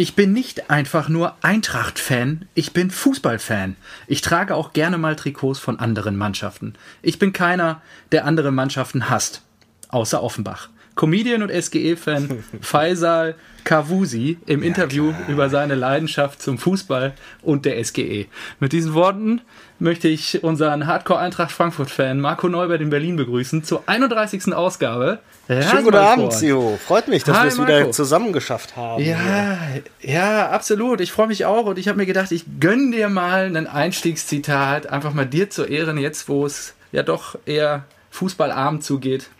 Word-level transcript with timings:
Ich 0.00 0.16
bin 0.16 0.32
nicht 0.32 0.70
einfach 0.70 1.10
nur 1.10 1.36
Eintracht-Fan, 1.42 2.48
ich 2.54 2.72
bin 2.72 2.90
Fußball-Fan. 2.90 3.76
Ich 4.06 4.22
trage 4.22 4.54
auch 4.54 4.72
gerne 4.72 4.96
mal 4.96 5.14
Trikots 5.14 5.58
von 5.58 5.78
anderen 5.78 6.16
Mannschaften. 6.16 6.72
Ich 7.02 7.18
bin 7.18 7.34
keiner, 7.34 7.82
der 8.10 8.24
andere 8.24 8.50
Mannschaften 8.50 9.10
hasst. 9.10 9.42
Außer 9.90 10.22
Offenbach. 10.22 10.70
Comedian 11.00 11.42
und 11.42 11.50
SGE-Fan 11.50 12.44
Faisal 12.60 13.34
Kavusi 13.64 14.36
im 14.44 14.62
Interview 14.62 15.12
klar. 15.12 15.28
über 15.28 15.48
seine 15.48 15.74
Leidenschaft 15.74 16.42
zum 16.42 16.58
Fußball 16.58 17.14
und 17.40 17.64
der 17.64 17.82
SGE. 17.82 18.26
Mit 18.58 18.72
diesen 18.72 18.92
Worten 18.92 19.40
möchte 19.78 20.08
ich 20.08 20.44
unseren 20.44 20.86
Hardcore-Eintracht 20.86 21.52
Frankfurt-Fan 21.52 22.20
Marco 22.20 22.50
Neubert 22.50 22.82
in 22.82 22.90
Berlin 22.90 23.16
begrüßen 23.16 23.64
zur 23.64 23.84
31. 23.86 24.52
Ausgabe. 24.52 25.20
Schönen 25.48 25.84
guten 25.84 25.96
Abend, 25.96 26.34
Sio. 26.34 26.78
Freut 26.86 27.08
mich, 27.08 27.24
dass 27.24 27.42
wir 27.42 27.48
es 27.48 27.58
wieder 27.58 27.90
zusammen 27.92 28.34
geschafft 28.34 28.76
haben. 28.76 29.02
Ja, 29.02 29.56
ja, 30.02 30.50
absolut. 30.50 31.00
Ich 31.00 31.12
freue 31.12 31.28
mich 31.28 31.46
auch 31.46 31.64
und 31.64 31.78
ich 31.78 31.88
habe 31.88 31.96
mir 31.96 32.06
gedacht, 32.06 32.30
ich 32.30 32.44
gönn 32.60 32.92
dir 32.92 33.08
mal 33.08 33.56
ein 33.56 33.66
Einstiegszitat, 33.66 34.88
einfach 34.88 35.14
mal 35.14 35.24
dir 35.24 35.48
zu 35.48 35.64
Ehren, 35.64 35.96
jetzt 35.96 36.28
wo 36.28 36.44
es 36.44 36.74
ja 36.92 37.02
doch 37.02 37.38
eher 37.46 37.84
fußballarm 38.10 38.82
zugeht. 38.82 39.30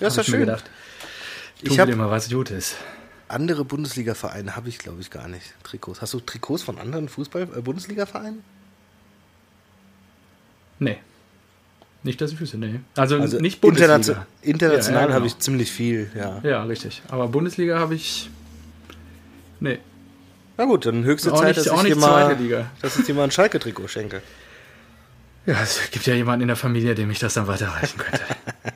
Ja, 0.00 0.08
ist 0.08 0.16
ja 0.16 0.24
schön. 0.24 0.40
gedacht, 0.40 0.64
tu 1.64 1.72
Ich 1.72 1.78
hab- 1.80 1.88
dir 1.88 1.96
mal 1.96 2.10
was 2.10 2.28
Gutes. 2.30 2.74
Andere 3.28 3.64
Bundesliga-Vereine 3.64 4.54
habe 4.54 4.68
ich, 4.68 4.78
glaube 4.78 5.00
ich, 5.00 5.10
gar 5.10 5.26
nicht. 5.28 5.54
Trikots. 5.64 6.00
Hast 6.00 6.14
du 6.14 6.20
Trikots 6.20 6.62
von 6.62 6.78
anderen 6.78 7.08
Fußball-Bundesliga-Vereinen? 7.08 8.44
Nee. 10.78 10.98
Nicht, 12.02 12.20
dass 12.20 12.30
ich 12.32 12.38
wüsste, 12.40 12.58
nee. 12.58 12.80
Also, 12.94 13.16
Also 13.18 13.38
nicht 13.40 13.60
Bundesliga. 13.60 13.96
internation- 13.96 14.26
international 14.42 14.94
Ja, 15.02 15.08
ja, 15.08 15.14
habe 15.14 15.24
genau. 15.24 15.26
ich 15.34 15.38
ziemlich 15.40 15.72
viel, 15.72 16.08
ja. 16.14 16.40
Ja, 16.44 16.62
richtig. 16.64 17.02
Aber 17.08 17.26
Bundesliga 17.28 17.78
habe 17.80 17.96
ich. 17.96 18.30
Nee. 19.58 19.78
Na 20.56 20.64
gut, 20.66 20.86
dann 20.86 21.02
höchste 21.04 21.32
Auch 21.32 21.40
Zeit, 21.40 21.56
nicht- 21.56 21.66
dass, 21.66 21.68
auch 21.72 21.82
ich 21.82 21.94
nicht 21.94 22.00
mal, 22.00 22.32
Liga. 22.34 22.70
dass 22.80 22.96
ich 22.98 23.06
dir 23.06 23.14
mal 23.14 23.24
ein 23.24 23.30
Schalke-Trikot 23.32 23.88
schenke. 23.88 24.22
Ja, 25.46 25.60
es 25.62 25.90
gibt 25.90 26.06
ja 26.06 26.14
jemanden 26.14 26.42
in 26.42 26.48
der 26.48 26.56
Familie, 26.56 26.94
dem 26.94 27.10
ich 27.10 27.18
das 27.18 27.34
dann 27.34 27.46
weiterreichen 27.48 27.98
könnte. 27.98 28.20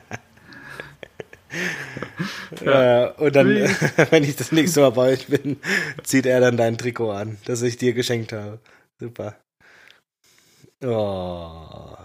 Äh, 2.65 3.09
und 3.17 3.35
dann, 3.35 3.47
wenn 4.09 4.23
ich 4.23 4.35
das 4.35 4.51
nächste 4.51 4.81
Mal 4.81 4.91
bei 4.91 5.13
euch 5.13 5.27
bin, 5.27 5.57
zieht 6.03 6.25
er 6.25 6.39
dann 6.41 6.57
dein 6.57 6.77
Trikot 6.77 7.11
an, 7.11 7.37
das 7.45 7.61
ich 7.61 7.77
dir 7.77 7.93
geschenkt 7.93 8.33
habe. 8.33 8.59
Super. 8.99 9.35
Oh. 10.83 11.95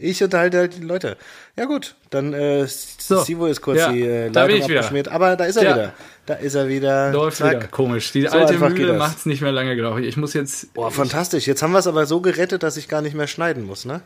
Ich 0.00 0.22
unterhalte 0.22 0.58
halt 0.58 0.76
die 0.76 0.82
Leute. 0.82 1.16
Ja 1.56 1.64
gut, 1.64 1.96
dann 2.10 2.32
äh, 2.32 2.66
So. 2.68 3.20
Sivo 3.22 3.46
ist 3.46 3.60
kurz 3.60 3.78
Ja, 3.78 3.90
die 3.90 4.02
äh, 4.02 4.28
Leitung 4.28 4.62
abgeschmiert. 4.62 5.08
Aber 5.08 5.34
da 5.34 5.44
ist 5.44 5.56
er 5.56 5.64
Ja. 5.64 5.74
wieder. 5.74 5.92
Da 6.26 6.34
ist 6.34 6.54
er 6.54 6.68
wieder. 6.68 7.10
Läuft 7.10 7.38
Zack. 7.38 7.56
wieder. 7.56 7.66
Komisch. 7.68 8.12
Die 8.12 8.22
So 8.22 8.28
alte 8.38 8.58
Mühle 8.58 8.92
macht 8.92 9.18
es 9.18 9.26
nicht 9.26 9.40
mehr 9.42 9.50
lange, 9.50 9.74
glaube 9.74 10.00
ich. 10.02 10.06
Ich 10.06 10.16
muss 10.16 10.34
jetzt. 10.34 10.72
Boah, 10.74 10.92
fantastisch. 10.92 11.46
Jetzt 11.48 11.62
haben 11.62 11.72
wir 11.72 11.78
es 11.80 11.86
aber 11.88 12.06
so 12.06 12.20
gerettet, 12.20 12.62
dass 12.62 12.76
ich 12.76 12.86
gar 12.88 13.02
nicht 13.02 13.14
mehr 13.16 13.26
schneiden 13.26 13.64
muss, 13.64 13.84
ne? 13.86 14.02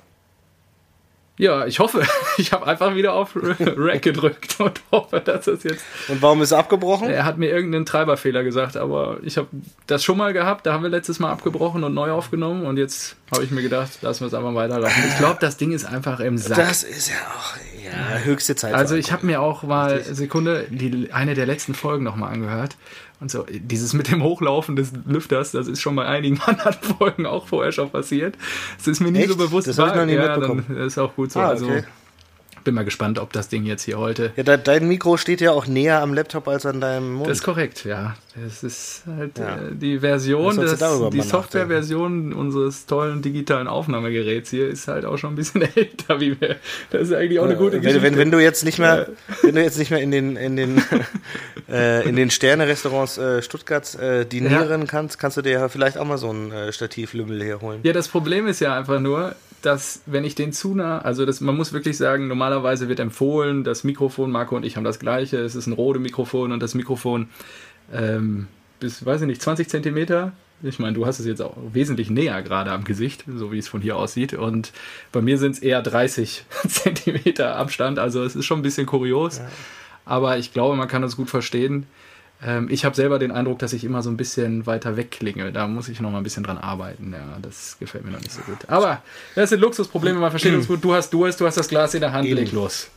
Ja, 1.42 1.66
ich 1.66 1.80
hoffe. 1.80 2.02
Ich 2.38 2.50
habe 2.52 2.66
einfach 2.66 2.94
wieder 2.94 3.12
auf 3.12 3.36
Rack 3.36 4.00
gedrückt 4.00 4.58
und 4.58 4.80
hoffe, 4.90 5.20
dass 5.20 5.44
das 5.44 5.64
jetzt. 5.64 5.84
Und 6.08 6.22
warum 6.22 6.40
ist 6.40 6.52
er 6.52 6.58
abgebrochen? 6.58 7.10
Er 7.10 7.26
hat 7.26 7.36
mir 7.36 7.50
irgendeinen 7.50 7.84
Treiberfehler 7.84 8.42
gesagt, 8.42 8.78
aber 8.78 9.18
ich 9.22 9.36
habe 9.36 9.48
das 9.86 10.02
schon 10.02 10.16
mal 10.16 10.32
gehabt. 10.32 10.64
Da 10.64 10.72
haben 10.72 10.82
wir 10.82 10.88
letztes 10.88 11.18
Mal 11.18 11.30
abgebrochen 11.30 11.84
und 11.84 11.92
neu 11.92 12.10
aufgenommen 12.10 12.64
und 12.64 12.78
jetzt 12.78 13.16
habe 13.30 13.44
ich 13.44 13.50
mir 13.50 13.60
gedacht, 13.60 13.98
lassen 14.00 14.20
wir 14.20 14.28
es 14.28 14.34
einfach 14.34 14.54
weiterlaufen. 14.54 15.04
Ich 15.08 15.18
glaube, 15.18 15.36
das 15.40 15.58
Ding 15.58 15.72
ist 15.72 15.84
einfach 15.84 16.20
im 16.20 16.38
Sack. 16.38 16.56
Das 16.56 16.84
ist 16.84 17.10
ja 17.10 17.16
auch 17.16 17.56
ja, 17.84 18.18
höchste 18.24 18.56
Zeit. 18.56 18.72
Also 18.72 18.94
ich 18.94 19.12
habe 19.12 19.26
mir 19.26 19.42
auch 19.42 19.62
mal 19.62 20.02
Sekunde 20.02 20.66
die 20.70 21.10
eine 21.12 21.34
der 21.34 21.44
letzten 21.44 21.74
Folgen 21.74 22.04
noch 22.04 22.16
mal 22.16 22.28
angehört 22.28 22.76
und 23.22 23.30
so 23.30 23.46
dieses 23.48 23.94
mit 23.94 24.10
dem 24.10 24.22
Hochlaufen 24.22 24.76
des 24.76 24.92
Lüfters, 25.06 25.52
das 25.52 25.68
ist 25.68 25.80
schon 25.80 25.96
bei 25.96 26.04
einigen 26.04 26.40
anderen 26.46 26.74
Folgen 26.74 27.24
auch 27.24 27.46
vorher 27.46 27.72
schon 27.72 27.88
passiert. 27.90 28.36
Es 28.78 28.88
ist 28.88 29.00
mir 29.00 29.12
nie 29.12 29.22
so 29.24 29.30
Echt? 29.30 29.38
bewusst. 29.38 29.68
Das 29.68 29.78
hab 29.78 29.88
ich 29.90 29.94
noch 29.94 30.06
nie 30.06 30.14
ja, 30.14 30.28
mitbekommen. 30.28 30.64
dann 30.68 30.76
ist 30.78 30.98
auch 30.98 31.14
gut 31.14 31.32
so. 31.32 31.40
Ah, 31.40 31.48
Also 31.48 31.66
okay. 31.66 31.84
Bin 32.64 32.74
mal 32.74 32.84
gespannt, 32.84 33.18
ob 33.18 33.32
das 33.32 33.48
Ding 33.48 33.64
jetzt 33.64 33.82
hier 33.84 33.98
heute. 33.98 34.32
Ja, 34.36 34.42
de 34.42 34.58
dein 34.62 34.88
Mikro 34.88 35.16
steht 35.16 35.40
ja 35.40 35.52
auch 35.52 35.66
näher 35.66 36.00
am 36.02 36.14
Laptop 36.14 36.48
als 36.48 36.66
an 36.66 36.80
deinem 36.80 37.14
Mund. 37.14 37.28
Das 37.28 37.38
ist 37.38 37.44
korrekt, 37.44 37.84
ja. 37.84 38.16
Das 38.42 38.62
ist 38.62 39.02
halt 39.06 39.38
Ja. 39.38 39.56
äh, 39.56 39.74
die 39.74 39.98
Version, 40.00 40.56
des, 40.56 40.78
die 41.12 41.20
Softwareversion 41.20 42.32
unseres 42.32 42.86
tollen 42.86 43.20
digitalen 43.22 43.68
Aufnahmegeräts 43.68 44.50
hier 44.50 44.68
ist 44.68 44.88
halt 44.88 45.04
auch 45.04 45.18
schon 45.18 45.32
ein 45.32 45.36
bisschen 45.36 45.62
älter, 45.76 46.20
wie 46.20 46.40
wir. 46.40 46.56
Das 46.90 47.02
ist 47.02 47.12
eigentlich 47.12 47.38
auch 47.40 47.44
eine 47.44 47.56
gute 47.56 47.80
Geschichte. 47.80 48.02
wenn, 48.02 48.16
wenn 48.16 48.30
du 48.30 48.38
jetzt 48.38 48.64
nicht 48.64 48.78
mehr, 48.78 49.08
wenn 49.42 49.54
du 49.54 49.62
jetzt 49.62 49.78
nicht 49.78 49.90
mehr 49.90 50.00
in 50.00 50.10
den 50.10 50.36
in 50.36 50.56
den 50.56 50.82
äh, 51.68 52.08
in 52.08 52.16
den 52.16 52.30
Sterne-Restaurants 52.30 53.18
äh, 53.18 53.42
Stuttgarts 53.42 53.94
äh, 53.96 54.24
dinieren 54.24 54.86
kannst, 54.86 55.18
kannst 55.18 55.36
du 55.36 55.42
dir 55.42 55.52
ja 55.52 55.68
vielleicht 55.68 55.98
auch 55.98 56.04
mal 56.06 56.18
so 56.18 56.30
ein 56.32 56.52
äh, 56.52 56.72
Stativlümmel 56.72 57.42
herholen. 57.42 57.80
Ja, 57.82 57.92
das 57.92 58.08
Problem 58.08 58.46
ist 58.46 58.60
ja 58.60 58.76
einfach 58.78 59.00
nur, 59.00 59.34
dass 59.62 60.02
wenn 60.06 60.24
ich 60.24 60.34
den 60.34 60.52
zu 60.52 60.74
nah, 60.74 60.98
also 60.98 61.24
das, 61.24 61.40
man 61.40 61.56
muss 61.56 61.72
wirklich 61.72 61.96
sagen, 61.96 62.28
normalerweise 62.28 62.88
wird 62.88 63.00
empfohlen, 63.00 63.64
das 63.64 63.84
Mikrofon, 63.84 64.30
Marco 64.30 64.56
und 64.56 64.64
ich 64.64 64.76
haben 64.76 64.84
das 64.84 64.98
gleiche, 64.98 65.38
es 65.38 65.54
ist 65.54 65.66
ein 65.66 65.72
Rode 65.72 65.98
Mikrofon 65.98 66.52
und 66.52 66.62
das 66.62 66.74
Mikrofon 66.74 67.28
ähm, 67.92 68.48
bis, 68.80 69.04
weiß 69.04 69.22
ich 69.22 69.26
nicht, 69.26 69.40
20 69.40 69.68
Zentimeter. 69.68 70.32
Ich 70.62 70.78
meine, 70.78 70.92
du 70.92 71.06
hast 71.06 71.18
es 71.18 71.26
jetzt 71.26 71.42
auch 71.42 71.56
wesentlich 71.72 72.10
näher 72.10 72.40
gerade 72.42 72.70
am 72.70 72.84
Gesicht, 72.84 73.24
so 73.34 73.50
wie 73.50 73.58
es 73.58 73.68
von 73.68 73.80
hier 73.80 73.96
aussieht. 73.96 74.34
Und 74.34 74.72
bei 75.10 75.20
mir 75.20 75.38
sind 75.38 75.52
es 75.52 75.58
eher 75.58 75.82
30 75.82 76.44
Zentimeter 76.68 77.56
Abstand, 77.56 77.98
also 77.98 78.22
es 78.22 78.36
ist 78.36 78.44
schon 78.44 78.60
ein 78.60 78.62
bisschen 78.62 78.86
kurios. 78.86 79.40
Aber 80.04 80.38
ich 80.38 80.52
glaube, 80.52 80.76
man 80.76 80.88
kann 80.88 81.02
das 81.02 81.16
gut 81.16 81.30
verstehen. 81.30 81.86
Ähm, 82.44 82.68
ich 82.70 82.84
habe 82.84 82.96
selber 82.96 83.18
den 83.18 83.30
Eindruck, 83.30 83.58
dass 83.60 83.72
ich 83.72 83.84
immer 83.84 84.02
so 84.02 84.10
ein 84.10 84.16
bisschen 84.16 84.66
weiter 84.66 84.96
weg 84.96 85.10
klinge. 85.12 85.52
Da 85.52 85.66
muss 85.68 85.88
ich 85.88 86.00
noch 86.00 86.10
mal 86.10 86.18
ein 86.18 86.24
bisschen 86.24 86.42
dran 86.42 86.58
arbeiten. 86.58 87.12
Ja, 87.12 87.38
das 87.40 87.76
gefällt 87.78 88.04
mir 88.04 88.10
noch 88.10 88.20
nicht 88.20 88.32
so 88.32 88.42
gut. 88.42 88.58
Aber 88.68 89.02
das 89.34 89.50
sind 89.50 89.60
Luxusprobleme, 89.60 90.18
man 90.18 90.30
versteht 90.30 90.54
uns 90.54 90.66
gut. 90.66 90.82
Du 90.82 90.94
hast 90.94 91.10
Durst, 91.12 91.40
du 91.40 91.46
hast 91.46 91.56
das 91.56 91.68
Glas 91.68 91.94
in 91.94 92.00
der 92.00 92.12
Hand, 92.12 92.26
Eben. 92.26 92.36
leg 92.38 92.52
los. 92.52 92.88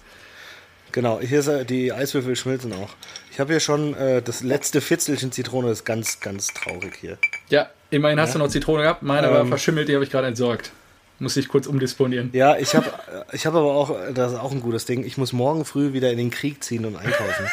Genau, 0.92 1.20
hier 1.20 1.40
ist 1.40 1.48
äh, 1.48 1.66
die 1.66 1.92
Eiswürfel 1.92 2.36
schmilzen 2.38 2.72
auch. 2.74 2.90
Ich 3.32 3.40
habe 3.42 3.52
hier 3.52 3.60
schon 3.60 3.94
äh, 3.96 4.22
das 4.22 4.42
letzte 4.44 4.80
Fitzelchen 4.80 5.32
Zitrone, 5.32 5.70
ist 5.70 5.84
ganz, 5.84 6.22
ganz 6.22 6.48
traurig 6.48 6.94
hier. 7.02 7.18
Ja, 7.50 7.70
immerhin 7.90 8.20
hast 8.20 8.34
du 8.34 8.40
noch 8.40 8.48
Zitrone 8.48 8.84
gehabt. 8.84 9.04
Meine 9.04 9.30
war 9.30 9.42
Ähm. 9.42 9.50
verschimmelt, 9.50 9.90
die 9.90 9.94
habe 9.96 10.06
ich 10.06 10.10
gerade 10.10 10.28
entsorgt. 10.28 10.72
Muss 11.20 11.38
ich 11.38 11.48
kurz 11.48 11.66
umdisponieren. 11.66 12.30
Ja, 12.34 12.58
ich 12.58 12.76
habe 12.76 12.92
ich 13.32 13.46
hab 13.46 13.56
aber 13.56 13.74
auch, 13.74 13.96
das 14.14 14.34
ist 14.34 14.40
auch 14.40 14.52
ein 14.52 14.62
gutes 14.62 14.86
Ding, 14.86 15.06
ich 15.06 15.18
muss 15.18 15.32
morgen 15.32 15.64
früh 15.64 15.94
wieder 15.94 16.12
in 16.12 16.18
den 16.18 16.30
Krieg 16.30 16.64
ziehen 16.64 16.86
und 16.86 16.98
einkaufen. 16.98 17.48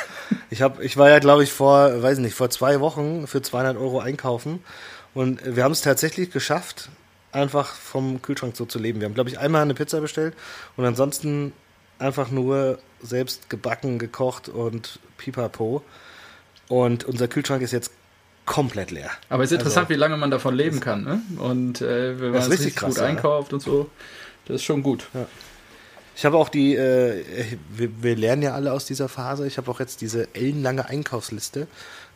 ich, 0.50 0.62
hab, 0.62 0.80
ich 0.80 0.96
war 0.96 1.08
ja, 1.08 1.20
glaube 1.20 1.44
ich, 1.44 1.52
vor, 1.52 2.02
weiß 2.02 2.18
nicht, 2.18 2.34
vor 2.34 2.50
zwei 2.50 2.80
Wochen 2.80 3.26
für 3.26 3.40
200 3.40 3.76
Euro 3.76 4.00
einkaufen 4.00 4.64
und 5.14 5.40
wir 5.44 5.62
haben 5.62 5.72
es 5.72 5.82
tatsächlich 5.82 6.32
geschafft, 6.32 6.88
einfach 7.30 7.74
vom 7.74 8.20
Kühlschrank 8.20 8.56
so 8.56 8.64
zu 8.64 8.78
leben. 8.78 9.00
Wir 9.00 9.06
haben, 9.06 9.14
glaube 9.14 9.30
ich, 9.30 9.38
einmal 9.38 9.62
eine 9.62 9.74
Pizza 9.74 10.00
bestellt 10.00 10.34
und 10.76 10.84
ansonsten 10.84 11.52
einfach 11.98 12.30
nur 12.30 12.78
selbst 13.00 13.48
gebacken, 13.48 13.98
gekocht 13.98 14.48
und 14.48 14.98
pipapo. 15.18 15.82
Und 16.68 17.04
unser 17.04 17.28
Kühlschrank 17.28 17.62
ist 17.62 17.72
jetzt 17.72 17.92
komplett 18.46 18.90
leer. 18.90 19.10
Aber 19.28 19.44
es 19.44 19.50
ist 19.52 19.58
interessant, 19.58 19.84
Also- 19.86 19.94
wie 19.94 19.98
lange 19.98 20.16
man 20.16 20.30
davon 20.30 20.54
leben 20.54 20.80
kann. 20.80 21.04
Ne? 21.04 21.20
Und 21.38 21.80
äh, 21.80 22.20
wenn 22.20 22.30
man 22.32 22.40
ist 22.40 22.46
es 22.46 22.52
richtig 22.52 22.76
krass, 22.76 22.90
gut 22.94 22.98
ja. 22.98 23.04
einkauft 23.08 23.52
und 23.52 23.60
so, 23.60 23.88
das 24.46 24.56
ist 24.56 24.64
schon 24.64 24.82
gut. 24.82 25.06
Ich 26.14 26.26
habe 26.26 26.36
auch 26.36 26.50
die, 26.50 26.74
äh, 26.74 27.24
wir, 27.74 27.88
wir 28.02 28.16
lernen 28.16 28.42
ja 28.42 28.52
alle 28.54 28.72
aus 28.72 28.84
dieser 28.84 29.08
Phase, 29.08 29.46
ich 29.46 29.56
habe 29.56 29.70
auch 29.70 29.80
jetzt 29.80 30.00
diese 30.02 30.28
ellenlange 30.34 30.86
Einkaufsliste 30.86 31.66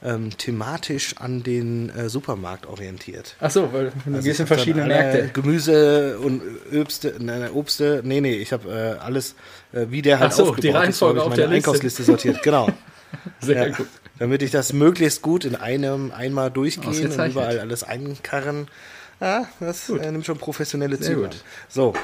ähm, 0.04 0.36
thematisch 0.36 1.16
an 1.16 1.42
den 1.42 1.88
äh, 1.88 2.10
Supermarkt 2.10 2.66
orientiert. 2.66 3.36
Ach 3.40 3.50
so, 3.50 3.72
weil 3.72 3.92
du 4.04 4.14
Also 4.14 4.24
gehst 4.28 4.40
in 4.40 4.46
verschiedene 4.46 4.84
Märkte. 4.86 5.30
Gemüse 5.32 6.18
und 6.18 6.42
Obste, 6.78 7.14
nein, 7.18 7.40
nein, 7.40 7.52
Obste, 7.52 8.02
nee, 8.04 8.20
nee, 8.20 8.34
ich 8.34 8.52
habe 8.52 8.68
äh, 9.00 9.02
alles, 9.02 9.34
äh, 9.72 9.86
wie 9.88 10.02
der 10.02 10.18
halt 10.20 10.32
Ach 10.32 10.36
so, 10.36 10.42
aufgebaut 10.42 10.64
die 10.64 10.68
ist, 10.68 10.74
Reihenfolge 10.74 11.20
habe 11.20 11.28
ich 11.34 11.40
auf 11.40 11.46
meine. 11.46 11.56
Einkaufsliste 11.56 12.02
sortiert, 12.02 12.42
genau. 12.42 12.68
Sehr 13.40 13.68
Ja, 13.68 13.74
gut. 13.74 13.86
Damit 14.18 14.42
ich 14.42 14.50
das 14.50 14.72
möglichst 14.72 15.22
gut 15.22 15.44
in 15.44 15.54
einem 15.56 16.10
einmal 16.12 16.50
durchgehen 16.50 17.10
und 17.12 17.30
überall 17.30 17.58
alles 17.60 17.84
einkarren. 17.84 18.68
Ja, 19.20 19.48
das 19.60 19.88
äh, 19.88 20.10
nimmt 20.12 20.26
schon 20.26 20.38
professionelle 20.38 21.00
Züge 21.00 21.22
gut. 21.22 21.44
So, 21.68 21.94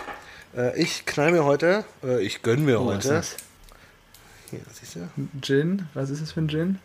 äh, 0.56 0.78
ich 0.81 1.04
knall 1.04 1.32
mir 1.32 1.44
heute, 1.44 1.84
äh, 2.02 2.22
ich 2.25 2.42
gönn 2.42 2.64
mir 2.64 2.81
Oh, 2.81 2.87
was 2.87 3.04
ist 3.04 3.04
heute, 3.04 3.14
das? 3.14 3.37
hier, 4.50 4.60
siehst 4.72 4.96
du, 4.96 5.00
Gin? 5.42 5.88
Was 5.94 6.08
ist 6.10 6.22
das 6.22 6.32
für 6.32 6.40
ein 6.40 6.48
Gin? 6.48 6.78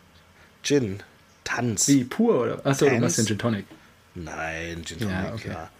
Gin, 0.62 1.02
Tanz. 1.44 1.88
Wie, 1.88 2.04
pur 2.04 2.40
oder? 2.42 2.66
Achso, 2.66 2.84
du 2.84 2.90
Tanz? 2.90 3.00
machst 3.02 3.18
den 3.18 3.26
Gin 3.26 3.38
Tonic. 3.38 3.64
Nein, 4.14 4.82
Gin 4.84 4.98
Ja, 5.08 5.22
Tonic, 5.22 5.34
okay. 5.34 5.48
ja. 5.52 5.70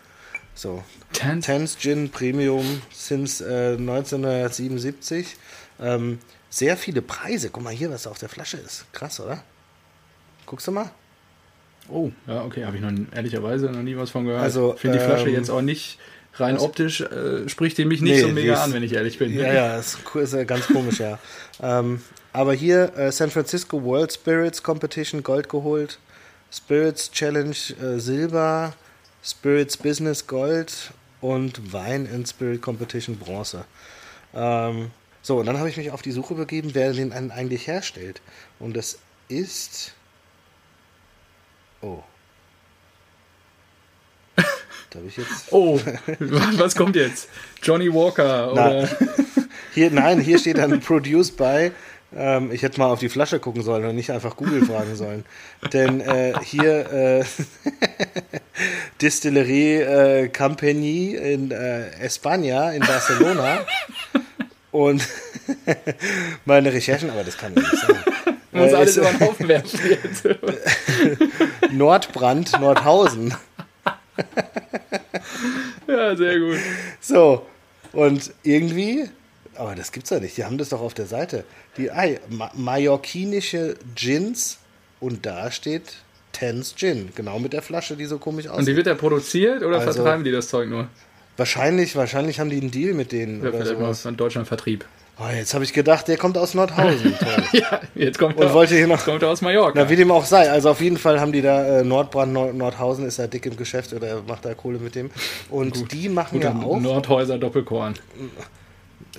So, 0.55 0.83
Tanz? 1.13 1.45
Tens 1.47 1.79
Gin 1.79 2.11
Premium 2.11 2.81
since 2.93 3.45
äh, 3.45 3.77
1977. 3.77 5.37
Ähm, 5.81 6.19
sehr 6.51 6.77
viele 6.77 7.03
Preise. 7.03 7.51
Guck 7.51 7.63
mal 7.63 7.73
hier, 7.73 7.91
was 7.91 8.05
da 8.05 8.11
auf 8.11 8.19
der 8.19 8.29
Flasche 8.29 8.57
ist. 8.57 8.85
Krass, 8.93 9.21
oder? 9.21 9.43
Guckst 10.47 10.67
du 10.67 10.73
mal? 10.73 10.91
Oh, 11.91 12.11
ja, 12.27 12.45
okay, 12.45 12.65
habe 12.65 12.77
ich 12.77 12.83
noch 12.83 12.93
ehrlicherweise 13.15 13.67
noch 13.67 13.83
nie 13.83 13.97
was 13.97 14.11
von 14.11 14.25
gehört. 14.25 14.43
Also, 14.43 14.75
Ich 14.75 14.81
finde 14.81 14.99
die 14.99 15.05
Flasche 15.05 15.29
ähm, 15.29 15.35
jetzt 15.35 15.51
auch 15.51 15.63
nicht 15.63 15.99
rein 16.35 16.57
was? 16.57 16.63
optisch, 16.63 17.01
äh, 17.01 17.49
spricht 17.49 17.79
die 17.79 17.85
mich 17.87 18.01
nicht 18.01 18.13
Nee, 18.13 18.21
so 18.21 18.29
mega 18.29 18.55
ist- 18.55 18.61
an, 18.61 18.73
wenn 18.75 18.83
ich 18.83 18.93
ehrlich 18.93 19.19
bin. 19.19 19.33
Ja, 19.35 19.53
ja, 19.53 19.77
ist, 19.79 19.99
ist 20.15 20.33
ja 20.35 20.45
ganz 20.45 20.67
komisch, 20.67 21.01
ja. 21.01 21.19
Ähm, 21.61 22.01
aber 22.33 22.53
hier 22.55 22.97
äh, 22.97 23.11
San 23.11 23.31
Francisco 23.31 23.83
World 23.83 24.13
Spirits 24.13 24.63
Competition 24.63 25.23
Gold 25.25 25.49
geholt. 25.49 25.99
Spirits 26.53 27.11
Challenge 27.11 27.57
äh, 27.83 27.99
Silber, 27.99 28.75
Spirits 29.25 29.77
Business 29.77 30.27
Gold 30.27 30.93
und 31.21 31.73
Wein 31.73 32.09
and 32.15 32.29
Spirit 32.29 32.63
Competition 32.63 33.17
Bronze. 33.17 33.65
Ähm, 34.35 34.91
so, 35.29 35.41
und 35.41 35.45
dann 35.45 35.59
habe 35.59 35.69
ich 35.69 35.77
mich 35.77 35.91
auf 35.91 36.01
die 36.01 36.11
Suche 36.11 36.35
begeben, 36.35 36.71
wer 36.73 36.91
den 36.95 37.13
eigentlich 37.13 37.67
herstellt. 37.67 38.23
Und 38.59 38.75
das 38.75 38.99
ist. 39.29 39.93
Oh. 41.83 41.99
Da 44.89 45.01
habe 45.01 45.09
ich 45.09 45.19
jetzt. 45.19 45.53
Oh, 45.53 45.79
was 46.57 46.75
kommt 46.75 46.97
jetzt? 46.97 47.29
Johnny 47.63 47.93
Walker 47.93 48.53
oder? 48.53 48.89
Hier, 49.75 49.91
nein, 49.91 50.19
hier 50.19 50.39
steht 50.39 50.57
dann 50.57 50.81
Produced 50.81 51.37
by. 51.37 51.73
Ähm, 52.17 52.51
ich 52.51 52.63
hätte 52.63 52.81
mal 52.81 52.87
auf 52.87 53.01
die 53.01 53.11
Flasche 53.11 53.39
gucken 53.39 53.61
sollen 53.61 53.85
und 53.85 53.97
nicht 53.97 54.11
einfach 54.11 54.35
Google 54.35 54.65
fragen 54.65 54.97
sollen. 54.97 55.27
Denn 55.75 56.01
äh, 56.01 56.33
hier 56.43 56.91
äh, 56.91 57.25
Distillerie 59.03 59.75
äh, 59.75 60.29
Campagny 60.29 61.17
in 61.17 61.51
äh, 61.51 61.91
España, 62.03 62.73
in 62.73 62.81
Barcelona. 62.81 63.67
Und 64.79 65.05
meine 66.45 66.73
Recherchen, 66.73 67.11
aber 67.11 67.25
das 67.25 67.37
kann 67.37 67.53
ich 67.57 67.69
nicht 67.69 67.83
sagen. 67.83 67.99
Muss 68.53 68.71
äh, 68.71 68.75
alles 68.77 68.97
über 68.97 69.11
den 69.11 69.21
Haufen 69.21 69.49
werfen 69.49 69.81
jetzt. 69.91 70.25
Nordbrand, 71.73 72.61
Nordhausen. 72.61 73.35
ja, 75.89 76.17
sehr 76.17 76.39
gut. 76.39 76.59
So, 77.01 77.45
und 77.93 78.33
irgendwie, 78.45 79.11
aber 79.57 79.75
das 79.75 79.91
gibt's 79.91 80.11
ja 80.11 80.21
nicht, 80.21 80.37
die 80.37 80.45
haben 80.45 80.59
das 80.59 80.69
doch 80.69 80.81
auf 80.81 80.95
der 80.95 81.07
Seite. 81.07 81.43
Die 81.77 81.91
ma 82.29 82.53
mallorquinische 82.55 83.75
Gins 83.97 84.59
und 85.01 85.27
da 85.27 85.51
steht 85.51 85.97
Tens 86.31 86.77
Gin, 86.77 87.09
genau 87.17 87.41
mit 87.41 87.53
der 87.53 87.63
Flasche, 87.63 87.97
die 87.97 88.05
so 88.05 88.19
komisch 88.19 88.47
aussieht. 88.47 88.61
Und 88.61 88.69
die 88.69 88.77
wird 88.77 88.87
ja 88.87 88.95
produziert 88.95 89.65
oder 89.65 89.81
also, 89.81 89.93
vertreiben 89.93 90.23
die 90.23 90.31
das 90.31 90.47
Zeug 90.47 90.69
nur? 90.69 90.87
Wahrscheinlich, 91.39 91.95
wahrscheinlich 91.95 92.41
haben 92.41 92.51
die 92.51 92.61
einen 92.61 92.73
Deal 92.73 92.95
mit 92.95 93.13
denen. 93.13 93.43
Ja, 93.43 93.49
oder 93.49 93.59
vielleicht 93.59 93.79
sowas. 93.79 94.05
mal 94.05 94.13
Deutschland 94.15 94.49
Vertrieb. 94.49 94.85
Oh, 95.21 95.29
jetzt 95.35 95.55
habe 95.55 95.65
ich 95.65 95.73
gedacht, 95.73 96.07
der 96.07 96.17
kommt 96.17 96.37
aus 96.37 96.55
Nordhausen. 96.55 97.15
ja, 97.53 97.81
jetzt 97.95 98.19
kommt, 98.19 98.37
und 98.37 98.43
er, 98.43 98.53
wollte 98.53 98.75
hier 98.77 98.87
noch, 98.87 99.05
kommt 99.05 99.23
er 99.23 99.31
aus 99.31 99.41
Mallorca. 99.41 99.73
Na, 99.75 99.89
wie 99.89 99.97
dem 99.97 100.11
auch 100.11 100.25
sei. 100.25 100.51
Also 100.51 100.71
auf 100.71 100.81
jeden 100.81 100.97
Fall 100.97 101.21
haben 101.21 101.33
die 101.33 101.43
da 101.43 101.81
äh, 101.81 101.85
Nordbrand, 101.85 102.33
Nord, 102.33 102.55
Nordhausen 102.55 103.07
ist 103.07 103.19
da 103.19 103.27
dick 103.27 103.47
im 103.47 103.57
Geschäft 103.57 103.93
oder 103.93 104.23
macht 104.27 104.45
da 104.45 104.55
Kohle 104.55 104.79
mit 104.79 104.95
dem. 104.95 105.11
Und 105.49 105.75
Gut. 105.75 105.93
die 105.93 106.09
machen 106.09 106.41
ja 106.41 106.53
auch. 106.53 106.79
Nordhäuser 106.81 107.39
Doppelkorn. 107.39 107.95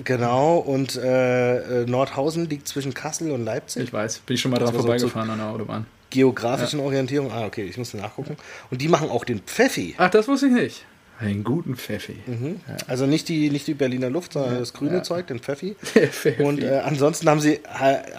Genau, 0.04 0.58
und 0.58 0.96
äh, 0.98 1.84
äh, 1.84 1.86
Nordhausen 1.86 2.50
liegt 2.50 2.68
zwischen 2.68 2.94
Kassel 2.94 3.32
und 3.32 3.44
Leipzig. 3.44 3.84
Ich 3.84 3.94
weiß, 3.94 4.20
bin 4.20 4.36
ich 4.36 4.42
schon 4.42 4.52
mal 4.52 4.60
dran 4.60 4.74
vorbeigefahren 4.74 5.28
so 5.28 5.34
an 5.34 5.40
der 5.40 5.48
Autobahn. 5.48 5.86
Geografischen 6.10 6.80
ja. 6.80 6.86
Orientierung. 6.86 7.32
Ah, 7.32 7.46
okay, 7.46 7.64
ich 7.64 7.78
musste 7.78 7.98
nachgucken. 7.98 8.38
Und 8.72 8.82
die 8.82 8.88
machen 8.88 9.10
auch 9.10 9.26
den 9.26 9.40
Pfeffi. 9.40 9.96
Ach, 9.98 10.10
das 10.10 10.28
wusste 10.28 10.48
ich 10.48 10.54
nicht. 10.54 10.86
Einen 11.22 11.44
guten 11.44 11.76
Pfeffi. 11.76 12.16
Mhm. 12.26 12.62
Ja. 12.66 12.78
Also 12.88 13.06
nicht 13.06 13.28
die, 13.28 13.50
nicht 13.50 13.68
die 13.68 13.74
Berliner 13.74 14.10
Luft, 14.10 14.32
sondern 14.34 14.54
ja. 14.54 14.60
das 14.60 14.72
grüne 14.72 14.94
ja. 14.98 15.04
Zeug, 15.04 15.28
den 15.28 15.40
Pfeffi. 15.40 15.76
Pfeffi. 15.82 16.42
Und 16.42 16.64
äh, 16.64 16.78
ansonsten 16.78 17.28
haben 17.30 17.42
sie 17.42 17.60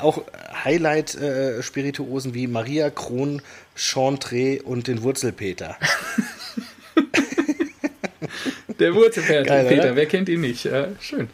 auch 0.00 0.22
Highlight-Spirituosen 0.64 2.32
äh, 2.32 2.34
wie 2.34 2.46
Maria 2.46 2.90
Kron, 2.90 3.40
Chantre 3.74 4.60
und 4.62 4.86
den 4.86 5.02
Wurzelpeter. 5.02 5.78
Der 8.78 8.94
Wurzelpeter, 8.94 9.44
Geil, 9.44 9.66
Peter, 9.66 9.96
wer 9.96 10.06
kennt 10.06 10.28
ihn 10.28 10.42
nicht? 10.42 10.68
schön. 11.00 11.28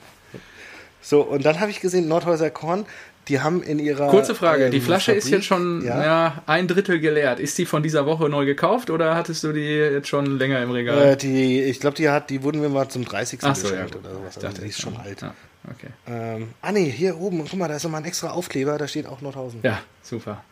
So, 1.00 1.22
und 1.22 1.44
dann 1.44 1.60
habe 1.60 1.70
ich 1.70 1.80
gesehen, 1.80 2.08
Nordhäuser 2.08 2.50
Korn, 2.50 2.86
die 3.28 3.40
haben 3.40 3.62
in 3.62 3.78
ihrer. 3.78 4.08
Kurze 4.08 4.34
Frage, 4.34 4.67
ähm, 4.67 4.70
die 4.70 4.81
Flasche 4.81 5.12
Fabrik, 5.12 5.25
ist 5.25 5.31
jetzt 5.31 5.44
schon 5.46 5.84
ja. 5.84 6.05
ja. 6.05 6.43
ein 6.46 6.69
Drittel 6.69 7.00
geleert. 7.00 7.40
Ist 7.40 7.58
die 7.58 7.67
von 7.67 7.82
dieser 7.82 8.06
Woche 8.06 8.28
neu 8.28 8.44
gekauft 8.44 8.90
oder 8.90 9.14
hattest 9.14 9.43
du 9.44 9.52
die 9.52 9.61
jetzt 9.61 10.08
schon 10.08 10.38
länger 10.38 10.62
im 10.62 10.70
Regal? 10.70 11.12
Äh, 11.12 11.17
die, 11.17 11.62
ich 11.62 11.81
glaube, 11.81 11.96
die 11.96 12.08
hat, 12.08 12.31
die 12.31 12.43
wurden 12.43 12.62
wir 12.62 12.69
mal 12.69 12.88
zum 12.88 13.05
30. 13.05 13.40
Ach 13.43 13.56
so, 13.56 13.69
geschenkt 13.69 13.94
ja, 13.94 14.00
oder 14.00 14.11
sowas. 14.11 14.44
Also, 14.44 14.62
die 14.62 14.69
ist 14.69 14.81
schon 14.81 14.96
alt. 14.96 15.23
Ja, 15.23 15.34
okay. 15.70 15.88
Ähm, 16.06 16.50
ah 16.62 16.73
nee, 16.73 16.90
hier 16.90 17.19
oben, 17.19 17.44
guck 17.44 17.58
mal, 17.58 17.69
da 17.69 17.76
ist 17.76 17.84
nochmal 17.84 18.02
ein 18.02 18.06
extra 18.06 18.31
Aufkleber, 18.31 18.78
da 18.78 18.87
steht 18.87 19.06
auch 19.06 19.20
Nordhausen. 19.20 19.61
Ja, 19.62 19.81
super. 20.02 20.43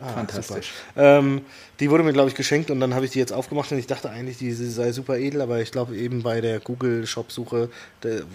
Ah, 0.00 0.08
Fantastisch. 0.08 0.72
Ähm, 0.96 1.42
die 1.78 1.88
wurde 1.88 2.02
mir, 2.02 2.12
glaube 2.12 2.28
ich, 2.28 2.34
geschenkt 2.34 2.72
und 2.72 2.80
dann 2.80 2.92
habe 2.92 3.04
ich 3.04 3.12
die 3.12 3.20
jetzt 3.20 3.32
aufgemacht 3.32 3.70
und 3.70 3.78
ich 3.78 3.86
dachte 3.86 4.10
eigentlich, 4.10 4.36
die 4.36 4.52
sei 4.52 4.90
super 4.90 5.16
edel, 5.16 5.40
aber 5.40 5.60
ich 5.60 5.70
glaube 5.70 5.96
eben 5.96 6.24
bei 6.24 6.40
der 6.40 6.58
Google-Shop-Suche 6.58 7.70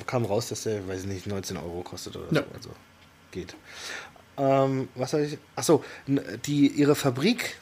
kam 0.06 0.24
raus, 0.24 0.48
dass 0.48 0.64
der, 0.64 0.88
weiß 0.88 1.02
ich 1.02 1.08
nicht, 1.08 1.28
19 1.28 1.58
Euro 1.58 1.82
kostet 1.82 2.16
oder 2.16 2.28
ja. 2.32 2.42
so. 2.42 2.56
Also 2.56 2.70
geht. 3.32 3.56
Ähm, 4.38 4.90
was 4.96 5.12
soll 5.12 5.22
ich? 5.22 5.38
Achso, 5.56 5.84
die, 6.46 6.68
ihre 6.68 6.96
Fabrik, 6.96 7.58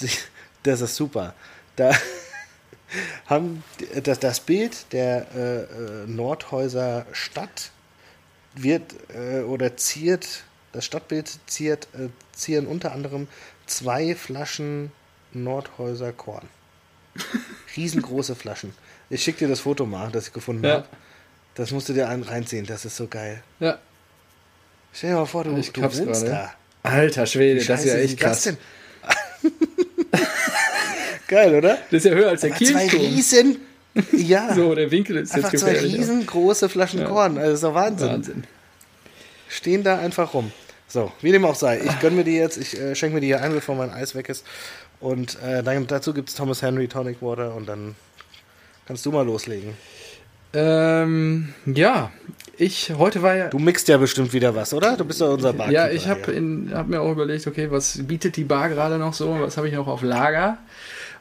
die, 0.00 0.10
das 0.62 0.80
ist 0.80 0.96
super. 0.96 1.34
Da 1.76 1.92
haben 3.26 3.62
das, 4.02 4.18
das 4.20 4.40
Bild 4.40 4.92
der 4.92 5.26
äh, 5.34 5.62
äh, 5.62 6.06
Nordhäuser 6.06 7.06
Stadt 7.12 7.70
wird 8.54 8.94
äh, 9.14 9.40
oder 9.40 9.76
ziert, 9.76 10.44
das 10.72 10.84
Stadtbild 10.84 11.38
ziert, 11.46 11.88
äh, 11.94 12.08
zieren 12.32 12.66
unter 12.66 12.92
anderem 12.92 13.28
zwei 13.66 14.14
Flaschen 14.14 14.92
Nordhäuser 15.32 16.12
Korn. 16.12 16.48
Riesengroße 17.76 18.34
Flaschen. 18.34 18.74
Ich 19.10 19.22
schicke 19.22 19.40
dir 19.40 19.48
das 19.48 19.60
Foto 19.60 19.86
mal, 19.86 20.10
das 20.10 20.28
ich 20.28 20.32
gefunden 20.32 20.64
ja. 20.64 20.74
habe. 20.74 20.86
Das 21.54 21.70
musst 21.70 21.88
du 21.88 21.92
dir 21.92 22.06
reinziehen, 22.06 22.66
das 22.66 22.84
ist 22.84 22.96
so 22.96 23.08
geil. 23.08 23.42
Ja. 23.58 23.78
Stell 24.98 25.10
dir 25.10 25.16
mal 25.16 25.26
vor, 25.26 25.44
du, 25.44 25.56
ich 25.56 25.70
du 25.70 25.80
wohnst 25.82 26.04
grade. 26.04 26.26
da. 26.26 26.52
Alter 26.82 27.24
Schwede, 27.24 27.64
das 27.64 27.84
ist 27.84 27.86
ja 27.86 27.98
echt 27.98 28.18
krass. 28.18 28.52
Geil, 31.28 31.54
oder? 31.54 31.78
Das 31.88 32.04
ist 32.04 32.06
ja 32.06 32.10
höher 32.10 32.30
als 32.30 32.40
der 32.40 32.50
Kirchturm. 32.50 32.88
Zwei 32.88 32.98
riesen, 32.98 33.58
ja. 34.10 34.52
so, 34.56 34.74
der 34.74 34.90
Winkel 34.90 35.18
ist 35.18 35.32
einfach 35.36 35.52
jetzt 35.52 35.64
gefährlich. 35.64 35.92
zwei 35.92 35.98
riesengroße 36.00 36.68
Flaschen 36.68 36.98
ja. 36.98 37.06
Korn. 37.06 37.38
Also 37.38 37.50
das 37.50 37.54
ist 37.54 37.62
doch 37.62 37.74
Wahnsinn. 37.74 38.08
Wahnsinn. 38.08 38.44
Stehen 39.48 39.84
da 39.84 40.00
einfach 40.00 40.34
rum. 40.34 40.50
So, 40.88 41.12
wie 41.20 41.30
dem 41.30 41.44
auch 41.44 41.54
sei. 41.54 41.78
Ich 41.78 42.00
gönne 42.00 42.16
mir 42.16 42.24
die 42.24 42.34
jetzt, 42.34 42.56
ich 42.56 42.76
äh, 42.76 42.96
schenke 42.96 43.14
mir 43.14 43.20
die 43.20 43.28
hier 43.28 43.40
ein, 43.40 43.52
bevor 43.52 43.76
mein 43.76 43.90
Eis 43.90 44.16
weg 44.16 44.28
ist. 44.28 44.44
Und 44.98 45.40
äh, 45.42 45.62
dann, 45.62 45.86
dazu 45.86 46.12
gibt 46.12 46.30
es 46.30 46.34
Thomas 46.34 46.60
Henry 46.60 46.88
Tonic 46.88 47.22
Water 47.22 47.54
und 47.54 47.68
dann 47.68 47.94
kannst 48.88 49.06
du 49.06 49.12
mal 49.12 49.24
loslegen. 49.24 49.74
Ähm, 50.54 51.52
ja, 51.66 52.10
ich, 52.56 52.92
heute 52.96 53.22
war 53.22 53.36
ja. 53.36 53.48
Du 53.48 53.58
mixt 53.58 53.86
ja 53.88 53.98
bestimmt 53.98 54.32
wieder 54.32 54.54
was, 54.54 54.74
oder? 54.74 54.96
Du 54.96 55.04
bist 55.04 55.20
ja 55.20 55.28
unser 55.28 55.52
Bar. 55.52 55.70
Ja, 55.70 55.88
ich 55.88 56.08
habe 56.08 56.32
hab 56.74 56.88
mir 56.88 57.00
auch 57.00 57.12
überlegt, 57.12 57.46
okay, 57.46 57.70
was 57.70 58.06
bietet 58.06 58.36
die 58.36 58.44
Bar 58.44 58.68
gerade 58.68 58.98
noch 58.98 59.14
so? 59.14 59.38
Was 59.40 59.56
habe 59.56 59.68
ich 59.68 59.74
noch 59.74 59.86
auf 59.86 60.02
Lager? 60.02 60.58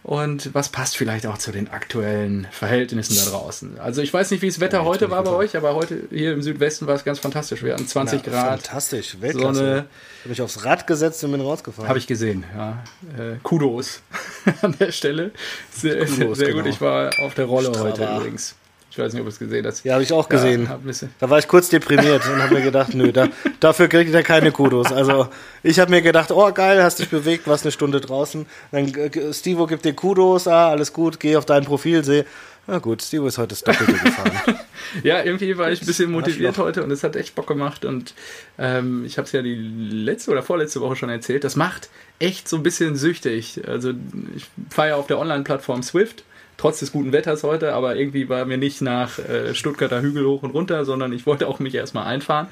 Und 0.03 0.53
was 0.53 0.69
passt 0.69 0.95
vielleicht 0.95 1.27
auch 1.27 1.37
zu 1.37 1.51
den 1.51 1.69
aktuellen 1.69 2.47
Verhältnissen 2.51 3.15
da 3.17 3.29
draußen? 3.29 3.79
Also 3.79 4.01
ich 4.01 4.13
weiß 4.13 4.31
nicht, 4.31 4.41
wie 4.41 4.47
das 4.47 4.59
Wetter 4.59 4.77
ja, 4.77 4.85
heute 4.85 5.11
war 5.11 5.23
bei 5.23 5.31
euch, 5.31 5.57
aber 5.57 5.75
heute 5.75 6.03
hier 6.09 6.31
im 6.31 6.41
Südwesten 6.41 6.87
war 6.87 6.95
es 6.95 7.03
ganz 7.03 7.19
fantastisch. 7.19 7.61
Wir 7.61 7.73
hatten 7.73 7.85
20 7.85 8.21
Na, 8.25 8.31
Grad. 8.31 8.61
Fantastisch, 8.61 9.17
Weltklasse. 9.19 9.59
Sonne. 9.59 9.85
Habe 10.23 10.33
ich 10.33 10.41
aufs 10.41 10.63
Rad 10.63 10.87
gesetzt 10.87 11.23
und 11.25 11.33
bin 11.33 11.41
rausgefahren. 11.41 11.89
Habe 11.89 11.99
ich 11.99 12.07
gesehen, 12.07 12.45
ja. 12.55 12.83
Äh, 13.17 13.35
Kudos 13.43 14.01
an 14.61 14.75
der 14.79 14.91
Stelle. 14.91 15.31
Sehr, 15.71 16.05
Kudos, 16.05 16.15
sehr, 16.15 16.35
sehr 16.35 16.47
genau. 16.47 16.63
gut. 16.63 16.71
Ich 16.71 16.79
war 16.79 17.11
auf 17.19 17.33
der 17.33 17.45
Rolle 17.45 17.67
Strava. 17.67 17.89
heute 17.89 18.03
übrigens. 18.03 18.55
Ich 18.97 19.03
weiß 19.03 19.13
nicht, 19.13 19.21
ob 19.21 19.27
du 19.27 19.31
es 19.31 19.37
gesehen 19.37 19.63
hast. 19.63 19.85
Ja, 19.85 19.93
habe 19.93 20.01
ich 20.01 20.11
auch 20.11 20.27
gesehen. 20.27 20.63
Ja, 20.67 21.07
da 21.19 21.29
war 21.29 21.37
ich 21.37 21.47
kurz 21.47 21.69
deprimiert 21.69 22.25
und 22.25 22.41
habe 22.41 22.55
mir 22.55 22.61
gedacht, 22.63 22.95
nö, 22.95 23.11
da, 23.11 23.27
dafür 23.59 23.87
kriegt 23.89 24.11
er 24.11 24.23
keine 24.23 24.51
Kudos. 24.51 24.91
Also 24.91 25.27
ich 25.61 25.79
habe 25.79 25.91
mir 25.91 26.01
gedacht, 26.01 26.31
oh 26.31 26.51
geil, 26.51 26.81
hast 26.81 26.97
dich 26.97 27.07
bewegt, 27.07 27.45
warst 27.45 27.63
eine 27.63 27.71
Stunde 27.71 28.01
draußen. 28.01 28.47
Dann 28.71 28.91
äh, 28.95 29.33
Stivo 29.35 29.67
gibt 29.67 29.85
dir 29.85 29.93
Kudos, 29.93 30.47
ah, 30.47 30.69
alles 30.69 30.93
gut, 30.93 31.19
geh 31.19 31.35
auf 31.35 31.45
dein 31.45 31.63
Profil, 31.63 32.03
sehe. 32.03 32.25
Na 32.65 32.79
gut, 32.79 33.03
Stivo 33.03 33.27
ist 33.27 33.37
heute 33.37 33.49
das 33.49 33.63
Doppelte 33.63 33.93
gefahren. 33.93 34.31
ja, 35.03 35.23
irgendwie 35.23 35.55
war 35.59 35.71
ich 35.71 35.79
ein 35.79 35.85
bisschen 35.85 36.11
motiviert 36.11 36.57
heute 36.57 36.83
und 36.83 36.89
es 36.89 37.03
hat 37.03 37.15
echt 37.15 37.35
Bock 37.35 37.45
gemacht. 37.45 37.85
Und 37.85 38.15
ähm, 38.57 39.05
ich 39.05 39.19
habe 39.19 39.27
es 39.27 39.31
ja 39.31 39.43
die 39.43 39.53
letzte 39.53 40.31
oder 40.31 40.41
vorletzte 40.41 40.81
Woche 40.81 40.95
schon 40.95 41.09
erzählt. 41.09 41.43
Das 41.43 41.55
macht 41.55 41.91
echt 42.17 42.49
so 42.49 42.57
ein 42.57 42.63
bisschen 42.63 42.95
süchtig. 42.95 43.61
Also 43.67 43.93
ich 44.35 44.47
fahre 44.71 44.89
ja 44.89 44.95
auf 44.95 45.05
der 45.05 45.19
Online-Plattform 45.19 45.83
Swift 45.83 46.23
trotz 46.57 46.79
des 46.79 46.91
guten 46.91 47.11
Wetters 47.11 47.43
heute, 47.43 47.73
aber 47.73 47.95
irgendwie 47.95 48.29
war 48.29 48.45
mir 48.45 48.57
nicht 48.57 48.81
nach 48.81 49.19
äh, 49.19 49.53
Stuttgarter 49.53 50.01
Hügel 50.01 50.25
hoch 50.25 50.43
und 50.43 50.51
runter, 50.51 50.85
sondern 50.85 51.13
ich 51.13 51.25
wollte 51.25 51.47
auch 51.47 51.59
mich 51.59 51.75
erstmal 51.75 52.07
einfahren. 52.07 52.47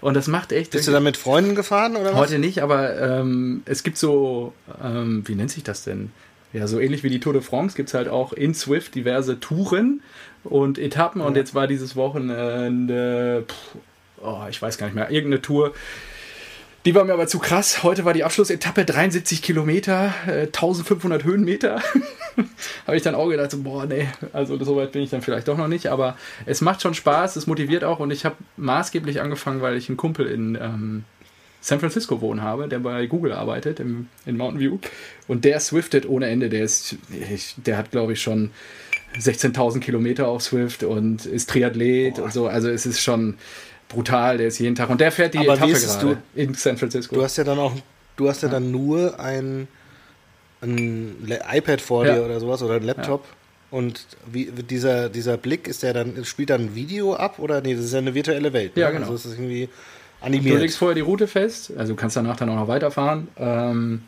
Und 0.00 0.14
das 0.14 0.28
macht 0.28 0.52
echt. 0.52 0.70
Bist 0.70 0.86
du 0.86 0.92
da 0.92 1.00
mit 1.00 1.16
Freunden 1.16 1.54
gefahren 1.54 1.96
oder 1.96 2.12
was? 2.12 2.16
Heute 2.16 2.38
nicht, 2.38 2.62
aber 2.62 3.00
ähm, 3.00 3.62
es 3.64 3.82
gibt 3.82 3.98
so, 3.98 4.52
ähm, 4.82 5.24
wie 5.26 5.34
nennt 5.34 5.50
sich 5.50 5.64
das 5.64 5.82
denn? 5.82 6.12
Ja, 6.52 6.66
so 6.66 6.78
ähnlich 6.78 7.02
wie 7.02 7.10
die 7.10 7.20
Tour 7.20 7.34
de 7.34 7.42
France 7.42 7.76
gibt 7.76 7.88
es 7.88 7.94
halt 7.94 8.08
auch 8.08 8.32
in 8.32 8.54
Swift 8.54 8.94
diverse 8.94 9.38
Touren 9.38 10.02
und 10.44 10.78
Etappen. 10.78 11.20
Ja. 11.20 11.26
Und 11.26 11.36
jetzt 11.36 11.54
war 11.54 11.66
dieses 11.66 11.94
Wochenende, 11.94 13.44
pff, 13.46 13.76
oh, 14.22 14.44
ich 14.48 14.62
weiß 14.62 14.78
gar 14.78 14.86
nicht 14.86 14.94
mehr, 14.94 15.10
irgendeine 15.10 15.42
Tour 15.42 15.74
die 16.88 16.94
war 16.94 17.04
mir 17.04 17.12
aber 17.12 17.26
zu 17.26 17.38
krass. 17.38 17.82
Heute 17.82 18.06
war 18.06 18.14
die 18.14 18.24
Abschlussetappe 18.24 18.86
73 18.86 19.42
Kilometer, 19.42 20.14
äh, 20.26 20.46
1500 20.46 21.22
Höhenmeter. 21.22 21.82
Habe 22.86 22.96
ich 22.96 23.02
dann 23.02 23.14
auch 23.14 23.28
gedacht, 23.28 23.50
so, 23.50 23.62
boah, 23.62 23.84
nee, 23.84 24.08
also 24.32 24.56
so 24.64 24.74
weit 24.74 24.92
bin 24.92 25.02
ich 25.02 25.10
dann 25.10 25.20
vielleicht 25.20 25.48
doch 25.48 25.58
noch 25.58 25.68
nicht. 25.68 25.88
Aber 25.88 26.16
es 26.46 26.62
macht 26.62 26.80
schon 26.80 26.94
Spaß, 26.94 27.36
es 27.36 27.46
motiviert 27.46 27.84
auch 27.84 28.00
und 28.00 28.10
ich 28.10 28.24
habe 28.24 28.36
maßgeblich 28.56 29.20
angefangen, 29.20 29.60
weil 29.60 29.76
ich 29.76 29.90
einen 29.90 29.98
Kumpel 29.98 30.28
in, 30.28 30.54
ähm, 30.54 31.04
San 31.60 31.78
Francisco 31.78 32.22
wohnen 32.22 32.40
habe, 32.40 32.68
der 32.68 32.78
bei 32.78 33.04
Google 33.04 33.32
arbeitet 33.32 33.80
im, 33.80 34.08
in 34.24 34.38
Mountain 34.38 34.58
View. 34.58 34.78
Und 35.26 35.44
der 35.44 35.60
swiftet 35.60 36.08
ohne 36.08 36.28
Ende. 36.28 36.48
Der 36.48 36.62
ist, 36.62 36.96
ich, 37.10 37.54
der 37.58 37.76
hat, 37.76 37.90
glaube 37.90 38.14
ich, 38.14 38.22
schon 38.22 38.50
16.000 39.20 39.80
Kilometer 39.80 40.28
auf 40.28 40.42
Swift 40.42 40.84
und 40.84 41.26
ist 41.26 41.50
Triathlet 41.50 42.14
Boah. 42.14 42.24
und 42.24 42.32
so. 42.32 42.46
Also 42.46 42.70
es 42.70 42.86
ist 42.86 43.02
schon 43.02 43.36
brutal. 43.88 44.38
Der 44.38 44.48
ist 44.48 44.58
jeden 44.58 44.74
Tag 44.74 44.90
und 44.90 45.00
der 45.00 45.12
fährt 45.12 45.34
die 45.34 45.38
Aber 45.38 45.54
Etappe 45.54 45.72
gerade 45.72 46.18
in 46.34 46.54
San 46.54 46.76
Francisco. 46.76 47.16
Du 47.16 47.22
hast 47.22 47.36
ja 47.36 47.44
dann 47.44 47.58
auch, 47.58 47.72
du 48.16 48.28
hast 48.28 48.42
ja, 48.42 48.48
ja. 48.48 48.54
dann 48.54 48.70
nur 48.70 49.18
ein, 49.18 49.68
ein 50.62 51.16
iPad 51.52 51.80
vor 51.80 52.06
ja. 52.06 52.14
dir 52.14 52.24
oder 52.24 52.40
sowas 52.40 52.62
oder 52.62 52.74
ein 52.74 52.84
Laptop. 52.84 53.24
Ja. 53.24 53.38
Und 53.70 54.06
wie 54.26 54.46
dieser, 54.46 55.08
dieser 55.08 55.36
Blick 55.36 55.68
ist 55.68 55.82
der 55.82 55.92
dann, 55.92 56.24
spielt 56.24 56.50
dann 56.50 56.62
ein 56.62 56.74
Video 56.74 57.14
ab 57.14 57.38
oder 57.38 57.60
nee, 57.60 57.74
das 57.74 57.84
ist 57.84 57.92
ja 57.92 57.98
eine 57.98 58.14
virtuelle 58.14 58.52
Welt. 58.52 58.76
Ne? 58.76 58.82
Ja, 58.82 58.90
genau. 58.90 59.10
Also 59.10 59.28
ist 59.28 59.38
irgendwie 59.38 59.68
animiert. 60.20 60.56
Du 60.56 60.60
legst 60.60 60.78
vorher 60.78 60.94
die 60.94 61.02
Route 61.02 61.26
fest, 61.26 61.72
also 61.76 61.92
du 61.92 61.96
kannst 61.96 62.16
danach 62.16 62.36
dann 62.36 62.48
auch 62.48 62.56
noch 62.56 62.68
weiterfahren. 62.68 63.28
Ähm, 63.36 64.02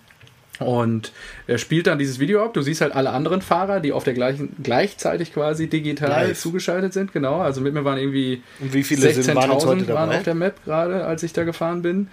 und 0.67 1.12
er 1.47 1.59
spielt 1.59 1.87
dann 1.87 1.99
dieses 1.99 2.19
Video 2.19 2.45
ab. 2.45 2.55
Du 2.55 2.62
siehst 2.62 2.81
halt 2.81 2.95
alle 2.95 3.11
anderen 3.11 3.43
Fahrer, 3.43 3.81
die 3.81 3.93
auf 3.93 4.05
der 4.05 4.14
gleichen, 4.14 4.55
gleichzeitig 4.62 5.33
quasi 5.35 5.69
digital 5.69 6.11
Live. 6.11 6.38
zugeschaltet 6.38 6.93
sind. 6.93 7.12
Genau. 7.12 7.40
Also 7.40 7.61
mit 7.61 7.75
mir 7.75 7.85
waren 7.85 7.99
irgendwie 7.99 8.43
16.000 8.62 9.88
waren 9.88 10.11
auf 10.11 10.23
der 10.23 10.35
Map 10.35 10.64
gerade, 10.64 11.05
als 11.05 11.23
ich 11.23 11.33
da 11.33 11.45
gefahren 11.45 11.83
bin. 11.83 12.09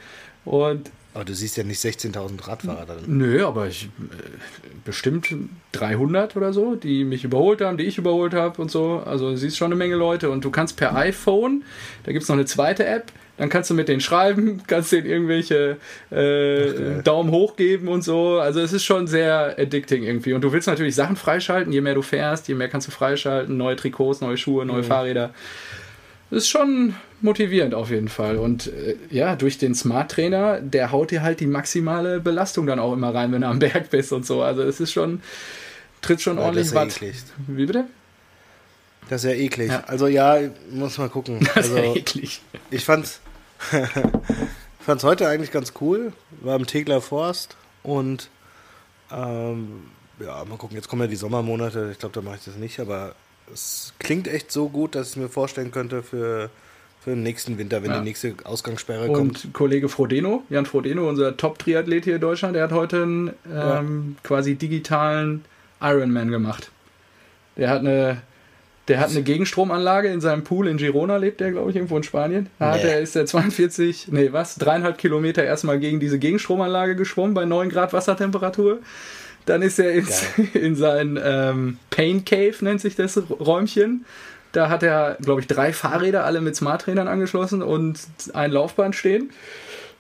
Und 0.46 0.90
aber 1.18 1.26
du 1.26 1.34
siehst 1.34 1.58
ja 1.58 1.64
nicht 1.64 1.84
16.000 1.84 2.48
Radfahrer 2.48 2.86
drin. 2.86 3.18
Nö, 3.18 3.44
aber 3.44 3.66
ich 3.66 3.86
äh, 3.86 3.90
bestimmt 4.86 5.34
300 5.72 6.36
oder 6.36 6.54
so, 6.54 6.76
die 6.76 7.04
mich 7.04 7.24
überholt 7.24 7.60
haben, 7.62 7.80
die 7.80 7.86
ich 7.86 7.98
überholt 7.98 8.36
habe 8.36 8.62
und 8.62 8.70
so. 8.70 9.02
Also 9.04 9.32
du 9.32 9.38
siehst 9.38 9.58
schon 9.58 9.68
eine 9.72 9.76
Menge 9.76 9.96
Leute 9.96 10.30
und 10.30 10.46
du 10.46 10.52
kannst 10.52 10.78
per 10.78 10.96
iPhone, 10.96 11.64
da 12.04 12.12
gibt 12.12 12.22
es 12.22 12.30
noch 12.30 12.36
eine 12.36 12.46
zweite 12.46 12.86
App, 12.86 13.12
dann 13.38 13.50
kannst 13.50 13.70
du 13.70 13.74
mit 13.74 13.88
denen 13.88 14.02
schreiben, 14.02 14.62
kannst 14.68 14.92
denen 14.92 15.08
irgendwelche 15.08 15.78
äh, 16.12 16.98
Ach, 17.00 17.04
Daumen 17.04 17.32
hoch 17.32 17.56
geben 17.56 17.88
und 17.88 18.04
so. 18.04 18.40
Also 18.40 18.60
es 18.60 18.74
ist 18.74 18.84
schon 18.84 19.08
sehr 19.08 19.56
addicting 19.58 20.04
irgendwie. 20.04 20.34
Und 20.34 20.42
du 20.42 20.52
willst 20.52 20.68
natürlich 20.68 20.96
Sachen 20.96 21.16
freischalten, 21.16 21.72
je 21.72 21.82
mehr 21.82 21.96
du 21.96 22.02
fährst, 22.02 22.48
je 22.48 22.56
mehr 22.56 22.68
kannst 22.68 22.88
du 22.88 22.92
freischalten, 22.92 23.56
neue 23.58 23.76
Trikots, 23.76 24.22
neue 24.22 24.38
Schuhe, 24.38 24.66
neue 24.66 24.82
mhm. 24.82 24.88
Fahrräder. 24.88 25.34
Das 26.30 26.44
ist 26.44 26.50
schon 26.50 26.96
motivierend 27.22 27.74
auf 27.74 27.90
jeden 27.90 28.10
Fall. 28.10 28.38
Und 28.38 28.68
äh, 28.68 28.96
ja, 29.10 29.36
durch 29.36 29.58
den 29.58 29.76
Smart 29.76 30.12
Trainer, 30.12 30.60
der 30.60 30.92
haut 30.92 31.12
dir 31.12 31.22
halt 31.22 31.40
die 31.40 31.48
maximale 31.48 32.20
Belastung 32.20 32.68
dann 32.68 32.80
auch 32.80 32.94
immer 32.94 33.14
rein, 33.14 33.32
wenn 33.32 33.42
du 33.42 33.48
am 33.48 33.60
Berg 33.60 33.90
bist 33.92 34.12
und 34.12 34.26
so. 34.26 34.42
Also 34.42 34.64
es 34.64 34.80
ist 34.80 34.92
schon, 34.92 35.22
tritt 36.02 36.22
schon 36.22 36.38
ja, 36.38 36.44
ordentlich 36.44 36.74
Watt. 36.74 37.00
Wie 37.48 37.66
bitte? 37.66 37.86
Das 39.10 39.24
ist 39.24 39.32
ja 39.32 39.38
eklig. 39.38 39.70
Ja. 39.70 39.84
Also 39.88 40.08
ja, 40.08 40.38
muss 40.72 40.98
mal 40.98 41.10
gucken. 41.10 41.40
Das 41.56 41.56
also, 41.56 41.78
ist 41.78 41.86
ja 41.86 41.96
eklig. 41.96 42.42
Ich 42.72 42.84
fand's, 42.84 43.22
fand's 44.80 45.04
heute 45.04 45.28
eigentlich 45.28 45.52
ganz 45.52 45.74
cool. 45.82 46.14
War 46.42 46.56
im 46.56 46.66
Tegler 46.66 47.02
Forst 47.02 47.56
und 47.84 48.30
ähm, 49.12 49.84
ja, 50.20 50.44
mal 50.46 50.58
gucken. 50.58 50.76
Jetzt 50.76 50.88
kommen 50.88 51.02
ja 51.02 51.08
die 51.08 51.16
Sommermonate. 51.16 51.90
Ich 51.92 52.00
glaube, 52.00 52.14
da 52.14 52.22
mache 52.22 52.38
ich 52.38 52.46
das 52.46 52.56
nicht, 52.56 52.80
aber 52.80 53.16
es 53.54 53.94
klingt 54.00 54.28
echt 54.28 54.52
so 54.52 54.70
gut, 54.70 54.96
dass 54.96 55.12
ich 55.12 55.16
mir 55.18 55.30
vorstellen 55.30 55.72
könnte 55.72 56.04
für, 56.04 56.50
für 57.02 57.12
den 57.12 57.24
nächsten 57.24 57.58
Winter, 57.58 57.84
wenn 57.84 57.92
ja. 57.92 58.00
die 58.00 58.04
nächste 58.04 58.36
Ausgangssperre 58.44 59.08
und 59.08 59.14
kommt. 59.14 59.46
Und 59.46 59.54
Kollege 59.54 59.90
Frodeno, 59.90 60.44
Jan 60.50 60.66
Frodeno, 60.66 61.08
unser 61.08 61.38
Top-Triathlet 61.38 62.06
hier 62.06 62.16
in 62.16 62.22
Deutschland, 62.22 62.56
der 62.56 62.64
hat 62.64 62.72
heute 62.72 63.04
einen 63.04 63.34
ja. 63.50 63.80
ähm, 63.80 64.18
quasi 64.24 64.56
digitalen 64.56 65.46
Ironman 65.82 66.30
gemacht. 66.30 66.72
Der 67.56 67.70
hat 67.70 67.80
eine 67.80 68.22
der 68.88 69.00
hat 69.00 69.10
eine 69.10 69.22
Gegenstromanlage 69.22 70.08
in 70.08 70.22
seinem 70.22 70.44
Pool 70.44 70.68
in 70.68 70.78
Girona, 70.78 71.18
lebt 71.18 71.42
der, 71.42 71.52
glaube 71.52 71.70
ich, 71.70 71.76
irgendwo 71.76 71.98
in 71.98 72.04
Spanien. 72.04 72.48
Da 72.58 72.76
nee. 72.76 72.84
er, 72.84 73.02
ist 73.02 73.16
der 73.16 73.26
42, 73.26 74.08
nee, 74.12 74.30
was, 74.32 74.56
dreieinhalb 74.56 74.98
Kilometer 74.98 75.44
erstmal 75.44 75.80
gegen 75.80 76.00
diese 76.00 76.20
Gegenstromanlage 76.20 76.96
geschwommen 76.96 77.34
bei 77.34 77.46
9 77.46 77.70
Grad 77.70 77.92
Wassertemperatur. 77.92 78.80
Dann 79.46 79.62
ist 79.62 79.80
er 79.80 79.92
ins, 79.92 80.24
in 80.54 80.76
sein 80.76 81.20
ähm, 81.22 81.80
Pain 81.90 82.24
Cave, 82.24 82.56
nennt 82.62 82.80
sich 82.80 82.96
das 82.96 83.22
Räumchen. 83.30 84.06
Da 84.54 84.70
hat 84.70 84.84
er, 84.84 85.18
glaube 85.22 85.42
ich, 85.42 85.48
drei 85.48 85.74
Fahrräder 85.74 86.24
alle 86.24 86.40
mit 86.40 86.56
Smart-Trainern 86.56 87.08
angeschlossen 87.08 87.62
und 87.62 88.00
ein 88.34 88.52
Laufband 88.52 88.96
stehen. 88.96 89.32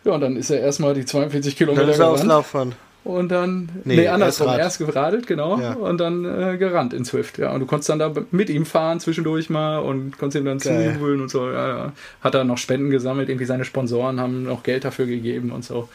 Ja, 0.06 0.14
und 0.14 0.22
dann 0.22 0.38
ist 0.38 0.50
er 0.50 0.62
erstmal 0.62 0.94
die 0.94 1.06
42 1.06 1.58
Kilometer 1.58 1.82
dann 1.82 1.92
ist 1.92 2.00
er 2.00 2.08
aufs 2.08 2.24
Laufband. 2.24 2.76
Und 3.04 3.30
dann, 3.30 3.70
nee, 3.86 3.96
nee 3.96 4.08
andersrum, 4.10 4.48
erst, 4.48 4.60
erst 4.60 4.78
geradelt, 4.80 5.28
genau, 5.28 5.60
ja. 5.60 5.74
und 5.74 5.98
dann 5.98 6.26
äh, 6.26 6.58
gerannt 6.58 6.94
in 6.94 7.06
Swift, 7.06 7.38
ja. 7.38 7.54
Und 7.54 7.62
du 7.62 7.66
konntest 7.66 7.88
dann 7.90 8.00
da 8.00 8.12
mit 8.32 8.50
ihm 8.50 8.66
fahren 8.66 9.00
zwischendurch 9.00 9.50
mal 9.50 9.78
und 9.78 10.18
konntest 10.18 10.42
ihm 10.42 10.46
dann 10.46 10.60
zuholen 10.60 11.22
und 11.22 11.30
so, 11.30 11.50
ja, 11.50 11.68
ja. 11.68 11.94
Hat 12.22 12.36
er 12.36 12.44
noch 12.44 12.58
Spenden 12.58 12.90
gesammelt, 12.90 13.30
irgendwie 13.30 13.46
seine 13.46 13.64
Sponsoren 13.64 14.20
haben 14.20 14.44
noch 14.44 14.64
Geld 14.64 14.84
dafür 14.84 15.06
gegeben 15.06 15.52
und 15.52 15.64
so 15.64 15.88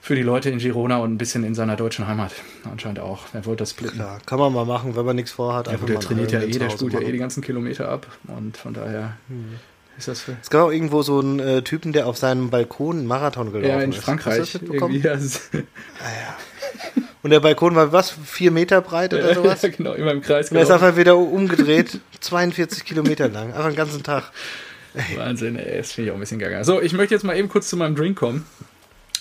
für 0.00 0.14
die 0.14 0.22
Leute 0.22 0.50
in 0.50 0.58
Girona 0.58 0.96
und 0.98 1.12
ein 1.12 1.18
bisschen 1.18 1.44
in 1.44 1.54
seiner 1.54 1.76
deutschen 1.76 2.06
Heimat 2.06 2.32
anscheinend 2.70 3.00
auch. 3.00 3.20
Er 3.34 3.44
wollte 3.44 3.62
das 3.62 3.70
splitten. 3.70 3.98
Klar, 3.98 4.18
kann 4.24 4.38
man 4.38 4.52
mal 4.52 4.64
machen, 4.64 4.96
wenn 4.96 5.04
man 5.04 5.14
nichts 5.14 5.32
vorhat. 5.32 5.70
Ja, 5.70 5.76
der 5.76 6.00
trainiert 6.00 6.32
ja 6.32 6.40
eh, 6.40 6.50
der 6.50 6.70
spult 6.70 6.94
ja 6.94 7.00
eh 7.00 7.12
die 7.12 7.18
ganzen 7.18 7.42
Kilometer 7.42 7.88
ab 7.88 8.06
und 8.26 8.56
von 8.56 8.72
daher 8.72 9.18
hm. 9.28 9.56
Ist 10.00 10.08
das 10.08 10.20
für... 10.20 10.36
Es 10.42 10.50
gab 10.50 10.66
auch 10.66 10.72
irgendwo 10.72 11.02
so 11.02 11.20
einen 11.20 11.38
äh, 11.38 11.62
Typen, 11.62 11.92
der 11.92 12.06
auf 12.06 12.16
seinem 12.16 12.50
Balkon 12.50 12.98
einen 12.98 13.06
Marathon 13.06 13.52
gelaufen 13.52 13.70
ist. 13.70 13.76
Ja, 13.76 13.82
in 13.82 13.92
Frankreich. 13.92 14.54
Irgendwie, 14.54 15.08
ah, 15.08 15.16
ja. 15.16 17.02
Und 17.22 17.30
der 17.30 17.40
Balkon 17.40 17.74
war 17.74 17.92
was? 17.92 18.10
Vier 18.10 18.50
Meter 18.50 18.80
breit 18.80 19.14
oder 19.14 19.34
sowas? 19.36 19.62
ja, 19.62 19.68
genau, 19.68 19.92
immer 19.92 20.12
im 20.12 20.22
Kreis. 20.22 20.50
Und 20.50 20.56
er 20.56 20.62
ist 20.62 20.70
einfach 20.70 20.96
wieder 20.96 21.16
umgedreht, 21.16 22.00
42 22.20 22.84
Kilometer 22.84 23.28
lang, 23.28 23.52
einfach 23.52 23.68
den 23.68 23.76
ganzen 23.76 24.02
Tag. 24.02 24.32
Wahnsinn, 25.16 25.56
ey, 25.56 25.78
das 25.78 25.92
finde 25.92 26.08
ich 26.08 26.10
auch 26.10 26.16
ein 26.16 26.20
bisschen 26.20 26.40
gaga. 26.40 26.64
So, 26.64 26.80
ich 26.80 26.92
möchte 26.92 27.14
jetzt 27.14 27.22
mal 27.22 27.36
eben 27.36 27.48
kurz 27.48 27.68
zu 27.68 27.76
meinem 27.76 27.94
Drink 27.94 28.18
kommen. 28.18 28.44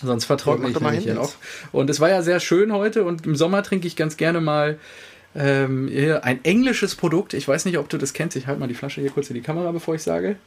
Sonst 0.02 0.26
vertrockne 0.26 0.70
ich 0.70 0.80
nämlich 0.80 1.04
hier 1.04 1.14
noch. 1.14 1.34
Und 1.72 1.90
es 1.90 2.00
war 2.00 2.10
ja 2.10 2.22
sehr 2.22 2.40
schön 2.40 2.72
heute 2.72 3.04
und 3.04 3.26
im 3.26 3.36
Sommer 3.36 3.62
trinke 3.64 3.86
ich 3.86 3.96
ganz 3.96 4.18
gerne 4.18 4.40
mal 4.40 4.80
ähm, 5.36 5.92
ein 6.22 6.44
englisches 6.44 6.96
Produkt. 6.96 7.34
Ich 7.34 7.48
weiß 7.48 7.66
nicht, 7.66 7.78
ob 7.78 7.90
du 7.90 7.98
das 7.98 8.14
kennst. 8.14 8.36
Ich 8.36 8.48
halte 8.48 8.60
mal 8.60 8.68
die 8.68 8.76
Flasche 8.76 9.02
hier 9.02 9.12
kurz 9.12 9.30
in 9.30 9.36
die 9.36 9.42
Kamera, 9.42 9.72
bevor 9.72 9.96
ich 9.96 10.02
sage. 10.02 10.38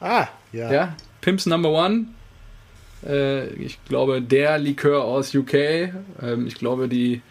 Ah, 0.00 0.28
ja. 0.52 0.72
Ja, 0.72 0.96
Pimps 1.20 1.46
Number 1.46 1.70
One. 1.70 2.06
Äh, 3.06 3.48
ich 3.54 3.78
glaube, 3.84 4.22
der 4.22 4.58
Likör 4.58 5.04
aus 5.04 5.34
UK. 5.34 5.54
Ähm, 5.54 6.46
ich 6.46 6.54
glaube, 6.54 6.88
die 6.88 7.22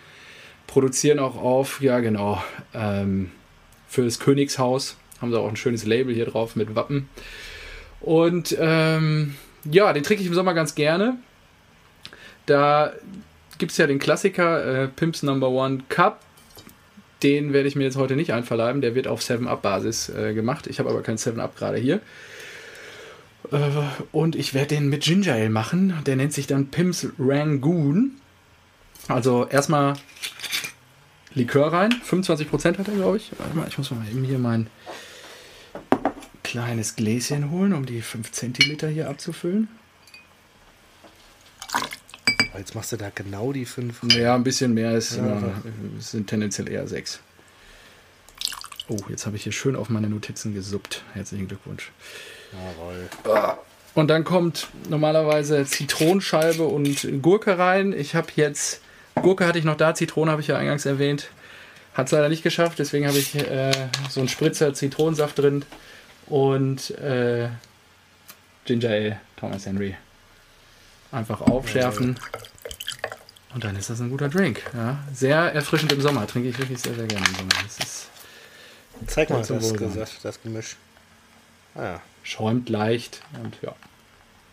produzieren 0.67 1.19
auch 1.19 1.35
auf, 1.35 1.81
ja 1.81 1.99
genau, 1.99 2.43
ähm, 2.73 3.31
für 3.87 4.03
das 4.03 4.19
Königshaus. 4.19 4.97
Haben 5.19 5.31
sie 5.31 5.39
auch 5.39 5.49
ein 5.49 5.57
schönes 5.57 5.85
Label 5.85 6.13
hier 6.13 6.25
drauf 6.25 6.55
mit 6.55 6.75
Wappen. 6.75 7.09
Und 7.99 8.55
ähm, 8.59 9.35
ja, 9.69 9.91
den 9.91 10.03
trinke 10.03 10.21
ich 10.21 10.29
im 10.29 10.35
Sommer 10.35 10.53
ganz 10.53 10.75
gerne. 10.75 11.17
Da 12.45 12.93
gibt 13.57 13.71
es 13.71 13.77
ja 13.77 13.87
den 13.87 13.99
Klassiker 13.99 14.83
äh, 14.83 14.87
Pimps 14.87 15.23
Number 15.23 15.49
One 15.49 15.79
Cup. 15.89 16.21
Den 17.21 17.51
werde 17.51 17.67
ich 17.67 17.75
mir 17.75 17.83
jetzt 17.83 17.97
heute 17.97 18.15
nicht 18.15 18.31
einverleiben. 18.31 18.81
Der 18.81 18.95
wird 18.95 19.07
auf 19.07 19.19
7-Up-Basis 19.19 20.09
äh, 20.09 20.33
gemacht. 20.33 20.67
Ich 20.67 20.79
habe 20.79 20.89
aber 20.89 21.01
kein 21.03 21.17
7-Up 21.17 21.57
gerade 21.57 21.77
hier. 21.77 21.99
Äh, 23.51 23.71
und 24.11 24.35
ich 24.35 24.53
werde 24.53 24.75
den 24.75 24.89
mit 24.89 25.03
Ginger 25.03 25.33
Ale 25.33 25.49
machen. 25.49 25.93
Der 26.05 26.15
nennt 26.15 26.33
sich 26.33 26.47
dann 26.47 26.67
Pimps 26.67 27.07
Rangoon. 27.17 28.11
Also 29.07 29.47
erstmal 29.47 29.95
Likör 31.33 31.71
rein. 31.71 31.93
25% 32.07 32.77
hat 32.77 32.87
er, 32.87 32.93
glaube 32.93 33.17
ich. 33.17 33.31
Warte 33.37 33.55
mal, 33.55 33.67
ich 33.67 33.77
muss 33.77 33.91
mal 33.91 34.07
eben 34.09 34.23
hier 34.23 34.39
mein 34.39 34.67
kleines 36.43 36.95
Gläschen 36.95 37.51
holen, 37.51 37.73
um 37.73 37.85
die 37.85 38.01
5 38.01 38.31
Zentiliter 38.31 38.87
hier 38.87 39.09
abzufüllen. 39.09 39.67
Jetzt 42.57 42.75
machst 42.75 42.91
du 42.91 42.97
da 42.97 43.09
genau 43.13 43.53
die 43.53 43.65
5. 43.65 44.15
Ja, 44.15 44.35
ein 44.35 44.43
bisschen 44.43 44.73
mehr 44.73 44.93
ist 44.93 45.15
ja, 45.15 45.23
immer, 45.23 45.53
sind 45.99 46.27
tendenziell 46.27 46.67
eher 46.69 46.87
6. 46.87 47.19
Oh, 48.89 48.97
jetzt 49.07 49.25
habe 49.25 49.35
ich 49.35 49.43
hier 49.43 49.51
schön 49.51 49.75
auf 49.75 49.89
meine 49.89 50.09
Notizen 50.09 50.53
gesuppt. 50.53 51.03
Herzlichen 51.13 51.47
Glückwunsch. 51.47 51.91
Jawohl. 52.51 53.09
Und 53.95 54.07
dann 54.07 54.23
kommt 54.23 54.67
normalerweise 54.89 55.65
Zitronenscheibe 55.65 56.63
und 56.63 57.21
Gurke 57.21 57.57
rein. 57.57 57.93
Ich 57.93 58.15
habe 58.15 58.27
jetzt, 58.35 58.81
Gurke 59.15 59.45
hatte 59.47 59.59
ich 59.59 59.65
noch 59.65 59.77
da, 59.77 59.93
Zitrone 59.93 60.31
habe 60.31 60.41
ich 60.41 60.47
ja 60.47 60.57
eingangs 60.57 60.85
erwähnt. 60.85 61.29
Hat 61.93 62.05
es 62.05 62.11
leider 62.11 62.29
nicht 62.29 62.43
geschafft, 62.43 62.79
deswegen 62.79 63.07
habe 63.07 63.17
ich 63.17 63.35
äh, 63.35 63.71
so 64.09 64.21
einen 64.21 64.29
Spritzer 64.29 64.73
Zitronensaft 64.73 65.37
drin 65.39 65.65
und 66.27 66.91
äh, 66.91 67.49
Ginger 68.65 68.89
Ale, 68.89 69.19
Thomas 69.35 69.65
Henry. 69.65 69.95
Einfach 71.11 71.41
aufschärfen. 71.41 72.17
Und 73.53 73.63
dann 73.63 73.75
ist 73.75 73.89
das 73.89 73.99
ein 73.99 74.11
guter 74.11 74.29
Drink. 74.29 74.61
Ja. 74.75 74.99
Sehr 75.11 75.37
erfrischend 75.53 75.91
im 75.91 76.01
Sommer. 76.01 76.27
Trinke 76.27 76.49
ich 76.49 76.59
wirklich 76.59 76.79
sehr, 76.79 76.93
sehr 76.93 77.07
gerne 77.07 77.25
im 77.27 77.35
Sommer. 77.35 77.49
Das 77.63 77.79
ist 77.79 78.07
Zeig 79.07 79.29
mal 79.29 79.41
das, 79.41 79.73
gesagt, 79.73 80.19
das 80.23 80.41
Gemisch. 80.41 80.75
Ah, 81.75 81.83
ja. 81.83 82.01
Schäumt 82.29 82.69
leicht 82.69 83.21
und 83.43 83.57
ja. 83.63 83.73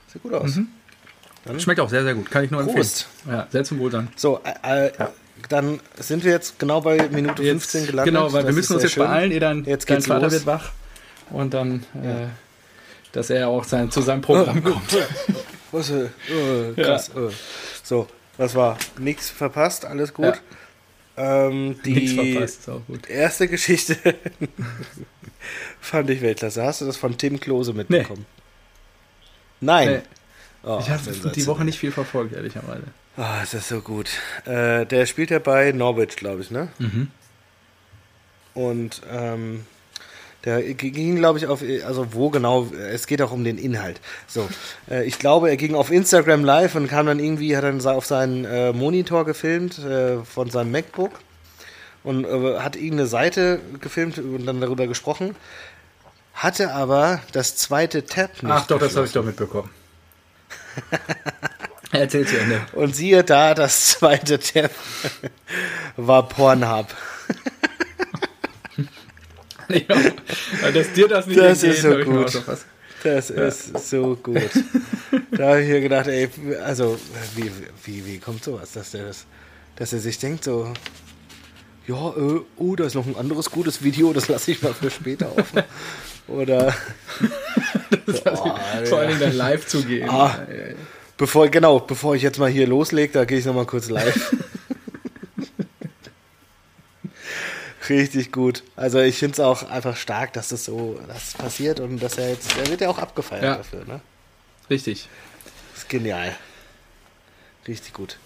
Sieht 0.08 0.22
gut 0.22 0.32
aus. 0.32 0.56
Mhm. 0.56 0.68
Schmeckt 1.58 1.78
auch 1.78 1.90
sehr, 1.90 2.04
sehr 2.04 2.14
gut. 2.14 2.30
Kann 2.30 2.42
ich 2.42 2.50
nur 2.50 2.62
Prost. 2.64 3.06
empfehlen. 3.24 3.38
Ja, 3.38 3.46
sehr 3.50 3.64
zum 3.64 3.78
Wohlsein. 3.80 4.08
So, 4.16 4.40
äh, 4.62 4.86
äh 4.86 4.92
ja. 4.98 5.12
dann 5.50 5.80
sind 5.98 6.24
wir 6.24 6.32
jetzt 6.32 6.58
genau 6.58 6.80
bei 6.80 6.96
Minute 7.10 7.42
jetzt, 7.42 7.70
15 7.70 7.86
gelandet. 7.88 8.14
Genau, 8.14 8.32
weil 8.32 8.44
das 8.44 8.50
wir 8.50 8.54
müssen 8.54 8.74
uns 8.74 8.82
jetzt 8.82 8.92
schön. 8.92 9.04
beeilen. 9.04 9.30
Ihr 9.30 9.40
dann, 9.40 9.64
jetzt 9.66 9.90
dein 9.90 10.00
Vater 10.00 10.22
los. 10.22 10.32
wird 10.32 10.46
wach. 10.46 10.70
Und 11.28 11.52
dann, 11.52 11.84
ja. 12.02 12.22
äh, 12.22 12.26
dass 13.12 13.28
er 13.28 13.48
auch 13.48 13.64
sein, 13.64 13.90
zu 13.90 14.00
seinem 14.00 14.22
Programm 14.22 14.64
kommt. 14.64 14.96
Was, 15.70 15.90
äh, 15.90 16.04
äh, 16.30 16.74
krass. 16.82 17.10
Äh. 17.10 17.28
So, 17.82 18.08
was 18.38 18.54
war? 18.54 18.78
Nix 18.98 19.28
verpasst, 19.28 19.84
alles 19.84 20.14
gut. 20.14 20.40
Ähm, 21.16 21.80
die 21.84 21.92
Nichts 21.94 22.12
verpasst, 22.12 22.60
ist 22.60 22.68
auch 22.68 22.82
gut. 22.86 23.08
erste 23.08 23.48
Geschichte 23.48 23.96
fand 25.80 26.10
ich 26.10 26.20
Weltklasse. 26.20 26.62
Hast 26.64 26.80
du 26.80 26.84
das 26.84 26.96
von 26.96 27.16
Tim 27.16 27.40
Klose 27.40 27.72
mitbekommen? 27.72 28.26
Nein. 29.60 29.88
Nee. 29.88 30.00
Oh, 30.62 30.78
Ich 30.80 30.90
habe 30.90 31.30
die. 31.30 31.46
Woche 31.46 31.64
nicht 31.64 31.78
viel 31.78 31.92
verfolgt, 31.92 32.34
ehrlicherweise. 32.34 32.84
Ah, 33.16 33.42
ist 33.42 33.54
das 33.54 33.68
so 33.68 33.80
gut. 33.80 34.10
Äh, 34.44 34.84
der 34.84 35.06
spielt 35.06 35.30
ja 35.30 35.38
bei 35.38 35.72
Norwich, 35.72 36.16
glaube 36.16 36.42
ich, 36.42 36.50
ne? 36.50 36.68
Mhm. 36.78 37.10
Und 38.52 39.02
ähm, 39.10 39.64
der 40.46 40.62
ging, 40.62 41.16
glaube 41.16 41.38
ich, 41.38 41.46
auf, 41.48 41.60
also 41.84 42.14
wo 42.14 42.30
genau, 42.30 42.68
es 42.72 43.08
geht 43.08 43.20
auch 43.20 43.32
um 43.32 43.42
den 43.42 43.58
Inhalt. 43.58 44.00
So, 44.28 44.48
äh, 44.88 45.04
ich 45.04 45.18
glaube, 45.18 45.50
er 45.50 45.56
ging 45.56 45.74
auf 45.74 45.90
Instagram 45.90 46.44
live 46.44 46.76
und 46.76 46.88
kam 46.88 47.06
dann 47.06 47.18
irgendwie, 47.18 47.56
hat 47.56 47.64
dann 47.64 47.84
auf 47.84 48.06
seinen 48.06 48.44
äh, 48.44 48.72
Monitor 48.72 49.26
gefilmt 49.26 49.78
äh, 49.80 50.22
von 50.24 50.48
seinem 50.48 50.70
MacBook 50.70 51.10
und 52.04 52.24
äh, 52.24 52.60
hat 52.60 52.76
irgendeine 52.76 53.08
Seite 53.08 53.60
gefilmt 53.80 54.18
und 54.18 54.46
dann 54.46 54.60
darüber 54.60 54.86
gesprochen. 54.86 55.34
Hatte 56.32 56.72
aber 56.72 57.20
das 57.32 57.56
zweite 57.56 58.06
Tab 58.06 58.42
nicht. 58.42 58.52
Ach 58.52 58.66
doch, 58.68 58.78
das 58.78 58.94
habe 58.94 59.06
ich 59.06 59.12
doch 59.12 59.24
mitbekommen. 59.24 59.70
Erzähl 61.90 62.26
zu 62.26 62.38
Ende. 62.38 62.60
Und 62.72 62.94
siehe 62.94 63.24
da, 63.24 63.54
das 63.54 63.88
zweite 63.88 64.38
Tab 64.38 64.70
war 65.96 66.28
Pornhub. 66.28 66.86
Ja, 69.68 70.70
dass 70.72 70.92
dir 70.92 71.08
das 71.08 71.26
nicht 71.26 71.38
Das 71.40 71.62
ist 71.62 71.82
so 71.82 71.98
ich 71.98 72.04
gut. 72.04 72.30
fast- 72.30 72.66
Das 73.02 73.30
ist 73.30 73.90
so 73.90 74.16
gut. 74.22 74.50
da 75.32 75.48
habe 75.50 75.62
ich 75.62 75.68
mir 75.68 75.80
gedacht, 75.80 76.06
ey, 76.08 76.28
also, 76.64 76.98
wie, 77.36 77.50
wie, 77.84 78.06
wie 78.06 78.18
kommt 78.18 78.42
sowas, 78.42 78.72
dass 78.72 78.90
der 78.92 79.06
das, 79.06 79.26
dass 79.76 79.92
er 79.92 79.98
sich 80.00 80.18
denkt 80.18 80.44
so, 80.44 80.72
ja, 81.86 81.94
äh, 82.16 82.40
oh, 82.56 82.74
da 82.74 82.84
ist 82.84 82.94
noch 82.94 83.06
ein 83.06 83.16
anderes 83.16 83.50
gutes 83.50 83.82
Video, 83.84 84.12
das 84.12 84.26
lasse 84.28 84.50
ich 84.50 84.62
mal 84.62 84.74
für 84.74 84.90
später 84.90 85.30
offen. 85.38 85.62
Oder, 86.26 86.74
oh, 88.24 88.50
Vor 88.86 88.98
allen 88.98 89.08
Dingen 89.10 89.20
dann 89.20 89.36
live 89.36 89.66
zu 89.66 89.84
gehen. 89.84 90.08
Ah. 90.10 90.44
Ja, 90.48 90.54
ja, 90.54 90.66
ja. 90.70 90.74
bevor, 91.16 91.46
genau, 91.48 91.78
bevor 91.78 92.16
ich 92.16 92.22
jetzt 92.22 92.38
mal 92.40 92.50
hier 92.50 92.66
loslege, 92.66 93.12
da 93.12 93.24
gehe 93.24 93.38
ich 93.38 93.44
nochmal 93.44 93.66
kurz 93.66 93.88
live. 93.88 94.34
Richtig 97.88 98.32
gut. 98.32 98.62
Also 98.74 99.00
ich 99.00 99.18
finde 99.18 99.34
es 99.34 99.40
auch 99.40 99.68
einfach 99.70 99.96
stark, 99.96 100.32
dass 100.32 100.48
das 100.48 100.64
so 100.64 100.98
das 101.08 101.34
passiert 101.34 101.80
und 101.80 102.02
dass 102.02 102.18
er 102.18 102.30
jetzt, 102.30 102.56
er 102.56 102.66
wird 102.68 102.80
ja 102.80 102.88
auch 102.88 102.98
abgefeiert 102.98 103.44
Ja. 103.44 103.56
dafür, 103.56 103.84
ne? 103.84 104.00
Richtig. 104.70 105.08
Das 105.72 105.82
ist 105.82 105.88
genial. 105.88 106.34
Richtig 107.68 107.92
gut. 107.92 108.18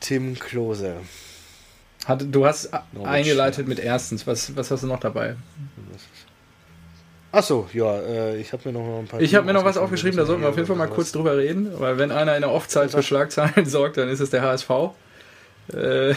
Tim 0.00 0.38
Klose. 0.38 0.96
Hat, 2.06 2.22
du 2.30 2.46
hast 2.46 2.70
Norwich, 2.92 3.08
eingeleitet 3.10 3.66
mit 3.66 3.78
erstens. 3.78 4.26
Was, 4.26 4.54
was 4.56 4.70
hast 4.70 4.82
du 4.82 4.86
noch 4.86 5.00
dabei? 5.00 5.36
Achso, 7.32 7.68
ja, 7.72 7.98
äh, 8.00 8.36
ich 8.36 8.52
habe 8.52 8.68
mir 8.70 8.78
noch 8.78 8.98
ein 9.00 9.06
paar. 9.06 9.20
Ich 9.20 9.34
habe 9.34 9.44
mir 9.46 9.52
noch 9.52 9.64
was 9.64 9.76
aufgeschrieben, 9.76 10.16
da 10.16 10.24
sollten 10.24 10.42
wir 10.42 10.48
auf 10.48 10.56
jeden 10.56 10.68
Fall 10.68 10.76
mal 10.76 10.88
kurz 10.88 11.12
drüber 11.12 11.36
reden, 11.36 11.70
weil 11.80 11.98
wenn 11.98 12.10
einer 12.12 12.34
in 12.36 12.42
der 12.42 12.50
Off-Zeit 12.50 12.92
für 12.92 13.02
Schlagzeilen 13.02 13.66
sorgt, 13.66 13.96
dann 13.96 14.08
ist 14.08 14.20
es 14.20 14.30
der 14.30 14.42
HSV. 14.42 14.70
Äh, 15.72 16.14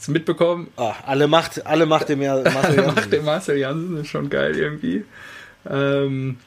hast 0.00 0.08
du 0.08 0.12
mitbekommen? 0.12 0.68
Ah, 0.78 0.94
alle 1.04 1.28
Macht, 1.28 1.66
alle 1.66 1.84
Macht 1.84 2.08
dem 2.08 2.22
ja, 2.22 2.36
Marcel 2.42 2.52
Macht 2.54 2.96
Jansen. 2.96 3.10
den 3.10 3.24
Marcel 3.26 3.58
Jansen, 3.58 3.96
ist 3.98 4.08
schon 4.08 4.30
geil 4.30 4.56
irgendwie. 4.56 5.04
Ähm, 5.68 6.38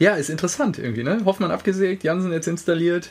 ja, 0.00 0.14
ist 0.16 0.30
interessant 0.30 0.76
irgendwie, 0.76 1.04
ne? 1.04 1.20
Hoffmann 1.24 1.52
abgesägt, 1.52 2.02
Jansen 2.02 2.32
jetzt 2.32 2.48
installiert. 2.48 3.10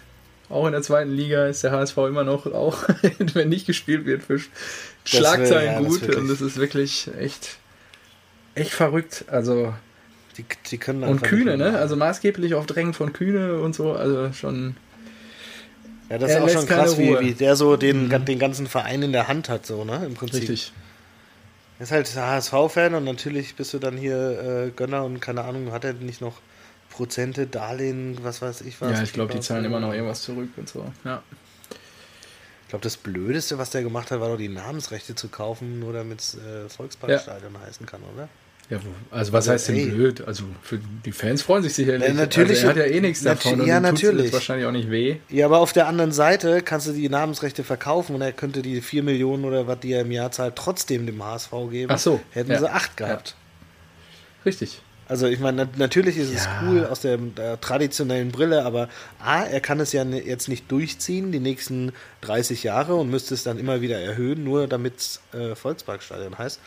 Auch 0.49 0.65
in 0.65 0.73
der 0.73 0.81
zweiten 0.81 1.11
Liga 1.11 1.45
ist 1.45 1.63
der 1.63 1.71
HSV 1.71 1.95
immer 1.99 2.25
noch, 2.25 2.47
auch 2.47 2.83
wenn 3.33 3.47
nicht 3.47 3.65
gespielt 3.65 4.05
wird, 4.05 4.23
für 4.23 4.35
Das 4.39 4.47
Schlagzeilen 5.05 5.73
ja, 5.73 5.79
das 5.79 5.87
gut. 5.87 6.01
wirklich. 6.01 6.17
Und 6.17 6.27
das 6.27 6.41
ist 6.41 6.57
wirklich 6.57 7.09
echt, 7.17 7.59
echt 8.55 8.71
verrückt. 8.71 9.23
Also, 9.27 9.73
Die, 10.37 10.43
die 10.69 10.77
können 10.79 11.03
und 11.03 11.23
Kühne, 11.23 11.55
ne? 11.55 11.77
Also 11.77 11.95
maßgeblich 11.95 12.55
auf 12.55 12.65
Drängen 12.65 12.93
von 12.93 13.13
Kühne 13.13 13.59
und 13.61 13.73
so. 13.73 13.93
Also 13.93 14.33
schon. 14.33 14.75
Ja, 16.09 16.17
das 16.17 16.31
er 16.31 16.37
ist 16.37 16.43
auch 16.43 16.59
schon 16.59 16.67
krass, 16.67 16.97
wie, 16.97 17.19
wie 17.19 17.33
der 17.33 17.55
so 17.55 17.77
den, 17.77 18.09
den 18.09 18.39
ganzen 18.39 18.67
Verein 18.67 19.03
in 19.03 19.11
der 19.11 19.27
Hand 19.27 19.47
hat, 19.47 19.65
so, 19.65 19.83
ne? 19.83 20.03
Im 20.05 20.15
Prinzip. 20.15 20.41
Richtig. 20.41 20.73
Er 21.77 21.83
ist 21.83 21.91
halt 21.91 22.13
HSV-Fan 22.13 22.95
und 22.95 23.05
natürlich 23.05 23.55
bist 23.55 23.73
du 23.73 23.79
dann 23.79 23.95
hier 23.95 24.65
äh, 24.67 24.71
Gönner 24.71 25.05
und 25.05 25.21
keine 25.21 25.43
Ahnung, 25.43 25.71
hat 25.71 25.85
er 25.85 25.93
nicht 25.93 26.19
noch 26.19 26.41
Prozente, 26.89 27.47
Darlehen, 27.47 28.17
was 28.23 28.41
weiß 28.41 28.61
ich 28.61 28.81
was. 28.81 28.91
Ja, 28.91 29.03
ich 29.03 29.13
glaube, 29.13 29.33
die 29.33 29.39
zahlen 29.39 29.63
immer 29.65 29.79
noch 29.79 29.93
irgendwas 29.93 30.23
zurück 30.23 30.49
und 30.57 30.67
so. 30.67 30.91
Ja. 31.05 31.23
Ich 32.63 32.69
glaube, 32.69 32.83
das 32.83 32.97
Blödeste, 32.97 33.57
was 33.57 33.69
der 33.69 33.83
gemacht 33.83 34.11
hat, 34.11 34.19
war 34.19 34.29
doch 34.29 34.37
die 34.37 34.49
Namensrechte 34.49 35.15
zu 35.15 35.29
kaufen, 35.29 35.79
nur 35.79 35.93
damit 35.93 36.19
es 36.19 36.35
äh, 36.35 36.67
Volksparkstadion 36.69 37.57
heißen 37.65 37.85
kann, 37.85 38.01
oder? 38.13 38.27
Ja, 38.69 38.77
also 39.09 39.33
was 39.33 39.49
Also, 39.49 39.51
heißt 39.53 39.67
denn 39.69 39.75
ey. 39.77 39.85
blöd? 39.87 40.21
Also 40.27 40.43
für 40.61 40.79
die 41.03 41.11
Fans 41.11 41.41
freuen 41.41 41.63
sich 41.63 41.73
sicherlich. 41.73 42.07
Ja, 42.07 42.13
natürlich. 42.13 42.63
Also 42.63 42.67
er 42.67 42.69
hat 42.69 42.77
ja 42.77 42.83
eh 42.97 43.01
nichts 43.01 43.23
davon. 43.23 43.61
und 43.61 43.67
ja, 43.67 43.79
natürlich. 43.79 44.31
wahrscheinlich 44.31 44.67
auch 44.67 44.71
nicht 44.71 44.91
weh. 44.91 45.17
Ja, 45.29 45.47
aber 45.47 45.57
auf 45.57 45.73
der 45.73 45.87
anderen 45.87 46.11
Seite 46.11 46.61
kannst 46.61 46.85
du 46.87 46.91
die 46.91 47.09
Namensrechte 47.09 47.63
verkaufen 47.63 48.13
und 48.15 48.21
er 48.21 48.31
könnte 48.31 48.61
die 48.61 48.81
4 48.81 49.01
Millionen 49.01 49.43
oder 49.45 49.65
was 49.65 49.79
die 49.79 49.91
er 49.93 50.01
im 50.01 50.11
Jahr 50.11 50.31
zahlt, 50.31 50.55
trotzdem 50.55 51.07
dem 51.07 51.23
HSV 51.23 51.51
geben. 51.71 51.91
Ach 51.91 51.97
so, 51.97 52.19
Hätten 52.29 52.51
ja. 52.51 52.59
sie 52.59 52.69
8 52.69 52.95
gehabt. 52.95 53.35
Richtig. 54.45 54.81
Also 55.07 55.25
ich 55.25 55.39
meine, 55.39 55.63
nat- 55.65 55.77
natürlich 55.79 56.17
ist 56.17 56.31
es 56.31 56.45
Ja. 56.45 56.61
cool 56.67 56.85
aus 56.85 56.99
der, 57.01 57.17
der 57.17 57.59
traditionellen 57.59 58.31
Brille, 58.31 58.63
aber 58.63 58.89
A, 59.19 59.41
er 59.43 59.59
kann 59.59 59.79
es 59.79 59.91
ja 59.91 60.03
jetzt 60.03 60.47
nicht 60.47 60.71
durchziehen 60.71 61.31
die 61.31 61.39
nächsten 61.39 61.93
30 62.21 62.61
Jahre 62.63 62.93
und 62.93 63.09
müsste 63.09 63.33
es 63.33 63.41
dann 63.41 63.57
immer 63.57 63.81
wieder 63.81 63.99
erhöhen, 63.99 64.43
nur 64.43 64.67
damit 64.67 64.97
es 64.97 65.21
äh, 65.33 65.55
Volksparkstadion 65.55 66.37
heißt. 66.37 66.59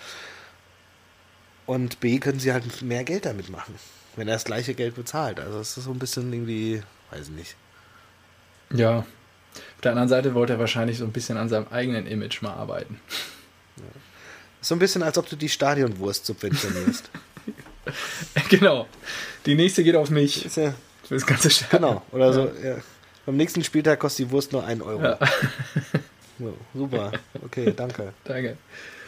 Und 1.66 2.00
B, 2.00 2.18
können 2.18 2.40
sie 2.40 2.52
halt 2.52 2.82
mehr 2.82 3.04
Geld 3.04 3.24
damit 3.24 3.48
machen, 3.50 3.74
wenn 4.16 4.28
er 4.28 4.34
das 4.34 4.44
gleiche 4.44 4.74
Geld 4.74 4.94
bezahlt. 4.94 5.40
Also 5.40 5.60
es 5.60 5.76
ist 5.76 5.84
so 5.84 5.90
ein 5.92 5.98
bisschen 5.98 6.32
irgendwie, 6.32 6.82
weiß 7.10 7.28
ich 7.28 7.34
nicht. 7.34 7.56
Ja. 8.74 8.98
Auf 8.98 9.80
der 9.82 9.92
anderen 9.92 10.08
Seite 10.08 10.34
wollte 10.34 10.54
er 10.54 10.58
wahrscheinlich 10.58 10.98
so 10.98 11.04
ein 11.04 11.12
bisschen 11.12 11.36
an 11.36 11.48
seinem 11.48 11.68
eigenen 11.68 12.06
Image 12.06 12.42
mal 12.42 12.54
arbeiten. 12.54 13.00
So 14.60 14.74
ein 14.74 14.78
bisschen, 14.78 15.02
als 15.02 15.18
ob 15.18 15.28
du 15.28 15.36
die 15.36 15.48
Stadionwurst 15.48 16.24
subventionierst. 16.26 17.10
genau. 18.48 18.86
Die 19.44 19.54
nächste 19.54 19.82
geht 19.84 19.96
auf 19.96 20.10
mich. 20.10 20.46
ist 20.46 20.56
ja, 20.56 20.74
Für 21.04 21.14
das 21.14 21.26
ganze 21.26 21.50
Stadion. 21.50 21.80
genau. 21.80 22.02
Oder 22.12 22.32
so, 22.32 22.50
ja. 22.62 22.76
Beim 23.26 23.36
nächsten 23.36 23.62
Spieltag 23.62 24.00
kostet 24.00 24.26
die 24.26 24.30
Wurst 24.30 24.52
nur 24.52 24.64
1 24.64 24.82
Euro. 24.82 25.02
Ja. 25.02 25.18
So, 26.38 26.56
super. 26.74 27.12
Okay, 27.44 27.72
danke. 27.76 28.12
Danke. 28.24 28.56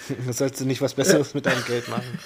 Sollst 0.30 0.60
du 0.60 0.64
nicht 0.64 0.80
was 0.80 0.94
Besseres 0.94 1.34
mit 1.34 1.46
deinem 1.46 1.64
Geld 1.64 1.88
machen. 1.88 2.18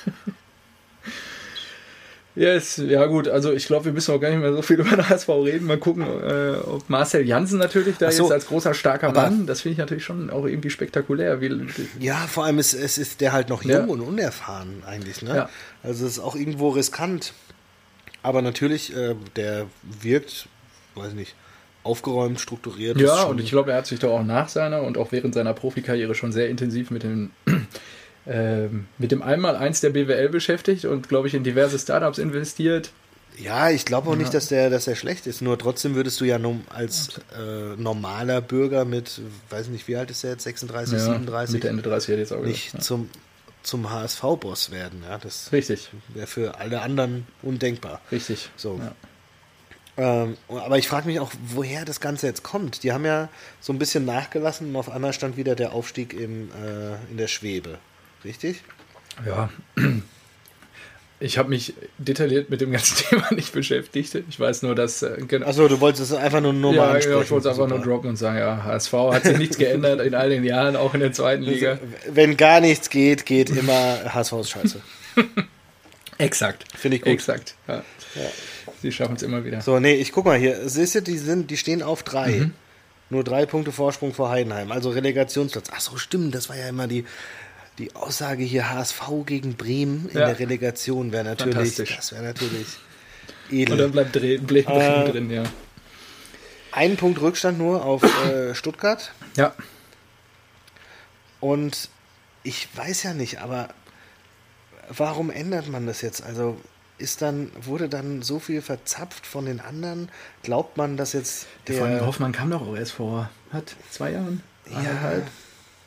Yes, 2.35 2.77
ja 2.77 3.05
gut, 3.07 3.27
also 3.27 3.53
ich 3.53 3.67
glaube, 3.67 3.87
wir 3.87 3.93
müssen 3.93 4.15
auch 4.15 4.21
gar 4.21 4.31
nicht 4.31 4.39
mehr 4.39 4.53
so 4.53 4.63
viel 4.63 4.79
über 4.79 4.91
den 4.91 5.09
HSV 5.09 5.29
reden. 5.29 5.67
Mal 5.67 5.79
gucken, 5.79 6.05
äh, 6.07 6.55
ob 6.65 6.89
Marcel 6.89 7.27
Janssen 7.27 7.59
natürlich 7.59 7.97
da 7.97 8.13
so, 8.13 8.25
jetzt 8.25 8.33
als 8.33 8.47
großer, 8.47 8.75
starker 8.75 9.11
Mann, 9.11 9.47
das 9.47 9.63
finde 9.63 9.73
ich 9.73 9.79
natürlich 9.79 10.05
schon 10.05 10.31
auch 10.31 10.45
irgendwie 10.45 10.71
spektakulär. 10.71 11.41
Wie, 11.41 11.51
Ja, 11.99 12.29
vor 12.29 12.45
allem 12.45 12.61
ist, 12.61 12.75
es 12.75 12.97
ist 12.97 13.21
der 13.21 13.33
halt 13.33 13.49
noch 13.49 13.65
Ja. 13.65 13.81
jung 13.81 13.89
und 13.89 14.01
unerfahren 14.03 14.85
eigentlich. 14.87 15.23
Ne? 15.23 15.35
Ja. 15.35 15.49
Also 15.83 16.07
es 16.07 16.13
ist 16.13 16.19
auch 16.21 16.37
irgendwo 16.37 16.69
riskant. 16.69 17.33
Aber 18.23 18.41
natürlich, 18.41 18.95
äh, 18.97 19.17
der 19.35 19.67
wirkt, 19.83 20.47
weiß 20.95 21.15
nicht, 21.15 21.35
aufgeräumt, 21.89 22.39
strukturiert. 22.41 23.01
ja, 23.01 23.23
und 23.25 23.41
ich 23.41 23.51
glaube, 23.51 23.73
er 23.73 23.79
hat 23.79 23.87
sich 23.87 23.99
doch 23.99 24.11
auch 24.13 24.23
nach 24.25 24.49
seiner 24.49 24.83
und 24.83 24.99
auch 24.99 25.11
während 25.13 25.35
seiner 25.35 25.55
Profikarriere 25.55 26.15
schon 26.15 26.33
sehr 26.33 26.49
intensiv 26.49 26.91
mit 26.91 27.03
dem, 27.03 27.31
ähm, 28.27 28.87
mit 28.99 29.11
dem 29.11 29.23
Einmaleins 29.23 29.81
der 29.81 29.91
BWL 29.91 30.29
beschäftigt 30.29 30.85
und, 30.85 31.09
glaube 31.09 31.29
ich, 31.29 31.35
in 31.35 31.45
diverse 31.45 31.79
Startups 31.79 32.19
investiert. 32.19 32.91
Ja, 33.39 33.71
ich 33.71 33.85
glaube 33.85 34.11
auch 34.11 34.17
nicht, 34.17 34.35
dass 34.35 34.49
der, 34.49 34.69
dass 34.69 34.87
der 34.87 34.97
schlecht 34.97 35.27
ist. 35.29 35.43
Nur 35.43 35.57
trotzdem 35.59 35.95
würdest 35.95 36.21
du 36.21 36.25
ja 36.25 36.41
als 36.71 37.21
äh, 37.39 37.77
normaler 37.81 38.41
Bürger 38.41 38.85
mit, 38.85 39.21
weiß 39.51 39.69
nicht, 39.69 39.87
wie 39.87 39.97
alt 39.97 40.11
ist 40.11 40.25
der 40.25 40.33
jetzt, 40.33 40.43
36, 40.43 40.95
Ja, 40.95 41.05
37, 41.05 41.55
Mitte, 41.55 41.69
Ende 41.69 41.83
30 41.83 42.09
hätte 42.09 42.23
ich 42.23 42.31
jetzt 42.31 42.37
auch 42.39 42.45
nicht 42.45 42.65
gesagt. 42.67 42.83
zum, 42.85 43.09
zum 43.63 43.91
HSV-Boss 43.93 44.73
werden. 44.73 45.05
Ja, 45.09 45.19
das 45.19 45.47
Ja. 45.53 45.57
Richtig, 45.57 45.91
wäre 46.09 46.27
für 46.27 46.59
alle 46.59 46.83
anderen 46.83 47.27
undenkbar. 47.43 48.01
richtig. 48.11 48.51
So. 48.57 48.81
Ja. 48.83 48.93
Ähm, 49.99 50.37
aber 50.49 50.79
ich 50.79 50.87
frage 50.87 51.09
mich 51.09 51.19
auch, 51.19 51.33
woher 51.49 51.85
das 51.85 52.01
Ganze 52.01 52.29
jetzt 52.29 52.45
kommt. 52.45 52.85
Die 52.85 52.93
haben 52.93 53.05
ja 53.05 53.29
so 53.61 53.73
ein 53.73 53.79
bisschen 53.79 54.05
nachgelassen 54.05 54.69
und 54.69 54.77
auf 54.77 54.91
einmal 54.91 55.13
stand 55.13 55.37
wieder 55.37 55.57
der 55.57 55.73
Aufstieg 55.73 56.15
im, 56.15 56.51
äh, 56.51 56.95
in 57.11 57.17
der 57.17 57.27
Schwebe. 57.27 57.79
Richtig? 58.25 58.63
Ja. 59.27 59.51
Ich 61.21 61.37
habe 61.37 61.49
mich 61.49 61.75
detailliert 61.99 62.49
mit 62.49 62.61
dem 62.61 62.71
ganzen 62.71 62.97
Thema 63.09 63.35
nicht 63.35 63.53
beschäftigt. 63.53 64.17
Ich 64.29 64.39
weiß 64.39 64.63
nur, 64.63 64.77
dass 64.77 65.03
äh, 65.03 65.17
genau. 65.27 65.49
Achso, 65.49 65.67
du 65.67 65.81
wolltest 65.81 66.13
es 66.13 66.17
einfach 66.17 66.41
nur, 66.41 66.53
nur 66.53 66.71
mal 66.71 66.77
ja, 66.77 66.85
ansprechen. 66.93 67.17
ja, 67.17 67.23
ich 67.25 67.31
wollte 67.33 67.49
es 67.49 67.59
einfach 67.59 67.69
nur 67.69 67.81
droppen 67.85 68.11
und 68.11 68.17
sagen, 68.17 68.39
ja, 68.39 68.63
HSV 68.63 68.93
hat 68.93 69.25
sich 69.25 69.37
nichts 69.37 69.59
geändert 69.59 70.01
in 70.01 70.15
all 70.15 70.31
den 70.31 70.45
Jahren, 70.45 70.77
auch 70.77 70.95
in 70.95 71.01
der 71.01 71.13
zweiten 71.13 71.43
Liga. 71.43 71.81
Wenn 72.09 72.37
gar 72.37 72.61
nichts 72.61 72.89
geht, 72.89 73.27
geht 73.27 73.51
immer 73.51 73.99
HSV 74.15 74.33
ist 74.35 74.51
scheiße. 74.51 74.81
Exakt. 76.19 76.65
Finde 76.77 76.99
ich 76.99 77.03
gut. 77.03 77.13
Exakt. 77.13 77.57
Ja. 77.67 77.83
ja. 78.15 78.31
Sie 78.83 78.93
schaffen 78.93 79.17
es 79.17 79.23
immer 79.23 79.45
wieder. 79.45 79.61
So, 79.61 79.79
nee, 79.79 79.95
ich 79.95 80.13
guck 80.13 80.25
mal 80.25 80.39
hier. 80.39 80.69
Siehst 80.69 80.95
du, 80.95 81.03
die, 81.03 81.19
sind, 81.19 81.51
die 81.51 81.57
stehen 81.57 81.83
auf 81.83 82.03
drei. 82.03 82.31
Mhm. 82.31 82.53
Nur 83.11 83.25
drei 83.25 83.47
Punkte 83.47 83.73
Vorsprung 83.73 84.13
vor 84.13 84.31
Heidenheim. 84.31 84.71
Also 84.71 84.91
Relegationsplatz. 84.91 85.69
Ach 85.75 85.81
so, 85.81 85.97
stimmt. 85.97 86.35
Das 86.35 86.49
war 86.49 86.57
ja 86.57 86.69
immer 86.69 86.87
die, 86.87 87.05
die 87.79 87.95
Aussage 87.95 88.45
hier 88.45 88.71
HSV 88.71 89.03
gegen 89.25 89.55
Bremen 89.55 90.09
in 90.13 90.19
ja. 90.19 90.27
der 90.27 90.39
Relegation 90.39 91.13
wäre 91.13 91.25
natürlich. 91.25 91.77
Das 91.77 92.13
wäre 92.13 92.23
natürlich 92.23 92.67
edel. 93.51 93.73
Und 93.73 93.79
dann 93.79 93.93
bleibt 93.93 94.13
Bremen 94.13 94.67
äh, 94.67 95.11
drin, 95.11 95.31
ja. 95.31 95.45
Ein 96.73 96.97
Punkt 96.97 97.21
Rückstand 97.21 97.59
nur 97.59 97.85
auf 97.85 98.03
äh, 98.27 98.55
Stuttgart. 98.55 99.13
Ja. 99.37 99.55
Und 101.41 101.89
ich 102.43 102.69
weiß 102.77 103.05
ja 103.05 103.15
nicht, 103.15 103.41
aber 103.41 103.69
warum 104.89 105.31
ändert 105.31 105.69
man 105.69 105.87
das 105.87 106.03
jetzt? 106.03 106.23
Also 106.23 106.61
ist 106.99 107.23
dann, 107.23 107.51
wurde 107.61 107.89
dann 107.89 108.23
so 108.23 108.39
viel 108.39 108.61
verzapft 108.61 109.27
von 109.27 109.47
den 109.47 109.61
anderen? 109.61 110.09
Glaubt 110.43 110.77
man, 110.77 110.97
dass 110.97 111.13
jetzt 111.13 111.47
der. 111.67 111.79
Vor 111.79 111.87
allem 111.87 112.07
Hoffmann 112.07 112.33
kam 112.33 112.51
doch 112.51 112.77
erst 112.77 112.93
vor, 112.93 113.31
hat 113.53 113.75
zwei 113.91 114.13
Jahren. 114.13 114.43
Ja. 114.71 115.01
Halt. 115.01 115.25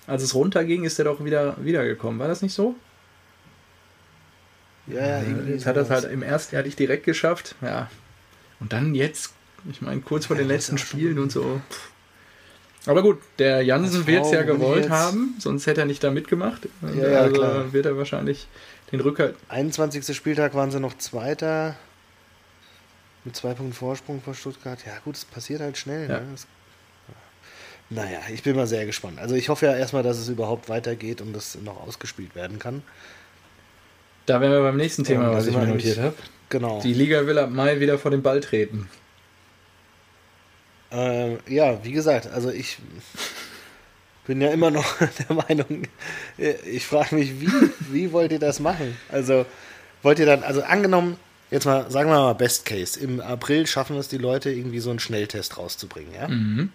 Als 0.08 0.24
es 0.24 0.34
runterging, 0.34 0.84
ist 0.84 0.97
er 1.00 1.06
doch 1.06 1.24
wieder 1.24 1.56
wiedergekommen. 1.63 2.19
War 2.19 2.28
das 2.28 2.41
nicht 2.41 2.54
so? 2.54 2.76
Ja, 4.88 5.06
ja, 5.06 5.21
irgendwie. 5.21 5.52
Jetzt 5.52 5.65
hat 5.65 5.76
er 5.76 5.84
es 5.84 5.89
halt 5.89 6.06
im 6.06 6.24
ersten 6.24 6.56
Jahr 6.56 6.63
nicht 6.63 6.80
direkt 6.80 7.06
geschafft. 7.06 7.56
Ja. 7.62 7.89
Und 8.60 8.74
dann 8.74 8.95
jetzt, 8.95 9.34
ich 9.69 9.82
meine, 9.82 10.02
kurz 10.02 10.26
vor 10.26 10.36
ja, 10.36 10.41
den 10.41 10.47
letzten 10.47 10.78
Spielen 10.78 11.19
und 11.19 11.32
so. 11.32 11.62
Aber 12.88 13.04
gut, 13.04 13.19
der 13.38 13.62
Jansen 13.62 14.08
wird 14.08 14.26
es 14.26 14.32
ja 14.32 14.41
gewollt 14.41 14.89
haben, 14.89 15.36
sonst 15.38 15.67
hätte 15.67 15.82
er 15.82 15.86
nicht 15.86 16.04
da 16.04 16.10
mitgemacht. 16.10 16.67
Ja, 16.82 17.10
ja, 17.10 17.19
also 17.19 17.36
klar. 17.36 17.74
wird 17.74 17.86
er 17.86 17.95
wahrscheinlich 17.95 18.47
den 18.91 18.99
Rückhalt. 18.99 19.36
21. 19.49 20.15
Spieltag 20.15 20.54
waren 20.54 20.71
sie 20.71 20.80
noch 20.80 20.97
Zweiter. 20.97 21.75
Mit 23.23 23.36
zwei 23.36 23.54
Punkten 23.54 23.73
Vorsprung 23.73 24.21
vor 24.21 24.34
Stuttgart. 24.34 24.80
Ja, 24.86 24.93
gut, 25.04 25.15
es 25.15 25.25
passiert 25.25 25.62
halt 25.62 25.77
schnell. 25.77 26.10
Ja. 26.10 26.19
Ne? 26.19 26.27
Das, 26.32 26.47
naja, 27.89 28.19
ich 28.34 28.41
bin 28.41 28.56
mal 28.56 28.67
sehr 28.67 28.86
gespannt. 28.86 29.19
Also 29.19 29.36
ich 29.36 29.49
hoffe 29.49 29.65
ja 29.65 29.75
erstmal, 29.75 30.01
dass 30.01 30.17
es 30.17 30.30
überhaupt 30.30 30.69
weitergeht 30.69 31.21
und 31.21 31.34
das 31.34 31.56
noch 31.56 31.86
ausgespielt 31.86 32.36
werden 32.36 32.58
kann. 32.58 32.84
Da 34.25 34.39
wären 34.39 34.54
wir 34.54 34.62
beim 34.62 34.77
nächsten 34.77 35.04
Thema, 35.04 35.23
ja, 35.23 35.34
was 35.34 35.47
ich 35.47 35.56
mir 35.56 35.67
notiert 35.67 35.97
habe. 35.97 36.15
Genau. 36.49 36.82
Die 36.82 36.93
Liga 36.93 37.25
will 37.27 37.38
ab 37.38 37.49
Mai 37.49 37.80
wieder 37.80 37.97
vor 37.97 38.12
den 38.12 38.21
Ball 38.21 38.39
treten. 38.39 38.89
Äh, 40.91 41.38
ja, 41.54 41.84
wie 41.84 41.91
gesagt, 41.91 42.27
also 42.27 42.49
ich 42.49 42.77
bin 44.26 44.42
ja 44.42 44.50
immer 44.50 44.72
noch 44.72 44.98
der 45.30 45.36
Meinung, 45.36 45.84
ich 46.38 46.86
frage 46.86 47.16
mich, 47.16 47.42
wie, 47.42 47.52
wie 47.92 48.12
wollt 48.12 48.32
ihr 48.32 48.40
das 48.40 48.60
machen? 48.60 48.98
Also 49.10 49.46
wollt 50.02 50.20
ihr 50.20 50.26
dann, 50.26 50.44
also 50.44 50.64
angenommen, 50.64 51.18
jetzt 51.50 51.66
mal, 51.66 51.90
sagen 51.92 52.10
wir 52.10 52.16
mal 52.16 52.34
Best 52.34 52.66
Case, 52.66 53.00
im 53.00 53.20
April 53.20 53.68
schaffen 53.68 53.98
es 53.98 54.08
die 54.08 54.18
Leute 54.18 54.52
irgendwie 54.52 54.80
so 54.80 54.90
einen 54.90 55.00
Schnelltest 55.00 55.58
rauszubringen, 55.58 56.14
ja? 56.14 56.28
Mhm. 56.28 56.72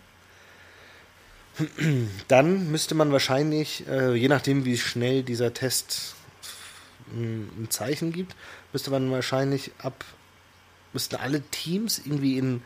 Dann 2.29 2.71
müsste 2.71 2.95
man 2.95 3.13
wahrscheinlich, 3.13 3.87
äh, 3.89 4.15
je 4.15 4.29
nachdem 4.29 4.65
wie 4.65 4.77
schnell 4.77 5.23
dieser 5.23 5.55
Test 5.55 6.15
ein 7.13 7.69
Zeichen 7.71 8.13
gibt, 8.13 8.35
müsste 8.73 8.91
man 8.91 9.11
wahrscheinlich 9.11 9.71
ab, 9.79 10.05
müssten 10.93 11.17
alle 11.17 11.41
Teams 11.41 12.01
irgendwie 12.05 12.37
in 12.37 12.63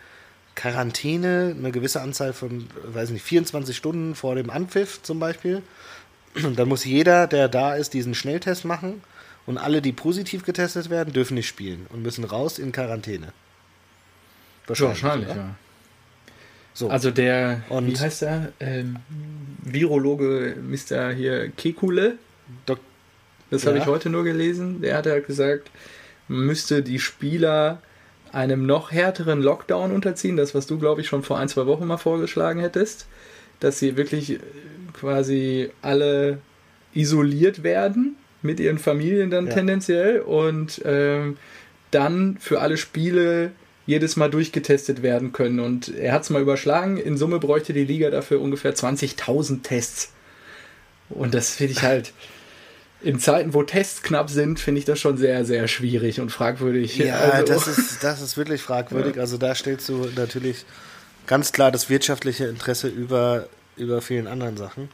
Quarantäne, 0.54 1.54
eine 1.56 1.72
gewisse 1.72 2.00
Anzahl 2.00 2.32
von, 2.32 2.66
weiß 2.84 3.10
nicht, 3.10 3.22
24 3.22 3.76
Stunden 3.76 4.14
vor 4.14 4.34
dem 4.34 4.50
Anpfiff 4.50 5.02
zum 5.02 5.18
Beispiel. 5.18 5.62
Und 6.34 6.58
dann 6.58 6.68
muss 6.68 6.84
jeder, 6.84 7.26
der 7.26 7.48
da 7.48 7.74
ist, 7.74 7.94
diesen 7.94 8.14
Schnelltest 8.14 8.64
machen. 8.64 9.02
Und 9.46 9.58
alle, 9.58 9.82
die 9.82 9.92
positiv 9.92 10.44
getestet 10.44 10.90
werden, 10.90 11.12
dürfen 11.12 11.34
nicht 11.34 11.48
spielen 11.48 11.86
und 11.90 12.02
müssen 12.02 12.24
raus 12.24 12.58
in 12.58 12.72
Quarantäne. 12.72 13.32
Wahrscheinlich, 14.66 15.02
Wahrscheinlich 15.02 15.34
ja. 15.34 15.54
So. 16.74 16.88
Also 16.88 17.10
der, 17.10 17.62
und 17.68 17.88
wie 17.88 17.98
heißt 17.98 18.22
der? 18.22 18.52
Ähm, 18.60 18.96
Virologe 19.62 20.56
Mr. 20.60 21.10
hier 21.10 21.48
Kekule. 21.50 22.16
Dok 22.66 22.78
das 23.50 23.64
ja. 23.64 23.68
habe 23.68 23.78
ich 23.78 23.86
heute 23.86 24.10
nur 24.10 24.24
gelesen. 24.24 24.80
Der 24.80 24.96
hat 24.96 25.06
ja 25.06 25.18
gesagt, 25.18 25.70
man 26.28 26.46
müsste 26.46 26.82
die 26.82 27.00
Spieler 27.00 27.82
einem 28.32 28.66
noch 28.66 28.92
härteren 28.92 29.42
Lockdown 29.42 29.92
unterziehen, 29.92 30.36
das, 30.36 30.54
was 30.54 30.66
du, 30.66 30.78
glaube 30.78 31.00
ich, 31.00 31.08
schon 31.08 31.22
vor 31.22 31.38
ein, 31.38 31.48
zwei 31.48 31.66
Wochen 31.66 31.86
mal 31.86 31.96
vorgeschlagen 31.96 32.60
hättest, 32.60 33.06
dass 33.60 33.78
sie 33.78 33.96
wirklich 33.96 34.32
äh, 34.32 34.38
quasi 34.92 35.70
alle 35.82 36.38
isoliert 36.94 37.62
werden 37.62 38.16
mit 38.42 38.60
ihren 38.60 38.78
Familien 38.78 39.30
dann 39.30 39.46
ja. 39.46 39.52
tendenziell 39.52 40.20
und 40.20 40.80
ähm, 40.84 41.36
dann 41.90 42.38
für 42.40 42.60
alle 42.60 42.76
Spiele 42.76 43.52
jedes 43.86 44.16
Mal 44.16 44.30
durchgetestet 44.30 45.02
werden 45.02 45.32
können. 45.32 45.60
Und 45.60 45.94
er 45.94 46.12
hat 46.12 46.22
es 46.22 46.30
mal 46.30 46.42
überschlagen, 46.42 46.96
in 46.96 47.16
Summe 47.16 47.38
bräuchte 47.38 47.72
die 47.72 47.84
Liga 47.84 48.10
dafür 48.10 48.40
ungefähr 48.40 48.74
20.000 48.74 49.62
Tests. 49.62 50.12
Und 51.08 51.34
das 51.34 51.56
finde 51.56 51.72
ich 51.72 51.82
halt 51.82 52.12
in 53.02 53.18
Zeiten, 53.18 53.54
wo 53.54 53.62
Tests 53.62 54.02
knapp 54.02 54.30
sind, 54.30 54.60
finde 54.60 54.80
ich 54.80 54.84
das 54.84 54.98
schon 54.98 55.16
sehr, 55.16 55.44
sehr 55.44 55.68
schwierig 55.68 56.20
und 56.20 56.30
fragwürdig. 56.30 56.98
Ja, 56.98 57.16
also, 57.16 57.52
das, 57.52 57.66
ist, 57.66 58.04
das 58.04 58.20
ist 58.20 58.36
wirklich 58.36 58.62
fragwürdig. 58.62 59.16
Ja. 59.16 59.22
Also 59.22 59.38
da 59.38 59.54
stellst 59.54 59.88
du 59.88 60.08
natürlich 60.16 60.64
ganz 61.26 61.52
klar 61.52 61.70
das 61.70 61.88
wirtschaftliche 61.88 62.46
Interesse 62.46 62.88
über, 62.88 63.48
über 63.76 64.02
vielen 64.02 64.26
anderen 64.26 64.56
Sachen. 64.56 64.88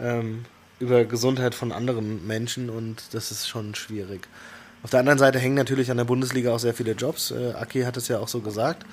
Ähm, 0.00 0.44
über 0.80 1.04
Gesundheit 1.04 1.54
von 1.54 1.72
anderen 1.72 2.26
Menschen 2.26 2.70
und 2.70 3.02
das 3.12 3.30
ist 3.30 3.48
schon 3.48 3.74
schwierig. 3.74 4.28
Auf 4.82 4.90
der 4.90 5.00
anderen 5.00 5.18
Seite 5.18 5.38
hängen 5.40 5.56
natürlich 5.56 5.90
an 5.90 5.96
der 5.96 6.04
Bundesliga 6.04 6.54
auch 6.54 6.60
sehr 6.60 6.74
viele 6.74 6.92
Jobs. 6.92 7.32
Äh, 7.32 7.52
Aki 7.52 7.82
hat 7.82 7.96
es 7.96 8.08
ja 8.08 8.20
auch 8.20 8.28
so 8.28 8.40
gesagt. 8.40 8.86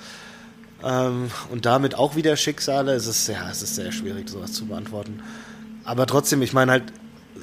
Ähm, 0.84 1.30
und 1.50 1.64
damit 1.64 1.94
auch 1.94 2.16
wieder 2.16 2.36
Schicksale. 2.36 2.92
Es 2.92 3.06
ist, 3.06 3.28
ja, 3.28 3.48
es 3.50 3.62
ist 3.62 3.76
sehr 3.76 3.92
schwierig, 3.92 4.28
sowas 4.28 4.52
zu 4.52 4.66
beantworten. 4.66 5.22
Aber 5.84 6.06
trotzdem, 6.06 6.42
ich 6.42 6.52
meine 6.52 6.72
halt, 6.72 6.92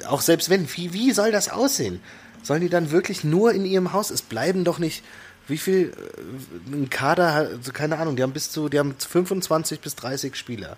auch 0.06 0.20
selbst 0.20 0.50
wenn, 0.50 0.68
wie, 0.76 0.92
wie 0.92 1.12
soll 1.12 1.32
das 1.32 1.48
aussehen? 1.48 2.00
Sollen 2.42 2.60
die 2.60 2.68
dann 2.68 2.90
wirklich 2.90 3.24
nur 3.24 3.52
in 3.52 3.64
ihrem 3.64 3.92
Haus? 3.92 4.10
Es 4.10 4.22
bleiben 4.22 4.64
doch 4.64 4.78
nicht, 4.78 5.02
wie 5.48 5.58
viel, 5.58 5.92
äh, 5.92 6.72
ein 6.72 6.90
Kader, 6.90 7.32
also 7.34 7.72
keine 7.72 7.98
Ahnung, 7.98 8.16
die 8.16 8.22
haben 8.22 8.32
bis 8.32 8.50
zu, 8.50 8.68
die 8.68 8.78
haben 8.78 8.94
25 8.96 9.80
bis 9.80 9.96
30 9.96 10.36
Spieler. 10.36 10.76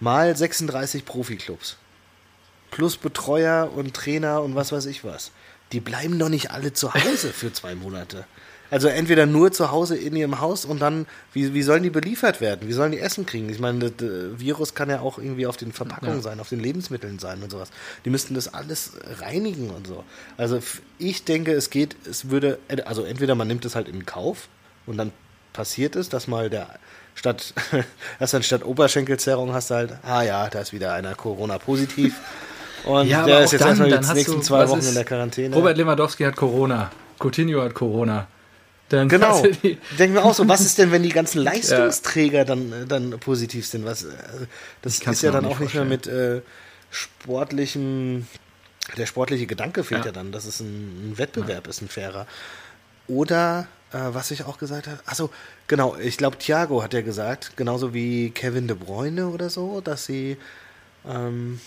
Mal 0.00 0.36
36 0.36 1.04
Profiklubs. 1.04 1.76
Plus 2.70 2.96
Betreuer 2.96 3.70
und 3.74 3.94
Trainer 3.94 4.42
und 4.42 4.54
was 4.54 4.72
weiß 4.72 4.86
ich 4.86 5.04
was. 5.04 5.30
Die 5.72 5.80
bleiben 5.80 6.18
doch 6.18 6.28
nicht 6.28 6.50
alle 6.50 6.72
zu 6.72 6.92
Hause 6.92 7.32
für 7.32 7.52
zwei 7.52 7.74
Monate. 7.74 8.26
Also 8.74 8.88
entweder 8.88 9.24
nur 9.24 9.52
zu 9.52 9.70
Hause 9.70 9.96
in 9.96 10.16
ihrem 10.16 10.40
Haus 10.40 10.64
und 10.64 10.82
dann, 10.82 11.06
wie, 11.32 11.54
wie 11.54 11.62
sollen 11.62 11.84
die 11.84 11.90
beliefert 11.90 12.40
werden? 12.40 12.66
Wie 12.66 12.72
sollen 12.72 12.90
die 12.90 12.98
Essen 12.98 13.24
kriegen? 13.24 13.48
Ich 13.48 13.60
meine, 13.60 13.92
das 13.92 14.08
Virus 14.36 14.74
kann 14.74 14.90
ja 14.90 14.98
auch 14.98 15.18
irgendwie 15.18 15.46
auf 15.46 15.56
den 15.56 15.70
Verpackungen 15.70 16.16
ja. 16.16 16.20
sein, 16.22 16.40
auf 16.40 16.48
den 16.48 16.58
Lebensmitteln 16.58 17.20
sein 17.20 17.40
und 17.44 17.52
sowas. 17.52 17.70
Die 18.04 18.10
müssten 18.10 18.34
das 18.34 18.52
alles 18.52 18.94
reinigen 19.20 19.70
und 19.70 19.86
so. 19.86 20.02
Also 20.36 20.58
ich 20.98 21.22
denke, 21.22 21.52
es 21.52 21.70
geht, 21.70 21.94
es 22.10 22.30
würde, 22.30 22.58
also 22.84 23.04
entweder 23.04 23.36
man 23.36 23.46
nimmt 23.46 23.64
es 23.64 23.76
halt 23.76 23.86
in 23.86 24.06
Kauf 24.06 24.48
und 24.86 24.96
dann 24.96 25.12
passiert 25.52 25.94
es, 25.94 26.08
dass 26.08 26.26
mal 26.26 26.50
der 26.50 26.66
statt, 27.14 27.54
dass 28.18 28.32
dann 28.32 28.42
statt 28.42 28.64
Oberschenkelzerrung 28.64 29.52
hast 29.52 29.70
du 29.70 29.74
halt, 29.76 29.92
ah 30.02 30.22
ja, 30.22 30.50
da 30.50 30.58
ist 30.58 30.72
wieder 30.72 30.94
einer 30.94 31.14
Corona-positiv. 31.14 32.16
Und 32.86 33.08
ja, 33.08 33.24
der 33.24 33.44
ist 33.44 33.52
jetzt 33.52 33.62
dann, 33.62 33.68
erstmal 33.68 33.88
die 33.88 34.14
nächsten 34.14 34.32
du, 34.32 34.40
zwei 34.40 34.68
Wochen 34.68 34.86
in 34.86 34.92
der 34.92 35.04
Quarantäne. 35.04 35.56
Robert 35.56 35.78
Lewandowski 35.78 36.24
hat 36.24 36.36
Corona. 36.36 36.90
Coutinho 37.18 37.62
hat 37.62 37.72
Corona. 37.72 38.26
Dann 38.94 39.08
genau. 39.08 39.42
Denken 39.98 40.14
wir 40.14 40.24
auch 40.24 40.34
so, 40.34 40.48
was 40.48 40.60
ist 40.60 40.78
denn, 40.78 40.92
wenn 40.92 41.02
die 41.02 41.10
ganzen 41.10 41.38
Leistungsträger 41.42 42.38
ja. 42.38 42.44
dann, 42.44 42.72
äh, 42.72 42.86
dann 42.86 43.18
positiv 43.18 43.66
sind? 43.66 43.84
Was, 43.84 44.04
äh, 44.04 44.12
das 44.82 44.98
ist 44.98 45.22
ja 45.22 45.32
dann 45.32 45.44
auch 45.46 45.58
nicht 45.58 45.74
mehr 45.74 45.84
mit 45.84 46.06
äh, 46.06 46.42
sportlichem, 46.90 48.26
der 48.96 49.06
sportliche 49.06 49.46
Gedanke 49.46 49.84
fehlt 49.84 50.02
ja, 50.02 50.06
ja 50.06 50.12
dann, 50.12 50.32
dass 50.32 50.44
es 50.44 50.60
ein, 50.60 51.10
ein 51.10 51.18
Wettbewerb 51.18 51.66
ja. 51.66 51.70
ist, 51.70 51.82
ein 51.82 51.88
fairer. 51.88 52.26
Oder, 53.06 53.66
äh, 53.92 53.98
was 53.98 54.30
ich 54.30 54.44
auch 54.44 54.58
gesagt 54.58 54.86
habe, 54.86 55.00
achso, 55.06 55.30
genau, 55.66 55.96
ich 55.96 56.16
glaube, 56.16 56.38
Thiago 56.38 56.82
hat 56.82 56.94
ja 56.94 57.02
gesagt, 57.02 57.56
genauso 57.56 57.92
wie 57.92 58.30
Kevin 58.30 58.68
de 58.68 58.76
Bruyne 58.76 59.28
oder 59.28 59.50
so, 59.50 59.80
dass 59.80 60.06
sie, 60.06 60.36
ähm, 61.06 61.60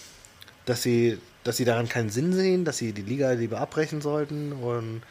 dass 0.65 0.81
sie, 0.81 1.19
dass 1.43 1.57
sie 1.57 1.65
daran 1.65 1.89
keinen 1.89 2.09
Sinn 2.09 2.33
sehen, 2.33 2.65
dass 2.65 2.77
sie 2.77 2.93
die 2.93 3.01
Liga 3.01 3.31
lieber 3.31 3.59
abbrechen 3.59 4.01
sollten 4.01 4.53
und 4.53 5.01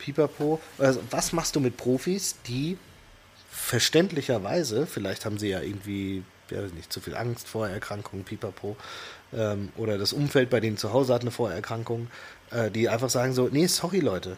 Pipapo. 0.00 0.60
Also, 0.78 1.00
was 1.10 1.32
machst 1.32 1.54
du 1.54 1.60
mit 1.60 1.76
Profis, 1.76 2.36
die 2.46 2.78
verständlicherweise, 3.50 4.86
vielleicht 4.86 5.24
haben 5.24 5.38
sie 5.38 5.48
ja 5.48 5.60
irgendwie, 5.60 6.24
ja, 6.50 6.62
nicht 6.62 6.92
zu 6.92 7.00
viel 7.00 7.14
Angst 7.14 7.46
vor 7.46 7.68
Erkrankungen, 7.68 8.24
Pipapo, 8.24 8.76
ähm, 9.32 9.68
oder 9.76 9.98
das 9.98 10.12
Umfeld 10.12 10.50
bei 10.50 10.60
denen 10.60 10.76
zu 10.76 10.92
Hause 10.92 11.14
hat 11.14 11.22
eine 11.22 11.30
Vorerkrankung, 11.30 12.08
äh, 12.50 12.70
die 12.70 12.88
einfach 12.88 13.10
sagen 13.10 13.32
so, 13.32 13.48
nee, 13.52 13.66
sorry 13.66 14.00
Leute, 14.00 14.36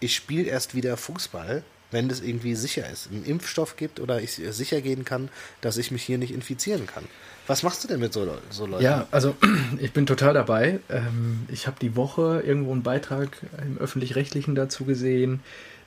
ich 0.00 0.16
spiele 0.16 0.48
erst 0.48 0.74
wieder 0.74 0.96
Fußball 0.96 1.62
wenn 1.90 2.08
das 2.08 2.20
irgendwie 2.20 2.54
sicher 2.54 2.88
ist, 2.90 3.10
einen 3.10 3.24
Impfstoff 3.24 3.76
gibt 3.76 4.00
oder 4.00 4.20
ich 4.20 4.32
sicher 4.50 4.80
gehen 4.80 5.04
kann, 5.04 5.28
dass 5.60 5.76
ich 5.76 5.90
mich 5.90 6.02
hier 6.02 6.18
nicht 6.18 6.32
infizieren 6.32 6.86
kann. 6.86 7.04
Was 7.46 7.62
machst 7.62 7.84
du 7.84 7.88
denn 7.88 8.00
mit 8.00 8.12
so, 8.12 8.26
so 8.50 8.66
Leuten? 8.66 8.82
Ja, 8.82 9.06
also 9.10 9.36
ich 9.78 9.92
bin 9.92 10.06
total 10.06 10.34
dabei. 10.34 10.80
Ähm, 10.88 11.46
ich 11.48 11.66
habe 11.66 11.76
die 11.80 11.94
Woche 11.94 12.42
irgendwo 12.44 12.72
einen 12.72 12.82
Beitrag 12.82 13.38
im 13.62 13.78
öffentlich-rechtlichen 13.78 14.54
dazu 14.54 14.84
gesehen, 14.84 15.40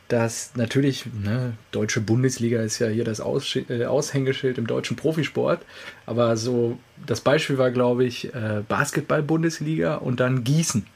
dass 0.08 0.56
natürlich, 0.56 1.06
ne, 1.06 1.54
deutsche 1.72 2.02
Bundesliga 2.02 2.62
ist 2.62 2.80
ja 2.80 2.88
hier 2.88 3.04
das 3.04 3.22
Aus 3.22 3.56
äh, 3.56 3.86
Aushängeschild 3.86 4.58
im 4.58 4.68
deutschen 4.68 4.98
Profisport, 4.98 5.62
aber 6.06 6.36
so 6.36 6.80
das 7.06 7.22
Beispiel 7.22 7.58
war, 7.58 7.72
glaube 7.72 8.06
ich, 8.06 8.34
äh, 8.34 8.64
Basketball-Bundesliga 8.68 9.96
und 9.96 10.20
dann 10.20 10.44
Gießen. 10.44 10.88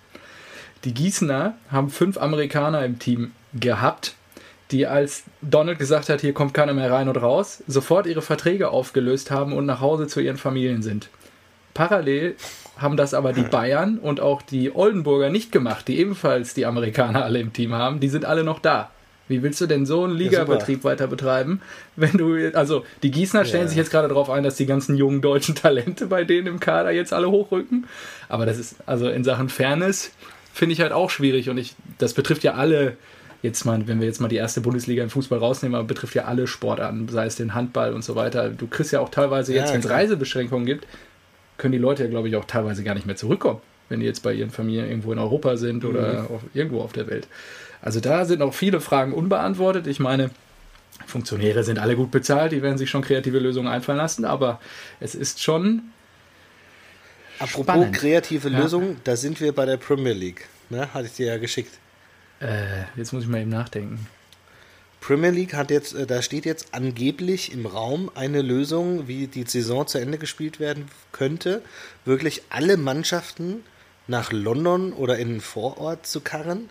Die 0.84 0.94
Gießener 0.94 1.56
haben 1.70 1.90
fünf 1.90 2.18
Amerikaner 2.18 2.84
im 2.84 3.00
Team 3.00 3.32
gehabt, 3.54 4.16
die 4.74 4.88
als 4.88 5.24
Donald 5.42 5.80
gesagt 5.80 6.10
hat, 6.10 6.22
hier 6.22 6.34
kommt 6.34 6.54
keiner 6.54 6.74
mehr 6.74 6.92
rein 6.92 7.08
und 7.08 7.18
raus, 7.18 7.64
sofort 7.68 8.08
ihre 8.08 8.22
Verträge 8.22 8.70
aufgelöst 8.70 9.32
haben 9.32 9.54
und 9.54 9.66
nach 9.66 9.80
Hause 9.80 10.08
zu 10.08 10.20
ihren 10.20 10.38
Familien 10.38 10.82
sind. 10.82 11.10
Parallel 11.74 12.36
haben 12.78 12.98
das 12.98 13.14
aber 13.14 13.34
die 13.34 13.44
Bayern 13.44 14.00
und 14.00 14.20
auch 14.20 14.42
die 14.42 14.76
Oldenburger 14.76 15.30
nicht 15.30 15.52
gemacht, 15.52 15.88
die 15.88 16.00
ebenfalls 16.00 16.54
die 16.54 16.66
Amerikaner 16.66 17.24
alle 17.24 17.40
im 17.40 17.54
Team 17.54 17.74
haben. 17.74 18.00
Die 18.00 18.10
sind 18.10 18.26
alle 18.26 18.44
noch 18.44 18.60
da. 18.60 18.90
Wie 19.28 19.42
willst 19.42 19.62
du 19.62 19.68
denn 19.68 19.86
so 19.86 20.04
einen 20.04 20.18
Ligabetrieb 20.18 20.80
ja, 20.80 20.84
weiter 20.84 21.08
betreiben, 21.08 21.62
wenn 21.96 22.18
du, 22.18 22.52
also 22.56 22.84
die 23.04 23.12
Gießener 23.12 23.46
stellen 23.46 23.64
ja. 23.64 23.68
sich 23.70 23.78
jetzt 23.78 23.92
gerade 23.92 24.08
darauf 24.08 24.30
ein, 24.30 24.44
dass 24.44 24.56
die 24.56 24.66
ganzen 24.66 24.98
jungen 24.98 25.22
deutschen 25.22 25.56
Talente 25.56 26.08
bei 26.08 26.24
denen 26.24 26.48
im 26.48 26.60
Kader 26.60 26.92
jetzt 26.92 27.14
alle 27.14 27.30
hochrücken. 27.30 27.86
Aber 28.28 28.46
das 28.46 28.58
ist, 28.58 28.76
also 28.86 29.08
in 29.08 29.24
Sachen 29.24 29.50
Fairness 29.50 30.12
finde 30.52 30.74
ich 30.74 30.82
halt 30.82 30.92
auch 30.92 31.10
schwierig 31.10 31.50
und 31.50 31.58
ich, 31.58 31.76
das 32.00 32.14
betrifft 32.14 32.44
ja 32.44 32.56
alle 32.56 32.98
jetzt 33.44 33.66
mal, 33.66 33.88
wenn 33.88 34.00
wir 34.00 34.08
jetzt 34.08 34.22
mal 34.22 34.30
die 34.30 34.38
erste 34.38 34.62
Bundesliga 34.62 35.04
im 35.04 35.10
Fußball 35.10 35.38
rausnehmen, 35.38 35.76
aber 35.76 35.86
betrifft 35.86 36.16
ja 36.16 36.24
alle 36.24 36.48
Sportarten, 36.48 37.08
sei 37.10 37.26
es 37.26 37.36
den 37.36 37.54
Handball 37.54 37.94
und 37.94 38.04
so 38.04 38.16
weiter. 38.16 38.50
Du 38.50 38.68
kriegst 38.68 38.92
ja 38.94 39.02
auch 39.02 39.10
teilweise 39.10 39.54
jetzt, 39.54 39.68
ja, 39.68 39.74
wenn 39.74 39.82
es 39.82 39.90
Reisebeschränkungen 39.90 40.66
gibt, 40.66 40.88
können 41.58 41.74
die 41.74 41.78
Leute 41.78 42.04
ja, 42.04 42.10
glaube 42.10 42.30
ich, 42.30 42.36
auch 42.38 42.46
teilweise 42.46 42.84
gar 42.84 42.96
nicht 42.96 43.06
mehr 43.06 43.18
zurückkommen, 43.18 43.60
wenn 43.90 44.00
die 44.00 44.06
jetzt 44.06 44.24
bei 44.24 44.34
ihren 44.34 44.50
Familien 44.50 44.88
irgendwo 44.88 45.12
in 45.12 45.20
Europa 45.20 45.58
sind 45.58 45.84
oder 45.84 46.24
mhm. 46.24 46.28
auf, 46.28 46.42
irgendwo 46.54 46.82
auf 46.82 46.94
der 46.94 47.08
Welt. 47.08 47.28
Also 47.82 48.00
da 48.00 48.24
sind 48.24 48.42
auch 48.42 48.54
viele 48.54 48.80
Fragen 48.80 49.12
unbeantwortet. 49.14 49.88
Ich 49.88 50.00
meine, 50.00 50.30
Funktionäre 51.06 51.66
sind 51.66 51.80
alle 51.80 51.98
gut 51.98 52.12
bezahlt, 52.12 52.54
die 52.54 52.62
werden 52.62 52.78
sich 52.78 52.90
schon 52.90 53.02
kreative 53.02 53.40
Lösungen 53.40 53.68
einfallen 53.68 53.98
lassen, 53.98 54.24
aber 54.24 54.62
es 55.02 55.16
ist 55.16 55.44
schon. 55.44 55.82
Apropos 57.40 57.76
spannend. 57.76 57.94
kreative 57.94 58.50
ja. 58.50 58.60
Lösungen, 58.60 58.98
da 59.04 59.18
sind 59.18 59.42
wir 59.42 59.52
bei 59.52 59.66
der 59.66 59.76
Premier 59.76 60.14
League. 60.14 60.48
Ne? 60.70 60.94
Hatte 60.94 61.08
ich 61.08 61.14
dir 61.14 61.28
ja 61.28 61.38
geschickt. 61.38 61.78
Äh, 62.44 62.84
jetzt 62.98 63.14
muss 63.14 63.24
ich 63.24 63.30
mal 63.30 63.42
eben 63.42 63.50
nachdenken. 63.50 64.08
Premier 65.00 65.32
League 65.32 65.54
hat 65.54 65.72
jetzt, 65.72 65.94
äh, 65.96 66.06
da 66.06 66.22
steht 66.22 66.46
jetzt 66.46 66.74
angeblich 66.74 67.52
im 67.52 67.66
Raum 67.66 68.12
eine 68.16 68.42
Lösung, 68.42 69.08
wie 69.08 69.28
die 69.28 69.44
Saison 69.44 69.88
zu 69.88 69.98
Ende 69.98 70.18
gespielt 70.18 70.60
werden 70.60 70.86
könnte, 71.12 71.62
wirklich 72.06 72.44
alle 72.50 72.78
Mannschaften 72.78 73.64
nach 74.08 74.32
London 74.32 74.94
oder 74.94 75.18
in 75.18 75.30
den 75.30 75.42
Vorort 75.42 76.06
zu 76.06 76.22
karren 76.22 76.70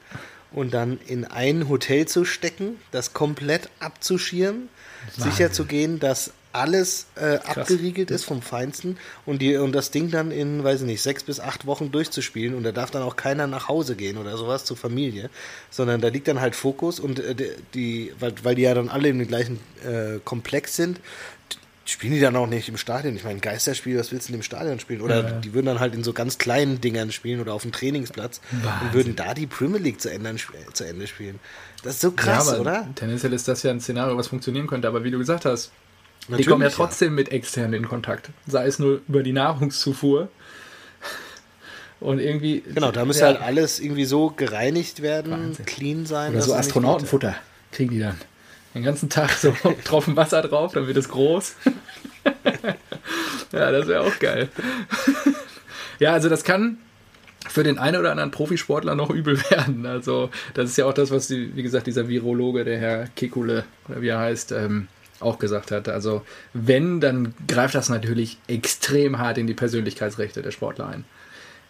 und 0.50 0.74
dann 0.74 0.98
in 1.06 1.24
ein 1.24 1.68
Hotel 1.68 2.06
zu 2.06 2.24
stecken, 2.24 2.76
das 2.90 3.14
komplett 3.14 3.70
abzuschirmen, 3.80 4.68
sicher 5.16 5.50
zu 5.50 5.64
gehen, 5.64 5.98
dass 5.98 6.32
alles 6.52 7.06
äh, 7.16 7.36
abgeriegelt 7.36 8.10
ist 8.10 8.24
vom 8.24 8.42
Feinsten 8.42 8.98
und, 9.26 9.40
die, 9.40 9.56
und 9.56 9.72
das 9.72 9.90
Ding 9.90 10.10
dann 10.10 10.30
in, 10.30 10.62
weiß 10.62 10.80
ich 10.80 10.86
nicht, 10.86 11.02
sechs 11.02 11.24
bis 11.24 11.40
acht 11.40 11.66
Wochen 11.66 11.90
durchzuspielen 11.90 12.54
und 12.54 12.62
da 12.62 12.72
darf 12.72 12.90
dann 12.90 13.02
auch 13.02 13.16
keiner 13.16 13.46
nach 13.46 13.68
Hause 13.68 13.96
gehen 13.96 14.18
oder 14.18 14.36
sowas 14.36 14.64
zur 14.64 14.76
Familie, 14.76 15.30
sondern 15.70 16.00
da 16.00 16.08
liegt 16.08 16.28
dann 16.28 16.40
halt 16.40 16.54
Fokus 16.54 17.00
und 17.00 17.20
äh, 17.20 17.34
die, 17.74 18.12
weil, 18.18 18.34
weil 18.42 18.54
die 18.54 18.62
ja 18.62 18.74
dann 18.74 18.88
alle 18.88 19.08
in 19.08 19.18
dem 19.18 19.28
gleichen 19.28 19.60
äh, 19.84 20.18
Komplex 20.24 20.76
sind, 20.76 21.00
spielen 21.84 22.12
die 22.12 22.20
dann 22.20 22.36
auch 22.36 22.46
nicht 22.46 22.68
im 22.68 22.76
Stadion. 22.76 23.16
Ich 23.16 23.24
meine, 23.24 23.40
Geisterspiel, 23.40 23.98
was 23.98 24.12
willst 24.12 24.28
du 24.28 24.32
in 24.32 24.38
dem 24.38 24.42
Stadion 24.42 24.78
spielen? 24.78 25.00
Oder 25.00 25.22
ja. 25.22 25.40
die 25.40 25.52
würden 25.52 25.66
dann 25.66 25.80
halt 25.80 25.94
in 25.94 26.04
so 26.04 26.12
ganz 26.12 26.38
kleinen 26.38 26.80
Dingern 26.80 27.12
spielen 27.12 27.40
oder 27.40 27.54
auf 27.54 27.62
dem 27.62 27.72
Trainingsplatz 27.72 28.40
Wahnsinn. 28.50 28.86
und 28.86 28.94
würden 28.94 29.16
da 29.16 29.34
die 29.34 29.46
Premier 29.46 29.80
League 29.80 30.00
zu 30.00 30.10
Ende, 30.10 30.36
zu 30.72 30.84
Ende 30.84 31.06
spielen. 31.06 31.40
Das 31.82 31.94
ist 31.94 32.00
so 32.02 32.12
krass, 32.12 32.52
ja, 32.52 32.58
oder? 32.58 32.88
Tendenziell 32.94 33.32
ist 33.32 33.48
das 33.48 33.62
ja 33.64 33.70
ein 33.70 33.80
Szenario, 33.80 34.16
was 34.16 34.28
funktionieren 34.28 34.68
könnte, 34.68 34.86
aber 34.86 35.02
wie 35.02 35.10
du 35.10 35.18
gesagt 35.18 35.44
hast, 35.44 35.72
Natürlich, 36.28 36.46
die 36.46 36.50
kommen 36.50 36.62
ja 36.62 36.70
trotzdem 36.70 37.08
ja. 37.08 37.14
mit 37.14 37.32
externen 37.32 37.74
in 37.74 37.88
Kontakt. 37.88 38.30
Sei 38.46 38.66
es 38.66 38.78
nur 38.78 39.00
über 39.08 39.22
die 39.22 39.32
Nahrungszufuhr. 39.32 40.28
Und 42.00 42.18
irgendwie. 42.18 42.62
Genau, 42.74 42.90
da 42.90 43.04
müsste 43.04 43.22
ja, 43.22 43.28
halt 43.28 43.42
alles 43.42 43.80
irgendwie 43.80 44.04
so 44.04 44.30
gereinigt 44.30 45.02
werden, 45.02 45.32
Wahnsinn. 45.32 45.66
clean 45.66 46.06
sein. 46.06 46.32
Oder 46.32 46.42
so 46.42 46.54
Astronautenfutter 46.54 47.35
kriegen 47.70 47.92
die 47.92 48.00
dann. 48.00 48.16
Den 48.74 48.82
ganzen 48.85 49.08
Tag 49.08 49.30
so 49.32 49.54
Tropfen 49.85 50.16
Wasser 50.16 50.42
drauf, 50.42 50.72
dann 50.72 50.87
wird 50.87 50.96
es 50.96 51.08
groß. 51.08 51.54
ja, 53.52 53.70
das 53.70 53.87
wäre 53.87 54.02
auch 54.02 54.18
geil. 54.18 54.48
ja, 55.98 56.12
also 56.12 56.28
das 56.28 56.44
kann 56.44 56.78
für 57.48 57.64
den 57.64 57.78
einen 57.78 57.98
oder 57.98 58.11
anderen 58.11 58.30
Profisportler 58.30 58.94
noch 58.94 59.11
übel 59.11 59.38
werden. 59.50 59.87
Also, 59.87 60.30
das 60.54 60.70
ist 60.70 60.76
ja 60.76 60.87
auch 60.87 60.94
das, 60.94 61.11
was, 61.11 61.28
die, 61.28 61.54
wie 61.56 61.62
gesagt, 61.62 61.87
dieser 61.87 62.08
Virologe, 62.08 62.64
der 62.64 62.78
Herr 62.78 63.08
Kekule, 63.16 63.64
oder 63.88 64.00
wie 64.00 64.08
er 64.08 64.18
heißt, 64.18 64.52
ähm, 64.52 64.88
auch 65.22 65.38
gesagt 65.38 65.70
hat. 65.70 65.88
Also 65.88 66.22
wenn, 66.52 67.00
dann 67.00 67.35
greift 67.48 67.74
das 67.74 67.88
natürlich 67.88 68.38
extrem 68.48 69.18
hart 69.18 69.38
in 69.38 69.46
die 69.46 69.54
Persönlichkeitsrechte 69.54 70.42
der 70.42 70.50
Sportler 70.50 70.88
ein. 70.88 71.04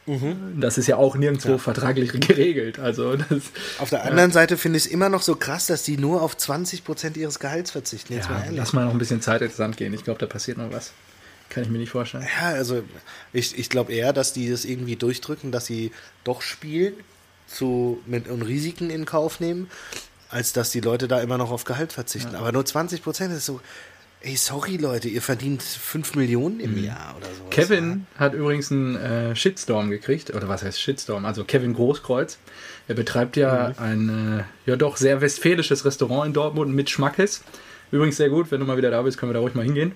Mhm. 0.06 0.60
Das 0.60 0.78
ist 0.78 0.88
ja 0.88 0.96
auch 0.96 1.14
nirgendwo 1.16 1.52
ja. 1.52 1.58
vertraglich 1.58 2.12
geregelt. 2.20 2.78
Also 2.78 3.16
das, 3.16 3.42
auf 3.78 3.90
der 3.90 4.04
anderen 4.04 4.30
ja. 4.30 4.34
Seite 4.34 4.56
finde 4.56 4.78
ich 4.78 4.86
es 4.86 4.90
immer 4.90 5.08
noch 5.08 5.22
so 5.22 5.36
krass, 5.36 5.66
dass 5.66 5.84
die 5.84 5.96
nur 5.96 6.22
auf 6.22 6.36
20 6.36 6.84
Prozent 6.84 7.16
ihres 7.16 7.38
Gehalts 7.38 7.70
verzichten. 7.70 8.14
Jetzt 8.14 8.28
ja, 8.28 8.44
lass 8.50 8.72
mal 8.72 8.84
noch 8.84 8.92
ein 8.92 8.98
bisschen 8.98 9.20
Zeit 9.20 9.42
ins 9.42 9.56
Sand 9.56 9.76
gehen. 9.76 9.94
Ich 9.94 10.04
glaube, 10.04 10.18
da 10.18 10.26
passiert 10.26 10.58
noch 10.58 10.72
was. 10.72 10.92
Kann 11.50 11.62
ich 11.62 11.68
mir 11.68 11.78
nicht 11.78 11.90
vorstellen. 11.90 12.26
Ja, 12.40 12.48
also 12.48 12.82
ich, 13.32 13.58
ich 13.58 13.68
glaube 13.68 13.92
eher, 13.92 14.12
dass 14.12 14.32
die 14.32 14.50
das 14.50 14.64
irgendwie 14.64 14.96
durchdrücken, 14.96 15.52
dass 15.52 15.66
sie 15.66 15.92
doch 16.24 16.42
spielen 16.42 16.94
zu, 17.46 18.00
mit, 18.06 18.28
und 18.28 18.42
Risiken 18.42 18.90
in 18.90 19.04
Kauf 19.04 19.38
nehmen 19.38 19.68
als 20.32 20.52
dass 20.52 20.70
die 20.70 20.80
Leute 20.80 21.08
da 21.08 21.20
immer 21.20 21.38
noch 21.38 21.50
auf 21.50 21.64
Gehalt 21.64 21.92
verzichten. 21.92 22.32
Ja. 22.32 22.38
Aber 22.38 22.52
nur 22.52 22.64
20 22.64 23.02
Prozent 23.02 23.34
ist 23.34 23.44
so, 23.44 23.60
ey, 24.22 24.34
sorry 24.36 24.78
Leute, 24.78 25.08
ihr 25.08 25.20
verdient 25.20 25.62
5 25.62 26.14
Millionen 26.14 26.58
im 26.58 26.76
mhm. 26.76 26.84
Jahr 26.84 27.14
oder 27.16 27.26
so. 27.26 27.44
Kevin 27.50 28.06
ja. 28.14 28.20
hat 28.20 28.34
übrigens 28.34 28.72
einen 28.72 28.96
äh, 28.96 29.36
Shitstorm 29.36 29.90
gekriegt, 29.90 30.34
oder 30.34 30.48
was 30.48 30.62
heißt 30.62 30.80
Shitstorm? 30.80 31.26
Also 31.26 31.44
Kevin 31.44 31.74
Großkreuz. 31.74 32.38
Er 32.88 32.94
betreibt 32.94 33.36
ja 33.36 33.74
mhm. 33.78 33.84
ein 33.84 34.38
äh, 34.40 34.70
ja 34.70 34.76
doch 34.76 34.96
sehr 34.96 35.20
westfälisches 35.20 35.84
Restaurant 35.84 36.26
in 36.26 36.32
Dortmund 36.32 36.74
mit 36.74 36.88
Schmackes. 36.88 37.42
Übrigens 37.90 38.16
sehr 38.16 38.30
gut, 38.30 38.50
wenn 38.50 38.60
du 38.60 38.66
mal 38.66 38.78
wieder 38.78 38.90
da 38.90 39.02
bist, 39.02 39.18
können 39.18 39.30
wir 39.30 39.34
da 39.34 39.40
ruhig 39.40 39.54
mal 39.54 39.64
hingehen. 39.64 39.92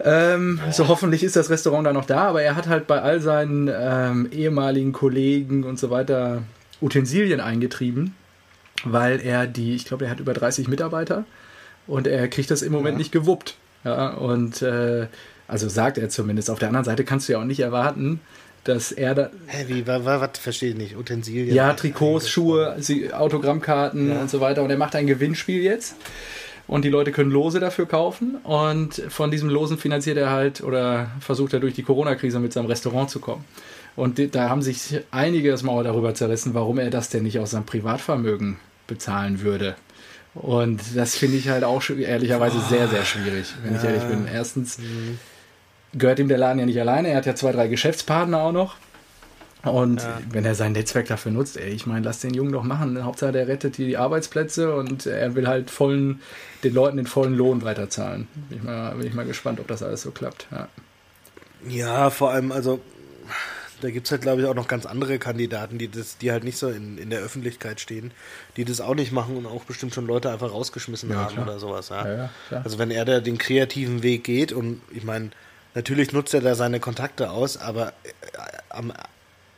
Ähm, 0.00 0.58
so 0.72 0.88
hoffentlich 0.88 1.22
ist 1.22 1.36
das 1.36 1.50
Restaurant 1.50 1.86
da 1.86 1.92
noch 1.92 2.06
da, 2.06 2.28
aber 2.28 2.42
er 2.42 2.56
hat 2.56 2.68
halt 2.68 2.86
bei 2.86 3.02
all 3.02 3.20
seinen 3.20 3.70
ähm, 3.72 4.30
ehemaligen 4.32 4.92
Kollegen 4.92 5.64
und 5.64 5.78
so 5.78 5.90
weiter 5.90 6.42
Utensilien 6.80 7.40
eingetrieben 7.40 8.14
weil 8.84 9.20
er 9.20 9.46
die, 9.46 9.74
ich 9.74 9.84
glaube, 9.84 10.06
er 10.06 10.10
hat 10.10 10.20
über 10.20 10.34
30 10.34 10.68
Mitarbeiter 10.68 11.24
und 11.86 12.06
er 12.06 12.28
kriegt 12.28 12.50
das 12.50 12.62
im 12.62 12.72
Moment 12.72 12.94
ja. 12.94 12.98
nicht 12.98 13.12
gewuppt. 13.12 13.56
Ja, 13.84 14.10
und 14.10 14.62
äh, 14.62 15.06
also 15.48 15.68
sagt 15.68 15.98
er 15.98 16.08
zumindest. 16.08 16.50
Auf 16.50 16.58
der 16.58 16.68
anderen 16.68 16.84
Seite 16.84 17.04
kannst 17.04 17.28
du 17.28 17.32
ja 17.32 17.40
auch 17.40 17.44
nicht 17.44 17.60
erwarten, 17.60 18.20
dass 18.64 18.92
er 18.92 19.14
da. 19.14 19.30
Hä, 19.46 19.64
wie, 19.68 19.86
was, 19.86 20.04
was 20.04 20.38
verstehe 20.38 20.70
ich 20.70 20.76
nicht? 20.76 20.96
Utensilien? 20.96 21.54
Ja, 21.54 21.72
Trikots, 21.74 22.30
Schuhe, 22.30 22.76
Autogrammkarten 23.12 24.10
ja. 24.10 24.20
und 24.20 24.30
so 24.30 24.40
weiter. 24.40 24.62
Und 24.62 24.70
er 24.70 24.78
macht 24.78 24.94
ein 24.94 25.06
Gewinnspiel 25.06 25.62
jetzt. 25.62 25.96
Und 26.68 26.84
die 26.84 26.90
Leute 26.90 27.10
können 27.10 27.30
Lose 27.30 27.58
dafür 27.58 27.86
kaufen. 27.86 28.36
Und 28.44 29.02
von 29.08 29.30
diesem 29.32 29.48
Losen 29.48 29.78
finanziert 29.78 30.16
er 30.16 30.30
halt 30.30 30.62
oder 30.62 31.10
versucht 31.20 31.52
er 31.52 31.60
durch 31.60 31.74
die 31.74 31.82
Corona-Krise 31.82 32.38
mit 32.38 32.52
seinem 32.52 32.66
Restaurant 32.66 33.10
zu 33.10 33.18
kommen. 33.18 33.44
Und 33.96 34.34
da 34.34 34.48
haben 34.48 34.62
sich 34.62 35.00
einige 35.10 35.50
das 35.50 35.64
Maul 35.64 35.84
darüber 35.84 36.14
zerrissen, 36.14 36.54
warum 36.54 36.78
er 36.78 36.88
das 36.88 37.10
denn 37.10 37.24
nicht 37.24 37.38
aus 37.40 37.50
seinem 37.50 37.66
Privatvermögen 37.66 38.56
bezahlen 38.92 39.40
würde. 39.40 39.76
Und 40.34 40.80
das 40.94 41.16
finde 41.16 41.36
ich 41.36 41.48
halt 41.48 41.64
auch 41.64 41.82
ehrlicherweise 41.90 42.58
oh, 42.58 42.68
sehr, 42.68 42.88
sehr 42.88 43.04
schwierig, 43.04 43.52
wenn 43.62 43.74
ja. 43.74 43.78
ich 43.78 43.84
ehrlich 43.84 44.02
bin. 44.04 44.26
Erstens 44.26 44.78
mhm. 44.78 45.18
gehört 45.92 46.18
ihm 46.18 46.28
der 46.28 46.38
Laden 46.38 46.58
ja 46.58 46.66
nicht 46.66 46.80
alleine, 46.80 47.08
er 47.08 47.18
hat 47.18 47.26
ja 47.26 47.34
zwei, 47.34 47.52
drei 47.52 47.68
Geschäftspartner 47.68 48.40
auch 48.40 48.52
noch. 48.52 48.76
Und 49.62 50.02
ja. 50.02 50.18
wenn 50.30 50.44
er 50.44 50.56
sein 50.56 50.72
Netzwerk 50.72 51.06
dafür 51.06 51.30
nutzt, 51.30 51.56
ey, 51.56 51.70
ich 51.70 51.86
meine, 51.86 52.04
lass 52.04 52.18
den 52.18 52.34
Jungen 52.34 52.52
doch 52.52 52.64
machen. 52.64 53.04
Hauptsache, 53.04 53.30
der 53.30 53.46
rettet 53.46 53.78
die 53.78 53.96
Arbeitsplätze 53.96 54.74
und 54.74 55.06
er 55.06 55.36
will 55.36 55.46
halt 55.46 55.70
vollen, 55.70 56.20
den 56.64 56.74
Leuten 56.74 56.96
den 56.96 57.06
vollen 57.06 57.34
Lohn 57.34 57.62
weiterzahlen. 57.62 58.26
Bin 58.48 58.58
ich 58.58 58.64
mal, 58.64 58.94
bin 58.96 59.06
ich 59.06 59.14
mal 59.14 59.24
gespannt, 59.24 59.60
ob 59.60 59.68
das 59.68 59.84
alles 59.84 60.02
so 60.02 60.10
klappt. 60.10 60.48
Ja, 60.50 60.68
ja 61.68 62.10
vor 62.10 62.32
allem, 62.32 62.50
also 62.50 62.80
da 63.82 63.90
gibt 63.90 64.06
es 64.06 64.12
halt, 64.12 64.22
glaube 64.22 64.40
ich, 64.40 64.46
auch 64.46 64.54
noch 64.54 64.68
ganz 64.68 64.86
andere 64.86 65.18
Kandidaten, 65.18 65.76
die, 65.76 65.88
das, 65.88 66.16
die 66.16 66.30
halt 66.30 66.44
nicht 66.44 66.56
so 66.56 66.68
in, 66.68 66.98
in 66.98 67.10
der 67.10 67.20
Öffentlichkeit 67.20 67.80
stehen, 67.80 68.12
die 68.56 68.64
das 68.64 68.80
auch 68.80 68.94
nicht 68.94 69.10
machen 69.10 69.36
und 69.36 69.46
auch 69.46 69.64
bestimmt 69.64 69.92
schon 69.92 70.06
Leute 70.06 70.30
einfach 70.30 70.52
rausgeschmissen 70.52 71.10
ja, 71.10 71.16
haben 71.16 71.34
klar. 71.34 71.46
oder 71.46 71.58
sowas. 71.58 71.88
Ja. 71.88 72.16
Ja, 72.16 72.30
also 72.62 72.78
wenn 72.78 72.90
er 72.90 73.04
da 73.04 73.20
den 73.20 73.38
kreativen 73.38 74.02
Weg 74.02 74.24
geht 74.24 74.52
und 74.52 74.80
ich 74.90 75.02
meine, 75.02 75.30
natürlich 75.74 76.12
nutzt 76.12 76.32
er 76.32 76.40
da 76.40 76.54
seine 76.54 76.78
Kontakte 76.78 77.30
aus, 77.30 77.56
aber 77.56 77.88
äh, 77.88 78.12
am, 78.68 78.92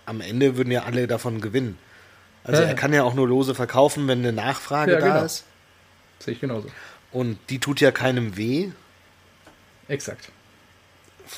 am 0.06 0.20
Ende 0.20 0.56
würden 0.56 0.70
ja 0.70 0.84
alle 0.84 1.06
davon 1.06 1.40
gewinnen. 1.40 1.78
Also 2.44 2.62
er 2.62 2.74
kann 2.74 2.92
ja 2.92 3.04
auch 3.04 3.14
nur 3.14 3.26
Lose 3.26 3.54
verkaufen, 3.54 4.06
wenn 4.06 4.18
eine 4.18 4.32
Nachfrage 4.32 4.92
da 4.92 5.00
genau. 5.00 5.24
ist. 5.24 5.44
sehe 6.18 6.34
ich 6.34 6.40
genauso. 6.40 6.68
Und 7.10 7.38
die 7.48 7.58
tut 7.58 7.80
ja 7.80 7.90
keinem 7.90 8.36
weh. 8.36 8.70
Exakt. 9.88 10.30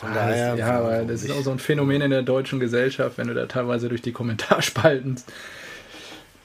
Von 0.00 0.10
Ah, 0.10 0.14
daher. 0.14 0.50
das, 0.52 0.58
ja, 0.60 0.78
aber 0.78 1.02
das 1.04 1.22
ist 1.22 1.30
auch 1.30 1.42
so 1.42 1.50
ein 1.50 1.58
Phänomen 1.58 2.02
in 2.02 2.10
der 2.10 2.22
deutschen 2.22 2.60
Gesellschaft, 2.60 3.18
wenn 3.18 3.28
du 3.28 3.34
da 3.34 3.46
teilweise 3.46 3.88
durch 3.88 4.02
die 4.02 4.12
Kommentarspalten 4.12 5.16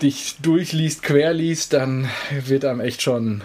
dich 0.01 0.37
durchliest, 0.41 1.03
querliest, 1.03 1.73
dann 1.73 2.09
wird 2.45 2.65
einem 2.65 2.79
echt 2.79 3.01
schon 3.01 3.41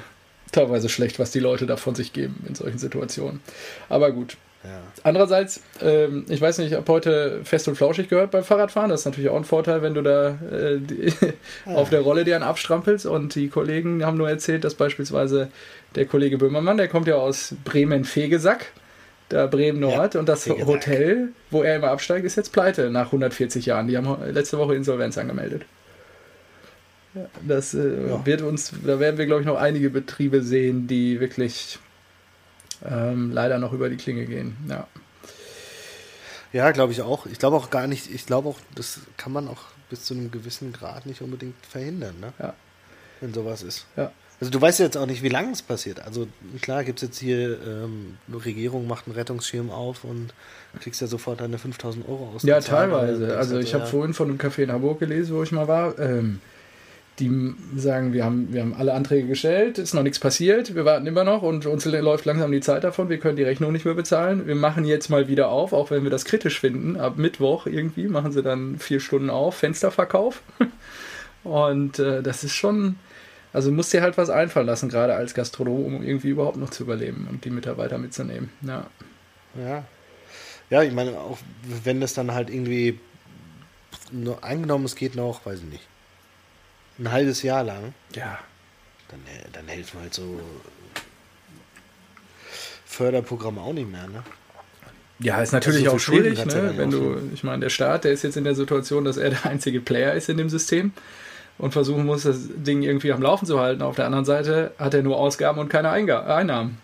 teilweise 0.53 0.89
schlecht, 0.89 1.19
was 1.19 1.31
die 1.31 1.41
Leute 1.41 1.67
da 1.67 1.77
von 1.77 1.95
sich 1.95 2.13
geben 2.13 2.45
in 2.49 2.55
solchen 2.55 2.79
Situationen. 2.79 3.41
Aber 3.89 4.11
gut. 4.13 4.37
Ja. 4.65 4.81
Andererseits, 5.05 5.61
ähm, 5.83 6.25
ich 6.29 6.41
weiß 6.41 6.59
nicht, 6.59 6.69
ich 6.73 6.75
habe 6.77 6.91
heute 6.93 7.41
fest 7.45 7.69
und 7.69 7.77
flauschig 7.77 8.09
gehört 8.09 8.31
beim 8.33 8.43
Fahrradfahren. 8.43 8.91
Das 8.91 9.01
ist 9.01 9.05
natürlich 9.07 9.31
auch 9.31 9.37
ein 9.37 9.45
Vorteil, 9.45 9.83
wenn 9.83 9.95
du 9.95 10.03
da 10.03 10.31
äh, 10.51 10.79
die, 10.81 11.13
auf 11.67 11.91
der 11.91 12.01
Rolle 12.01 12.25
dir 12.25 12.35
einen 12.37 12.43
abstrampelst. 12.45 13.07
Und 13.07 13.35
die 13.35 13.49
Kollegen 13.49 14.05
haben 14.05 14.17
nur 14.17 14.29
erzählt, 14.29 14.65
dass 14.65 14.75
beispielsweise 14.75 15.49
der 15.95 16.07
Kollege 16.07 16.39
Böhmermann, 16.39 16.79
der 16.79 16.89
kommt 16.89 17.07
ja 17.07 17.15
aus 17.17 17.55
Bremen-Fegesack, 17.65 18.73
da 19.29 19.47
Bremen-Nord. 19.47 20.15
Ja, 20.15 20.21
und 20.21 20.29
das. 20.29 20.47
Hotel, 20.47 21.29
wo 21.51 21.63
er 21.63 21.77
immer 21.77 21.91
absteigt, 21.91 22.25
ist 22.25 22.37
jetzt 22.37 22.53
pleite 22.53 22.91
nach 22.91 23.07
140 23.07 23.67
Jahren. 23.67 23.89
Die 23.89 23.97
haben 23.97 24.17
letzte 24.33 24.59
Woche 24.59 24.75
Insolvenz 24.75 25.19
angemeldet. 25.19 25.63
Ja, 27.15 27.27
Das 27.47 27.75
äh, 27.75 28.09
Ja. 28.09 28.25
wird 28.27 28.43
uns, 28.43 28.73
da 28.85 29.01
werden 29.01 29.19
wir, 29.19 29.27
glaube 29.27 29.41
ich, 29.43 29.47
noch 29.47 29.57
einige 29.59 29.91
Betriebe 29.91 30.43
sehen, 30.43 30.87
die 30.87 31.19
wirklich 31.21 31.79
ähm, 32.89 33.33
leider 33.33 33.59
noch 33.59 33.73
über 33.73 33.89
die 33.89 33.97
Klinge 33.97 34.27
gehen. 34.27 34.57
Ja. 34.69 34.87
Ja, 36.53 36.71
glaube 36.71 36.93
ich 36.93 37.03
auch. 37.03 37.27
Ich 37.27 37.39
glaube 37.39 37.57
auch 37.57 37.71
gar 37.71 37.87
nicht, 37.87 38.13
ich 38.15 38.27
glaube 38.27 38.49
auch, 38.49 38.59
das 38.75 39.01
kann 39.17 39.33
man 39.33 39.49
auch 39.49 39.63
bis 39.91 40.05
zu 40.05 40.15
einem 40.15 40.31
gewissen 40.31 40.73
Grad 40.73 41.07
nicht 41.07 41.21
unbedingt 41.23 41.55
verhindern, 41.67 42.15
ne? 42.21 42.33
Ja. 42.39 42.55
wenn 43.21 43.33
sowas 43.35 43.63
ist. 43.63 43.87
Ja. 43.97 44.11
Also 44.39 44.51
du 44.51 44.61
weißt 44.61 44.81
ja 44.81 44.85
jetzt 44.85 44.97
auch 44.97 45.07
nicht, 45.07 45.23
wie 45.23 45.29
lange 45.29 45.53
es 45.53 45.63
passiert. 45.63 46.01
Also 46.05 46.29
klar 46.61 46.85
gibt 46.85 47.03
es 47.03 47.09
jetzt 47.09 47.19
hier, 47.19 47.59
ähm, 47.67 48.19
eine 48.29 48.45
Regierung 48.45 48.87
macht 48.87 49.07
einen 49.07 49.15
Rettungsschirm 49.15 49.71
auf 49.71 50.05
und 50.05 50.35
kriegst 50.81 51.01
ja 51.01 51.07
sofort 51.07 51.41
deine 51.41 51.57
5000 51.59 52.07
Euro 52.07 52.33
aus. 52.35 52.43
Ja, 52.43 52.61
teilweise. 52.61 53.37
Also 53.39 53.59
ich 53.59 53.73
habe 53.73 53.87
vorhin 53.87 54.13
von 54.13 54.29
einem 54.29 54.39
Café 54.39 54.65
in 54.65 54.73
Hamburg 54.73 55.01
gelesen, 55.01 55.35
wo 55.35 55.43
ich 55.43 55.53
mal 55.53 55.69
war. 55.69 55.99
Ähm, 55.99 56.41
die 57.19 57.55
sagen, 57.77 58.13
wir 58.13 58.25
haben, 58.25 58.53
wir 58.53 58.61
haben 58.61 58.75
alle 58.75 58.93
Anträge 58.93 59.27
gestellt, 59.27 59.79
ist 59.79 59.95
noch 59.95 60.03
nichts 60.03 60.19
passiert, 60.19 60.75
wir 60.75 60.85
warten 60.85 61.07
immer 61.07 61.25
noch 61.25 61.43
und 61.43 61.65
uns 61.65 61.85
läuft 61.87 62.27
langsam 62.27 62.53
die 62.53 62.61
Zeit 62.61 62.85
davon, 62.85 63.09
wir 63.09 63.19
können 63.19 63.37
die 63.37 63.43
Rechnung 63.43 63.73
nicht 63.73 63.87
mehr 63.87 63.95
bezahlen. 63.95 64.47
Wir 64.47 64.55
machen 64.55 64.85
jetzt 64.85 65.09
mal 65.09 65.29
wieder 65.29 65.49
auf, 65.49 65.73
auch 65.73 65.91
wenn 65.91 66.03
wir 66.03 66.11
das 66.11 66.27
kritisch 66.27 66.61
finden. 66.61 66.97
Ab 66.97 67.17
Mittwoch 67.17 67.67
irgendwie 67.67 68.09
machen 68.09 68.33
sie 68.33 68.43
dann 68.43 68.79
vier 68.79 69.01
Stunden 69.01 69.31
auf, 69.31 69.57
Fensterverkauf. 69.57 70.43
Und 71.45 71.99
äh, 71.99 72.23
das 72.23 72.45
ist 72.45 72.55
schon, 72.55 72.97
also 73.57 73.71
du 73.71 73.75
musst 73.75 73.91
dir 73.91 74.03
halt 74.03 74.19
was 74.19 74.29
einfallen 74.29 74.67
lassen, 74.67 74.91
gerade 74.91 75.15
als 75.15 75.33
Gastronom, 75.33 75.87
um 75.87 76.03
irgendwie 76.03 76.29
überhaupt 76.29 76.59
noch 76.59 76.69
zu 76.69 76.83
überleben 76.83 77.27
und 77.31 77.43
die 77.47 77.49
Mitarbeiter 77.51 77.97
mitzunehmen. 77.97 78.51
Ja. 78.61 78.87
Ja. 79.59 79.85
Ja, 80.69 80.83
ich 80.83 80.93
meine, 80.93 81.19
auch 81.19 81.39
wenn 81.85 82.03
das 82.03 82.13
dann 82.13 82.35
halt 82.35 82.51
irgendwie 82.51 83.01
nur 84.13 84.45
angenommen, 84.45 84.85
es 84.85 84.95
geht 84.95 85.15
noch, 85.17 85.47
weiß 85.47 85.61
ich 85.61 85.65
nicht, 85.65 85.87
ein 86.99 87.11
halbes 87.11 87.43
Jahr 87.43 87.65
lang, 87.65 87.95
Ja. 88.15 88.39
dann, 89.09 89.21
dann 89.55 89.69
helfen 89.69 90.01
halt 90.01 90.13
so 90.13 90.39
Förderprogramme 92.85 93.63
auch 93.63 93.73
nicht 93.73 93.91
mehr, 93.91 94.07
ne? 94.07 94.23
Ja, 95.19 95.41
ist 95.41 95.53
natürlich 95.53 95.85
Also 95.85 95.93
auch 95.93 95.95
für 95.95 96.01
Schulden 96.01 96.37
schwierig, 96.37 96.55
ne? 96.55 96.75
wenn 96.77 96.89
auch 96.89 97.19
du, 97.19 97.31
ich 97.33 97.43
meine, 97.43 97.61
der 97.61 97.71
Staat, 97.71 98.05
der 98.05 98.13
ist 98.13 98.23
jetzt 98.23 98.37
in 98.37 98.45
der 98.45 98.55
Situation, 98.55 99.07
dass 99.07 99.17
er 99.17 99.31
der 99.31 99.47
einzige 99.47 99.81
Player 99.81 100.13
ist 100.13 100.29
in 100.29 100.37
dem 100.37 100.51
System 100.51 100.93
und 101.59 101.73
versuchen 101.73 102.05
muss, 102.05 102.25
das 102.25 102.49
Ding 102.49 102.83
irgendwie 102.83 103.13
am 103.13 103.23
Laufen 103.23 103.47
zu 103.47 103.61
halten. 103.61 103.83
Auf 103.83 103.97
der 103.97 104.07
anderen 104.07 104.25
Seite 104.25 104.73
hat 104.79 104.95
er 104.95 105.03
nur 105.03 105.19
Ausgaben 105.19 105.59
und 105.59 105.69
keine 105.69 105.91
Einga 105.91 106.27
Einnahmen 106.27 106.79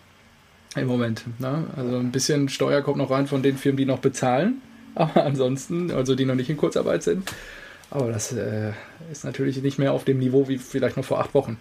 im 0.75 0.87
Moment. 0.87 1.23
Ne? 1.39 1.65
Also 1.75 1.97
ein 1.97 2.11
bisschen 2.11 2.49
Steuer 2.49 2.81
kommt 2.81 2.97
noch 2.97 3.11
rein 3.11 3.27
von 3.27 3.43
den 3.43 3.57
Firmen, 3.57 3.77
die 3.77 3.85
noch 3.85 3.99
bezahlen, 3.99 4.61
aber 4.95 5.25
ansonsten, 5.25 5.91
also 5.91 6.15
die 6.15 6.25
noch 6.25 6.35
nicht 6.35 6.49
in 6.49 6.57
Kurzarbeit 6.57 7.03
sind. 7.03 7.31
Aber 7.89 8.11
das 8.11 8.33
äh, 8.33 8.71
ist 9.11 9.23
natürlich 9.23 9.61
nicht 9.61 9.77
mehr 9.77 9.93
auf 9.93 10.03
dem 10.03 10.17
Niveau 10.17 10.47
wie 10.47 10.57
vielleicht 10.57 10.97
noch 10.97 11.05
vor 11.05 11.19
acht 11.19 11.33
Wochen. 11.35 11.57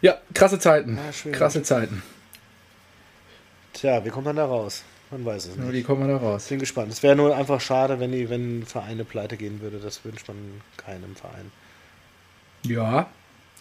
Ja, 0.00 0.16
krasse 0.32 0.58
Zeiten. 0.58 0.96
Ja, 0.96 1.32
krasse 1.32 1.62
Zeiten. 1.62 2.02
Tja, 3.74 4.04
wie 4.04 4.10
kommt 4.10 4.24
man 4.24 4.36
da 4.36 4.44
raus? 4.44 4.84
Man 5.10 5.24
weiß 5.24 5.46
es 5.46 5.56
Nur 5.56 5.66
nicht. 5.66 5.74
wie 5.74 5.82
kommen 5.82 6.06
wir 6.06 6.14
da 6.14 6.18
raus? 6.18 6.44
Ich 6.44 6.48
bin 6.50 6.58
gespannt. 6.58 6.92
Es 6.92 7.02
wäre 7.02 7.16
nur 7.16 7.34
einfach 7.34 7.60
schade, 7.60 7.98
wenn 8.00 8.12
die, 8.12 8.28
wenn 8.28 8.64
Vereine 8.66 9.04
pleite 9.04 9.36
gehen 9.36 9.60
würde. 9.60 9.78
Das 9.78 10.04
wünscht 10.04 10.28
man 10.28 10.36
keinem 10.76 11.16
Verein. 11.16 11.50
Ja, 12.64 13.08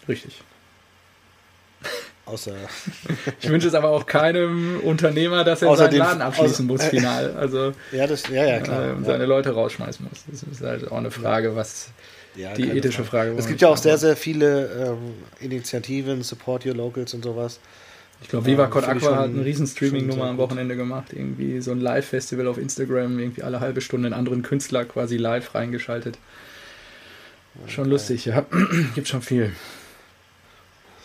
richtig. 0.07 0.41
Außer 2.25 2.53
Ich 3.39 3.49
wünsche 3.49 3.67
es 3.69 3.73
aber 3.73 3.89
auch 3.89 4.05
keinem 4.05 4.81
Unternehmer, 4.81 5.43
dass 5.45 5.61
er 5.61 5.69
Außer 5.69 5.83
seinen 5.83 5.91
den- 5.91 5.99
Laden 5.99 6.21
abschließen 6.21 6.65
muss, 6.67 6.83
final. 6.89 7.35
Also 7.37 7.71
ja, 7.93 8.05
das, 8.07 8.27
ja, 8.27 8.43
ja, 8.45 8.59
klar. 8.59 8.87
äh, 8.87 8.91
und 8.91 9.03
ja. 9.03 9.11
seine 9.11 9.25
Leute 9.25 9.51
rausschmeißen 9.51 10.05
muss. 10.09 10.23
Das 10.29 10.43
ist 10.43 10.61
halt 10.61 10.91
auch 10.91 10.97
eine 10.97 11.11
Frage, 11.11 11.55
was 11.55 11.91
Ja, 12.35 12.53
die 12.53 12.69
ethische 12.69 13.05
Frage. 13.05 13.33
wo 13.33 13.37
Es 13.39 13.47
gibt 13.47 13.61
ja 13.61 13.69
auch 13.69 13.77
sehr, 13.77 13.97
sehr 13.97 14.17
viele 14.17 14.65
ähm, 14.97 15.13
Initiativen, 15.39 16.23
Support 16.23 16.65
Your 16.65 16.75
Locals 16.75 17.13
und 17.13 17.23
sowas. 17.23 17.61
Ich 18.21 18.29
glaube, 18.29 18.45
Viva 18.45 18.65
ich 18.67 18.75
Aqua 18.75 19.15
hat 19.15 19.25
eine 19.25 19.45
riesen 19.45 19.67
Streaming-Nummer 19.67 20.25
am. 20.25 20.37
Wochenende 20.37 20.75
gemacht. 20.75 21.13
Irgendwie 21.13 21.61
so 21.61 21.71
ein 21.71 21.79
Live-Festival 21.79 22.47
auf 22.47 22.57
Instagram, 22.57 23.19
irgendwie 23.19 23.43
alle 23.43 23.59
halbe 23.59 23.81
Stunde 23.81 24.07
einen 24.07 24.13
anderen 24.15 24.41
Künstler 24.41 24.85
quasi 24.85 25.17
live 25.17 25.53
reingeschaltet. 25.53 26.17
Schon 27.67 27.89
lustig, 27.89 28.25
ja. 28.25 28.45
Gibt 28.95 29.07
schon 29.07 29.21
viel. 29.21 29.53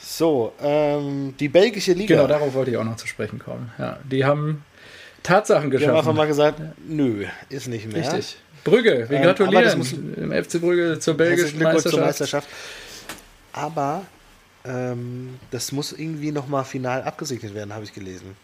So, 0.00 0.52
ähm, 0.62 1.34
die 1.38 1.48
belgische 1.48 1.92
Liga. 1.92 2.16
Genau, 2.16 2.26
darauf 2.26 2.52
wollte 2.54 2.70
ich 2.70 2.76
auch 2.76 2.84
noch 2.84 2.96
zu 2.96 3.06
sprechen 3.06 3.38
kommen. 3.38 3.70
Ja, 3.78 3.98
die 4.04 4.24
haben 4.24 4.64
Tatsachen 5.22 5.70
Die 5.70 5.76
haben 5.78 5.84
einfach 5.84 6.00
geschaffen. 6.00 6.16
mal 6.16 6.26
gesagt, 6.26 6.60
nö, 6.86 7.24
ist 7.48 7.68
nicht 7.68 7.90
mehr. 7.90 8.02
Richtig. 8.02 8.36
Brügge, 8.64 9.06
wir 9.08 9.16
Ähm, 9.18 9.22
gratulieren 9.22 9.80
im 10.16 10.32
FC 10.44 10.60
Brügge 10.60 10.98
zur 10.98 11.14
belgischen 11.14 11.58
Glückwunsch 11.58 11.82
zur 11.84 12.00
Meisterschaft. 12.00 12.48
Meisterschaft. 12.48 12.48
Aber 13.52 14.02
ähm, 14.64 15.38
das 15.50 15.72
muss 15.72 15.92
irgendwie 15.92 16.32
nochmal 16.32 16.64
final 16.64 17.02
abgesegnet 17.02 17.54
werden, 17.54 17.72
habe 17.72 17.84
ich 17.84 17.92
gelesen. 17.92 18.36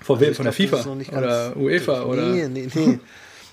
Von 0.00 0.16
Also 0.16 0.20
wem? 0.20 0.30
ich 0.32 0.36
Von 0.36 0.44
der 0.44 0.52
FIFA? 0.52 1.16
Oder 1.16 1.56
UEFA? 1.56 2.02
Oder? 2.02 2.28
Nee, 2.28 2.48
nee, 2.48 2.68
nee. 2.74 2.98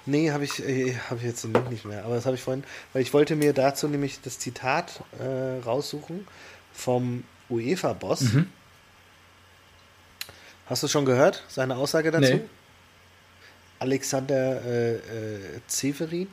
Nee, 0.07 0.31
habe 0.31 0.43
ich, 0.43 0.67
äh, 0.67 0.95
hab 1.11 1.19
ich 1.19 1.25
jetzt 1.25 1.43
den 1.43 1.53
Link 1.53 1.69
nicht 1.69 1.85
mehr. 1.85 2.03
Aber 2.05 2.15
das 2.15 2.25
habe 2.25 2.35
ich 2.35 2.41
vorhin, 2.41 2.63
weil 2.91 3.03
ich 3.03 3.13
wollte 3.13 3.35
mir 3.35 3.53
dazu 3.53 3.87
nämlich 3.87 4.19
das 4.21 4.39
Zitat 4.39 5.03
äh, 5.19 5.63
raussuchen 5.63 6.27
vom 6.73 7.23
UEFA-Boss. 7.51 8.21
Mhm. 8.21 8.47
Hast 10.65 10.81
du 10.81 10.87
schon 10.87 11.05
gehört, 11.05 11.43
seine 11.49 11.75
Aussage 11.75 12.09
dazu? 12.09 12.33
Nee. 12.33 12.41
Alexander 13.77 14.65
äh, 14.65 14.95
äh, 14.95 14.99
Zeverin. 15.67 16.27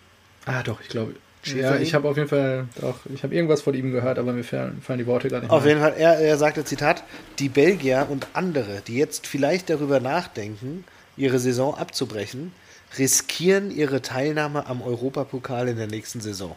Ah, 0.46 0.62
doch, 0.62 0.80
ich 0.80 0.88
glaube. 0.88 1.14
Ja, 1.44 1.76
ich 1.76 1.94
habe 1.94 2.08
auf 2.08 2.16
jeden 2.16 2.28
Fall 2.28 2.66
auch, 2.82 2.96
ich 3.14 3.22
habe 3.22 3.34
irgendwas 3.34 3.62
von 3.62 3.72
ihm 3.74 3.92
gehört, 3.92 4.18
aber 4.18 4.32
mir 4.32 4.44
fallen, 4.44 4.82
fallen 4.82 4.98
die 4.98 5.06
Worte 5.06 5.28
gar 5.28 5.40
nicht 5.40 5.50
Auf 5.50 5.62
mehr. 5.64 5.74
jeden 5.74 5.80
Fall, 5.82 5.94
er, 5.96 6.18
er 6.18 6.36
sagte, 6.36 6.64
Zitat, 6.64 7.04
die 7.38 7.48
Belgier 7.48 8.06
und 8.10 8.26
andere, 8.34 8.82
die 8.86 8.96
jetzt 8.96 9.26
vielleicht 9.26 9.70
darüber 9.70 10.00
nachdenken, 10.00 10.84
ihre 11.16 11.38
Saison 11.38 11.74
abzubrechen, 11.76 12.52
riskieren 12.98 13.70
ihre 13.70 14.02
Teilnahme 14.02 14.66
am 14.66 14.82
Europapokal 14.82 15.68
in 15.68 15.76
der 15.76 15.86
nächsten 15.86 16.20
Saison. 16.20 16.54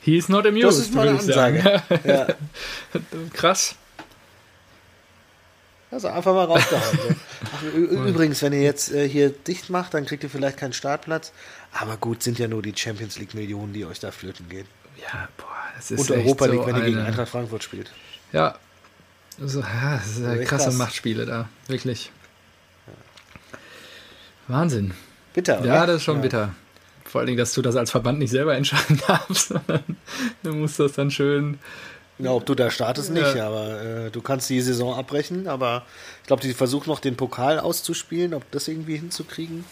He 0.00 0.16
is 0.16 0.28
not 0.28 0.46
amused, 0.46 0.66
Das 0.66 0.78
ist 0.78 0.94
mal 0.94 1.08
eine 1.08 1.18
würde 1.18 1.28
ich 1.30 1.34
sagen. 1.34 1.58
Ansage. 1.60 2.00
ja, 2.04 2.26
Krass. 3.32 3.76
Also 5.92 6.08
einfach 6.08 6.34
mal 6.34 6.44
rausgehauen. 6.46 6.98
So. 6.98 7.14
Ach, 7.54 7.62
ü- 7.62 8.08
übrigens, 8.08 8.42
wenn 8.42 8.52
ihr 8.52 8.62
jetzt 8.62 8.90
äh, 8.92 9.08
hier 9.08 9.30
dicht 9.30 9.70
macht, 9.70 9.94
dann 9.94 10.04
kriegt 10.06 10.24
ihr 10.24 10.30
vielleicht 10.30 10.56
keinen 10.56 10.72
Startplatz. 10.72 11.32
Aber 11.72 11.96
gut, 11.96 12.22
sind 12.22 12.38
ja 12.38 12.48
nur 12.48 12.62
die 12.62 12.74
Champions 12.76 13.18
League 13.18 13.34
Millionen, 13.34 13.72
die 13.72 13.84
euch 13.84 14.00
da 14.00 14.10
flöten 14.10 14.48
gehen. 14.48 14.66
Ja, 15.00 15.28
boah, 15.36 15.46
das 15.76 15.90
ist 15.90 16.00
Und 16.00 16.10
Europa 16.10 16.46
so 16.46 16.52
League, 16.52 16.66
wenn 16.66 16.76
ihr 16.76 16.82
gegen 16.84 16.98
eine- 16.98 17.06
Eintracht 17.08 17.28
Frankfurt 17.28 17.62
spielt. 17.62 17.90
Ja. 18.32 18.56
Also, 19.40 19.60
ja, 19.60 19.96
das 19.96 20.06
ist 20.08 20.20
ja 20.20 20.34
Echt 20.34 20.48
krasse 20.48 20.64
krass. 20.66 20.74
Machtspiele 20.74 21.24
da, 21.26 21.48
wirklich. 21.68 22.10
Wahnsinn. 24.48 24.92
Bitter, 25.32 25.60
oder? 25.60 25.66
Ja, 25.68 25.86
das 25.86 25.96
ist 25.96 26.02
schon 26.04 26.16
Ja. 26.16 26.22
bitter. 26.22 26.54
Vor 27.04 27.20
allen 27.20 27.26
Dingen, 27.26 27.38
dass 27.38 27.52
du 27.52 27.62
das 27.62 27.76
als 27.76 27.90
Verband 27.90 28.18
nicht 28.18 28.30
selber 28.30 28.54
entscheiden 28.56 29.00
darfst, 29.06 29.48
sondern 29.48 29.82
du 30.42 30.52
musst 30.54 30.78
das 30.80 30.92
dann 30.92 31.10
schön. 31.10 31.58
Ja, 32.18 32.30
ob 32.32 32.46
du 32.46 32.54
da 32.54 32.70
startest, 32.70 33.10
nicht, 33.10 33.34
Ja. 33.34 33.48
aber 33.48 33.82
äh, 33.82 34.10
du 34.10 34.20
kannst 34.22 34.48
die 34.50 34.60
Saison 34.60 34.94
abbrechen, 34.94 35.48
aber 35.48 35.84
ich 36.20 36.26
glaube, 36.26 36.42
die 36.42 36.52
versuchen 36.52 36.88
noch 36.88 37.00
den 37.00 37.16
Pokal 37.16 37.58
auszuspielen, 37.58 38.34
ob 38.34 38.48
das 38.50 38.68
irgendwie 38.68 38.96
hinzukriegen. 38.96 39.64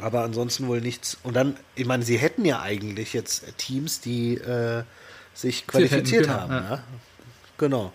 Aber 0.00 0.22
ansonsten 0.22 0.66
wohl 0.68 0.80
nichts. 0.80 1.16
Und 1.22 1.34
dann, 1.34 1.56
ich 1.74 1.86
meine, 1.86 2.02
sie 2.04 2.18
hätten 2.18 2.44
ja 2.44 2.60
eigentlich 2.60 3.12
jetzt 3.14 3.44
Teams, 3.56 4.00
die 4.00 4.34
äh, 4.34 4.82
sich 5.32 5.66
qualifiziert 5.66 6.28
hätten, 6.28 6.32
genau, 6.32 6.40
haben. 6.40 6.52
ja. 6.52 6.70
Ja. 6.76 6.82
Genau. 7.58 7.92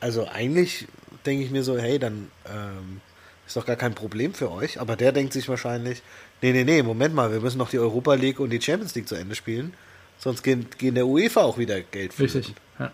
Also 0.00 0.28
eigentlich 0.28 0.86
denke 1.26 1.44
ich 1.44 1.50
mir 1.50 1.64
so, 1.64 1.76
hey, 1.78 1.98
dann 1.98 2.30
ähm, 2.46 3.00
ist 3.46 3.56
doch 3.56 3.66
gar 3.66 3.76
kein 3.76 3.94
Problem 3.94 4.34
für 4.34 4.52
euch. 4.52 4.80
Aber 4.80 4.94
der 4.94 5.10
denkt 5.10 5.32
sich 5.32 5.48
wahrscheinlich, 5.48 6.02
nee, 6.42 6.52
nee, 6.52 6.62
nee, 6.64 6.82
Moment 6.82 7.14
mal, 7.14 7.32
wir 7.32 7.40
müssen 7.40 7.58
noch 7.58 7.70
die 7.70 7.78
Europa 7.80 8.14
League 8.14 8.38
und 8.38 8.50
die 8.50 8.60
Champions 8.60 8.94
League 8.94 9.08
zu 9.08 9.16
Ende 9.16 9.34
spielen. 9.34 9.74
Sonst 10.18 10.42
gehen, 10.42 10.66
gehen 10.78 10.94
der 10.94 11.06
UEFA 11.06 11.42
auch 11.42 11.58
wieder 11.58 11.80
Geld 11.80 12.14
flöten. 12.14 12.38
Richtig, 12.38 12.56
ja. 12.78 12.92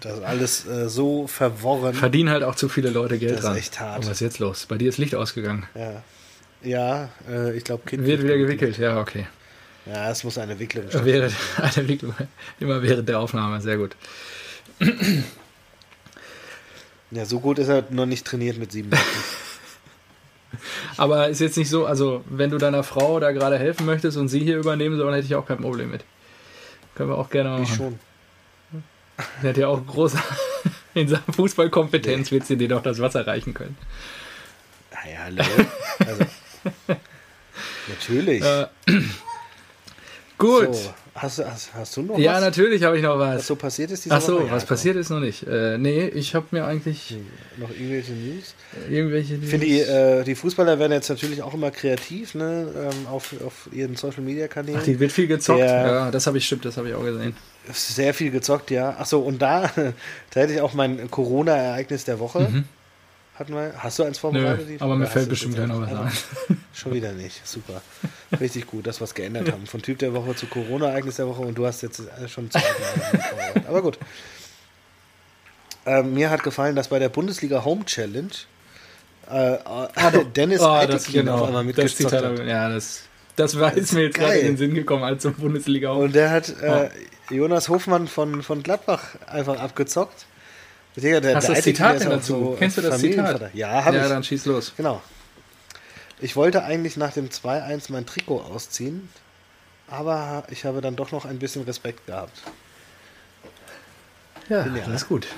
das 0.00 0.18
ist 0.18 0.24
alles 0.24 0.66
äh, 0.66 0.88
so 0.88 1.26
verworren. 1.26 1.94
Verdienen 1.94 2.30
halt 2.30 2.42
auch 2.42 2.54
zu 2.54 2.68
viele 2.68 2.90
Leute 2.90 3.18
Geld 3.18 3.36
das 3.36 3.40
dran. 3.42 3.52
ist 3.52 3.58
echt 3.58 3.80
hart. 3.80 3.98
Und 3.98 4.06
was 4.06 4.12
ist 4.12 4.20
jetzt 4.20 4.38
los? 4.38 4.66
Bei 4.66 4.78
dir 4.78 4.88
ist 4.88 4.98
Licht 4.98 5.14
ausgegangen. 5.14 5.66
Ja, 5.74 6.02
ja 6.62 7.08
äh, 7.28 7.56
ich 7.56 7.64
glaube, 7.64 7.84
Kind 7.86 8.04
wird 8.04 8.22
wieder 8.22 8.38
gewickelt. 8.38 8.78
Ja, 8.78 9.00
okay. 9.00 9.26
Ja, 9.86 10.10
es 10.10 10.22
muss 10.24 10.38
eine 10.38 10.58
Wicklung 10.58 10.84
Während, 10.92 11.34
eine 11.56 11.88
Wicklung. 11.88 12.14
Immer 12.58 12.82
während 12.82 13.08
der 13.08 13.18
Aufnahme. 13.18 13.60
Sehr 13.60 13.76
gut. 13.76 13.96
Ja, 17.10 17.24
so 17.24 17.40
gut 17.40 17.58
ist 17.58 17.68
er 17.68 17.84
noch 17.90 18.06
nicht 18.06 18.26
trainiert 18.26 18.58
mit 18.58 18.72
sieben 18.72 18.90
Jahren. 18.90 19.04
Aber 20.96 21.28
ist 21.28 21.40
jetzt 21.40 21.56
nicht 21.56 21.70
so, 21.70 21.86
also 21.86 22.24
wenn 22.28 22.50
du 22.50 22.58
deiner 22.58 22.82
Frau 22.82 23.20
da 23.20 23.32
gerade 23.32 23.58
helfen 23.58 23.86
möchtest 23.86 24.16
und 24.16 24.28
sie 24.28 24.40
hier 24.40 24.58
übernehmen 24.58 24.96
soll, 24.96 25.06
dann 25.06 25.14
hätte 25.14 25.26
ich 25.26 25.34
auch 25.34 25.46
kein 25.46 25.58
Problem 25.58 25.90
mit. 25.90 26.04
Können 26.94 27.10
wir 27.10 27.18
auch 27.18 27.30
gerne 27.30 27.50
machen. 27.50 27.62
Ich 27.62 27.74
schon. 27.74 27.98
Sie 29.42 29.48
hat 29.48 29.56
ja 29.56 29.68
auch 29.68 29.86
große, 29.86 30.18
in 30.94 31.08
Sachen 31.08 31.32
Fußballkompetenz 31.34 32.30
nee. 32.30 32.36
wird 32.36 32.46
sie 32.46 32.56
dir 32.56 32.68
doch 32.68 32.82
das 32.82 33.00
Wasser 33.00 33.26
reichen 33.26 33.54
können. 33.54 33.76
Naja, 34.92 35.20
hallo. 35.24 35.44
Also, 35.98 36.24
natürlich. 37.88 38.42
Äh, 38.42 38.66
gut. 40.38 40.74
So. 40.74 40.94
Hast, 41.14 41.38
hast, 41.44 41.74
hast 41.74 41.96
du 41.96 42.02
noch 42.02 42.18
ja, 42.18 42.32
was? 42.32 42.38
Ja, 42.38 42.40
natürlich 42.40 42.82
habe 42.84 42.96
ich 42.96 43.02
noch 43.02 43.18
was. 43.18 43.38
Was 43.38 43.46
so 43.46 43.56
passiert 43.56 43.90
ist 43.90 44.04
diese 44.04 44.14
Ach 44.14 44.20
so, 44.20 44.40
Woche? 44.40 44.50
was 44.50 44.62
ja, 44.62 44.68
passiert 44.68 44.96
ist 44.96 45.10
noch 45.10 45.20
nicht. 45.20 45.46
Äh, 45.46 45.76
nee, 45.76 46.06
ich 46.06 46.34
habe 46.34 46.46
mir 46.52 46.64
eigentlich... 46.64 47.16
Noch 47.56 47.70
irgendwelche 47.70 48.12
News? 48.12 48.54
Irgendwelche 48.88 49.34
News. 49.34 49.44
Ich 49.44 49.50
finde, 49.50 49.66
die, 49.66 49.80
äh, 49.80 50.24
die 50.24 50.34
Fußballer 50.34 50.78
werden 50.78 50.92
jetzt 50.92 51.08
natürlich 51.08 51.42
auch 51.42 51.52
immer 51.52 51.70
kreativ, 51.70 52.34
ne? 52.34 52.68
Ähm, 52.76 53.06
auf, 53.08 53.34
auf 53.44 53.68
ihren 53.72 53.96
Social-Media-Kanälen. 53.96 54.80
Ach, 54.80 54.84
die 54.84 55.00
wird 55.00 55.10
viel 55.10 55.26
gezockt. 55.26 55.60
Der, 55.60 55.86
ja, 55.86 56.10
das 56.10 56.26
habe 56.26 56.38
ich, 56.38 56.46
stimmt, 56.46 56.64
das 56.64 56.76
habe 56.76 56.88
ich 56.88 56.94
auch 56.94 57.04
gesehen. 57.04 57.34
Sehr 57.72 58.14
viel 58.14 58.30
gezockt, 58.30 58.70
ja. 58.70 58.96
Ach 58.98 59.06
so, 59.06 59.20
und 59.20 59.42
da, 59.42 59.70
da 60.30 60.40
hätte 60.40 60.52
ich 60.52 60.60
auch 60.60 60.74
mein 60.74 61.10
Corona-Ereignis 61.10 62.04
der 62.04 62.20
Woche. 62.20 62.40
Mhm. 62.40 62.64
Hatten 63.40 63.54
wir, 63.54 63.72
hast 63.78 63.98
du 63.98 64.02
eins 64.02 64.18
vorbereitet? 64.18 64.68
Nö, 64.68 64.76
aber 64.80 64.96
mir 64.96 65.06
fällt 65.06 65.30
bestimmt 65.30 65.56
noch 65.66 65.80
was 65.80 65.90
ein. 65.90 66.58
Schon 66.74 66.92
wieder 66.92 67.12
nicht. 67.12 67.40
Super. 67.48 67.80
Richtig 68.38 68.66
gut, 68.66 68.86
dass 68.86 69.00
wir 69.00 69.06
es 69.06 69.14
geändert 69.14 69.50
haben. 69.50 69.66
Von 69.66 69.80
Typ 69.80 69.98
der 69.98 70.12
Woche 70.12 70.36
zu 70.36 70.44
Corona-Ereignis 70.44 71.16
der 71.16 71.26
Woche 71.26 71.40
und 71.40 71.56
du 71.56 71.64
hast 71.64 71.80
jetzt 71.80 72.02
schon 72.28 72.50
zwei 72.50 72.60
vorbereitet. 72.60 73.66
Aber 73.66 73.80
gut. 73.80 73.98
Ähm, 75.86 76.12
mir 76.12 76.28
hat 76.28 76.42
gefallen, 76.42 76.76
dass 76.76 76.88
bei 76.88 76.98
der 76.98 77.08
Bundesliga 77.08 77.64
Home 77.64 77.86
Challenge 77.86 78.28
äh, 79.30 79.54
äh, 79.54 80.24
Dennis 80.36 80.60
oh, 80.60 80.78
das, 80.86 81.06
genau, 81.06 81.38
auf 81.38 81.46
einmal 81.46 81.64
mitgezockt 81.64 82.12
das 82.12 82.22
hat. 82.22 82.46
Ja, 82.46 82.68
das, 82.68 83.04
das 83.36 83.58
war, 83.58 83.72
ist 83.72 83.94
mir 83.94 84.02
jetzt 84.02 84.18
gerade 84.18 84.34
in 84.34 84.48
den 84.48 84.56
Sinn 84.58 84.74
gekommen 84.74 85.02
als 85.02 85.22
zum 85.22 85.32
Bundesliga 85.32 85.88
Home. 85.88 86.04
Und 86.04 86.14
der 86.14 86.30
hat 86.30 86.54
äh, 86.60 86.90
Jonas 87.30 87.70
Hofmann 87.70 88.06
von, 88.06 88.42
von 88.42 88.62
Gladbach 88.62 89.14
einfach 89.26 89.58
abgezockt. 89.58 90.26
Der, 90.96 91.20
der, 91.20 91.36
Hast 91.36 91.48
du 91.48 91.54
das 91.54 91.62
Zitat 91.62 92.00
denn 92.00 92.10
dazu? 92.10 92.32
So 92.32 92.56
Kennst 92.58 92.78
du 92.78 92.82
das 92.82 92.98
Zitat? 92.98 93.54
Ja, 93.54 93.84
habe 93.84 93.96
ja, 93.96 94.02
ich. 94.02 94.08
Ja, 94.08 94.14
dann 94.14 94.24
schieß 94.24 94.46
los. 94.46 94.72
Genau. 94.76 95.00
Ich 96.20 96.36
wollte 96.36 96.64
eigentlich 96.64 96.96
nach 96.96 97.12
dem 97.12 97.28
2-1 97.28 97.92
mein 97.92 98.06
Trikot 98.06 98.40
ausziehen, 98.40 99.08
aber 99.88 100.44
ich 100.50 100.64
habe 100.64 100.80
dann 100.80 100.96
doch 100.96 101.12
noch 101.12 101.24
ein 101.24 101.38
bisschen 101.38 101.62
Respekt 101.62 102.06
gehabt. 102.06 102.42
Ja, 104.48 104.66
ja. 104.66 104.84
alles 104.84 105.06
gut. 105.06 105.28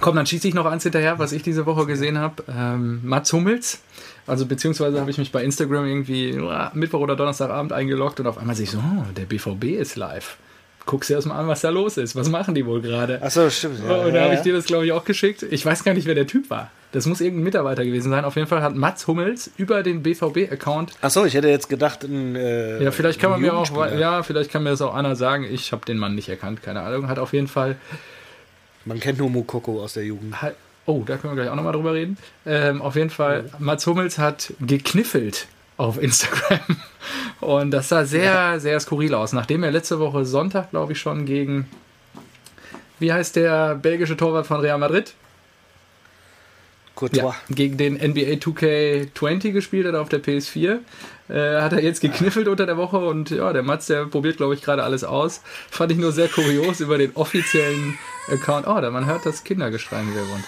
Komm, 0.00 0.14
dann 0.14 0.26
schieße 0.26 0.46
ich 0.46 0.54
noch 0.54 0.66
eins 0.66 0.84
hinterher, 0.84 1.18
was 1.18 1.32
ich 1.32 1.42
diese 1.42 1.66
Woche 1.66 1.86
gesehen 1.86 2.18
habe. 2.18 2.44
Ähm, 2.48 3.00
Mats 3.02 3.32
Hummels. 3.32 3.80
Also 4.26 4.46
beziehungsweise 4.46 5.00
habe 5.00 5.10
ich 5.10 5.18
mich 5.18 5.32
bei 5.32 5.42
Instagram 5.42 5.86
irgendwie 5.86 6.38
uh, 6.38 6.68
Mittwoch 6.74 7.00
oder 7.00 7.16
Donnerstagabend 7.16 7.72
eingeloggt 7.72 8.20
und 8.20 8.26
auf 8.26 8.38
einmal 8.38 8.54
sehe 8.54 8.64
ich 8.64 8.70
so, 8.70 8.78
oh, 8.78 9.04
der 9.16 9.24
BVB 9.24 9.80
ist 9.80 9.96
live 9.96 10.36
guckst 10.88 11.10
dir 11.10 11.14
erstmal 11.14 11.38
an, 11.38 11.46
was 11.46 11.60
da 11.60 11.68
los 11.68 11.98
ist. 11.98 12.16
Was 12.16 12.28
machen 12.30 12.54
die 12.54 12.66
wohl 12.66 12.80
gerade? 12.80 13.22
Achso, 13.22 13.48
stimmt. 13.50 13.78
Ja, 13.86 13.96
und 13.96 14.12
da 14.12 14.18
ja, 14.18 14.24
habe 14.24 14.34
ich 14.34 14.40
dir 14.40 14.54
das, 14.54 14.64
glaube 14.64 14.86
ich, 14.86 14.92
auch 14.92 15.04
geschickt. 15.04 15.44
Ich 15.50 15.64
weiß 15.64 15.84
gar 15.84 15.94
nicht, 15.94 16.06
wer 16.06 16.14
der 16.14 16.26
Typ 16.26 16.50
war. 16.50 16.70
Das 16.92 17.04
muss 17.04 17.20
irgendein 17.20 17.44
Mitarbeiter 17.44 17.84
gewesen 17.84 18.10
sein. 18.10 18.24
Auf 18.24 18.36
jeden 18.36 18.48
Fall 18.48 18.62
hat 18.62 18.74
Mats 18.74 19.06
Hummels 19.06 19.50
über 19.58 19.82
den 19.82 20.02
BVB-Account. 20.02 20.94
Achso, 21.02 21.26
ich 21.26 21.34
hätte 21.34 21.48
jetzt 21.48 21.68
gedacht, 21.68 22.04
ein, 22.04 22.34
äh, 22.34 22.82
Ja, 22.82 22.90
vielleicht 22.90 23.20
kann 23.20 23.30
man 23.30 23.42
mir 23.42 23.54
auch, 23.54 23.70
ja, 23.98 24.22
vielleicht 24.22 24.50
kann 24.50 24.62
mir 24.62 24.70
das 24.70 24.80
auch 24.80 24.94
einer 24.94 25.14
sagen. 25.14 25.44
Ich 25.44 25.72
habe 25.72 25.84
den 25.84 25.98
Mann 25.98 26.14
nicht 26.14 26.30
erkannt, 26.30 26.62
keine 26.62 26.80
Ahnung. 26.80 27.08
Hat 27.08 27.18
auf 27.18 27.34
jeden 27.34 27.48
Fall. 27.48 27.76
Man 28.86 28.98
kennt 28.98 29.18
nur 29.18 29.28
Mokoko 29.28 29.82
aus 29.82 29.92
der 29.92 30.04
Jugend. 30.04 30.34
oh, 30.86 31.02
da 31.04 31.18
können 31.18 31.34
wir 31.34 31.42
gleich 31.42 31.52
auch 31.52 31.56
nochmal 31.56 31.74
drüber 31.74 31.92
reden. 31.92 32.16
Ähm, 32.46 32.80
auf 32.80 32.96
jeden 32.96 33.10
Fall, 33.10 33.50
Mats 33.58 33.86
Hummels 33.86 34.16
hat 34.16 34.54
gekniffelt 34.58 35.48
auf 35.78 36.00
Instagram. 36.00 36.60
Und 37.40 37.70
das 37.70 37.88
sah 37.88 38.04
sehr, 38.04 38.24
ja. 38.24 38.58
sehr 38.58 38.78
skurril 38.80 39.14
aus. 39.14 39.32
Nachdem 39.32 39.62
er 39.62 39.70
letzte 39.70 39.98
Woche 39.98 40.26
Sonntag, 40.26 40.70
glaube 40.70 40.92
ich, 40.92 41.00
schon 41.00 41.24
gegen, 41.24 41.66
wie 42.98 43.12
heißt 43.12 43.36
der 43.36 43.76
belgische 43.76 44.16
Torwart 44.16 44.46
von 44.46 44.60
Real 44.60 44.78
Madrid? 44.78 45.14
Courtois. 46.94 47.22
Ja, 47.22 47.34
gegen 47.48 47.76
den 47.76 47.94
NBA 47.94 48.38
2K20 48.40 49.52
gespielt 49.52 49.86
hat 49.86 49.94
auf 49.94 50.08
der 50.08 50.20
PS4. 50.20 50.80
Äh, 51.28 51.60
hat 51.60 51.72
er 51.72 51.82
jetzt 51.82 52.00
gekniffelt 52.00 52.48
unter 52.48 52.66
der 52.66 52.76
Woche 52.76 52.98
und 52.98 53.30
ja, 53.30 53.52
der 53.52 53.62
Mats, 53.62 53.86
der 53.86 54.06
probiert, 54.06 54.38
glaube 54.38 54.54
ich, 54.54 54.62
gerade 54.62 54.82
alles 54.82 55.04
aus. 55.04 55.42
Fand 55.70 55.92
ich 55.92 55.98
nur 55.98 56.10
sehr 56.10 56.26
kurios 56.26 56.80
über 56.80 56.98
den 56.98 57.14
offiziellen 57.14 57.98
Account. 58.32 58.66
Oh, 58.66 58.80
da 58.80 58.90
man 58.90 59.06
hört 59.06 59.24
das 59.26 59.44
Kindergeschrei 59.44 60.00
im 60.00 60.06
Hintergrund. 60.06 60.44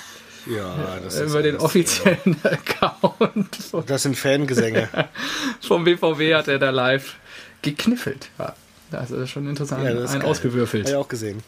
Ja, 0.46 0.98
das 1.02 1.16
ist 1.16 1.30
über 1.30 1.42
den 1.42 1.56
offiziellen 1.56 2.36
ja. 2.42 2.50
Account. 2.50 3.58
Das 3.86 4.02
sind 4.02 4.16
Fangesänge. 4.16 4.88
Vom 5.60 5.84
BVW 5.84 6.34
hat 6.34 6.48
er 6.48 6.58
da 6.58 6.70
live 6.70 7.16
gekniffelt. 7.62 8.30
Ja, 8.38 8.54
das 8.90 9.10
ist 9.10 9.30
schon 9.30 9.48
interessant. 9.48 9.84
Ja, 9.84 9.90
Ein 9.90 10.22
ausgewürfelt. 10.22 10.84
Habe 10.84 10.92
ich 10.92 10.96
auch 10.96 11.08
gesehen. 11.08 11.42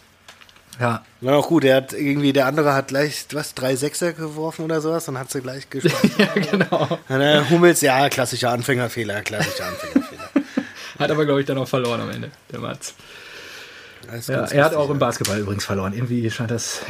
Ja. 0.80 1.04
War 1.20 1.36
auch 1.36 1.48
gut. 1.48 1.64
Der 1.64 1.76
hat 1.76 1.92
irgendwie, 1.92 2.32
der 2.32 2.46
andere 2.46 2.74
hat 2.74 2.88
gleich, 2.88 3.26
was, 3.32 3.54
drei 3.54 3.76
Sechser 3.76 4.12
geworfen 4.12 4.64
oder 4.64 4.80
sowas 4.80 5.08
und 5.08 5.18
hat 5.18 5.30
sie 5.30 5.40
gleich 5.40 5.68
gespielt. 5.68 5.94
ja, 6.18 6.32
genau. 6.34 6.98
Und 7.08 7.50
Hummels, 7.50 7.80
ja, 7.80 8.08
klassischer 8.08 8.50
Anfängerfehler, 8.50 9.22
klassischer 9.22 9.66
Anfängerfehler. 9.66 10.30
hat 10.98 11.10
aber, 11.10 11.24
glaube 11.24 11.40
ich, 11.40 11.46
dann 11.46 11.58
auch 11.58 11.68
verloren 11.68 12.00
am 12.00 12.10
Ende, 12.10 12.30
der 12.50 12.60
Mats. 12.60 12.94
Ja, 14.26 14.44
er 14.44 14.64
hat 14.64 14.74
auch 14.74 14.90
im 14.90 14.98
Basketball 14.98 15.38
übrigens 15.38 15.64
verloren. 15.64 15.92
Irgendwie 15.94 16.30
scheint 16.30 16.50
das 16.50 16.80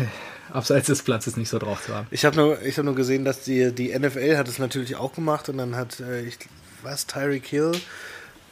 abseits 0.52 0.86
des 0.86 1.02
Platzes 1.02 1.36
nicht 1.36 1.48
so 1.48 1.58
drauf 1.58 1.84
zu 1.84 1.94
haben. 1.94 2.06
Ich 2.10 2.24
habe 2.24 2.36
nur, 2.36 2.56
hab 2.56 2.84
nur 2.84 2.94
gesehen, 2.94 3.24
dass 3.24 3.42
die, 3.42 3.72
die 3.72 3.96
NFL 3.98 4.36
hat 4.36 4.48
es 4.48 4.58
natürlich 4.58 4.96
auch 4.96 5.14
gemacht 5.14 5.48
und 5.48 5.58
dann 5.58 5.76
hat, 5.76 6.00
äh, 6.00 6.22
ich, 6.22 6.38
was, 6.82 7.06
Tyreek 7.06 7.46
Hill, 7.46 7.72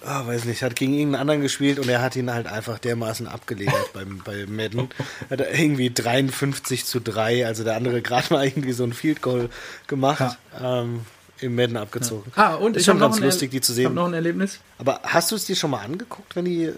oh, 0.05 0.27
weiß 0.27 0.45
nicht, 0.45 0.63
hat 0.63 0.77
gegen 0.77 0.95
irgendeinen 0.95 1.21
anderen 1.21 1.43
gespielt 1.43 1.79
und 1.79 1.89
er 1.89 2.01
hat 2.01 2.17
ihn 2.17 2.33
halt 2.33 2.47
einfach 2.47 2.79
dermaßen 2.79 3.27
abgelegt 3.27 3.73
beim, 3.93 4.21
bei 4.25 4.47
Madden. 4.47 4.89
Hat 5.29 5.41
er 5.41 5.59
irgendwie 5.59 5.91
53 5.91 6.85
zu 6.85 7.01
3, 7.01 7.47
also 7.47 7.65
der 7.65 7.77
andere 7.77 8.03
gerade 8.03 8.33
mal 8.33 8.47
irgendwie 8.47 8.73
so 8.73 8.85
ein 8.85 8.93
Field 8.93 9.23
Goal 9.23 9.51
gemacht. 9.87 10.37
Ja. 10.61 10.83
Ähm, 10.83 11.01
im 11.43 11.55
Madden 11.55 11.79
abgezogen. 11.79 12.31
Ja. 12.37 12.51
Ah, 12.51 12.55
und 12.57 12.77
ist 12.77 12.85
schon 12.85 12.99
ganz 12.99 13.19
lustig, 13.19 13.51
die 13.51 13.63
zu 13.63 13.73
sehen. 13.73 13.83
Ich 13.83 13.87
habe 13.87 13.95
noch 13.95 14.09
ein 14.09 14.13
Erlebnis. 14.13 14.61
Aber 14.77 15.01
hast 15.05 15.31
du 15.31 15.37
es 15.37 15.47
dir 15.47 15.57
schon 15.57 15.71
mal 15.71 15.83
angeguckt, 15.83 16.37
wenn 16.37 16.45
die 16.45 16.71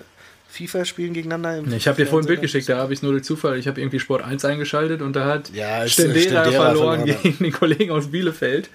FIFA 0.53 0.84
spielen 0.84 1.14
gegeneinander? 1.14 1.57
Im 1.59 1.72
ich 1.72 1.88
habe 1.88 1.96
dir 1.96 2.07
vorhin 2.07 2.26
ein 2.26 2.28
Bild 2.28 2.42
geschickt, 2.42 2.68
da 2.68 2.76
habe 2.76 2.92
ich 2.92 3.03
nur 3.03 3.12
durch 3.12 3.24
Zufall. 3.24 3.59
Ich 3.59 3.66
habe 3.66 3.80
irgendwie 3.80 3.98
Sport 3.98 4.22
1 4.22 4.44
eingeschaltet 4.44 5.00
und 5.00 5.16
da 5.16 5.24
hat 5.24 5.50
ja, 5.50 5.88
Stendera, 5.88 6.44
verloren, 6.44 7.00
verloren 7.00 7.05
gegen 7.22 7.38
den 7.38 7.53
Kollegen 7.53 7.90
aus 7.90 8.09
Bielefeld 8.09 8.68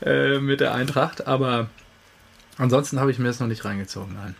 äh, 0.00 0.38
mit 0.38 0.60
der 0.60 0.72
Eintracht. 0.72 1.26
Aber 1.26 1.68
ansonsten 2.56 2.98
habe 2.98 3.10
ich 3.10 3.18
mir 3.18 3.26
das 3.26 3.40
noch 3.40 3.46
nicht 3.46 3.64
reingezogen, 3.64 4.14
nein. 4.14 4.34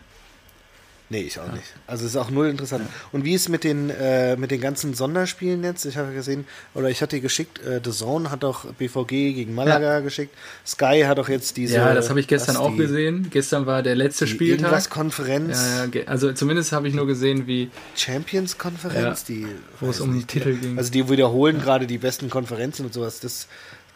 Nee, 1.11 1.21
ich 1.21 1.39
auch 1.39 1.47
ja. 1.47 1.53
nicht. 1.53 1.65
Also 1.87 2.05
es 2.05 2.11
ist 2.11 2.17
auch 2.17 2.29
null 2.29 2.49
interessant. 2.49 2.83
Ja. 2.85 2.93
Und 3.11 3.25
wie 3.25 3.33
ist 3.33 3.49
mit 3.49 3.63
den 3.63 3.89
äh, 3.89 4.35
mit 4.35 4.51
den 4.51 4.61
ganzen 4.61 4.93
Sonderspielen 4.93 5.63
jetzt? 5.63 5.85
Ich 5.85 5.97
habe 5.97 6.13
gesehen, 6.13 6.45
oder 6.75 6.89
ich 6.89 7.01
hatte 7.01 7.15
dir 7.15 7.21
geschickt, 7.21 7.59
äh, 7.65 7.81
The 7.83 7.91
Zone 7.91 8.29
hat 8.29 8.43
doch 8.43 8.65
BVG 8.73 9.33
gegen 9.33 9.55
Malaga 9.55 9.93
ja. 9.95 9.99
geschickt. 10.01 10.35
Sky 10.65 11.03
hat 11.07 11.17
doch 11.17 11.27
jetzt 11.27 11.57
diese. 11.57 11.77
Ja, 11.77 11.95
das 11.95 12.09
habe 12.09 12.19
ich 12.19 12.27
gestern 12.27 12.57
auch 12.57 12.71
die, 12.71 12.77
gesehen. 12.77 13.27
Gestern 13.31 13.65
war 13.65 13.81
der 13.81 13.95
letzte 13.95 14.27
Spieltag. 14.27 14.59
Irgendwas 14.59 14.89
Konferenz. 14.91 15.59
Ja, 15.93 16.03
also 16.05 16.31
zumindest 16.31 16.71
habe 16.73 16.87
ich 16.87 16.93
nur 16.93 17.07
gesehen, 17.07 17.47
wie 17.47 17.71
Champions 17.95 18.59
Konferenz, 18.59 19.23
die 19.23 19.47
wo 19.79 19.89
es 19.89 19.99
um 20.01 20.15
nicht, 20.15 20.27
Titel 20.27 20.55
ging. 20.55 20.77
Also 20.77 20.91
die 20.91 21.09
wiederholen 21.09 21.59
gerade 21.59 21.87
die 21.87 21.97
besten 21.97 22.29
Konferenzen 22.29 22.85
und 22.85 22.93
sowas. 22.93 23.19
Das 23.19 23.47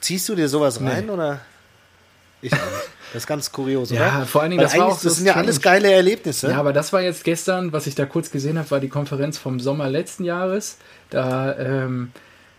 ziehst 0.02 0.28
du 0.30 0.36
dir 0.36 0.50
sowas 0.50 0.82
rein 0.82 1.06
nee. 1.06 1.12
oder? 1.12 1.42
Ich 2.44 2.54
auch 2.54 2.58
nicht. 2.58 2.90
Das 3.14 3.24
ist 3.24 3.28
ganz 3.28 3.52
kurios, 3.52 3.92
oder? 3.92 4.02
Ja, 4.02 4.26
vor 4.26 4.42
allen 4.42 4.52
Dingen, 4.52 4.64
das, 4.64 4.76
war 4.76 4.88
auch 4.88 5.00
das 5.00 5.18
sind 5.18 5.28
ja 5.28 5.36
alles 5.36 5.62
geile 5.62 5.92
Erlebnisse. 5.92 6.50
Ja, 6.50 6.58
aber 6.58 6.74
das 6.74 6.94
war 6.94 7.02
jetzt 7.02 7.24
gestern, 7.24 7.72
was 7.72 7.86
ich 7.86 7.94
da 7.94 8.08
kurz 8.08 8.32
gesehen 8.32 8.58
habe, 8.58 8.70
war 8.72 8.80
die 8.80 8.90
Konferenz 8.90 9.38
vom 9.38 9.60
Sommer 9.60 9.88
letzten 9.88 10.24
Jahres. 10.24 10.78
Da, 11.12 11.56
ähm, 11.58 12.12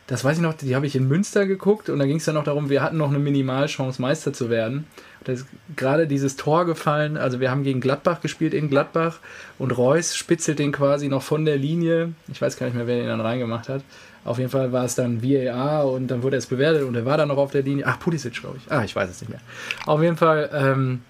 das 0.06 0.24
weiß 0.24 0.36
ich 0.36 0.42
noch, 0.42 0.54
die 0.54 0.76
habe 0.76 0.86
ich 0.86 0.96
in 0.96 1.08
Münster 1.08 1.46
geguckt 1.46 1.88
und 1.88 1.98
da 1.98 2.06
ging 2.06 2.18
es 2.18 2.24
dann 2.24 2.34
noch 2.34 2.44
darum, 2.44 2.68
wir 2.68 2.82
hatten 2.82 2.98
noch 2.98 3.08
eine 3.08 3.18
Minimalchance, 3.18 4.00
Meister 4.00 4.32
zu 4.32 4.50
werden. 4.50 4.86
Da 5.24 5.32
ist 5.32 5.46
gerade 5.76 6.06
dieses 6.06 6.36
Tor 6.36 6.66
gefallen, 6.66 7.16
also 7.16 7.40
wir 7.40 7.50
haben 7.50 7.64
gegen 7.64 7.80
Gladbach 7.80 8.20
gespielt 8.20 8.52
in 8.52 8.68
Gladbach 8.68 9.18
und 9.58 9.70
Reus 9.76 10.14
spitzelt 10.14 10.58
den 10.58 10.72
quasi 10.72 11.08
noch 11.08 11.22
von 11.22 11.46
der 11.46 11.56
Linie. 11.56 12.12
Ich 12.30 12.42
weiß 12.42 12.58
gar 12.58 12.66
nicht 12.66 12.76
mehr, 12.76 12.86
wer 12.86 12.96
den 12.96 13.06
dann 13.06 13.22
reingemacht 13.22 13.70
hat. 13.70 13.82
Auf 14.24 14.38
jeden 14.38 14.50
Fall 14.50 14.72
war 14.72 14.84
es 14.84 14.94
dann 14.94 15.22
VAR 15.22 15.90
und 15.90 16.08
dann 16.08 16.22
wurde 16.22 16.36
es 16.36 16.46
bewertet 16.46 16.82
und 16.82 16.94
er 16.94 17.06
war 17.06 17.16
dann 17.16 17.28
noch 17.28 17.38
auf 17.38 17.52
der 17.52 17.62
Linie. 17.62 17.84
Ach, 17.86 17.98
Pulisic, 17.98 18.40
glaube 18.40 18.58
ich. 18.58 18.70
Ah, 18.70 18.84
ich 18.84 18.94
weiß 18.94 19.08
es 19.08 19.20
nicht 19.20 19.30
mehr. 19.30 19.40
Auf 19.86 20.02
jeden 20.02 20.16
Fall, 20.16 20.50
ähm, 20.52 21.00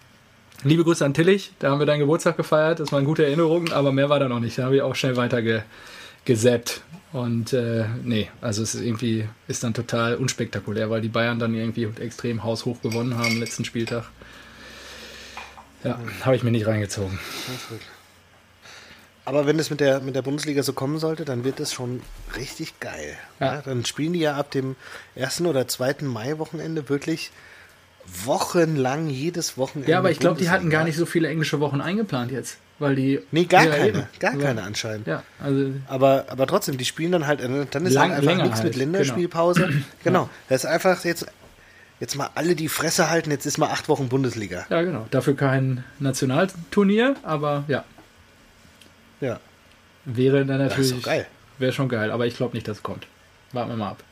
Liebe 0.62 0.82
Grüße 0.82 1.04
an 1.04 1.12
Tillich, 1.12 1.52
da 1.58 1.70
haben 1.70 1.78
wir 1.78 1.84
deinen 1.84 1.98
Geburtstag 1.98 2.38
gefeiert, 2.38 2.80
das 2.80 2.90
waren 2.90 3.04
gute 3.04 3.22
Erinnerungen, 3.22 3.70
aber 3.72 3.92
mehr 3.92 4.08
war 4.08 4.18
da 4.18 4.30
noch 4.30 4.40
nicht. 4.40 4.56
Da 4.56 4.64
habe 4.64 4.76
ich 4.76 4.82
auch 4.82 4.94
schnell 4.94 5.14
weiter 5.16 5.42
ge 6.24 6.34
gesappt. 6.34 6.82
Und 7.12 7.52
äh, 7.52 7.84
nee, 8.02 8.28
also 8.40 8.62
es 8.62 8.74
ist 8.74 8.82
irgendwie 8.82 9.28
ist 9.46 9.62
dann 9.62 9.72
total 9.72 10.16
unspektakulär, 10.16 10.90
weil 10.90 11.00
die 11.00 11.08
Bayern 11.08 11.38
dann 11.38 11.54
irgendwie 11.54 11.88
extrem 12.00 12.42
haushoch 12.42 12.82
gewonnen 12.82 13.16
haben 13.16 13.38
letzten 13.38 13.64
Spieltag. 13.64 14.10
Ja, 15.84 15.98
habe 16.22 16.34
ich 16.34 16.42
mir 16.42 16.50
nicht 16.50 16.66
reingezogen. 16.66 17.18
Aber 19.26 19.46
wenn 19.46 19.58
es 19.58 19.70
mit 19.70 19.80
der, 19.80 20.00
mit 20.00 20.16
der 20.16 20.22
Bundesliga 20.22 20.62
so 20.62 20.72
kommen 20.72 20.98
sollte, 20.98 21.24
dann 21.24 21.44
wird 21.44 21.60
es 21.60 21.72
schon 21.72 22.02
richtig 22.36 22.80
geil. 22.80 23.16
Ja. 23.40 23.54
Ja, 23.54 23.62
dann 23.62 23.84
spielen 23.84 24.12
die 24.12 24.20
ja 24.20 24.34
ab 24.34 24.50
dem 24.50 24.76
ersten 25.14 25.46
oder 25.46 25.68
zweiten 25.68 26.06
Mai-Wochenende 26.06 26.88
wirklich 26.88 27.30
wochenlang 28.24 29.08
jedes 29.08 29.56
Wochenende. 29.56 29.90
Ja, 29.90 29.98
aber 29.98 30.10
ich 30.10 30.18
glaube, 30.18 30.38
die 30.38 30.50
hatten 30.50 30.68
gar 30.68 30.84
nicht 30.84 30.96
so 30.96 31.06
viele 31.06 31.28
englische 31.28 31.60
Wochen 31.60 31.80
eingeplant 31.80 32.32
jetzt, 32.32 32.58
weil 32.84 32.94
die 32.94 33.18
Nee, 33.32 33.44
gar 33.46 33.64
Ja, 33.64 33.70
keine. 33.72 33.88
eben. 33.88 34.02
Gar 34.20 34.34
Aber- 34.34 34.42
keine 34.42 34.62
anscheinend. 34.62 35.06
Ja, 35.08 35.22
also 35.40 35.72
Aber, 35.88 36.26
aber 36.28 36.46
trotzdem, 36.46 36.78
die 36.78 36.84
spielen 36.84 37.10
dann 37.10 37.26
halt, 37.26 37.40
äh, 37.40 37.66
dann 37.70 37.84
ist 37.86 37.94
Lang- 37.94 38.12
halt 38.12 38.20
einfach 38.28 38.42
nichts 38.44 38.58
halt, 38.58 38.64
mit 38.68 38.76
Länderspielpause. 38.76 39.68
Genau. 40.04 40.30
Das 40.48 40.62
ist 40.64 40.70
einfach 40.70 41.04
jetzt, 41.04 41.26
jetzt 41.98 42.14
mal 42.16 42.30
alle 42.36 42.54
die 42.54 42.68
Fresse 42.68 43.10
halten, 43.10 43.30
jetzt 43.32 43.46
ist 43.46 43.58
mal 43.58 43.68
acht 43.70 43.88
Wochen 43.88 44.08
Bundesliga. 44.08 44.66
ja 44.70 44.82
genau. 44.82 45.06
Dafür 45.10 45.34
kein 45.36 45.82
Nationalturnier, 45.98 47.16
aber 47.24 47.64
ja, 47.66 47.84
Ja. 49.20 49.40
wäre 50.04 50.44
dann 50.44 50.58
natürlich 50.58 50.94
wäre 51.58 51.72
schon 51.72 51.88
geil, 51.88 52.10
aber 52.10 52.26
ich 52.26 52.36
glaube 52.36 52.54
nicht, 52.56 52.68
dass 52.68 52.76
es 52.78 52.82
kommt. 52.82 53.06
Warten 53.52 53.70
wir 53.70 53.76
mal 53.76 53.90
ab. 53.90 54.04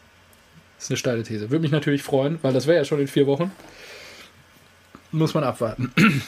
Das 0.77 0.85
ist 0.87 0.91
eine 0.91 0.97
steile 0.97 1.23
These. 1.23 1.51
Würde 1.51 1.63
mich 1.63 1.71
natürlich 1.71 2.03
freuen, 2.03 2.39
weil 2.43 2.53
das 2.53 2.67
wäre 2.67 2.79
ja 2.79 2.85
schon 2.85 3.01
in 3.01 3.07
vier 3.09 3.27
Wochen. 3.27 3.53
Muss 5.13 5.35
man 5.35 5.45
abwarten. 5.45 5.93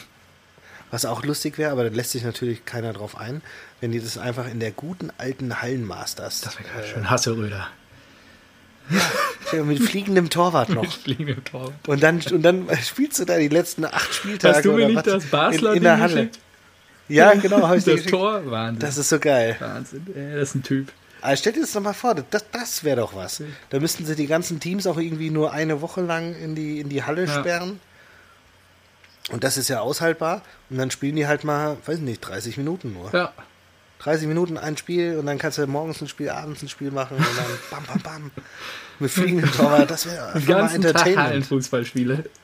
Was 0.95 1.03
auch 1.03 1.25
lustig 1.25 1.57
wäre, 1.57 1.71
aber 1.73 1.83
da 1.83 1.93
lässt 1.93 2.11
sich 2.11 2.23
natürlich 2.23 2.63
keiner 2.63 2.93
drauf 2.93 3.17
ein, 3.17 3.41
wenn 3.81 3.91
die 3.91 3.99
das 3.99 4.17
einfach 4.17 4.49
in 4.49 4.61
der 4.61 4.71
guten 4.71 5.11
alten 5.17 5.61
Hallenmasters 5.61 6.39
Das 6.39 6.57
wäre 6.57 6.69
geil. 6.69 6.85
Schön 6.93 7.09
Hasseröder. 7.09 7.67
äh, 9.51 9.57
mit 9.63 9.81
fliegendem 9.81 10.29
Torwart 10.29 10.69
noch. 10.69 10.89
Fliegen 11.03 11.27
im 11.27 11.43
Tor. 11.43 11.73
Und 11.85 12.01
dann, 12.01 12.21
und 12.31 12.41
dann 12.43 12.69
spielst 12.81 13.19
du 13.19 13.25
da 13.25 13.37
die 13.37 13.49
letzten 13.49 13.83
acht 13.83 14.13
Spieltage. 14.13 14.55
Hast 14.55 14.63
du 14.63 14.69
mir 14.71 14.75
oder 14.85 14.87
nicht 14.87 14.95
was 14.95 15.03
das 15.05 15.25
Basler 15.25 15.71
in, 15.71 15.77
in 15.79 15.83
der 15.83 15.99
Halle. 15.99 16.13
geschickt? 16.15 16.39
Ja, 17.09 17.33
genau, 17.33 17.67
habe 17.67 17.75
ich 17.77 17.83
Das. 17.83 18.03
Tor? 18.03 18.49
Wahnsinn. 18.49 18.79
Das 18.79 18.97
ist 18.97 19.09
so 19.09 19.19
geil. 19.19 19.57
Wahnsinn. 19.59 20.07
Ey, 20.15 20.39
das 20.39 20.49
ist 20.51 20.55
ein 20.55 20.63
Typ. 20.63 20.93
Aber 21.19 21.35
stell 21.35 21.51
dir 21.51 21.59
das 21.59 21.73
doch 21.73 21.81
mal 21.81 21.91
vor, 21.91 22.15
das, 22.15 22.45
das 22.53 22.85
wäre 22.85 23.01
doch 23.01 23.13
was. 23.13 23.43
Da 23.69 23.81
müssten 23.81 24.05
sie 24.05 24.15
die 24.15 24.27
ganzen 24.27 24.61
Teams 24.61 24.87
auch 24.87 24.97
irgendwie 24.97 25.29
nur 25.29 25.51
eine 25.51 25.81
Woche 25.81 25.99
lang 25.99 26.35
in 26.41 26.55
die, 26.55 26.79
in 26.79 26.87
die 26.87 27.03
Halle 27.03 27.25
Ja. 27.25 27.33
sperren. 27.41 27.81
Und 29.31 29.43
das 29.43 29.57
ist 29.57 29.69
ja 29.69 29.81
aushaltbar. 29.81 30.41
Und 30.69 30.77
dann 30.77 30.91
spielen 30.91 31.15
die 31.15 31.27
halt 31.27 31.43
mal, 31.43 31.77
weiß 31.85 31.99
nicht, 31.99 32.21
30 32.21 32.57
Minuten 32.57 32.93
nur. 32.93 33.13
Ja. 33.13 33.33
30 33.99 34.27
Minuten 34.27 34.57
ein 34.57 34.77
Spiel 34.77 35.17
und 35.17 35.25
dann 35.25 35.39
kannst 35.39 35.57
du 35.57 35.65
morgens 35.65 36.01
ein 36.01 36.07
Spiel, 36.07 36.29
abends 36.29 36.61
ein 36.61 36.69
Spiel 36.69 36.91
machen 36.91 37.17
und 37.17 37.25
dann 37.25 37.45
bam, 37.71 37.83
bam, 37.85 38.01
bam. 38.01 38.31
Mit 38.99 39.09
fliegendem 39.09 39.51
Torwart, 39.57 39.89
das 39.89 40.05
wäre 40.05 40.39
mal 40.61 40.73
Entertainment. 40.73 41.27
Hallenfußballspiele. 41.27 42.25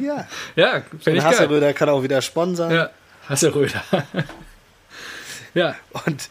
Ja. 0.00 0.28
Ja, 0.54 0.82
finde 0.82 0.94
ich 0.94 1.04
geil. 1.04 1.24
Hasseröder 1.24 1.72
kann 1.72 1.88
auch 1.88 2.00
wieder 2.04 2.22
sponsern. 2.22 2.70
Ja, 2.70 2.90
Hasseröder. 3.28 3.82
ja, 5.54 5.74
Und 6.06 6.28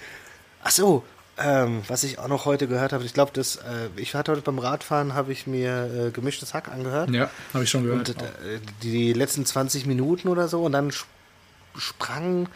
ach 0.64 0.72
so, 0.72 1.04
ähm, 1.40 1.84
was 1.88 2.04
ich 2.04 2.20
auch 2.20 2.28
noch 2.28 2.46
heute 2.46 2.68
gehört 2.68 2.94
habe, 2.94 3.04
ich 3.06 3.14
glaube, 3.14 3.32
das, 3.34 3.58
äh, 3.58 3.90
ich 3.96 4.16
hatte 4.16 4.32
heute 4.32 4.42
beim 4.42 4.60
Radfahren, 4.60 5.14
habe 5.14 5.32
ich 5.32 5.46
mir 5.48 6.08
äh, 6.08 6.12
gemischtes 6.12 6.54
Hack 6.54 6.70
angehört. 6.70 7.10
ja 7.12 7.30
habe 7.54 7.64
ich 7.64 7.70
schon 7.70 7.84
gehört. 7.84 8.10
Und 8.10 8.22
äh, 8.22 8.60
die, 8.82 8.92
die 8.92 9.14
letzten 9.14 9.46
20 9.46 9.86
Minuten 9.86 10.28
oder 10.30 10.48
so 10.48 10.64
und 10.64 10.72
dann 10.72 10.90
sp- 10.90 11.06
sprang 11.78 12.48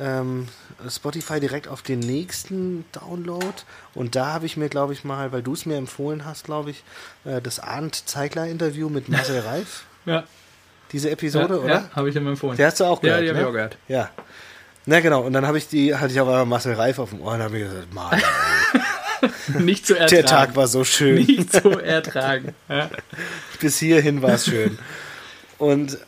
ähm, 0.00 0.48
Spotify 0.88 1.40
direkt 1.40 1.68
auf 1.68 1.82
den 1.82 1.98
nächsten 1.98 2.84
Download 2.92 3.44
und 3.94 4.14
da 4.16 4.26
habe 4.32 4.46
ich 4.46 4.56
mir, 4.56 4.68
glaube 4.68 4.92
ich 4.92 5.04
mal, 5.04 5.32
weil 5.32 5.42
du 5.42 5.52
es 5.54 5.66
mir 5.66 5.76
empfohlen 5.76 6.24
hast, 6.24 6.44
glaube 6.44 6.70
ich, 6.70 6.84
äh, 7.24 7.40
das 7.42 7.58
Arndt 7.60 7.94
Zeigler 8.08 8.46
Interview 8.46 8.88
mit 8.88 9.08
Marcel 9.08 9.40
Reif, 9.46 9.84
ja, 10.06 10.22
diese 10.92 11.08
ja, 11.08 11.12
Episode, 11.14 11.60
oder? 11.60 11.68
ja 11.74 11.90
habe 11.94 12.08
ich 12.08 12.16
immer 12.16 12.30
empfohlen. 12.30 12.56
Die 12.56 12.64
hast 12.64 12.80
du 12.80 12.84
auch 12.84 13.02
Ja, 13.02 13.18
gehört, 13.20 13.22
die 13.24 13.28
habe 13.28 13.36
ne? 13.38 13.42
ich 13.42 13.48
auch 13.48 13.52
gehört. 13.52 13.76
Ja. 13.88 14.10
Na 14.86 15.00
genau, 15.00 15.20
und 15.22 15.32
dann 15.34 15.46
habe 15.46 15.58
ich 15.58 15.68
die, 15.68 15.94
hatte 15.94 16.12
ich 16.12 16.20
aber 16.20 16.44
Marcel 16.44 16.74
Reif 16.74 16.98
auf 16.98 17.10
dem 17.10 17.20
Ohr 17.20 17.34
und 17.34 17.42
habe 17.42 17.54
mir 17.58 17.64
gesagt, 17.66 17.92
Mann, 17.92 18.20
Nicht 19.58 19.86
zu 19.86 19.94
ertragen. 19.94 20.10
der 20.14 20.24
Tag 20.26 20.56
war 20.56 20.66
so 20.68 20.84
schön. 20.84 21.16
Nicht 21.26 21.52
zu 21.52 21.70
ertragen. 21.80 22.54
Ja. 22.68 22.88
Bis 23.60 23.78
hierhin 23.78 24.22
war 24.22 24.30
es 24.34 24.44
schön. 24.46 24.78
Und 25.58 25.98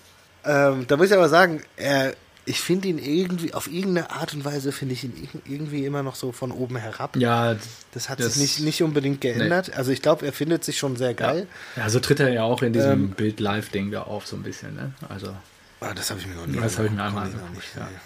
ähm, 0.44 0.86
da 0.86 0.96
muss 0.96 1.08
ich 1.08 1.14
aber 1.14 1.28
sagen, 1.28 1.62
er, 1.76 2.14
ich 2.46 2.60
finde 2.60 2.88
ihn 2.88 2.98
irgendwie, 2.98 3.52
auf 3.52 3.66
irgendeine 3.70 4.10
Art 4.12 4.32
und 4.32 4.44
Weise 4.44 4.72
finde 4.72 4.94
ich 4.94 5.04
ihn 5.04 5.12
irg- 5.12 5.50
irgendwie 5.52 5.84
immer 5.84 6.02
noch 6.02 6.14
so 6.14 6.32
von 6.32 6.52
oben 6.52 6.76
herab. 6.76 7.16
ja, 7.16 7.56
Das 7.92 8.08
hat 8.08 8.20
Das- 8.20 8.34
sich 8.34 8.42
nicht, 8.42 8.60
nicht 8.60 8.82
unbedingt 8.82 9.20
geändert. 9.20 9.76
Also 9.76 9.90
ich 9.90 10.00
glaube, 10.02 10.24
er 10.24 10.32
findet 10.32 10.64
sich 10.64 10.78
schon 10.78 10.96
sehr 10.96 11.12
geil. 11.14 11.46
ja, 11.76 11.90
so 11.90 11.98
tritt 12.00 12.20
er 12.20 12.30
ja 12.32 12.44
auch 12.44 12.62
in 12.62 12.72
diesem 12.72 12.92
Ähm, 12.92 13.10
Bild-Live-Ding 13.10 13.90
da 13.90 14.02
auf, 14.02 14.26
so 14.26 14.36
ein 14.36 14.42
bisschen. 14.42 14.74
Ne? 14.76 14.92
Also, 15.08 15.34
Ah, 15.82 15.94
das 15.94 16.10
habe 16.10 16.20
ich 16.20 16.26
mir 16.26 16.34
noch 16.34 16.46
nie 16.46 16.58
Das 16.60 16.76
habe 16.76 16.88
ich 16.88 16.92
mir 16.94 17.02
einmal 17.02 17.24
angeguckt, 17.24 17.64
ja. 17.76 17.82
nee. 17.90 17.96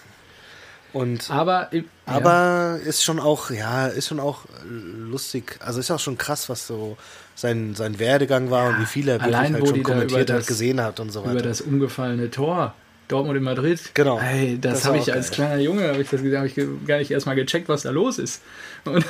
Und 0.94 1.30
aber, 1.30 1.70
aber 2.06 2.78
ist 2.84 3.02
schon 3.04 3.18
auch, 3.20 3.50
ja, 3.50 3.86
ist 3.88 4.08
schon 4.08 4.20
auch 4.20 4.44
lustig. 4.68 5.56
Also 5.60 5.80
ist 5.80 5.90
auch 5.90 5.98
schon 6.00 6.16
krass, 6.18 6.48
was 6.48 6.66
so 6.66 6.96
sein, 7.34 7.74
sein 7.74 7.98
Werdegang 7.98 8.50
war 8.50 8.68
und 8.68 8.80
wie 8.80 8.86
viel 8.86 9.08
er 9.08 9.20
wirklich 9.20 9.36
halt 9.36 9.66
schon 9.68 9.82
kommentiert 9.82 10.30
hat, 10.30 10.38
das- 10.40 10.46
gesehen 10.46 10.80
hat 10.80 11.00
und 11.00 11.10
so 11.10 11.20
ja, 11.20 11.26
weiter. 11.26 11.38
über 11.40 11.48
das 11.48 11.60
umgefallene 11.60 12.30
Tor. 12.30 12.74
Dortmund 13.08 13.36
in 13.36 13.42
Madrid. 13.42 13.80
Genau. 13.92 14.18
Hey, 14.18 14.56
das, 14.58 14.72
Das 14.74 14.84
habe 14.86 14.96
ich 14.96 15.12
als 15.12 15.28
geil. 15.28 15.34
kleiner 15.48 15.60
Junge, 15.60 15.88
habe 15.88 16.00
ich 16.00 16.08
das 16.08 16.22
gesehen, 16.22 16.38
habe 16.38 16.46
ich 16.46 16.56
gar 16.86 16.96
nicht 16.96 17.10
erstmal 17.10 17.34
gecheckt, 17.36 17.68
was 17.68 17.82
da 17.82 17.90
los 17.90 18.18
ist. 18.18 18.40
Dann, 18.86 19.04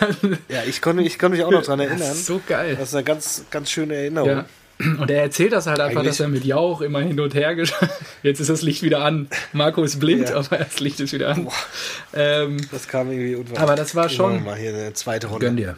ja, 0.48 0.64
ich 0.66 0.82
konnte, 0.82 1.04
ich 1.04 1.16
konnte 1.16 1.36
mich 1.36 1.46
auch 1.46 1.52
noch 1.52 1.62
dran 1.62 1.78
Das 1.78 1.88
erinnern. 1.90 2.10
ist 2.10 2.26
so 2.26 2.40
geil. 2.44 2.74
Das 2.76 2.88
ist 2.88 2.94
eine 2.96 3.04
ganz, 3.04 3.44
ganz 3.52 3.70
schöne 3.70 3.94
Erinnerung. 3.94 4.28
Ja. 4.30 4.44
Und 4.78 5.08
er 5.10 5.22
erzählt 5.22 5.52
das 5.52 5.66
halt 5.66 5.78
einfach, 5.80 6.00
Eigentlich- 6.00 6.10
dass 6.12 6.20
er 6.20 6.28
mit 6.28 6.44
Jauch 6.44 6.80
immer 6.80 7.00
hin 7.00 7.20
und 7.20 7.34
her 7.34 7.54
geschaut 7.54 7.88
Jetzt 8.24 8.40
ist 8.40 8.50
das 8.50 8.62
Licht 8.62 8.82
wieder 8.82 9.02
an. 9.04 9.28
Marco 9.52 9.82
ist 9.84 10.00
blind, 10.00 10.28
Ja. 10.30 10.36
aber 10.36 10.56
das 10.58 10.80
Licht 10.80 10.98
ist 11.00 11.12
wieder 11.12 11.28
an. 11.30 11.48
Ähm, 12.12 12.56
Das 12.72 12.88
kam 12.88 13.10
irgendwie 13.10 13.36
unverhofft. 13.36 13.60
Aber 13.62 13.76
das 13.76 13.94
war 13.94 14.08
schon- 14.08 14.44
Mal 14.44 14.56
hier 14.56 14.70
eine 14.70 14.92
zweite 14.94 15.28
Runde. 15.28 15.46
gönn 15.46 15.56
dir. 15.56 15.76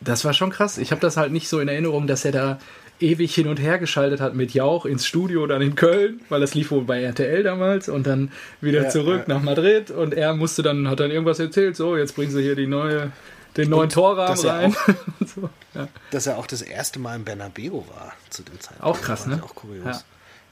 Das 0.00 0.24
war 0.24 0.34
schon 0.34 0.50
krass. 0.50 0.76
Ich 0.78 0.90
habe 0.90 1.00
das 1.00 1.16
halt 1.16 1.32
nicht 1.32 1.48
so 1.48 1.60
in 1.60 1.68
Erinnerung, 1.68 2.06
dass 2.06 2.24
er 2.26 2.32
da 2.32 2.58
ewig 3.00 3.34
hin 3.34 3.48
und 3.48 3.58
her 3.58 3.78
geschaltet 3.78 4.20
hat 4.20 4.34
mit 4.34 4.52
Jauch 4.54 4.84
ins 4.86 5.06
Studio 5.06 5.46
dann 5.46 5.62
in 5.62 5.74
Köln, 5.74 6.20
weil 6.28 6.40
das 6.40 6.54
lief 6.54 6.70
wohl 6.70 6.84
bei 6.84 7.02
RTL 7.02 7.42
damals 7.42 7.88
und 7.88 8.06
dann 8.06 8.30
wieder 8.60 8.84
Ja, 8.84 8.88
zurück 8.90 9.24
ja. 9.26 9.34
nach 9.34 9.42
Madrid 9.42 9.90
und 9.90 10.14
er 10.14 10.34
musste 10.34 10.62
dann, 10.62 10.88
hat 10.88 11.00
dann 11.00 11.10
irgendwas 11.10 11.40
erzählt, 11.40 11.74
so, 11.76 11.96
jetzt 11.96 12.14
bringen 12.14 12.30
sie 12.30 12.42
hier 12.42 12.54
die 12.54 12.66
neue, 12.68 13.10
den 13.56 13.70
neuen 13.70 13.88
Torrahmen 13.90 14.34
dass 14.34 14.44
er 14.44 14.54
rein. 14.54 14.76
und 15.20 15.28
so. 15.34 15.50
ja. 15.74 15.88
Dass 16.10 16.26
er 16.26 16.38
auch 16.38 16.46
das 16.46 16.62
erste 16.62 16.98
Mal 16.98 17.16
im 17.16 17.24
Bernabeu 17.24 17.82
war 17.88 18.12
zu 18.30 18.42
dem 18.42 18.58
Zeitpunkt. 18.60 18.82
Auch 18.84 19.00
krass, 19.00 19.26
ne? 19.26 19.40
Auch 19.42 19.54
kurios. 19.54 20.04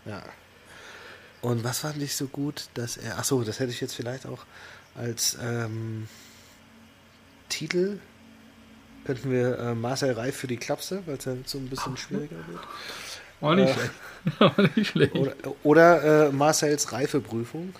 Ja. 0.05 0.23
Und 1.41 1.65
was 1.65 1.81
fand 1.81 2.01
ich 2.01 2.15
so 2.15 2.27
gut, 2.29 2.69
dass 2.75 2.97
er, 2.97 3.19
ach 3.19 3.25
so, 3.25 3.43
das 3.43 3.59
hätte 3.59 3.71
ich 3.73 3.81
jetzt 3.81 3.95
vielleicht 3.95 4.27
auch 4.27 4.45
als 4.95 5.37
ähm, 5.43 6.07
Titel, 7.49 7.99
könnten 9.05 9.31
wir 9.33 9.59
äh, 9.59 9.75
Marcel 9.75 10.13
Reif 10.13 10.37
für 10.37 10.47
die 10.47 10.57
Klapse, 10.57 11.03
weil 11.07 11.17
es 11.17 11.25
ja 11.25 11.35
so 11.45 11.59
ein 11.59 11.69
bisschen 11.69 11.97
schwieriger 11.97 12.37
wird. 12.47 12.61
Auch 13.41 13.55
nicht 13.55 13.71
Äh, 13.71 13.75
schlecht. 13.75 13.93
Auch 14.41 14.57
nicht 14.77 14.87
schlecht. 14.91 15.15
Oder, 15.17 15.35
oder 15.65 16.29
äh, 16.29 16.33
Marcels 16.33 16.93
Reifeprüfung. 16.93 17.75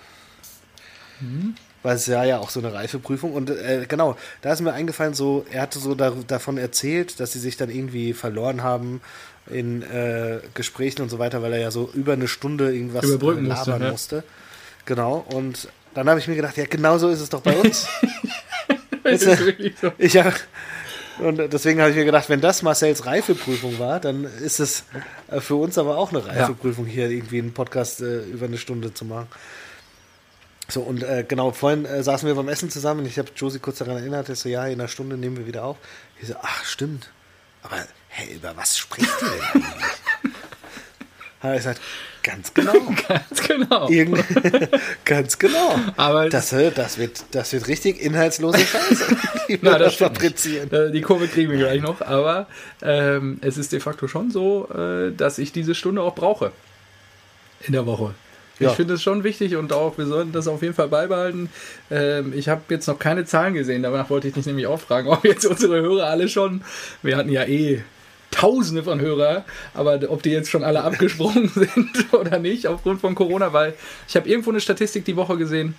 Weil 1.83 1.97
es 1.97 2.07
ja 2.07 2.23
ja 2.23 2.39
auch 2.39 2.49
so 2.49 2.59
eine 2.59 2.73
Reifeprüfung. 2.73 3.33
Und 3.33 3.49
äh, 3.49 3.85
genau, 3.87 4.17
da 4.41 4.53
ist 4.53 4.61
mir 4.61 4.73
eingefallen, 4.73 5.13
so, 5.13 5.45
er 5.51 5.61
hatte 5.61 5.79
so 5.79 5.95
da, 5.95 6.13
davon 6.27 6.57
erzählt, 6.57 7.19
dass 7.19 7.33
sie 7.33 7.39
sich 7.39 7.57
dann 7.57 7.69
irgendwie 7.69 8.13
verloren 8.13 8.63
haben 8.63 9.01
in 9.49 9.81
äh, 9.83 10.39
Gesprächen 10.53 11.01
und 11.01 11.09
so 11.09 11.19
weiter, 11.19 11.41
weil 11.41 11.53
er 11.53 11.59
ja 11.59 11.71
so 11.71 11.89
über 11.93 12.13
eine 12.13 12.27
Stunde 12.27 12.73
irgendwas 12.73 13.03
Überbrücken 13.03 13.45
äh, 13.45 13.49
musste, 13.49 13.69
labern 13.69 13.85
ja. 13.85 13.91
musste. 13.91 14.23
Genau. 14.85 15.25
Und 15.33 15.67
dann 15.93 16.09
habe 16.09 16.19
ich 16.19 16.27
mir 16.27 16.35
gedacht, 16.35 16.57
ja, 16.57 16.65
genau 16.65 16.97
so 16.97 17.09
ist 17.09 17.19
es 17.19 17.29
doch 17.29 17.41
bei 17.41 17.55
uns. 17.55 17.87
Das 19.03 19.21
ist 19.21 19.45
wirklich 19.45 19.73
so. 19.81 19.91
Ich 19.97 20.13
ja, 20.13 20.31
und 21.19 21.37
deswegen 21.37 21.79
habe 21.79 21.91
ich 21.91 21.95
mir 21.95 22.05
gedacht, 22.05 22.29
wenn 22.29 22.41
das 22.41 22.63
Marcells 22.63 23.05
Reifeprüfung 23.05 23.77
war, 23.79 23.99
dann 23.99 24.23
ist 24.23 24.59
es 24.59 24.85
äh, 25.29 25.39
für 25.39 25.55
uns 25.55 25.77
aber 25.77 25.97
auch 25.97 26.11
eine 26.11 26.25
Reifeprüfung, 26.25 26.85
hier 26.85 27.09
irgendwie 27.09 27.39
einen 27.39 27.53
Podcast 27.53 28.01
äh, 28.01 28.23
über 28.23 28.47
eine 28.47 28.57
Stunde 28.57 28.93
zu 28.93 29.05
machen. 29.05 29.27
So, 30.69 30.81
und 30.81 31.03
äh, 31.03 31.25
genau, 31.27 31.51
vorhin 31.51 31.85
äh, 31.85 32.01
saßen 32.03 32.27
wir 32.27 32.35
beim 32.35 32.47
Essen 32.47 32.69
zusammen 32.69 33.01
und 33.01 33.05
ich 33.07 33.19
habe 33.19 33.29
Josie 33.35 33.59
kurz 33.59 33.79
daran 33.79 33.97
erinnert, 33.97 34.29
ich 34.29 34.39
so, 34.39 34.47
ja, 34.49 34.65
in 34.65 34.79
einer 34.79 34.87
Stunde 34.87 35.17
nehmen 35.17 35.37
wir 35.37 35.45
wieder 35.45 35.65
auf. 35.65 35.77
Ich 36.21 36.29
so, 36.29 36.35
ach, 36.41 36.63
stimmt. 36.63 37.09
Aber, 37.63 37.75
hey, 38.09 38.35
über 38.35 38.55
was 38.55 38.77
spricht 38.77 39.09
ihr 39.21 39.27
denn 39.29 39.63
eigentlich? 39.63 39.83
Hat 41.41 41.49
er 41.51 41.55
gesagt, 41.57 41.81
ganz 42.23 42.53
genau. 42.53 42.71
Ganz 43.09 43.41
genau. 43.45 43.89
Irgend 43.89 44.23
ganz 45.05 45.37
genau. 45.37 45.77
Aber 45.97 46.29
Das, 46.29 46.51
das, 46.51 46.97
wird, 46.97 47.25
das 47.31 47.51
wird 47.51 47.67
richtig 47.67 47.99
inhaltslose 48.01 48.59
Scheiße, 48.59 49.17
die 49.49 49.61
wir 49.61 49.71
Na, 49.71 49.71
da 49.77 49.79
das 49.85 49.95
fabrizieren. 49.95 50.69
nicht. 50.69 50.73
Äh, 50.73 50.91
Die 50.91 51.01
Kurve 51.01 51.27
kriegen 51.27 51.51
wir 51.51 51.57
gleich 51.57 51.81
noch, 51.81 51.99
aber 51.99 52.47
ähm, 52.81 53.39
es 53.41 53.57
ist 53.57 53.73
de 53.73 53.81
facto 53.81 54.07
schon 54.07 54.31
so, 54.31 54.69
äh, 54.73 55.11
dass 55.11 55.37
ich 55.37 55.51
diese 55.51 55.75
Stunde 55.75 56.01
auch 56.01 56.15
brauche 56.15 56.53
in 57.67 57.73
der 57.73 57.85
Woche. 57.85 58.15
Ich 58.59 58.71
finde 58.71 58.93
es 58.93 59.03
schon 59.03 59.23
wichtig 59.23 59.55
und 59.55 59.73
auch, 59.73 59.97
wir 59.97 60.05
sollten 60.05 60.31
das 60.31 60.47
auf 60.47 60.61
jeden 60.61 60.73
Fall 60.73 60.87
beibehalten. 60.87 61.49
Ähm, 61.89 62.33
ich 62.35 62.49
habe 62.49 62.61
jetzt 62.69 62.87
noch 62.87 62.99
keine 62.99 63.25
Zahlen 63.25 63.53
gesehen, 63.53 63.83
danach 63.83 64.09
wollte 64.09 64.27
ich 64.27 64.33
dich 64.33 64.45
nämlich 64.45 64.67
auch 64.67 64.79
fragen, 64.79 65.07
ob 65.09 65.25
jetzt 65.25 65.45
unsere 65.45 65.81
Hörer 65.81 66.07
alle 66.07 66.29
schon, 66.29 66.61
wir 67.01 67.17
hatten 67.17 67.29
ja 67.29 67.43
eh 67.43 67.81
Tausende 68.31 68.81
von 68.81 68.99
Hörer, 68.99 69.45
aber 69.75 69.99
ob 70.09 70.23
die 70.23 70.31
jetzt 70.31 70.49
schon 70.49 70.63
alle 70.63 70.83
abgesprungen 70.83 71.49
sind 71.53 72.13
oder 72.13 72.39
nicht 72.39 72.65
aufgrund 72.65 72.99
von 72.99 73.13
Corona, 73.13 73.53
weil 73.53 73.75
ich 74.07 74.15
habe 74.15 74.27
irgendwo 74.27 74.49
eine 74.49 74.59
Statistik 74.59 75.05
die 75.05 75.15
Woche 75.15 75.37
gesehen, 75.37 75.75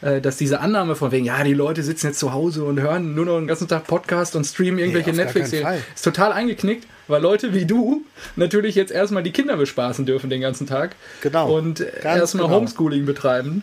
dass 0.00 0.38
diese 0.38 0.60
Annahme 0.60 0.96
von 0.96 1.12
wegen, 1.12 1.26
ja, 1.26 1.42
die 1.44 1.52
Leute 1.52 1.82
sitzen 1.82 2.08
jetzt 2.08 2.18
zu 2.18 2.32
Hause 2.32 2.64
und 2.64 2.80
hören 2.80 3.14
nur 3.14 3.26
noch 3.26 3.38
den 3.38 3.46
ganzen 3.46 3.68
Tag 3.68 3.86
Podcast 3.86 4.34
und 4.34 4.44
streamen 4.44 4.78
irgendwelche 4.78 5.10
nee, 5.10 5.16
Netflix-Serien, 5.16 5.82
ist 5.94 6.02
total 6.02 6.32
eingeknickt, 6.32 6.86
weil 7.06 7.20
Leute 7.20 7.52
wie 7.52 7.66
du 7.66 8.02
natürlich 8.36 8.76
jetzt 8.76 8.92
erstmal 8.92 9.22
die 9.22 9.32
Kinder 9.32 9.56
bespaßen 9.58 10.06
dürfen 10.06 10.30
den 10.30 10.40
ganzen 10.40 10.66
Tag. 10.66 10.96
Genau. 11.20 11.54
Und 11.54 11.80
erstmal 11.80 12.46
genau. 12.46 12.56
Homeschooling 12.60 13.04
betreiben. 13.04 13.62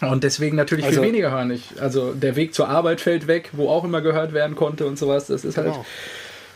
Und 0.00 0.24
deswegen 0.24 0.56
natürlich 0.56 0.84
also, 0.84 1.00
viel 1.00 1.10
weniger 1.10 1.30
hören. 1.30 1.52
Ich, 1.52 1.80
also 1.80 2.12
der 2.12 2.34
Weg 2.34 2.54
zur 2.54 2.68
Arbeit 2.68 3.00
fällt 3.00 3.28
weg, 3.28 3.50
wo 3.52 3.68
auch 3.68 3.84
immer 3.84 4.00
gehört 4.00 4.32
werden 4.32 4.56
konnte 4.56 4.84
und 4.86 4.98
sowas. 4.98 5.28
Das 5.28 5.44
ist 5.44 5.56
halt 5.56 5.68
genau. 5.68 5.76
halt 5.78 5.86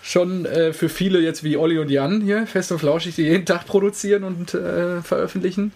schon 0.03 0.47
äh, 0.47 0.73
für 0.73 0.89
viele 0.89 1.21
jetzt 1.21 1.45
wie 1.45 1.57
Olli 1.57 1.79
und 1.79 1.91
Jan 1.91 2.23
hier, 2.23 2.47
fest 2.47 2.73
und 2.73 2.79
flauschig, 2.79 3.15
die 3.15 3.23
jeden 3.23 3.47
Tag 3.47 3.67
produzieren 3.67 4.25
und 4.25 4.55
äh, 4.55 5.01
veröffentlichen 5.03 5.73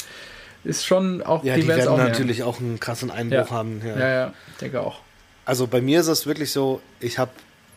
ist 0.65 0.85
schon 0.85 1.23
auch 1.23 1.45
ja, 1.45 1.57
die, 1.57 1.67
werden 1.67 1.89
auch 1.89 1.99
natürlich 1.99 2.39
mehr. 2.39 2.47
auch 2.47 2.61
einen 2.61 2.81
krassen 2.81 3.11
Einbruch 3.11 3.39
ja. 3.39 3.51
haben. 3.51 3.83
Ja. 3.85 3.99
ja, 3.99 4.09
ja, 4.09 4.35
denke 4.61 4.81
auch. 4.81 5.01
Also 5.45 5.67
bei 5.67 5.81
mir 5.81 6.01
ist 6.01 6.09
es 6.09 6.27
wirklich 6.27 6.53
so, 6.53 6.81
ich 7.01 7.19
habe, 7.19 7.31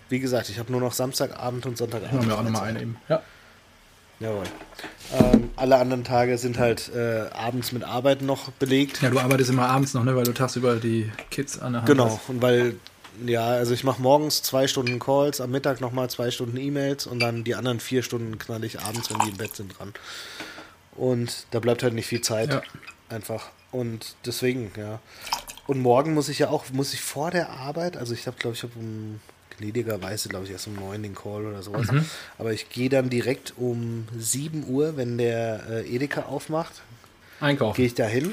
wie 0.10 0.20
gesagt, 0.20 0.50
ich 0.50 0.60
habe 0.60 0.72
nur 0.72 0.82
noch 0.82 0.94
Samstagabend 0.94 1.66
und 1.66 1.78
Sonntagabend. 1.78 2.28
Wir 2.28 2.38
auch 2.38 2.44
nochmal 2.44 2.70
einnehmen. 2.70 2.98
Ja. 3.10 3.22
Jawohl. 4.20 4.44
Ähm, 5.14 5.50
alle 5.56 5.78
anderen 5.78 6.04
Tage 6.04 6.38
sind 6.38 6.58
halt 6.58 6.92
äh, 6.96 7.26
abends 7.34 7.72
mit 7.72 7.84
Arbeiten 7.84 8.26
noch 8.26 8.52
belegt. 8.52 9.02
Ja, 9.02 9.10
du 9.10 9.20
arbeitest 9.20 9.50
immer 9.50 9.68
abends 9.68 9.94
noch, 9.94 10.04
ne, 10.04 10.16
weil 10.16 10.24
du 10.24 10.34
tagsüber 10.34 10.76
die 10.78 11.12
Kids 11.30 11.60
an 11.60 11.74
der 11.74 11.82
Hand 11.82 11.90
Genau, 11.90 12.06
hast. 12.06 12.30
und 12.30 12.42
weil, 12.42 12.76
ja, 13.26 13.46
also 13.48 13.74
ich 13.74 13.84
mache 13.84 14.02
morgens 14.02 14.42
zwei 14.42 14.68
Stunden 14.68 15.00
Calls, 15.00 15.42
am 15.42 15.52
Mittag 15.52 15.82
nochmal 15.82 16.10
zwei 16.10 16.32
Stunden 16.32 16.58
E-Mails 16.58 17.06
und 17.06 17.20
dann 17.20 17.44
die 17.44 17.56
anderen 17.56 17.80
vier 17.80 18.02
Stunden 18.04 18.38
knall 18.38 18.64
ich 18.64 18.80
abends, 18.80 19.10
wenn 19.12 19.20
die 19.20 19.30
im 19.30 19.38
Bett 19.38 19.56
sind, 19.56 19.78
dran. 19.78 19.94
Und 20.96 21.48
da 21.52 21.60
bleibt 21.60 21.84
halt 21.84 21.94
nicht 21.94 22.08
viel 22.08 22.22
Zeit. 22.22 22.54
Ja. 22.54 22.62
Einfach. 23.10 23.50
Und 23.72 24.16
deswegen, 24.26 24.72
ja. 24.78 25.00
Und 25.66 25.80
morgen 25.80 26.14
muss 26.14 26.30
ich 26.30 26.40
ja 26.40 26.50
auch, 26.50 26.66
muss 26.72 26.94
ich 26.94 27.02
vor 27.02 27.32
der 27.32 27.50
Arbeit, 27.50 27.98
also 27.98 28.14
ich 28.14 28.28
habe, 28.28 28.38
glaube 28.38 28.56
ich, 28.56 28.64
habe 28.64 28.74
um 28.76 29.20
gnädigerweise, 29.58 30.30
glaube 30.30 30.46
ich, 30.46 30.52
erst 30.52 30.68
um 30.68 30.76
neun 30.76 31.04
den 31.04 31.16
Call 31.16 31.46
oder 31.46 31.62
sowas. 31.64 31.92
Mhm. 31.92 32.06
Aber 32.38 32.54
ich 32.54 32.70
gehe 32.70 32.90
dann 32.90 33.10
direkt 33.10 33.54
um 33.58 34.08
7 34.18 34.66
Uhr, 34.68 34.98
wenn 34.98 35.18
der 35.18 35.64
äh, 35.70 35.96
Edeka 35.96 36.24
aufmacht. 36.24 36.82
Einkaufen. 37.40 37.78
Gehe 37.78 37.86
ich 37.86 37.94
da 37.94 38.06
hin. 38.06 38.32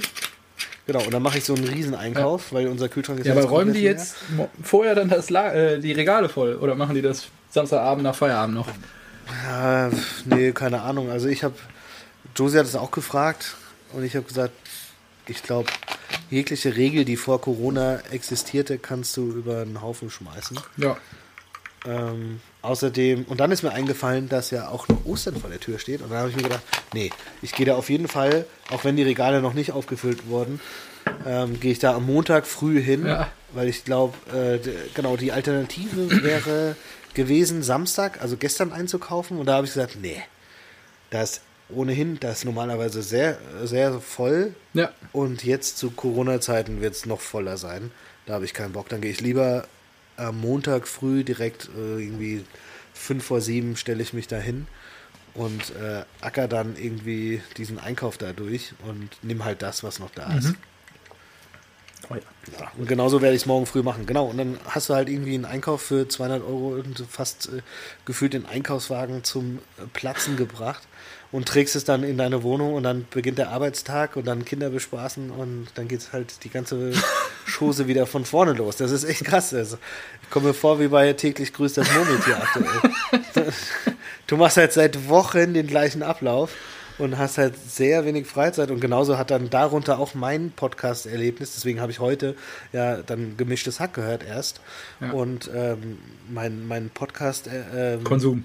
Genau, 0.86 1.04
und 1.04 1.12
dann 1.12 1.22
mache 1.22 1.38
ich 1.38 1.44
so 1.44 1.54
einen 1.54 1.68
riesen 1.68 1.94
Einkauf, 1.94 2.50
ja. 2.50 2.58
weil 2.58 2.68
unser 2.68 2.88
Kühlschrank 2.88 3.20
ist 3.20 3.26
ja. 3.26 3.32
aber 3.32 3.44
räumen 3.44 3.72
die 3.72 3.82
jetzt 3.82 4.16
vorher 4.62 4.94
dann 4.94 5.08
das 5.08 5.30
La 5.30 5.52
äh, 5.52 5.78
die 5.78 5.92
Regale 5.92 6.28
voll 6.28 6.56
oder 6.56 6.74
machen 6.74 6.94
die 6.94 7.02
das 7.02 7.28
Samstagabend 7.50 8.02
nach 8.02 8.14
Feierabend 8.14 8.56
noch? 8.56 8.68
Ja, 9.46 9.90
nee, 10.24 10.52
keine 10.52 10.82
Ahnung. 10.82 11.10
Also 11.10 11.28
ich 11.28 11.44
habe 11.44 11.54
Josie 12.36 12.58
hat 12.58 12.66
es 12.66 12.76
auch 12.76 12.90
gefragt 12.90 13.56
und 13.92 14.04
ich 14.04 14.16
habe 14.16 14.26
gesagt, 14.26 14.52
ich 15.26 15.42
glaube, 15.42 15.70
jegliche 16.30 16.76
Regel, 16.76 17.04
die 17.04 17.16
vor 17.16 17.40
Corona 17.40 18.00
existierte, 18.10 18.78
kannst 18.78 19.16
du 19.16 19.30
über 19.30 19.62
einen 19.62 19.80
Haufen 19.80 20.10
schmeißen. 20.10 20.58
Ja. 20.76 20.96
Ähm, 21.86 22.40
außerdem, 22.62 23.24
und 23.24 23.40
dann 23.40 23.50
ist 23.52 23.62
mir 23.62 23.72
eingefallen, 23.72 24.28
dass 24.28 24.50
ja 24.50 24.68
auch 24.68 24.86
noch 24.88 25.04
Ostern 25.06 25.36
vor 25.36 25.48
der 25.48 25.60
Tür 25.60 25.78
steht. 25.78 26.02
Und 26.02 26.10
dann 26.10 26.18
habe 26.18 26.30
ich 26.30 26.36
mir 26.36 26.42
gedacht, 26.42 26.62
nee, 26.92 27.10
ich 27.42 27.52
gehe 27.52 27.64
da 27.64 27.76
auf 27.76 27.88
jeden 27.88 28.08
Fall, 28.08 28.44
auch 28.70 28.84
wenn 28.84 28.96
die 28.96 29.02
Regale 29.02 29.40
noch 29.40 29.54
nicht 29.54 29.72
aufgefüllt 29.72 30.26
wurden, 30.28 30.60
ähm, 31.26 31.58
gehe 31.58 31.72
ich 31.72 31.78
da 31.78 31.94
am 31.94 32.06
Montag 32.06 32.46
früh 32.46 32.80
hin, 32.82 33.06
ja. 33.06 33.30
weil 33.52 33.68
ich 33.68 33.84
glaube, 33.84 34.14
äh, 34.36 34.58
genau, 34.94 35.16
die 35.16 35.32
Alternative 35.32 36.22
wäre 36.22 36.76
gewesen, 37.14 37.62
Samstag, 37.62 38.20
also 38.20 38.36
gestern 38.36 38.72
einzukaufen. 38.72 39.38
Und 39.38 39.46
da 39.46 39.54
habe 39.54 39.66
ich 39.66 39.72
gesagt, 39.72 39.96
nee, 40.00 40.22
da 41.08 41.22
ist 41.22 41.40
ohnehin 41.74 42.18
das 42.20 42.44
normalerweise 42.44 43.02
sehr, 43.02 43.38
sehr 43.64 44.00
voll. 44.00 44.54
Ja. 44.74 44.90
Und 45.12 45.44
jetzt 45.44 45.78
zu 45.78 45.90
Corona-Zeiten 45.90 46.80
wird 46.80 46.94
es 46.94 47.06
noch 47.06 47.20
voller 47.20 47.56
sein. 47.56 47.90
Da 48.26 48.34
habe 48.34 48.44
ich 48.44 48.54
keinen 48.54 48.72
Bock. 48.72 48.88
Dann 48.88 49.00
gehe 49.00 49.10
ich 49.10 49.20
lieber 49.20 49.66
am 50.16 50.40
Montag 50.40 50.86
früh 50.86 51.24
direkt 51.24 51.68
äh, 51.76 52.02
irgendwie 52.02 52.44
fünf 52.92 53.24
vor 53.24 53.40
sieben 53.40 53.76
stelle 53.76 54.02
ich 54.02 54.12
mich 54.12 54.28
da 54.28 54.36
hin 54.36 54.66
und 55.34 55.74
äh, 55.76 56.02
acker 56.20 56.48
dann 56.48 56.76
irgendwie 56.76 57.40
diesen 57.56 57.78
Einkauf 57.78 58.18
da 58.18 58.32
durch 58.32 58.74
und 58.86 59.10
nimm 59.22 59.44
halt 59.44 59.62
das, 59.62 59.82
was 59.82 59.98
noch 59.98 60.10
da 60.10 60.28
mhm. 60.28 60.38
ist. 60.38 60.54
Oh 62.08 62.14
ja. 62.14 62.20
ja. 62.58 62.72
Und 62.76 62.88
genauso 62.88 63.22
werde 63.22 63.36
ich 63.36 63.42
es 63.42 63.46
morgen 63.46 63.66
früh 63.66 63.82
machen. 63.82 64.06
Genau. 64.06 64.26
Und 64.26 64.38
dann 64.38 64.58
hast 64.66 64.88
du 64.88 64.94
halt 64.94 65.08
irgendwie 65.08 65.34
einen 65.34 65.44
Einkauf 65.44 65.82
für 65.82 66.08
200 66.08 66.42
Euro 66.42 66.74
und 66.74 67.04
fast 67.08 67.48
äh, 67.48 67.62
gefühlt 68.04 68.32
den 68.32 68.46
Einkaufswagen 68.46 69.22
zum 69.24 69.58
äh, 69.78 69.86
Platzen 69.92 70.36
gebracht 70.36 70.82
und 71.32 71.46
trägst 71.46 71.76
es 71.76 71.84
dann 71.84 72.02
in 72.02 72.18
deine 72.18 72.42
Wohnung 72.42 72.74
und 72.74 72.82
dann 72.82 73.06
beginnt 73.10 73.38
der 73.38 73.50
Arbeitstag 73.50 74.16
und 74.16 74.26
dann 74.26 74.44
Kinder 74.44 74.70
bespaßen 74.70 75.30
und 75.30 75.68
dann 75.74 75.86
geht 75.86 76.00
es 76.00 76.12
halt 76.12 76.44
die 76.44 76.50
ganze 76.50 76.92
Chose 77.46 77.86
wieder 77.86 78.06
von 78.06 78.24
vorne 78.24 78.52
los. 78.52 78.76
Das 78.76 78.90
ist 78.90 79.04
echt 79.04 79.24
krass. 79.24 79.54
Also, 79.54 79.78
ich 80.22 80.30
komme 80.30 80.48
mir 80.48 80.54
vor 80.54 80.80
wie 80.80 80.88
bei 80.88 81.12
täglich 81.12 81.52
grüßt 81.52 81.78
das 81.78 81.92
Murmeltier 81.92 82.42
aktuell. 82.42 83.52
du 84.26 84.36
machst 84.36 84.56
halt 84.56 84.72
seit 84.72 85.08
Wochen 85.08 85.54
den 85.54 85.66
gleichen 85.66 86.02
Ablauf 86.02 86.50
und 86.98 87.16
hast 87.16 87.38
halt 87.38 87.54
sehr 87.56 88.04
wenig 88.04 88.26
Freizeit 88.26 88.70
und 88.70 88.80
genauso 88.80 89.16
hat 89.16 89.30
dann 89.30 89.50
darunter 89.50 89.98
auch 89.98 90.14
mein 90.14 90.52
Podcast-Erlebnis, 90.54 91.54
deswegen 91.54 91.80
habe 91.80 91.92
ich 91.92 91.98
heute 91.98 92.36
ja 92.72 92.98
dann 92.98 93.36
gemischtes 93.36 93.80
Hack 93.80 93.94
gehört 93.94 94.22
erst 94.22 94.60
ja. 95.00 95.12
und 95.12 95.50
ähm, 95.54 95.98
mein, 96.28 96.66
mein 96.66 96.90
Podcast 96.90 97.46
äh, 97.46 97.94
ähm, 97.94 98.04
Konsum 98.04 98.44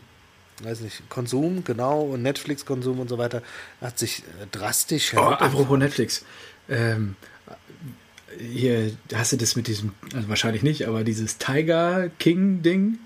weiß 0.63 0.81
nicht, 0.81 1.09
Konsum, 1.09 1.63
genau, 1.63 2.01
und 2.01 2.21
Netflix-Konsum 2.21 2.99
und 2.99 3.09
so 3.09 3.17
weiter, 3.17 3.41
hat 3.81 3.99
sich 3.99 4.19
äh, 4.19 4.47
drastisch 4.51 5.13
oh, 5.15 5.19
Apropos 5.19 5.77
Netflix. 5.77 6.23
Ähm, 6.69 7.15
hier, 8.39 8.91
hast 9.13 9.31
du 9.31 9.37
das 9.37 9.55
mit 9.55 9.67
diesem, 9.67 9.93
also 10.13 10.27
wahrscheinlich 10.29 10.63
nicht, 10.63 10.87
aber 10.87 11.03
dieses 11.03 11.37
Tiger 11.37 12.09
King-Ding? 12.19 12.99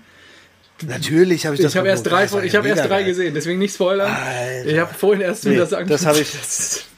Natürlich 0.86 1.44
habe 1.44 1.56
ich 1.56 1.60
das. 1.60 1.72
Ich 1.72 1.76
habe 1.76 1.88
erst 1.88 2.06
drei, 2.06 2.24
ich 2.24 2.56
habe 2.56 2.68
erst 2.68 2.88
drei 2.88 3.02
gesehen, 3.02 3.34
deswegen 3.34 3.58
nicht 3.58 3.74
spoilern. 3.74 4.10
Alter. 4.10 4.70
Ich 4.70 4.78
habe 4.78 4.94
vorhin 4.94 5.20
erst 5.20 5.44
nee, 5.44 5.56
das 5.56 5.70
Das 5.70 6.06
habe 6.06 6.20
ich. 6.20 6.32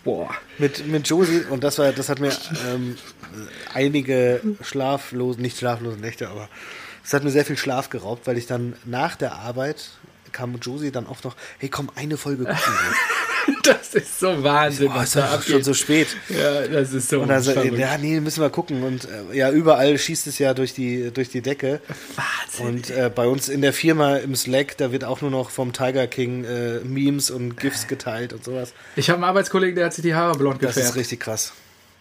boah. 0.05 0.30
Mit 0.59 0.86
mit 0.86 1.09
Josie 1.09 1.42
und 1.50 1.64
das 1.64 1.78
war, 1.78 1.92
das 1.92 2.09
hat 2.09 2.20
mir 2.20 2.32
ähm, 2.72 2.96
einige 3.74 4.40
schlaflose, 4.62 5.40
nicht 5.40 5.59
schlaflose 5.59 5.98
Nächte, 5.98 6.28
aber 6.28 6.48
es 7.05 7.12
hat 7.12 7.24
mir 7.24 7.30
sehr 7.30 7.44
viel 7.44 7.57
Schlaf 7.57 7.90
geraubt, 7.90 8.26
weil 8.26 8.38
ich 8.38 8.46
dann 8.46 8.74
nach 8.84 9.16
der 9.16 9.32
Arbeit 9.32 9.90
kam 10.32 10.56
Josie 10.56 10.90
dann 10.90 11.06
oft 11.06 11.24
noch, 11.24 11.36
hey 11.58 11.68
komm, 11.68 11.90
eine 11.94 12.16
Folge 12.16 12.44
gucken. 12.44 12.74
das 13.62 13.94
ist 13.94 14.20
so 14.20 14.42
Wahnsinn. 14.42 14.90
Oh, 14.96 15.00
ist 15.00 15.14
ja 15.14 15.40
schon 15.40 15.62
so 15.62 15.74
spät. 15.74 16.08
Ja, 16.28 16.66
das 16.66 16.92
ist 16.92 17.08
so 17.08 17.20
Und 17.20 17.28
dann 17.28 17.42
so, 17.42 17.52
ja, 17.52 17.98
nee, 17.98 18.20
müssen 18.20 18.40
wir 18.40 18.50
gucken. 18.50 18.82
Und 18.82 19.04
äh, 19.04 19.36
ja, 19.36 19.50
überall 19.50 19.98
schießt 19.98 20.26
es 20.26 20.38
ja 20.38 20.54
durch 20.54 20.74
die, 20.74 21.10
durch 21.10 21.28
die 21.28 21.40
Decke. 21.40 21.80
Wahnsinn. 22.16 22.66
Und 22.66 22.90
äh, 22.90 23.10
bei 23.14 23.26
uns 23.26 23.48
in 23.48 23.62
der 23.62 23.72
Firma 23.72 24.16
im 24.16 24.34
Slack, 24.34 24.76
da 24.76 24.92
wird 24.92 25.04
auch 25.04 25.20
nur 25.20 25.30
noch 25.30 25.50
vom 25.50 25.72
Tiger 25.72 26.06
King 26.06 26.44
äh, 26.44 26.80
Memes 26.80 27.30
und 27.30 27.56
GIFs 27.56 27.88
geteilt 27.88 28.32
und 28.32 28.44
sowas. 28.44 28.72
Ich 28.96 29.08
habe 29.08 29.18
einen 29.18 29.24
Arbeitskollegen, 29.24 29.76
der 29.76 29.86
hat 29.86 29.94
sich 29.94 30.02
die 30.02 30.14
Haare 30.14 30.36
blond 30.38 30.58
gefärbt. 30.58 30.76
Das 30.78 30.90
ist 30.90 30.96
richtig 30.96 31.20
krass. 31.20 31.52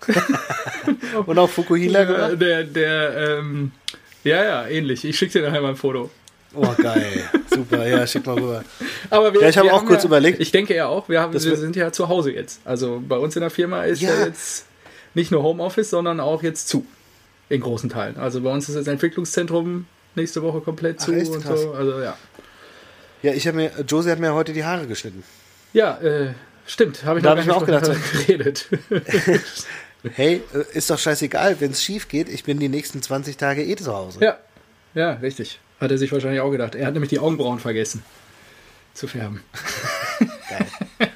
und 1.26 1.38
auch 1.38 1.50
Fukuhila, 1.50 2.04
oder? 2.04 2.36
Der, 2.36 2.64
der, 2.64 3.40
ähm, 3.40 3.72
ja, 4.24 4.44
ja, 4.44 4.68
ähnlich. 4.68 5.06
Ich 5.06 5.18
schicke 5.18 5.40
dir 5.40 5.48
nachher 5.48 5.62
mal 5.62 5.70
ein 5.70 5.76
Foto. 5.76 6.10
Oh, 6.54 6.68
geil. 6.78 7.24
Super, 7.50 7.88
ja, 7.88 8.06
schick 8.06 8.26
mal 8.26 8.38
rüber. 8.38 8.64
Aber 9.10 9.34
wir, 9.34 9.42
ja, 9.42 9.50
ich 9.50 9.58
habe 9.58 9.72
auch 9.72 9.86
kurz 9.86 10.04
ja, 10.04 10.08
überlegt. 10.08 10.40
Ich 10.40 10.52
denke 10.52 10.76
ja 10.76 10.88
auch, 10.88 11.08
wir, 11.08 11.22
haben, 11.22 11.34
wir 11.34 11.40
sind 11.40 11.76
ja 11.76 11.92
zu 11.92 12.10
Hause 12.10 12.32
jetzt. 12.32 12.60
Also 12.66 13.02
bei 13.08 13.18
uns 13.18 13.36
in 13.36 13.42
der 13.42 13.50
Firma 13.50 13.84
ist 13.84 14.02
ja, 14.02 14.14
ja 14.14 14.26
jetzt 14.26 14.66
nicht 15.14 15.32
nur 15.32 15.44
Homeoffice, 15.44 15.90
sondern 15.90 16.20
auch 16.20 16.44
jetzt 16.44 16.68
zu. 16.68 16.86
In 17.50 17.62
großen 17.62 17.90
Teilen. 17.90 18.18
Also 18.18 18.42
bei 18.42 18.52
uns 18.52 18.70
ist 18.70 18.76
das 18.76 18.88
Entwicklungszentrum 18.88 19.86
nächste 20.16 20.42
Woche 20.42 20.62
komplett 20.62 20.98
Ach, 21.00 21.06
zu 21.06 21.14
echt? 21.14 21.32
und 21.32 21.44
Krass. 21.44 21.62
so. 21.62 21.72
Also 21.72 22.00
ja. 22.00 22.18
Ja, 23.24 23.34
ich 23.34 23.48
habe 23.48 23.58
mir, 23.58 23.72
Josie 23.88 24.10
hat 24.10 24.20
mir 24.20 24.34
heute 24.34 24.54
die 24.54 24.64
Haare 24.64 24.88
geschnitten. 24.88 25.24
Ja, 25.74 25.98
äh, 26.00 26.34
stimmt. 26.66 27.04
Habe 27.06 27.20
ich, 27.20 27.24
da 27.24 27.32
hab 27.32 27.40
ich 27.40 27.46
mir 27.46 27.56
auch 27.56 27.66
gedacht, 27.66 27.92
geredet. 28.14 28.68
hey, 30.14 30.42
äh, 30.54 30.78
ist 30.78 30.90
doch 30.90 30.98
scheißegal, 30.98 31.58
wenn 31.60 31.72
es 31.72 31.84
schief 31.84 32.08
geht, 32.08 32.30
ich 32.30 32.44
bin 32.44 32.60
die 32.60 32.70
nächsten 32.70 33.02
20 33.02 33.38
Tage 33.38 33.64
eh 33.64 33.76
zu 33.76 33.94
Hause. 33.94 34.20
Ja, 34.22 34.40
ja, 34.94 35.12
richtig. 35.14 35.60
Hat 35.82 35.92
er 35.92 35.98
sich 35.98 36.12
wahrscheinlich 36.12 36.42
auch 36.42 36.52
gedacht. 36.52 36.76
Er 36.76 36.86
hat 36.86 36.94
nämlich 36.94 37.10
die 37.10 37.20
Augenbrauen 37.20 37.60
vergessen 37.60 38.04
zu 38.94 39.08
färben. 39.08 39.42
Geil. 40.50 41.10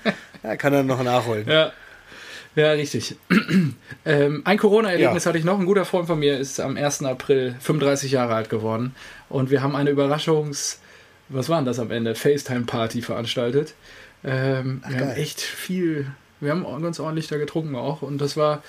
Ja, 0.43 0.55
kann 0.57 0.73
er 0.73 0.83
noch 0.83 1.01
nachholen. 1.03 1.47
Ja. 1.47 1.71
Ja, 2.55 2.71
richtig. 2.71 3.15
ähm, 4.05 4.41
ein 4.45 4.57
Corona-Erlebnis 4.57 5.25
ja. 5.25 5.29
hatte 5.29 5.37
ich 5.37 5.43
noch. 5.43 5.59
Ein 5.59 5.65
guter 5.65 5.85
Freund 5.85 6.07
von 6.07 6.17
mir 6.17 6.39
ist 6.39 6.59
am 6.59 6.77
1. 6.77 7.03
April 7.03 7.55
35 7.59 8.11
Jahre 8.11 8.33
alt 8.33 8.49
geworden. 8.49 8.95
Und 9.29 9.51
wir 9.51 9.61
haben 9.61 9.75
eine 9.75 9.91
Überraschungs-, 9.91 10.77
was 11.29 11.49
war 11.49 11.57
denn 11.57 11.65
das 11.65 11.79
am 11.79 11.91
Ende? 11.91 12.15
FaceTime-Party 12.15 13.01
veranstaltet. 13.01 13.75
Ähm, 14.23 14.81
Ach, 14.83 14.89
wir 14.89 14.97
geil. 14.97 15.09
haben 15.09 15.15
echt 15.17 15.41
viel 15.41 16.07
Wir 16.39 16.51
haben 16.51 16.65
ganz 16.81 16.99
ordentlich 16.99 17.27
da 17.27 17.37
getrunken 17.37 17.75
auch 17.75 18.01
und 18.01 18.19
das 18.19 18.35
war, 18.37 18.63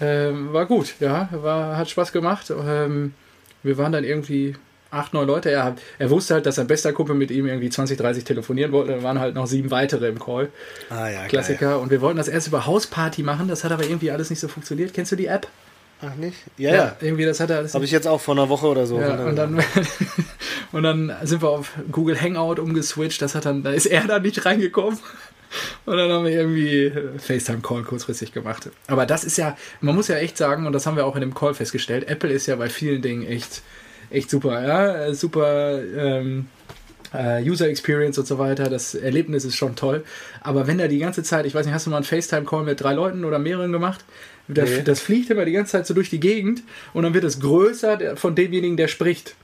ähm, 0.00 0.52
war 0.52 0.66
gut, 0.66 0.94
ja, 0.98 1.28
war, 1.30 1.76
hat 1.76 1.88
Spaß 1.90 2.12
gemacht. 2.12 2.50
Ähm, 2.50 3.14
wir 3.62 3.78
waren 3.78 3.92
dann 3.92 4.04
irgendwie 4.04 4.54
acht, 4.96 5.14
neun 5.14 5.26
Leute. 5.26 5.50
Er, 5.50 5.76
er 5.98 6.10
wusste 6.10 6.34
halt, 6.34 6.46
dass 6.46 6.56
sein 6.56 6.66
bester 6.66 6.92
Kumpel 6.92 7.14
mit 7.14 7.30
ihm 7.30 7.46
irgendwie 7.46 7.70
20, 7.70 7.96
30 7.98 8.24
telefonieren 8.24 8.72
wollte. 8.72 8.92
Da 8.92 9.02
waren 9.02 9.20
halt 9.20 9.34
noch 9.34 9.46
sieben 9.46 9.70
weitere 9.70 10.08
im 10.08 10.18
Call. 10.18 10.48
Ah, 10.90 11.08
ja, 11.08 11.26
Klassiker. 11.26 11.72
Geil. 11.72 11.76
Und 11.76 11.90
wir 11.90 12.00
wollten 12.00 12.18
das 12.18 12.28
erst 12.28 12.48
über 12.48 12.66
Hausparty 12.66 13.22
machen. 13.22 13.48
Das 13.48 13.64
hat 13.64 13.72
aber 13.72 13.84
irgendwie 13.84 14.10
alles 14.10 14.30
nicht 14.30 14.40
so 14.40 14.48
funktioniert. 14.48 14.94
Kennst 14.94 15.12
du 15.12 15.16
die 15.16 15.26
App? 15.26 15.46
Ach 16.02 16.14
nicht? 16.16 16.36
Ja, 16.58 16.70
ja. 16.70 16.76
ja. 16.76 16.96
Irgendwie, 17.00 17.24
das 17.24 17.40
hat 17.40 17.50
er 17.50 17.58
alles. 17.58 17.74
Habe 17.74 17.84
ich 17.84 17.90
jetzt 17.90 18.06
auch 18.06 18.20
vor 18.20 18.34
einer 18.34 18.48
Woche 18.48 18.66
oder 18.66 18.86
so. 18.86 19.00
Ja, 19.00 19.24
und, 19.24 19.36
dann, 19.36 19.62
und 20.72 20.82
dann 20.82 21.14
sind 21.22 21.42
wir 21.42 21.48
auf 21.48 21.72
Google 21.90 22.20
Hangout 22.20 22.60
umgeswitcht. 22.60 23.22
Das 23.22 23.34
hat 23.34 23.46
dann, 23.46 23.62
da 23.62 23.70
ist 23.70 23.86
er 23.86 24.06
da 24.06 24.18
nicht 24.18 24.44
reingekommen. 24.44 24.98
Und 25.86 25.96
dann 25.96 26.10
haben 26.10 26.24
wir 26.24 26.32
irgendwie 26.32 26.92
FaceTime-Call 27.18 27.84
kurzfristig 27.84 28.32
gemacht. 28.32 28.68
Aber 28.88 29.06
das 29.06 29.24
ist 29.24 29.38
ja, 29.38 29.56
man 29.80 29.94
muss 29.94 30.08
ja 30.08 30.16
echt 30.16 30.36
sagen, 30.36 30.66
und 30.66 30.72
das 30.72 30.86
haben 30.86 30.96
wir 30.96 31.06
auch 31.06 31.14
in 31.14 31.20
dem 31.20 31.34
Call 31.34 31.54
festgestellt, 31.54 32.08
Apple 32.08 32.30
ist 32.30 32.46
ja 32.46 32.56
bei 32.56 32.68
vielen 32.68 33.00
Dingen 33.00 33.26
echt, 33.26 33.62
echt 34.10 34.30
super. 34.30 34.66
Ja? 34.66 35.14
Super 35.14 35.80
ähm, 35.96 36.46
äh, 37.12 37.42
User 37.42 37.68
Experience 37.68 38.18
und 38.18 38.26
so 38.26 38.38
weiter. 38.38 38.68
Das 38.68 38.94
Erlebnis 38.94 39.44
ist 39.44 39.56
schon 39.56 39.76
toll. 39.76 40.04
Aber 40.40 40.66
wenn 40.66 40.78
da 40.78 40.88
die 40.88 40.98
ganze 40.98 41.22
Zeit, 41.22 41.46
ich 41.46 41.54
weiß 41.54 41.66
nicht, 41.66 41.74
hast 41.74 41.86
du 41.86 41.90
mal 41.90 41.96
einen 41.96 42.04
FaceTime-Call 42.04 42.64
mit 42.64 42.80
drei 42.80 42.94
Leuten 42.94 43.24
oder 43.24 43.38
mehreren 43.38 43.72
gemacht? 43.72 44.04
Das, 44.48 44.70
nee. 44.70 44.82
das 44.84 45.00
fliegt 45.00 45.30
immer 45.30 45.44
die 45.44 45.52
ganze 45.52 45.72
Zeit 45.72 45.86
so 45.86 45.94
durch 45.94 46.10
die 46.10 46.20
Gegend 46.20 46.62
und 46.94 47.02
dann 47.02 47.14
wird 47.14 47.24
es 47.24 47.40
größer 47.40 48.16
von 48.16 48.34
demjenigen, 48.36 48.76
der 48.76 48.88
spricht. 48.88 49.34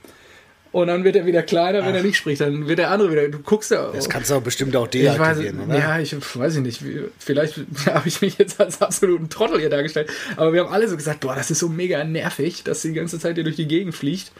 Und 0.73 0.87
dann 0.87 1.03
wird 1.03 1.15
er 1.15 1.27
wieder 1.27 1.43
kleiner, 1.43 1.85
wenn 1.85 1.91
Ach. 1.91 1.97
er 1.97 2.03
nicht 2.03 2.17
spricht. 2.17 2.41
Dann 2.41 2.67
wird 2.67 2.79
der 2.79 2.89
andere 2.89 3.11
wieder. 3.11 3.29
Du 3.29 3.39
guckst 3.39 3.69
ja. 3.69 3.91
Das 3.91 4.09
kannst 4.09 4.31
du 4.31 4.35
auch 4.35 4.41
bestimmt 4.41 4.75
auch 4.75 4.87
deaktivieren, 4.87 5.53
ich 5.53 5.59
weiß, 5.59 5.67
oder? 5.67 5.77
Ja, 5.77 5.99
ich 5.99 6.15
weiß 6.35 6.55
ich 6.55 6.61
nicht. 6.61 6.83
Vielleicht 7.19 7.61
habe 7.85 8.07
ich 8.07 8.21
mich 8.21 8.39
jetzt 8.39 8.59
als 8.59 8.81
absoluten 8.81 9.29
Trottel 9.29 9.59
hier 9.59 9.69
dargestellt. 9.69 10.09
Aber 10.35 10.51
wir 10.51 10.65
haben 10.65 10.73
alle 10.73 10.89
so 10.89 10.97
gesagt, 10.97 11.19
boah, 11.19 11.35
das 11.35 11.51
ist 11.51 11.59
so 11.59 11.69
mega 11.69 12.03
nervig, 12.03 12.63
dass 12.63 12.81
sie 12.81 12.89
die 12.89 12.95
ganze 12.95 13.19
Zeit 13.19 13.35
hier 13.35 13.43
durch 13.43 13.55
die 13.55 13.67
Gegend 13.67 13.93
fliegt. 13.93 14.31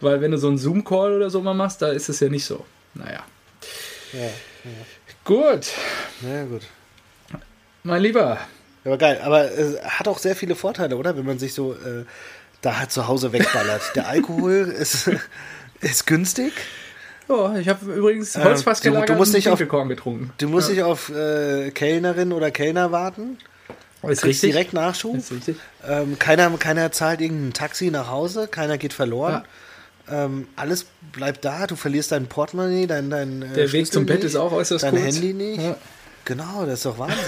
Weil 0.00 0.20
wenn 0.20 0.32
du 0.32 0.38
so 0.38 0.48
einen 0.48 0.58
Zoom-Call 0.58 1.14
oder 1.14 1.30
so 1.30 1.40
mal 1.40 1.54
machst, 1.54 1.80
da 1.80 1.92
ist 1.92 2.08
es 2.08 2.18
ja 2.18 2.28
nicht 2.28 2.44
so. 2.44 2.66
Naja. 2.94 3.24
Ja, 4.12 4.20
ja. 4.20 4.70
Gut. 5.24 5.68
Ja, 6.22 6.44
gut. 6.46 6.62
Mein 7.84 8.02
Lieber, 8.02 8.40
aber 8.86 8.98
geil, 8.98 9.20
aber 9.22 9.50
es 9.50 9.74
äh, 9.74 9.82
hat 9.82 10.06
auch 10.06 10.18
sehr 10.18 10.36
viele 10.36 10.54
Vorteile, 10.54 10.96
oder? 10.96 11.16
Wenn 11.16 11.26
man 11.26 11.38
sich 11.38 11.54
so 11.54 11.74
äh, 11.74 12.04
da 12.60 12.78
halt 12.78 12.92
zu 12.92 13.08
Hause 13.08 13.32
wegballert. 13.32 13.82
Der 13.94 14.08
Alkohol 14.08 14.74
ist, 14.78 15.10
ist 15.90 16.06
günstig. 16.06 16.52
Oh, 17.28 17.50
ich 17.58 17.68
habe 17.68 17.92
übrigens 17.92 18.36
Holzfass 18.36 18.84
äh, 18.84 18.90
du, 18.90 19.00
du 19.04 19.14
musst 19.14 19.32
nicht 19.32 19.48
auf, 19.48 19.58
getrunken. 19.58 20.32
Du 20.38 20.48
musst 20.48 20.68
ja. 20.68 20.74
nicht 20.74 20.84
auf 20.84 21.08
äh, 21.08 21.70
Kellnerin 21.72 22.32
oder 22.32 22.50
Kellner 22.50 22.92
warten. 22.92 23.38
Ist 24.02 24.24
richtig. 24.24 24.52
direkt 24.52 24.72
Nachschub. 24.72 25.16
Ist 25.16 25.32
richtig. 25.32 25.56
Ähm, 25.84 26.18
keiner, 26.18 26.50
keiner 26.58 26.92
zahlt 26.92 27.20
irgendein 27.20 27.52
Taxi 27.52 27.90
nach 27.90 28.08
Hause, 28.08 28.46
keiner 28.46 28.78
geht 28.78 28.92
verloren. 28.92 29.42
Ja. 30.08 30.24
Ähm, 30.26 30.46
alles 30.54 30.86
bleibt 31.12 31.44
da, 31.44 31.66
du 31.66 31.74
verlierst 31.74 32.12
dein 32.12 32.26
Portemonnaie, 32.26 32.86
dein, 32.86 33.10
dein 33.10 33.42
äh, 33.42 33.54
Der 33.54 33.72
Weg 33.72 33.92
zum 33.92 34.06
Bett 34.06 34.22
ist 34.22 34.36
auch 34.36 34.52
äußerst 34.52 34.84
dein 34.84 34.92
kurz. 34.92 35.02
Dein 35.02 35.12
Handy 35.14 35.34
nicht. 35.34 35.62
Ja. 35.62 35.76
Genau, 36.24 36.64
das 36.64 36.74
ist 36.74 36.86
doch 36.86 36.98
Wahnsinn. 36.98 37.18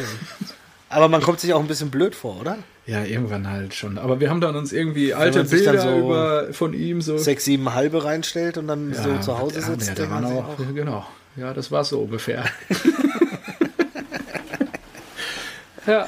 Aber 0.89 1.09
man 1.09 1.21
kommt 1.21 1.41
sich 1.41 1.53
auch 1.53 1.61
ein 1.61 1.67
bisschen 1.67 1.91
blöd 1.91 2.15
vor, 2.15 2.41
oder? 2.41 2.59
Ja, 2.89 3.05
irgendwann 3.05 3.49
halt 3.51 3.74
schon. 3.74 3.99
Aber 3.99 4.18
wir 4.18 4.30
haben 4.30 4.41
dann 4.41 4.57
uns 4.57 4.72
irgendwie 4.72 5.12
alte 5.12 5.45
Bilder 5.45 5.78
so 5.78 5.99
über, 5.99 6.55
von 6.55 6.72
ihm 6.72 7.03
so. 7.03 7.18
Sechs, 7.18 7.45
sieben 7.45 7.74
halbe 7.74 8.03
reinstellt 8.03 8.57
und 8.57 8.66
dann 8.66 8.95
ja, 8.95 9.03
so 9.03 9.18
zu 9.18 9.39
Hause 9.39 9.61
sitzt. 9.61 9.89
Ja, 9.89 9.95
da 9.95 10.11
waren 10.11 10.24
auch, 10.24 10.49
auch, 10.49 10.57
genau. 10.74 11.07
Ja, 11.36 11.53
das 11.53 11.70
war 11.70 11.84
so 11.84 12.01
ungefähr. 12.01 12.47
ja, 15.86 16.07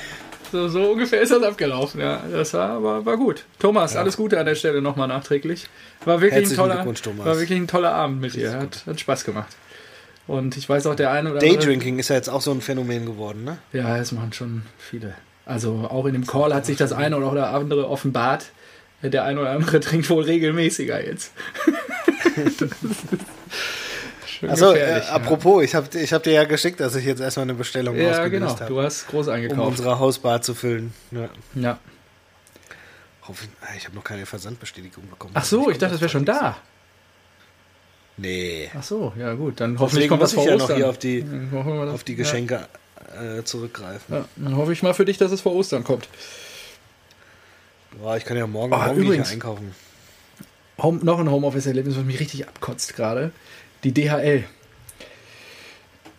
so, 0.50 0.68
so, 0.68 0.92
ungefähr 0.92 1.20
ist 1.20 1.30
das 1.30 1.42
abgelaufen. 1.42 2.00
Ja, 2.00 2.22
das 2.32 2.54
war, 2.54 2.70
aber 2.70 3.04
war 3.04 3.18
gut. 3.18 3.44
Thomas, 3.58 3.92
ja. 3.92 4.00
alles 4.00 4.16
Gute 4.16 4.40
an 4.40 4.46
der 4.46 4.54
Stelle 4.54 4.80
nochmal 4.80 5.06
nachträglich. 5.06 5.68
War 6.06 6.22
wirklich, 6.22 6.50
ein 6.50 6.56
toller, 6.56 6.86
war 6.86 7.38
wirklich 7.38 7.60
ein 7.60 7.68
toller 7.68 7.92
Abend 7.92 8.22
mit 8.22 8.34
dir. 8.34 8.54
Hat, 8.54 8.86
hat 8.86 8.98
Spaß 8.98 9.24
gemacht. 9.24 9.54
Und 10.26 10.56
ich 10.56 10.66
weiß 10.66 10.86
auch, 10.86 10.94
der 10.94 11.10
eine 11.10 11.30
oder 11.30 11.40
andere. 11.40 11.58
Daydrinking 11.58 11.98
ist 11.98 12.08
ja 12.08 12.16
jetzt 12.16 12.30
auch 12.30 12.40
so 12.40 12.52
ein 12.52 12.62
Phänomen 12.62 13.04
geworden, 13.04 13.44
ne? 13.44 13.58
Ja, 13.74 13.98
das 13.98 14.12
machen 14.12 14.32
schon 14.32 14.62
viele. 14.78 15.14
Also 15.46 15.88
auch 15.90 16.06
in 16.06 16.12
dem 16.12 16.26
Call 16.26 16.54
hat 16.54 16.66
sich 16.66 16.76
das 16.76 16.92
eine 16.92 17.16
oder 17.16 17.52
andere 17.52 17.88
offenbart. 17.88 18.52
Der 19.02 19.24
eine 19.24 19.40
oder 19.40 19.50
andere 19.50 19.80
trinkt 19.80 20.10
wohl 20.10 20.24
regelmäßiger 20.24 21.04
jetzt. 21.04 21.32
Achso, 24.46 24.72
äh, 24.72 25.02
apropos, 25.10 25.62
ich 25.64 25.74
habe 25.74 25.98
ich 25.98 26.12
hab 26.12 26.22
dir 26.22 26.32
ja 26.32 26.44
geschickt, 26.44 26.80
dass 26.80 26.94
ich 26.94 27.04
jetzt 27.04 27.20
erstmal 27.20 27.44
eine 27.44 27.54
Bestellung 27.54 27.96
ja, 27.96 28.10
ausgelöst 28.10 28.32
genau. 28.32 28.50
habe. 28.50 28.66
Du 28.66 28.80
hast 28.80 29.08
groß 29.08 29.28
eingekauft. 29.28 29.60
Um 29.60 29.66
unsere 29.68 29.98
Hausbar 29.98 30.40
zu 30.42 30.54
füllen. 30.54 30.94
Ja. 31.10 31.28
ja. 31.54 31.78
Ich 33.76 33.84
habe 33.84 33.94
noch 33.94 34.04
keine 34.04 34.26
Versandbestätigung 34.26 35.08
bekommen. 35.08 35.34
Ach 35.36 35.44
so, 35.44 35.70
ich 35.70 35.78
dachte, 35.78 35.92
das 35.92 36.00
wäre 36.00 36.10
schon 36.10 36.24
da. 36.24 36.56
Nee. 38.16 38.70
Ach 38.76 38.82
so, 38.82 39.12
ja 39.18 39.34
gut. 39.34 39.60
Dann 39.60 39.78
hoffentlich 39.78 40.08
kommt 40.08 40.22
das 40.22 40.32
vor 40.32 40.44
ich 40.44 40.50
ja 40.50 40.56
noch 40.56 40.74
hier 40.74 40.88
auf 40.88 40.98
die, 40.98 41.24
auf 41.54 42.04
die 42.04 42.16
Geschenke 42.16 42.54
ja. 42.54 42.68
Äh, 43.10 43.44
zurückgreifen. 43.44 44.14
Ja, 44.14 44.24
dann 44.36 44.56
hoffe 44.56 44.72
ich 44.72 44.82
mal 44.82 44.94
für 44.94 45.04
dich, 45.04 45.18
dass 45.18 45.32
es 45.32 45.40
vor 45.40 45.54
Ostern 45.54 45.84
kommt. 45.84 46.08
Boah, 47.98 48.16
ich 48.16 48.24
kann 48.24 48.36
ja 48.36 48.46
morgen, 48.46 48.72
oh, 48.72 48.76
morgen 48.76 49.00
übrigens, 49.00 49.30
einkaufen. 49.30 49.74
Home, 50.80 51.00
noch 51.02 51.18
ein 51.18 51.30
Homeoffice-Erlebnis, 51.30 51.96
was 51.96 52.04
mich 52.04 52.20
richtig 52.20 52.46
abkotzt 52.48 52.96
gerade. 52.96 53.32
Die 53.84 53.92
DHL. 53.92 54.44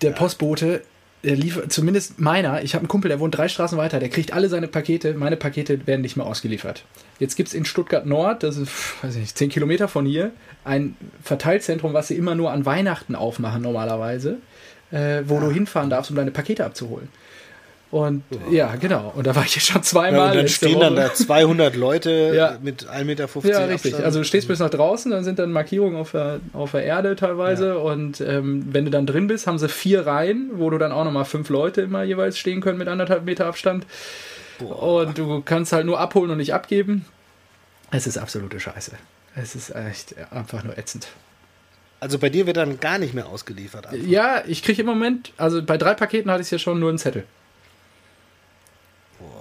Der 0.01 0.11
ja. 0.11 0.15
Postbote 0.15 0.83
der 1.23 1.35
liefert, 1.35 1.71
zumindest 1.71 2.19
meiner, 2.19 2.63
ich 2.63 2.73
habe 2.73 2.81
einen 2.81 2.87
Kumpel, 2.87 3.09
der 3.09 3.19
wohnt 3.19 3.37
drei 3.37 3.47
Straßen 3.47 3.77
weiter, 3.77 3.99
der 3.99 4.09
kriegt 4.09 4.33
alle 4.33 4.49
seine 4.49 4.67
Pakete, 4.67 5.13
meine 5.13 5.37
Pakete 5.37 5.85
werden 5.85 6.01
nicht 6.01 6.17
mehr 6.17 6.25
ausgeliefert. 6.25 6.83
Jetzt 7.19 7.35
gibt 7.35 7.49
es 7.49 7.53
in 7.53 7.65
Stuttgart 7.65 8.05
Nord, 8.05 8.43
das 8.43 8.57
ist, 8.57 8.71
weiß 9.03 9.15
ich 9.15 9.21
nicht, 9.21 9.37
zehn 9.37 9.49
Kilometer 9.49 9.87
von 9.87 10.05
hier, 10.05 10.31
ein 10.63 10.95
Verteilzentrum, 11.23 11.93
was 11.93 12.07
sie 12.07 12.15
immer 12.15 12.33
nur 12.33 12.51
an 12.51 12.65
Weihnachten 12.65 13.15
aufmachen 13.15 13.61
normalerweise, 13.61 14.37
äh, 14.91 15.23
wo 15.25 15.35
ja. 15.35 15.41
du 15.41 15.51
hinfahren 15.51 15.89
darfst, 15.89 16.11
um 16.11 16.15
deine 16.15 16.31
Pakete 16.31 16.65
abzuholen. 16.65 17.09
Und 17.91 18.23
oh. 18.31 18.49
ja, 18.49 18.73
genau. 18.77 19.11
Und 19.15 19.27
da 19.27 19.35
war 19.35 19.43
ich 19.43 19.55
jetzt 19.55 19.67
schon 19.67 19.83
zweimal. 19.83 20.19
Ja, 20.19 20.31
und 20.31 20.37
dann 20.37 20.47
stehen 20.47 20.79
dann 20.79 20.95
da 20.95 21.13
200 21.13 21.75
Leute 21.75 22.31
ja. 22.35 22.57
mit 22.61 22.87
1,50 22.89 23.03
Meter. 23.03 23.27
Ja, 23.43 23.65
richtig. 23.65 23.93
Abstand. 23.93 24.05
Also 24.05 24.19
du 24.19 24.25
stehst 24.25 24.47
bis 24.47 24.59
nach 24.59 24.69
draußen, 24.69 25.11
dann 25.11 25.25
sind 25.25 25.39
dann 25.39 25.51
Markierungen 25.51 25.97
auf 25.97 26.11
der, 26.11 26.39
auf 26.53 26.71
der 26.71 26.85
Erde 26.85 27.17
teilweise. 27.17 27.67
Ja. 27.69 27.75
Und 27.75 28.21
ähm, 28.21 28.65
wenn 28.71 28.85
du 28.85 28.91
dann 28.91 29.05
drin 29.05 29.27
bist, 29.27 29.45
haben 29.45 29.59
sie 29.59 29.67
vier 29.67 30.07
Reihen, 30.07 30.51
wo 30.53 30.69
du 30.69 30.77
dann 30.77 30.93
auch 30.93 31.03
nochmal 31.03 31.25
fünf 31.25 31.49
Leute 31.49 31.81
immer 31.81 32.03
jeweils 32.03 32.37
stehen 32.37 32.61
können 32.61 32.77
mit 32.77 32.87
anderthalb 32.87 33.25
Meter 33.25 33.45
Abstand. 33.45 33.85
Boah. 34.57 35.01
Und 35.07 35.17
du 35.17 35.41
kannst 35.41 35.73
halt 35.73 35.85
nur 35.85 35.99
abholen 35.99 36.31
und 36.31 36.37
nicht 36.37 36.53
abgeben. 36.53 37.05
Es 37.91 38.07
ist 38.07 38.17
absolute 38.17 38.61
Scheiße. 38.61 38.93
Es 39.35 39.53
ist 39.53 39.75
echt 39.75 40.15
einfach 40.31 40.63
nur 40.63 40.77
ätzend. 40.77 41.09
Also 42.01 42.17
bei 42.17 42.31
dir 42.31 42.47
wird 42.47 42.57
dann 42.57 42.79
gar 42.79 42.97
nicht 42.97 43.13
mehr 43.13 43.27
ausgeliefert. 43.27 43.85
Einfach. 43.85 44.07
Ja, 44.07 44.43
ich 44.47 44.63
kriege 44.63 44.81
im 44.81 44.87
Moment, 44.87 45.33
also 45.37 45.61
bei 45.61 45.77
drei 45.77 45.93
Paketen 45.93 46.31
hatte 46.31 46.41
ich 46.41 46.49
ja 46.49 46.57
schon 46.57 46.79
nur 46.79 46.89
einen 46.89 46.97
Zettel. 46.97 47.25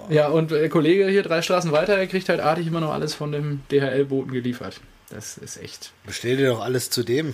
Ja, 0.09 0.27
und 0.27 0.51
der 0.51 0.69
Kollege 0.69 1.07
hier 1.07 1.23
drei 1.23 1.41
Straßen 1.41 1.71
weiter, 1.71 1.95
der 1.95 2.05
kriegt 2.05 2.29
halt 2.29 2.39
artig 2.39 2.67
immer 2.67 2.79
noch 2.79 2.93
alles 2.93 3.15
von 3.15 3.31
dem 3.31 3.63
DHL-Boten 3.71 4.31
geliefert. 4.31 4.79
Das 5.09 5.39
ist 5.39 5.57
echt. 5.57 5.91
Bestell 6.05 6.37
dir 6.37 6.49
doch 6.49 6.61
alles 6.61 6.91
zu 6.91 7.01
dem. 7.01 7.33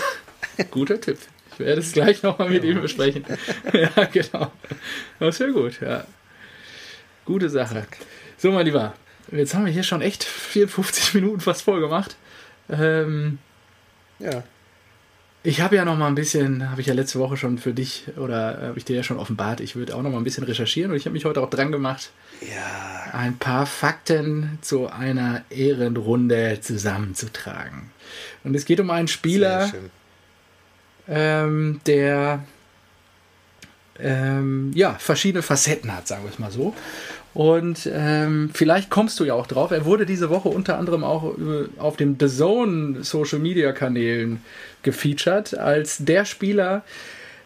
Guter 0.70 1.00
Tipp. 1.00 1.18
Ich 1.52 1.60
werde 1.60 1.80
es 1.80 1.92
gleich 1.92 2.22
nochmal 2.22 2.50
mit 2.50 2.62
ja. 2.62 2.70
ihm 2.70 2.82
besprechen. 2.82 3.24
ja, 3.72 4.04
genau. 4.12 4.52
Das 5.18 5.40
wäre 5.40 5.52
gut, 5.52 5.80
ja. 5.80 6.04
Gute 7.24 7.48
Sache. 7.48 7.86
So, 8.36 8.52
mein 8.52 8.66
Lieber, 8.66 8.92
jetzt 9.32 9.54
haben 9.54 9.64
wir 9.64 9.72
hier 9.72 9.84
schon 9.84 10.02
echt 10.02 10.22
54 10.22 11.14
Minuten 11.14 11.40
fast 11.40 11.62
voll 11.62 11.80
gemacht. 11.80 12.16
Ähm, 12.68 13.38
ja. 14.20 14.42
Ich 15.42 15.62
habe 15.62 15.76
ja 15.76 15.86
noch 15.86 15.96
mal 15.96 16.08
ein 16.08 16.14
bisschen, 16.14 16.70
habe 16.70 16.82
ich 16.82 16.86
ja 16.86 16.92
letzte 16.92 17.18
Woche 17.18 17.38
schon 17.38 17.56
für 17.56 17.72
dich 17.72 18.04
oder 18.18 18.60
habe 18.60 18.78
ich 18.78 18.84
dir 18.84 18.96
ja 18.96 19.02
schon 19.02 19.18
offenbart, 19.18 19.60
ich 19.60 19.74
würde 19.74 19.96
auch 19.96 20.02
noch 20.02 20.10
mal 20.10 20.18
ein 20.18 20.24
bisschen 20.24 20.44
recherchieren 20.44 20.90
und 20.90 20.98
ich 20.98 21.06
habe 21.06 21.14
mich 21.14 21.24
heute 21.24 21.40
auch 21.40 21.48
dran 21.48 21.72
gemacht, 21.72 22.10
ja. 22.42 23.14
ein 23.14 23.38
paar 23.38 23.64
Fakten 23.64 24.58
zu 24.60 24.88
einer 24.88 25.42
Ehrenrunde 25.48 26.58
zusammenzutragen. 26.60 27.90
Und 28.44 28.54
es 28.54 28.66
geht 28.66 28.80
um 28.80 28.90
einen 28.90 29.08
Spieler, 29.08 29.72
ähm, 31.08 31.80
der 31.86 32.44
ähm, 33.98 34.72
ja 34.74 34.94
verschiedene 34.98 35.42
Facetten 35.42 35.94
hat, 35.94 36.06
sagen 36.06 36.24
wir 36.24 36.30
es 36.30 36.38
mal 36.38 36.50
so. 36.50 36.74
Und 37.32 37.88
ähm, 37.92 38.50
vielleicht 38.52 38.90
kommst 38.90 39.20
du 39.20 39.24
ja 39.24 39.34
auch 39.34 39.46
drauf. 39.46 39.70
Er 39.70 39.84
wurde 39.84 40.04
diese 40.04 40.30
Woche 40.30 40.48
unter 40.48 40.78
anderem 40.78 41.04
auch 41.04 41.34
auf 41.78 41.96
dem 41.96 42.16
The 42.18 42.26
Zone 42.26 43.04
Social 43.04 43.38
Media 43.38 43.72
Kanälen 43.72 44.42
gefeatured 44.82 45.56
als 45.56 45.98
der 46.00 46.24
Spieler, 46.24 46.82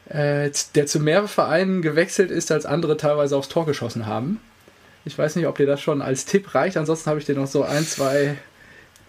äh, 0.08 0.50
der 0.74 0.86
zu 0.86 1.00
mehr 1.00 1.28
Vereinen 1.28 1.82
gewechselt 1.82 2.30
ist, 2.30 2.50
als 2.50 2.64
andere 2.64 2.96
teilweise 2.96 3.36
aufs 3.36 3.48
Tor 3.48 3.66
geschossen 3.66 4.06
haben. 4.06 4.40
Ich 5.04 5.18
weiß 5.18 5.36
nicht, 5.36 5.46
ob 5.46 5.56
dir 5.58 5.66
das 5.66 5.82
schon 5.82 6.00
als 6.00 6.24
Tipp 6.24 6.54
reicht. 6.54 6.78
Ansonsten 6.78 7.10
habe 7.10 7.20
ich 7.20 7.26
dir 7.26 7.34
noch 7.34 7.46
so 7.46 7.62
ein, 7.62 7.86
zwei. 7.86 8.36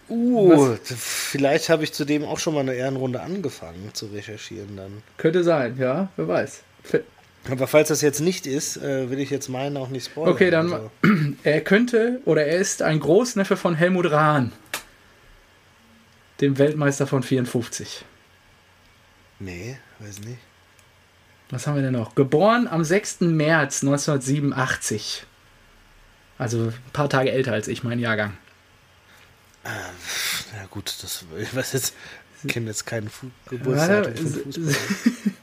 Uh, 0.08 0.50
was? 0.50 0.80
vielleicht 0.94 1.68
habe 1.68 1.82
ich 1.82 1.92
zudem 1.92 2.24
auch 2.24 2.38
schon 2.38 2.54
mal 2.54 2.60
eine 2.60 2.74
Ehrenrunde 2.74 3.20
angefangen 3.20 3.90
zu 3.92 4.06
recherchieren 4.06 4.76
dann. 4.76 5.02
Könnte 5.16 5.42
sein, 5.42 5.76
ja, 5.78 6.10
wer 6.16 6.28
weiß. 6.28 6.60
Aber 7.50 7.66
falls 7.66 7.88
das 7.88 8.00
jetzt 8.02 8.20
nicht 8.20 8.46
ist, 8.46 8.76
äh, 8.76 9.10
will 9.10 9.20
ich 9.20 9.30
jetzt 9.30 9.48
meinen 9.48 9.76
auch 9.76 9.88
nicht 9.88 10.06
spoilern. 10.06 10.34
Okay, 10.34 10.50
dann 10.50 10.72
Also, 10.72 10.90
er 11.42 11.60
könnte 11.60 12.20
oder 12.24 12.44
er 12.44 12.58
ist 12.58 12.82
ein 12.82 13.00
Großneffe 13.00 13.56
von 13.56 13.74
Helmut 13.74 14.10
Rahn, 14.10 14.52
dem 16.40 16.58
Weltmeister 16.58 17.06
von 17.06 17.22
54. 17.22 18.04
nee, 19.38 19.78
weiß 20.00 20.20
nicht. 20.20 20.38
Was 21.50 21.66
haben 21.66 21.76
wir 21.76 21.82
denn 21.82 21.92
noch? 21.92 22.16
Geboren 22.16 22.66
am 22.66 22.82
6. 22.82 23.20
März 23.20 23.84
1987. 23.84 25.24
Also 26.38 26.64
ein 26.64 26.92
paar 26.92 27.08
Tage 27.08 27.30
älter 27.30 27.52
als 27.52 27.68
ich, 27.68 27.84
mein 27.84 28.00
Jahrgang. 28.00 28.36
Ja 29.64 30.66
gut, 30.70 30.92
das 31.02 31.24
ich 31.38 31.54
weiß 31.54 31.72
jetzt, 31.72 31.94
ich 32.42 32.52
kenne 32.52 32.66
jetzt 32.66 32.84
keinen 32.86 33.08
Fu 33.08 33.30
Geburtstag 33.48 34.16
Fußball. 34.18 34.74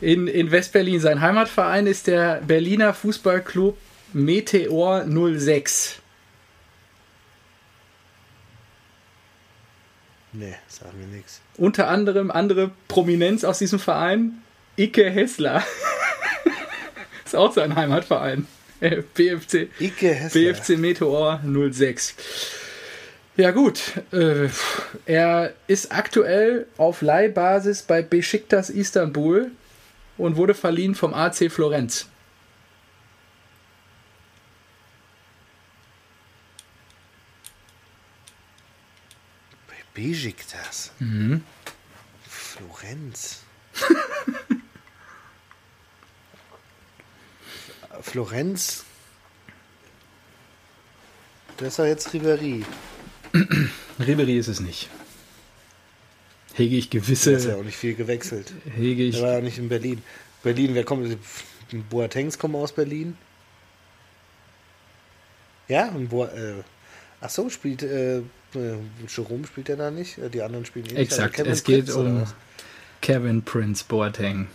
In, 0.00 0.28
in 0.28 0.50
Westberlin, 0.50 1.00
sein 1.00 1.20
Heimatverein 1.20 1.86
ist 1.86 2.06
der 2.06 2.40
Berliner 2.46 2.94
Fußballclub 2.94 3.76
Meteor 4.12 5.04
06. 5.06 6.00
Nee, 10.32 10.54
sagen 10.68 10.98
wir 10.98 11.06
nichts. 11.06 11.40
Unter 11.56 11.88
anderem 11.88 12.30
andere 12.30 12.70
Prominenz 12.86 13.44
aus 13.44 13.58
diesem 13.58 13.78
Verein, 13.78 14.42
Ike 14.76 15.10
Hessler. 15.10 15.64
ist 17.24 17.34
auch 17.34 17.52
sein 17.52 17.74
Heimatverein. 17.74 18.46
Äh, 18.80 19.02
BFC, 19.14 19.68
Ike 19.80 20.14
Hessler. 20.14 20.52
BFC 20.52 20.78
Meteor 20.78 21.40
06. 21.72 22.14
Ja 23.36 23.50
gut, 23.50 23.80
äh, 24.12 24.48
er 25.06 25.52
ist 25.66 25.92
aktuell 25.92 26.66
auf 26.76 27.02
Leihbasis 27.02 27.82
bei 27.82 28.02
Besiktas 28.02 28.70
Istanbul 28.70 29.50
und 30.18 30.36
wurde 30.36 30.54
verliehen 30.54 30.94
vom 30.94 31.14
AC 31.14 31.50
Florenz. 31.50 32.08
Bei 39.66 39.76
Besiktas. 39.94 40.92
Mhm. 40.98 41.42
Florenz. 42.28 43.42
Florenz. 48.02 48.84
Das 51.56 51.68
ist 51.68 51.78
doch 51.78 51.84
jetzt 51.84 52.08
Ribéry. 52.08 52.64
Ribery 53.98 54.38
ist 54.38 54.48
es 54.48 54.60
nicht. 54.60 54.88
Hege 56.58 56.76
ich 56.76 56.90
Der 56.90 57.00
ist 57.00 57.08
ja 57.24 57.32
gewisse, 57.32 57.56
auch 57.56 57.62
nicht 57.62 57.76
viel 57.76 57.94
gewechselt. 57.94 58.52
hege 58.76 59.04
ich 59.04 59.14
Der 59.16 59.24
war 59.24 59.32
ja 59.34 59.40
nicht 59.40 59.58
in 59.58 59.68
Berlin. 59.68 60.02
Berlin, 60.42 60.74
wer 60.74 60.84
kommt? 60.84 61.16
Boatengs 61.88 62.38
kommen 62.38 62.54
aus 62.56 62.72
Berlin. 62.72 63.16
Ja, 65.68 65.88
und 65.90 66.08
Boa, 66.08 66.26
äh, 66.28 66.54
ach 67.20 67.30
so, 67.30 67.48
spielt 67.50 67.82
äh, 67.82 68.18
äh, 68.18 68.22
Jerome 69.08 69.46
spielt 69.46 69.68
er 69.68 69.76
da 69.76 69.90
nicht? 69.90 70.18
Äh, 70.18 70.30
Die 70.30 70.42
anderen 70.42 70.64
spielen 70.64 70.86
eh 70.86 70.92
nicht. 70.92 70.98
Exakt, 70.98 71.38
es 71.40 71.62
geht 71.62 71.86
Prince, 71.86 71.98
um? 71.98 72.24
Kevin 73.02 73.42
Prince 73.42 73.84
Boateng. 73.86 74.48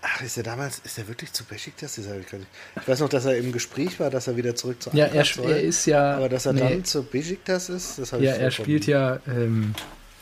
Ach, 0.00 0.20
ist 0.22 0.36
er 0.38 0.42
damals, 0.42 0.78
ist 0.84 0.98
er 0.98 1.06
wirklich 1.08 1.30
zu 1.32 1.44
Besiktas? 1.44 1.96
Das 1.96 2.08
hab 2.08 2.16
ich 2.18 2.88
weiß 2.88 3.00
noch, 3.00 3.08
dass 3.10 3.26
er 3.26 3.36
im 3.36 3.52
Gespräch 3.52 4.00
war, 4.00 4.08
dass 4.10 4.26
er 4.26 4.36
wieder 4.36 4.54
zurück 4.54 4.82
zu 4.82 4.90
Ja, 4.94 5.06
er, 5.06 5.24
soll. 5.26 5.50
er 5.50 5.60
ist 5.60 5.84
ja. 5.86 6.16
Aber 6.16 6.28
dass 6.30 6.46
er 6.46 6.54
nee, 6.54 6.60
dann 6.60 6.84
zu 6.84 7.02
Besiktas 7.04 7.68
ist, 7.68 7.98
das 7.98 8.12
habe 8.12 8.24
Ja, 8.24 8.32
ich 8.34 8.40
er 8.40 8.50
vollkommen- 8.50 8.64
spielt 8.64 8.86
ja, 8.86 9.20
ähm, 9.28 9.74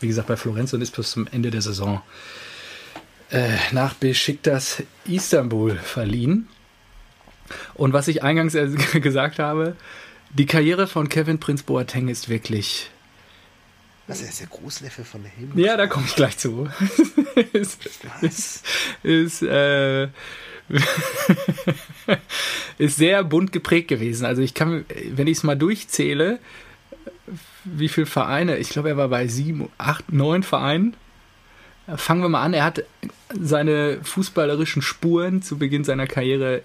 wie 0.03 0.09
gesagt, 0.09 0.28
bei 0.28 0.36
Florenz 0.36 0.72
und 0.72 0.82
ist 0.82 0.94
bis 0.94 1.12
zum 1.12 1.26
Ende 1.28 1.50
der 1.50 1.62
Saison 1.62 2.03
äh, 3.30 3.57
nach 3.72 3.94
Besiktas 3.94 4.82
Istanbul 5.07 5.76
verliehen. 5.76 6.48
Und 7.74 7.92
was 7.92 8.09
ich 8.09 8.22
eingangs 8.22 8.55
äh, 8.55 8.68
gesagt 9.00 9.38
habe, 9.38 9.76
die 10.30 10.46
Karriere 10.46 10.86
von 10.86 11.09
Kevin 11.09 11.38
Prince 11.38 11.64
Boateng 11.64 12.09
ist 12.09 12.28
wirklich. 12.28 12.90
Er 14.09 14.14
ist 14.14 14.40
der 14.40 14.46
Großneffe 14.48 15.05
von 15.05 15.24
Helmut? 15.24 15.57
Ja, 15.57 15.76
da 15.76 15.86
komme 15.86 16.07
ich 16.07 16.14
gleich 16.16 16.36
zu. 16.36 16.68
ist, 17.53 17.78
ist, 18.20 18.66
ist, 19.03 19.42
äh, 19.42 20.05
ist 22.78 22.96
sehr 22.96 23.24
bunt 23.24 23.53
geprägt 23.53 23.88
gewesen. 23.88 24.26
Also 24.26 24.42
ich 24.42 24.55
kann, 24.55 24.84
wenn 25.11 25.26
ich 25.28 25.38
es 25.38 25.42
mal 25.44 25.55
durchzähle, 25.55 26.40
wie 27.64 27.89
viele 27.89 28.07
Vereine, 28.07 28.57
ich 28.59 28.70
glaube, 28.70 28.91
er 28.91 28.97
war 28.97 29.09
bei 29.09 29.27
sieben, 29.29 29.68
acht, 29.79 30.12
neun 30.12 30.43
Vereinen. 30.43 30.95
Fangen 31.97 32.23
wir 32.23 32.29
mal 32.29 32.43
an, 32.43 32.55
er 32.55 32.64
hat 32.64 32.85
seine 33.39 33.99
fußballerischen 34.03 34.83
Spuren 34.83 35.43
zu 35.43 35.59
Beginn 35.59 35.85
seiner 35.85 36.07
Karriere 36.07 36.62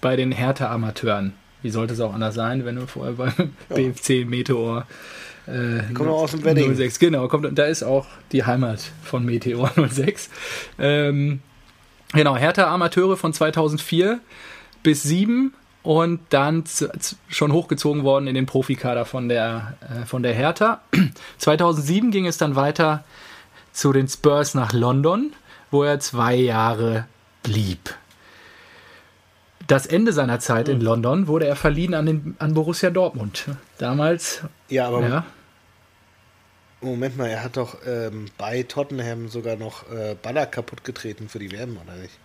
bei 0.00 0.16
den 0.16 0.32
Hertha-Amateuren. 0.32 1.32
Wie 1.62 1.70
sollte 1.70 1.94
es 1.94 2.00
auch 2.00 2.12
anders 2.12 2.34
sein, 2.34 2.64
wenn 2.64 2.76
du 2.76 2.86
vorher 2.86 3.14
beim 3.14 3.52
BFC 3.68 4.26
Meteor 4.26 4.86
äh, 5.46 5.92
Kommt 5.92 6.08
aus 6.08 6.30
dem 6.32 6.44
Wedding. 6.44 6.74
06, 6.74 6.98
genau, 6.98 7.26
kommt, 7.28 7.46
und 7.46 7.58
da 7.58 7.64
ist 7.64 7.82
auch 7.82 8.06
die 8.30 8.44
Heimat 8.44 8.92
von 9.02 9.24
Meteor 9.24 9.72
06. 9.90 10.30
Ähm, 10.78 11.40
genau, 12.12 12.36
Hertha 12.36 12.72
Amateure 12.72 13.16
von 13.16 13.32
2004 13.32 14.20
bis 14.82 15.02
7 15.02 15.52
und 15.82 16.20
dann 16.30 16.64
zu, 16.66 16.90
zu, 16.98 17.16
schon 17.28 17.52
hochgezogen 17.52 18.04
worden 18.04 18.26
in 18.26 18.34
den 18.34 18.46
Profikader 18.46 19.04
von 19.04 19.28
der, 19.28 19.74
äh, 19.80 20.06
von 20.06 20.22
der 20.22 20.34
Hertha. 20.34 20.80
2007 21.38 22.10
ging 22.10 22.26
es 22.26 22.38
dann 22.38 22.56
weiter 22.56 23.04
zu 23.72 23.92
den 23.92 24.08
Spurs 24.08 24.54
nach 24.54 24.72
London, 24.72 25.32
wo 25.70 25.82
er 25.82 26.00
zwei 26.00 26.34
Jahre 26.34 27.06
blieb. 27.42 27.94
Das 29.66 29.86
Ende 29.86 30.12
seiner 30.12 30.40
Zeit 30.40 30.68
in 30.68 30.80
London 30.80 31.28
wurde 31.28 31.46
er 31.46 31.56
verliehen 31.56 31.94
an, 31.94 32.06
den, 32.06 32.36
an 32.38 32.52
Borussia 32.52 32.90
Dortmund. 32.90 33.46
Damals, 33.78 34.42
Ja, 34.68 34.88
aber 34.88 35.08
ja, 35.08 35.24
Moment 36.82 37.16
mal, 37.16 37.28
er 37.28 37.44
hat 37.44 37.56
doch 37.56 37.76
ähm, 37.86 38.26
bei 38.38 38.64
Tottenham 38.64 39.28
sogar 39.28 39.56
noch 39.56 39.90
äh, 39.90 40.16
Baller 40.20 40.46
kaputt 40.46 40.82
getreten 40.82 41.28
für 41.28 41.38
die 41.38 41.52
WM, 41.52 41.76
oder 41.76 41.96
nicht? 41.96 42.18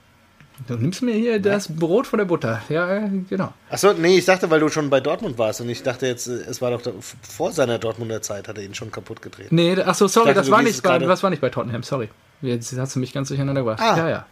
Du 0.67 0.75
nimmst 0.75 1.01
mir 1.01 1.13
hier 1.13 1.39
das 1.39 1.67
Brot 1.73 2.07
von 2.07 2.19
der 2.19 2.25
Butter. 2.25 2.61
Ja, 2.69 3.09
genau. 3.29 3.53
Achso, 3.69 3.93
nee, 3.93 4.17
ich 4.17 4.25
dachte, 4.25 4.49
weil 4.49 4.59
du 4.59 4.69
schon 4.69 4.89
bei 4.89 4.99
Dortmund 4.99 5.37
warst 5.37 5.61
und 5.61 5.69
ich 5.69 5.83
dachte 5.83 6.07
jetzt, 6.07 6.27
äh, 6.27 6.43
es 6.49 6.61
war 6.61 6.71
doch 6.71 6.81
da, 6.81 6.91
vor 7.21 7.51
seiner 7.51 7.79
Dortmunder 7.79 8.21
Zeit, 8.21 8.47
hat 8.47 8.57
er 8.57 8.63
ihn 8.63 8.73
schon 8.73 8.91
kaputt 8.91 9.21
getreten. 9.21 9.53
Nee, 9.55 9.77
ach 9.85 9.95
so, 9.95 10.07
sorry, 10.07 10.27
dachte, 10.27 10.41
das 10.41 10.51
war 10.51 10.63
nicht 10.63 10.81
bei, 10.81 10.99
das 10.99 11.23
war 11.23 11.29
nicht 11.29 11.41
bei 11.41 11.49
Tottenham, 11.49 11.83
sorry. 11.83 12.09
Jetzt 12.41 12.77
hast 12.77 12.95
du 12.95 12.99
mich 12.99 13.13
ganz 13.13 13.29
durcheinander 13.29 13.61
gebracht. 13.61 13.79
Ah. 13.81 13.97
Ja, 13.97 14.09
ja. 14.09 14.25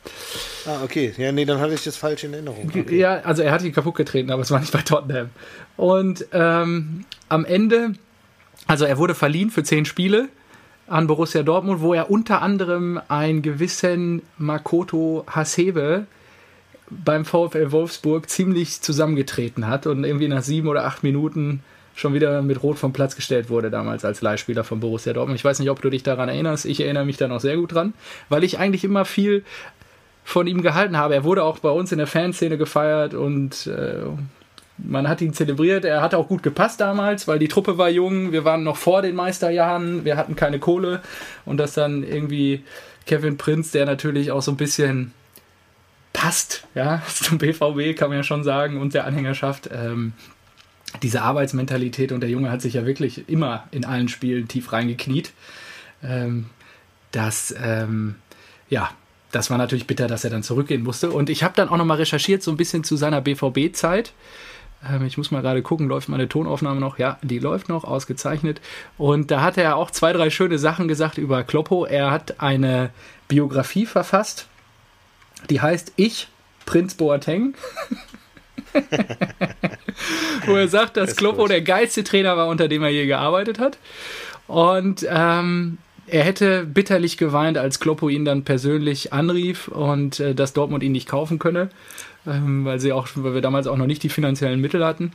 Ah, 0.67 0.83
okay. 0.83 1.13
Ja, 1.17 1.31
nee, 1.31 1.45
dann 1.45 1.59
hatte 1.59 1.73
ich 1.73 1.83
das 1.83 1.97
falsch 1.97 2.23
in 2.23 2.33
Erinnerung. 2.33 2.67
Okay. 2.67 2.97
Ja, 2.97 3.21
also 3.21 3.41
er 3.41 3.51
hat 3.51 3.63
ihn 3.63 3.73
kaputt 3.73 3.95
getreten, 3.95 4.29
aber 4.29 4.43
es 4.43 4.51
war 4.51 4.59
nicht 4.59 4.71
bei 4.71 4.81
Tottenham. 4.81 5.29
Und 5.75 6.25
ähm, 6.31 7.05
am 7.29 7.45
Ende, 7.45 7.93
also 8.67 8.85
er 8.85 8.99
wurde 8.99 9.15
verliehen 9.15 9.49
für 9.49 9.63
zehn 9.63 9.85
Spiele 9.85 10.29
an 10.87 11.07
Borussia 11.07 11.43
Dortmund, 11.43 11.81
wo 11.81 11.93
er 11.93 12.11
unter 12.11 12.41
anderem 12.41 12.99
einen 13.07 13.41
gewissen 13.41 14.21
Makoto 14.37 15.25
Hasebe 15.27 16.05
beim 16.89 17.25
VfL 17.25 17.71
Wolfsburg 17.71 18.29
ziemlich 18.29 18.81
zusammengetreten 18.81 19.67
hat 19.67 19.87
und 19.87 20.03
irgendwie 20.03 20.27
nach 20.27 20.43
sieben 20.43 20.67
oder 20.67 20.85
acht 20.85 21.03
Minuten 21.03 21.63
schon 21.95 22.13
wieder 22.13 22.41
mit 22.41 22.61
Rot 22.61 22.77
vom 22.77 22.93
Platz 22.93 23.15
gestellt 23.15 23.49
wurde, 23.49 23.71
damals 23.71 24.05
als 24.05 24.21
Leihspieler 24.21 24.63
von 24.63 24.79
Borussia 24.79 25.13
Dortmund. 25.13 25.39
Ich 25.39 25.45
weiß 25.45 25.59
nicht, 25.59 25.69
ob 25.69 25.81
du 25.81 25.89
dich 25.89 26.03
daran 26.03 26.29
erinnerst. 26.29 26.65
Ich 26.65 26.81
erinnere 26.81 27.05
mich 27.05 27.17
da 27.17 27.27
noch 27.27 27.39
sehr 27.39 27.55
gut 27.55 27.73
dran, 27.73 27.93
weil 28.29 28.43
ich 28.43 28.59
eigentlich 28.59 28.83
immer 28.83 29.05
viel 29.05 29.43
von 30.23 30.45
ihm 30.47 30.61
gehalten 30.61 30.97
habe. 30.97 31.15
Er 31.15 31.23
wurde 31.23 31.43
auch 31.43 31.59
bei 31.59 31.69
uns 31.69 31.91
in 31.91 31.97
der 31.97 32.07
Fanszene 32.07 32.57
gefeiert 32.57 33.13
und 33.13 33.67
äh, 33.67 34.01
man 34.77 35.07
hat 35.07 35.21
ihn 35.21 35.33
zelebriert. 35.33 35.85
Er 35.85 36.01
hat 36.01 36.13
auch 36.13 36.27
gut 36.27 36.43
gepasst 36.43 36.81
damals, 36.81 37.27
weil 37.27 37.39
die 37.39 37.47
Truppe 37.47 37.77
war 37.77 37.89
jung. 37.89 38.31
Wir 38.31 38.43
waren 38.43 38.63
noch 38.63 38.77
vor 38.77 39.01
den 39.01 39.15
Meisterjahren. 39.15 40.05
Wir 40.05 40.17
hatten 40.17 40.35
keine 40.35 40.59
Kohle. 40.59 41.01
Und 41.45 41.57
dass 41.57 41.73
dann 41.73 42.03
irgendwie 42.03 42.63
Kevin 43.05 43.37
Prinz, 43.37 43.71
der 43.71 43.85
natürlich 43.85 44.31
auch 44.31 44.41
so 44.41 44.51
ein 44.51 44.57
bisschen 44.57 45.13
passt, 46.13 46.67
ja, 46.75 47.01
zum 47.07 47.37
BVB 47.37 47.97
kann 47.97 48.09
man 48.09 48.17
ja 48.17 48.23
schon 48.23 48.43
sagen 48.43 48.79
und 48.79 48.93
der 48.93 49.05
Anhängerschaft, 49.05 49.69
ähm, 49.71 50.13
diese 51.03 51.21
Arbeitsmentalität 51.21 52.11
und 52.11 52.21
der 52.21 52.29
Junge 52.29 52.49
hat 52.51 52.61
sich 52.61 52.75
ja 52.75 52.85
wirklich 52.85 53.27
immer 53.27 53.67
in 53.71 53.85
allen 53.85 54.07
Spielen 54.07 54.47
tief 54.47 54.71
reingekniet. 54.71 55.33
Ähm, 56.01 56.45
das, 57.11 57.53
ähm, 57.61 58.15
ja, 58.69 58.91
das 59.31 59.49
war 59.49 59.57
natürlich 59.57 59.87
bitter, 59.87 60.07
dass 60.07 60.23
er 60.23 60.29
dann 60.29 60.43
zurückgehen 60.43 60.83
musste. 60.83 61.11
Und 61.11 61.29
ich 61.29 61.43
habe 61.43 61.53
dann 61.55 61.67
auch 61.67 61.77
nochmal 61.77 61.97
recherchiert, 61.97 62.41
so 62.41 62.51
ein 62.51 62.57
bisschen 62.57 62.85
zu 62.85 62.95
seiner 62.95 63.19
BVB-Zeit. 63.21 64.13
Ähm, 64.89 65.05
ich 65.05 65.17
muss 65.17 65.31
mal 65.31 65.41
gerade 65.41 65.61
gucken, 65.61 65.87
läuft 65.87 66.09
meine 66.09 66.29
Tonaufnahme 66.29 66.79
noch? 66.79 66.97
Ja, 66.97 67.17
die 67.21 67.39
läuft 67.39 67.69
noch, 67.69 67.83
ausgezeichnet. 67.83 68.61
Und 68.97 69.31
da 69.31 69.41
hat 69.41 69.57
er 69.57 69.75
auch 69.75 69.91
zwei, 69.91 70.13
drei 70.13 70.29
schöne 70.29 70.57
Sachen 70.59 70.87
gesagt 70.87 71.17
über 71.17 71.43
Kloppo. 71.43 71.85
Er 71.85 72.11
hat 72.11 72.39
eine 72.39 72.91
Biografie 73.27 73.85
verfasst, 73.85 74.47
die 75.49 75.61
heißt 75.61 75.93
Ich, 75.95 76.27
Prinz 76.65 76.95
Boateng. 76.95 77.55
Wo 80.45 80.55
er 80.55 80.67
sagt, 80.67 80.97
dass 80.97 81.15
Kloppo 81.15 81.43
gut. 81.43 81.51
der 81.51 81.61
geilste 81.61 82.03
Trainer 82.03 82.35
war, 82.37 82.47
unter 82.47 82.67
dem 82.67 82.83
er 82.83 82.89
je 82.89 83.05
gearbeitet 83.05 83.59
hat. 83.59 83.77
Und 84.47 85.05
ähm, 85.09 85.77
er 86.07 86.23
hätte 86.23 86.65
bitterlich 86.65 87.17
geweint, 87.17 87.57
als 87.57 87.79
Kloppo 87.79 88.09
ihn 88.09 88.25
dann 88.25 88.43
persönlich 88.43 89.13
anrief 89.13 89.67
und 89.67 90.19
äh, 90.19 90.35
dass 90.35 90.53
Dortmund 90.53 90.83
ihn 90.83 90.91
nicht 90.91 91.07
kaufen 91.07 91.39
könne, 91.39 91.69
ähm, 92.27 92.65
weil 92.65 92.79
sie 92.79 92.93
auch, 92.93 93.07
weil 93.15 93.33
wir 93.33 93.41
damals 93.41 93.67
auch 93.67 93.77
noch 93.77 93.87
nicht 93.87 94.03
die 94.03 94.09
finanziellen 94.09 94.61
Mittel 94.61 94.85
hatten. 94.85 95.11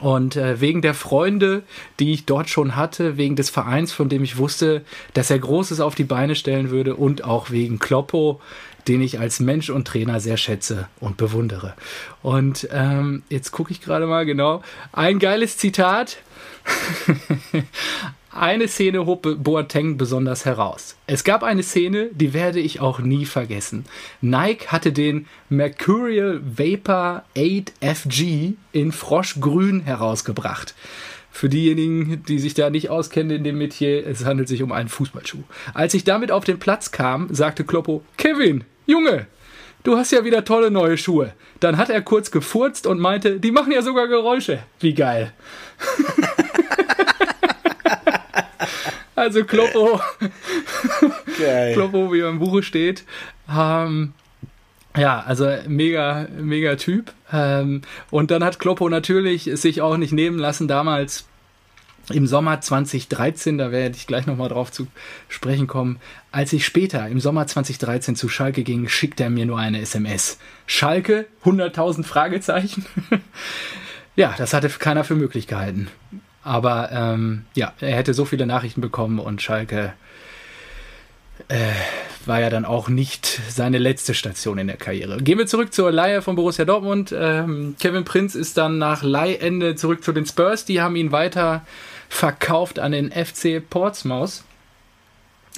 Und 0.00 0.36
äh, 0.36 0.60
wegen 0.60 0.82
der 0.82 0.94
Freunde, 0.94 1.62
die 2.00 2.12
ich 2.12 2.26
dort 2.26 2.50
schon 2.50 2.76
hatte, 2.76 3.16
wegen 3.16 3.36
des 3.36 3.48
Vereins, 3.48 3.92
von 3.92 4.08
dem 4.08 4.24
ich 4.24 4.36
wusste, 4.36 4.82
dass 5.14 5.30
er 5.30 5.38
Großes 5.38 5.80
auf 5.80 5.94
die 5.94 6.04
Beine 6.04 6.34
stellen 6.34 6.70
würde 6.70 6.96
und 6.96 7.24
auch 7.24 7.50
wegen 7.50 7.78
Kloppo, 7.78 8.40
den 8.88 9.00
ich 9.00 9.18
als 9.18 9.40
Mensch 9.40 9.70
und 9.70 9.86
Trainer 9.86 10.20
sehr 10.20 10.36
schätze 10.36 10.88
und 11.00 11.16
bewundere. 11.16 11.74
Und 12.22 12.68
ähm, 12.72 13.22
jetzt 13.30 13.52
gucke 13.52 13.72
ich 13.72 13.80
gerade 13.80 14.06
mal 14.06 14.26
genau. 14.26 14.62
Ein 14.92 15.18
geiles 15.18 15.56
Zitat. 15.56 16.18
eine 18.38 18.68
Szene 18.68 19.06
hob 19.06 19.42
Boateng 19.42 19.96
besonders 19.96 20.44
heraus. 20.44 20.96
Es 21.06 21.24
gab 21.24 21.42
eine 21.42 21.62
Szene, 21.62 22.10
die 22.12 22.32
werde 22.34 22.60
ich 22.60 22.80
auch 22.80 22.98
nie 22.98 23.24
vergessen. 23.24 23.84
Nike 24.20 24.68
hatte 24.68 24.92
den 24.92 25.26
Mercurial 25.48 26.40
Vapor 26.44 27.24
8 27.36 27.72
FG 27.80 28.54
in 28.72 28.92
Froschgrün 28.92 29.80
herausgebracht. 29.80 30.74
Für 31.30 31.48
diejenigen, 31.48 32.22
die 32.26 32.38
sich 32.38 32.54
da 32.54 32.70
nicht 32.70 32.88
auskennen 32.88 33.36
in 33.36 33.44
dem 33.44 33.58
Metier, 33.58 34.06
es 34.06 34.24
handelt 34.24 34.48
sich 34.48 34.62
um 34.62 34.72
einen 34.72 34.88
Fußballschuh. 34.88 35.42
Als 35.74 35.92
ich 35.92 36.04
damit 36.04 36.30
auf 36.30 36.44
den 36.44 36.58
Platz 36.58 36.92
kam, 36.92 37.28
sagte 37.30 37.64
Kloppo, 37.64 38.02
Kevin, 38.16 38.64
Junge, 38.86 39.26
du 39.82 39.98
hast 39.98 40.12
ja 40.12 40.24
wieder 40.24 40.44
tolle 40.44 40.70
neue 40.70 40.96
Schuhe. 40.96 41.34
Dann 41.60 41.76
hat 41.76 41.90
er 41.90 42.00
kurz 42.00 42.30
gefurzt 42.30 42.86
und 42.86 43.00
meinte, 43.00 43.38
die 43.38 43.50
machen 43.50 43.72
ja 43.72 43.82
sogar 43.82 44.08
Geräusche. 44.08 44.60
Wie 44.80 44.94
geil. 44.94 45.32
Also 49.16 49.44
Kloppo, 49.44 50.00
Geil. 51.38 51.72
Kloppo, 51.72 52.12
wie 52.12 52.20
im 52.20 52.38
Buche 52.38 52.62
steht. 52.62 53.04
Ähm, 53.50 54.12
ja, 54.96 55.20
also 55.20 55.48
mega, 55.66 56.28
mega 56.38 56.76
Typ. 56.76 57.12
Ähm, 57.32 57.82
und 58.10 58.30
dann 58.30 58.44
hat 58.44 58.58
Kloppo 58.58 58.88
natürlich 58.88 59.44
sich 59.54 59.80
auch 59.80 59.96
nicht 59.96 60.12
nehmen 60.12 60.38
lassen, 60.38 60.68
damals 60.68 61.24
im 62.10 62.26
Sommer 62.26 62.60
2013, 62.60 63.58
da 63.58 63.72
werde 63.72 63.96
ich 63.96 64.06
gleich 64.06 64.26
nochmal 64.26 64.48
drauf 64.48 64.70
zu 64.70 64.86
sprechen 65.28 65.66
kommen, 65.66 65.98
als 66.30 66.52
ich 66.52 66.64
später 66.64 67.08
im 67.08 67.18
Sommer 67.18 67.46
2013 67.46 68.14
zu 68.14 68.28
Schalke 68.28 68.62
ging, 68.62 68.88
schickt 68.88 69.20
er 69.20 69.30
mir 69.30 69.44
nur 69.44 69.58
eine 69.58 69.80
SMS. 69.80 70.38
Schalke, 70.66 71.26
100.000 71.44 72.04
Fragezeichen. 72.04 72.86
ja, 74.16 74.34
das 74.38 74.54
hatte 74.54 74.68
keiner 74.68 75.02
für 75.02 75.16
möglich 75.16 75.48
gehalten. 75.48 75.88
Aber 76.46 76.90
ähm, 76.92 77.44
ja, 77.56 77.72
er 77.80 77.96
hätte 77.96 78.14
so 78.14 78.24
viele 78.24 78.46
Nachrichten 78.46 78.80
bekommen 78.80 79.18
und 79.18 79.42
Schalke 79.42 79.94
äh, 81.48 81.56
war 82.24 82.40
ja 82.40 82.50
dann 82.50 82.64
auch 82.64 82.88
nicht 82.88 83.40
seine 83.48 83.78
letzte 83.78 84.14
Station 84.14 84.56
in 84.56 84.68
der 84.68 84.76
Karriere. 84.76 85.16
Gehen 85.16 85.38
wir 85.38 85.48
zurück 85.48 85.74
zur 85.74 85.90
Leihe 85.90 86.22
von 86.22 86.36
Borussia 86.36 86.64
Dortmund. 86.64 87.12
Ähm, 87.18 87.74
Kevin 87.80 88.04
Prinz 88.04 88.36
ist 88.36 88.56
dann 88.58 88.78
nach 88.78 89.02
Leihende 89.02 89.74
zurück 89.74 90.04
zu 90.04 90.12
den 90.12 90.24
Spurs. 90.24 90.64
Die 90.64 90.80
haben 90.80 90.94
ihn 90.94 91.10
weiter 91.10 91.66
verkauft 92.08 92.78
an 92.78 92.92
den 92.92 93.10
FC 93.10 93.60
Portsmouth. 93.68 94.44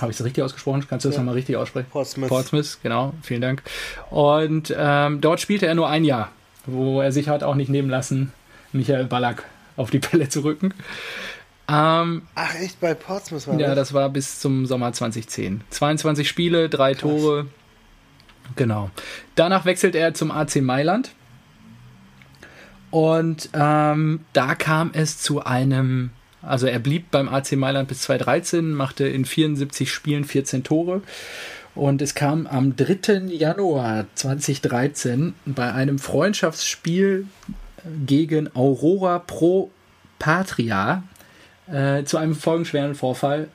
Habe 0.00 0.10
ich 0.10 0.16
das 0.16 0.24
richtig 0.24 0.42
ausgesprochen? 0.42 0.86
Kannst 0.88 1.04
du 1.04 1.10
das 1.10 1.16
ja. 1.16 1.20
nochmal 1.20 1.34
richtig 1.34 1.58
aussprechen? 1.58 1.88
Portsmouth. 1.90 2.30
Portsmouth, 2.30 2.78
genau. 2.82 3.12
Vielen 3.20 3.42
Dank. 3.42 3.62
Und 4.08 4.74
ähm, 4.74 5.20
dort 5.20 5.40
spielte 5.40 5.66
er 5.66 5.74
nur 5.74 5.90
ein 5.90 6.04
Jahr, 6.04 6.32
wo 6.64 7.02
er 7.02 7.12
sich 7.12 7.28
hat 7.28 7.42
auch 7.42 7.56
nicht 7.56 7.68
nehmen 7.68 7.90
lassen, 7.90 8.32
Michael 8.72 9.04
Ballack 9.04 9.44
auf 9.78 9.90
die 9.90 9.98
Pelle 9.98 10.28
zu 10.28 10.44
rücken. 10.44 10.74
Ähm, 11.68 12.22
Ach, 12.34 12.54
echt 12.54 12.80
bei 12.80 12.94
Portsmouth 12.94 13.46
war 13.46 13.60
Ja, 13.60 13.74
das 13.74 13.92
war 13.92 14.08
bis 14.08 14.40
zum 14.40 14.66
Sommer 14.66 14.92
2010. 14.92 15.62
22 15.70 16.28
Spiele, 16.28 16.68
drei 16.68 16.92
Krass. 16.92 17.02
Tore. 17.02 17.46
Genau. 18.56 18.90
Danach 19.34 19.66
wechselt 19.66 19.94
er 19.94 20.14
zum 20.14 20.30
AC 20.30 20.56
Mailand. 20.56 21.12
Und 22.90 23.50
ähm, 23.52 24.20
da 24.32 24.54
kam 24.54 24.90
es 24.94 25.18
zu 25.18 25.44
einem, 25.44 26.10
also 26.40 26.66
er 26.66 26.78
blieb 26.78 27.10
beim 27.10 27.28
AC 27.28 27.52
Mailand 27.52 27.88
bis 27.88 28.00
2013, 28.02 28.72
machte 28.72 29.06
in 29.06 29.26
74 29.26 29.92
Spielen 29.92 30.24
14 30.24 30.64
Tore. 30.64 31.02
Und 31.74 32.00
es 32.00 32.14
kam 32.14 32.46
am 32.46 32.76
3. 32.76 33.26
Januar 33.28 34.06
2013 34.14 35.34
bei 35.44 35.72
einem 35.72 35.98
Freundschaftsspiel 35.98 37.26
gegen 38.06 38.54
Aurora 38.54 39.18
Pro 39.18 39.70
Patria 40.18 41.02
äh, 41.70 42.04
zu 42.04 42.16
einem 42.16 42.34
folgenschweren 42.34 42.94
Vorfall, 42.94 43.48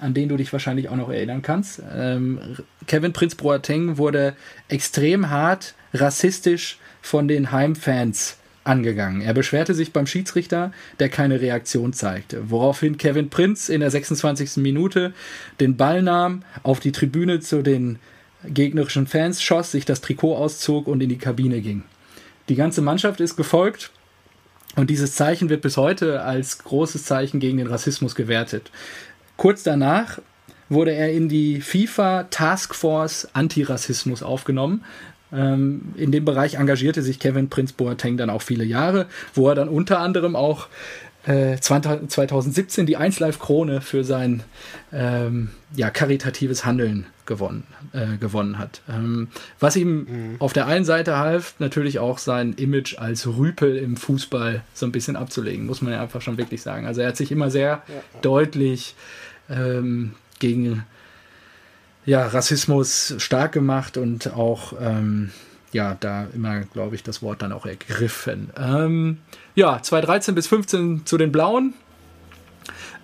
an 0.00 0.14
den 0.14 0.28
du 0.28 0.36
dich 0.36 0.52
wahrscheinlich 0.52 0.88
auch 0.88 0.96
noch 0.96 1.08
erinnern 1.08 1.42
kannst. 1.42 1.82
Ähm, 1.94 2.38
Kevin 2.86 3.12
Prinz 3.12 3.34
Boateng 3.34 3.98
wurde 3.98 4.34
extrem 4.68 5.30
hart 5.30 5.74
rassistisch 5.94 6.78
von 7.02 7.28
den 7.28 7.52
Heimfans 7.52 8.36
angegangen. 8.64 9.22
Er 9.22 9.32
beschwerte 9.32 9.74
sich 9.74 9.92
beim 9.92 10.06
Schiedsrichter, 10.06 10.72
der 10.98 11.08
keine 11.08 11.40
Reaktion 11.40 11.92
zeigte, 11.92 12.50
woraufhin 12.50 12.98
Kevin 12.98 13.30
Prinz 13.30 13.68
in 13.68 13.80
der 13.80 13.90
26. 13.90 14.56
Minute 14.56 15.14
den 15.60 15.76
Ball 15.76 16.02
nahm, 16.02 16.42
auf 16.62 16.80
die 16.80 16.92
Tribüne 16.92 17.40
zu 17.40 17.62
den 17.62 17.98
gegnerischen 18.44 19.06
Fans 19.06 19.42
schoss, 19.42 19.72
sich 19.72 19.84
das 19.84 20.00
Trikot 20.00 20.36
auszog 20.36 20.86
und 20.88 21.02
in 21.02 21.08
die 21.08 21.18
Kabine 21.18 21.60
ging. 21.60 21.84
Die 22.48 22.54
ganze 22.54 22.80
Mannschaft 22.80 23.20
ist 23.20 23.36
gefolgt 23.36 23.90
und 24.76 24.90
dieses 24.90 25.14
Zeichen 25.14 25.48
wird 25.48 25.62
bis 25.62 25.76
heute 25.76 26.22
als 26.22 26.58
großes 26.58 27.04
Zeichen 27.04 27.40
gegen 27.40 27.58
den 27.58 27.66
Rassismus 27.66 28.14
gewertet. 28.14 28.70
Kurz 29.36 29.62
danach 29.62 30.20
wurde 30.68 30.92
er 30.92 31.12
in 31.12 31.28
die 31.28 31.60
FIFA 31.60 32.24
Task 32.24 32.74
Force 32.74 33.28
Antirassismus 33.32 34.22
aufgenommen. 34.22 34.84
Ähm, 35.32 35.92
in 35.96 36.12
dem 36.12 36.24
Bereich 36.24 36.54
engagierte 36.54 37.02
sich 37.02 37.18
Kevin 37.18 37.50
Prince 37.50 37.74
Boateng 37.76 38.16
dann 38.16 38.30
auch 38.30 38.42
viele 38.42 38.64
Jahre, 38.64 39.06
wo 39.34 39.48
er 39.48 39.54
dann 39.54 39.68
unter 39.68 40.00
anderem 40.00 40.36
auch 40.36 40.68
2017 41.26 42.84
äh, 42.84 42.86
die 42.86 42.96
1 42.96 43.18
Live 43.18 43.40
Krone 43.40 43.80
für 43.80 44.04
sein 44.04 44.44
ähm, 44.92 45.50
ja, 45.74 45.90
karitatives 45.90 46.64
Handeln 46.64 47.06
gewonnen, 47.26 47.64
äh, 47.92 48.16
gewonnen 48.18 48.58
hat. 48.58 48.82
Ähm, 48.88 49.28
was 49.60 49.76
ihm 49.76 49.98
mhm. 49.98 50.36
auf 50.38 50.52
der 50.52 50.66
einen 50.66 50.84
Seite 50.84 51.18
half, 51.18 51.54
natürlich 51.58 51.98
auch 51.98 52.18
sein 52.18 52.52
Image 52.54 52.98
als 52.98 53.26
Rüpel 53.26 53.76
im 53.76 53.96
Fußball 53.96 54.62
so 54.74 54.86
ein 54.86 54.92
bisschen 54.92 55.16
abzulegen, 55.16 55.66
muss 55.66 55.82
man 55.82 55.92
ja 55.92 56.02
einfach 56.02 56.22
schon 56.22 56.38
wirklich 56.38 56.62
sagen. 56.62 56.86
Also 56.86 57.00
er 57.00 57.08
hat 57.08 57.16
sich 57.16 57.32
immer 57.32 57.50
sehr 57.50 57.82
ja. 57.88 57.94
deutlich 58.22 58.94
ähm, 59.50 60.14
gegen 60.38 60.84
ja, 62.04 62.26
Rassismus 62.26 63.14
stark 63.18 63.52
gemacht 63.52 63.96
und 63.96 64.32
auch 64.32 64.74
ähm, 64.80 65.32
ja, 65.72 65.96
da 65.98 66.26
immer, 66.34 66.60
glaube 66.60 66.94
ich, 66.94 67.02
das 67.02 67.20
Wort 67.20 67.42
dann 67.42 67.52
auch 67.52 67.66
ergriffen. 67.66 68.50
Ähm, 68.56 69.18
ja, 69.54 69.82
2013 69.82 70.34
bis 70.34 70.46
15 70.46 71.04
zu 71.04 71.18
den 71.18 71.32
Blauen, 71.32 71.74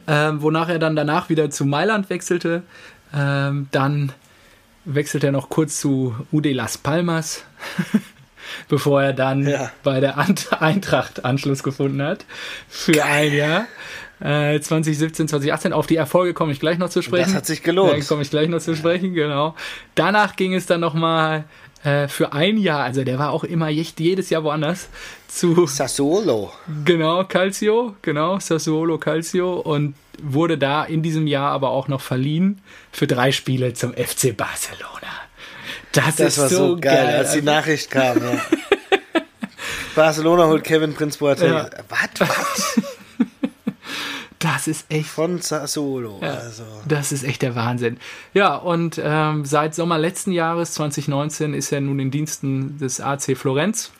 ähm, 0.07 0.41
wonach 0.41 0.69
er 0.69 0.79
dann 0.79 0.97
danach 0.97 1.29
wieder 1.29 1.51
zu 1.51 1.65
Mailand 1.65 2.09
wechselte. 2.09 2.63
Ähm, 3.15 3.69
dann 3.71 4.13
wechselte 4.85 5.27
er 5.27 5.33
noch 5.33 5.49
kurz 5.49 5.81
zu 5.81 6.15
UD 6.33 6.47
Las 6.53 6.79
Palmas, 6.79 7.45
bevor 8.69 9.03
er 9.03 9.13
dann 9.13 9.47
ja. 9.47 9.71
bei 9.83 10.01
der 10.01 10.19
Eintracht 10.19 11.25
Anschluss 11.25 11.63
gefunden 11.63 12.03
hat 12.03 12.25
für 12.69 12.93
Geil. 12.93 13.29
ein 13.29 13.35
Jahr. 13.35 13.67
2017, 14.21 15.27
äh, 15.27 15.29
2018. 15.29 15.73
Auf 15.73 15.89
die 15.89 15.97
Erfolge 15.97 16.33
komme 16.33 16.53
ich 16.53 16.61
gleich 16.61 16.79
noch 16.79 16.91
zu 16.91 17.03
sprechen. 17.03 17.31
Das 17.31 17.35
hat 17.35 17.47
sich 17.47 17.65
gelohnt. 17.65 18.03
Da 18.03 18.05
komme 18.07 18.23
ich 18.23 18.31
gleich 18.31 18.49
noch 18.49 18.61
zu 18.61 18.77
sprechen, 18.77 19.15
genau. 19.15 19.57
Danach 19.97 20.37
ging 20.37 20.55
es 20.55 20.67
dann 20.67 20.81
nochmal 20.81 21.45
äh, 21.83 22.07
für 22.07 22.33
ein 22.33 22.57
Jahr, 22.57 22.85
also 22.85 23.03
der 23.03 23.19
war 23.19 23.31
auch 23.31 23.43
immer 23.43 23.69
jedes 23.69 24.31
Jahr 24.31 24.45
woanders, 24.45 24.89
zu 25.27 25.67
Sassuolo. 25.67 26.53
Genau, 26.85 27.25
Calcio, 27.25 27.97
genau, 28.03 28.39
Sassuolo 28.39 28.99
Calcio 28.99 29.55
und 29.55 29.95
wurde 30.21 30.59
da 30.59 30.85
in 30.85 31.03
diesem 31.03 31.27
Jahr 31.27 31.51
aber 31.51 31.71
auch 31.71 31.89
noch 31.89 32.01
verliehen 32.01 32.61
für 32.91 33.07
drei 33.07 33.33
Spiele 33.33 33.73
zum 33.75 33.93
FC 33.93 34.37
Barcelona. 34.37 35.09
Das, 35.93 36.17
das 36.17 36.21
ist 36.21 36.39
war 36.39 36.49
so 36.49 36.77
geil, 36.81 37.07
geil, 37.07 37.17
als 37.17 37.33
die 37.33 37.43
Nachricht 37.43 37.91
kam. 37.91 38.19
Ja. 38.19 38.41
Barcelona 39.95 40.47
holt 40.47 40.65
Kevin 40.65 40.95
Prince 40.95 41.19
Boateng. 41.19 41.53
Ja. 41.53 41.71
Was? 41.89 42.29
Was? 42.29 42.81
Das 44.43 44.67
ist 44.67 44.87
echt. 44.89 45.07
Von 45.07 45.41
Sassuolo. 45.41 46.19
Ja, 46.21 46.31
also. 46.31 46.65
Das 46.89 47.13
ist 47.13 47.23
echt 47.23 47.43
der 47.43 47.55
Wahnsinn. 47.55 47.99
Ja, 48.35 48.57
und 48.57 49.01
ähm, 49.01 49.45
seit 49.45 49.73
Sommer 49.73 49.99
letzten 49.99 50.33
Jahres, 50.33 50.73
2019, 50.73 51.55
ist 51.55 51.71
er 51.71 51.81
nun 51.81 52.01
in 52.01 52.11
Diensten 52.11 52.77
des 52.79 53.01
AC 53.01 53.37
Florenz. 53.37 53.93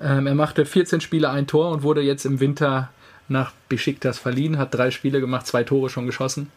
Ähm, 0.00 0.26
er 0.26 0.34
machte 0.34 0.66
14 0.66 1.00
Spiele, 1.00 1.30
ein 1.30 1.46
Tor 1.46 1.70
und 1.70 1.84
wurde 1.84 2.00
jetzt 2.00 2.24
im 2.24 2.40
Winter 2.40 2.90
nach 3.32 3.52
Besiktas 3.68 4.18
verliehen, 4.18 4.58
hat 4.58 4.74
drei 4.74 4.90
Spiele 4.90 5.20
gemacht, 5.20 5.46
zwei 5.46 5.64
Tore 5.64 5.90
schon 5.90 6.06
geschossen 6.06 6.50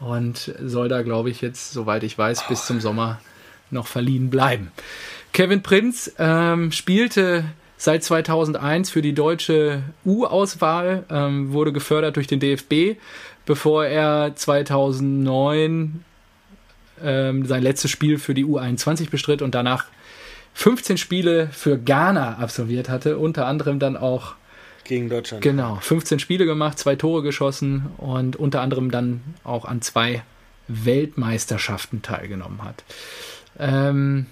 und 0.00 0.54
soll 0.62 0.88
da, 0.88 1.02
glaube 1.02 1.30
ich, 1.30 1.40
jetzt, 1.40 1.72
soweit 1.72 2.02
ich 2.02 2.16
weiß, 2.16 2.44
oh. 2.44 2.48
bis 2.48 2.66
zum 2.66 2.80
Sommer 2.80 3.20
noch 3.70 3.86
verliehen 3.86 4.30
bleiben. 4.30 4.72
Kevin 5.32 5.62
Prinz 5.62 6.12
ähm, 6.18 6.72
spielte 6.72 7.44
seit 7.76 8.02
2001 8.02 8.90
für 8.90 9.02
die 9.02 9.14
deutsche 9.14 9.82
U-Auswahl, 10.04 11.04
ähm, 11.10 11.52
wurde 11.52 11.72
gefördert 11.72 12.16
durch 12.16 12.26
den 12.26 12.40
DFB, 12.40 12.98
bevor 13.46 13.86
er 13.86 14.34
2009 14.34 16.04
ähm, 17.02 17.46
sein 17.46 17.62
letztes 17.62 17.90
Spiel 17.90 18.18
für 18.18 18.34
die 18.34 18.44
U21 18.44 19.10
bestritt 19.10 19.40
und 19.42 19.54
danach 19.54 19.86
15 20.54 20.98
Spiele 20.98 21.48
für 21.52 21.78
Ghana 21.78 22.38
absolviert 22.38 22.88
hatte, 22.88 23.18
unter 23.18 23.46
anderem 23.46 23.78
dann 23.78 23.96
auch 23.96 24.34
gegen 24.84 25.08
Deutschland. 25.08 25.42
Genau, 25.42 25.76
15 25.80 26.18
Spiele 26.18 26.46
gemacht, 26.46 26.78
zwei 26.78 26.96
Tore 26.96 27.22
geschossen 27.22 27.86
und 27.96 28.36
unter 28.36 28.60
anderem 28.60 28.90
dann 28.90 29.22
auch 29.44 29.64
an 29.64 29.82
zwei 29.82 30.22
Weltmeisterschaften 30.68 32.02
teilgenommen 32.02 32.62
hat. 32.62 32.84
Ähm, 33.58 34.26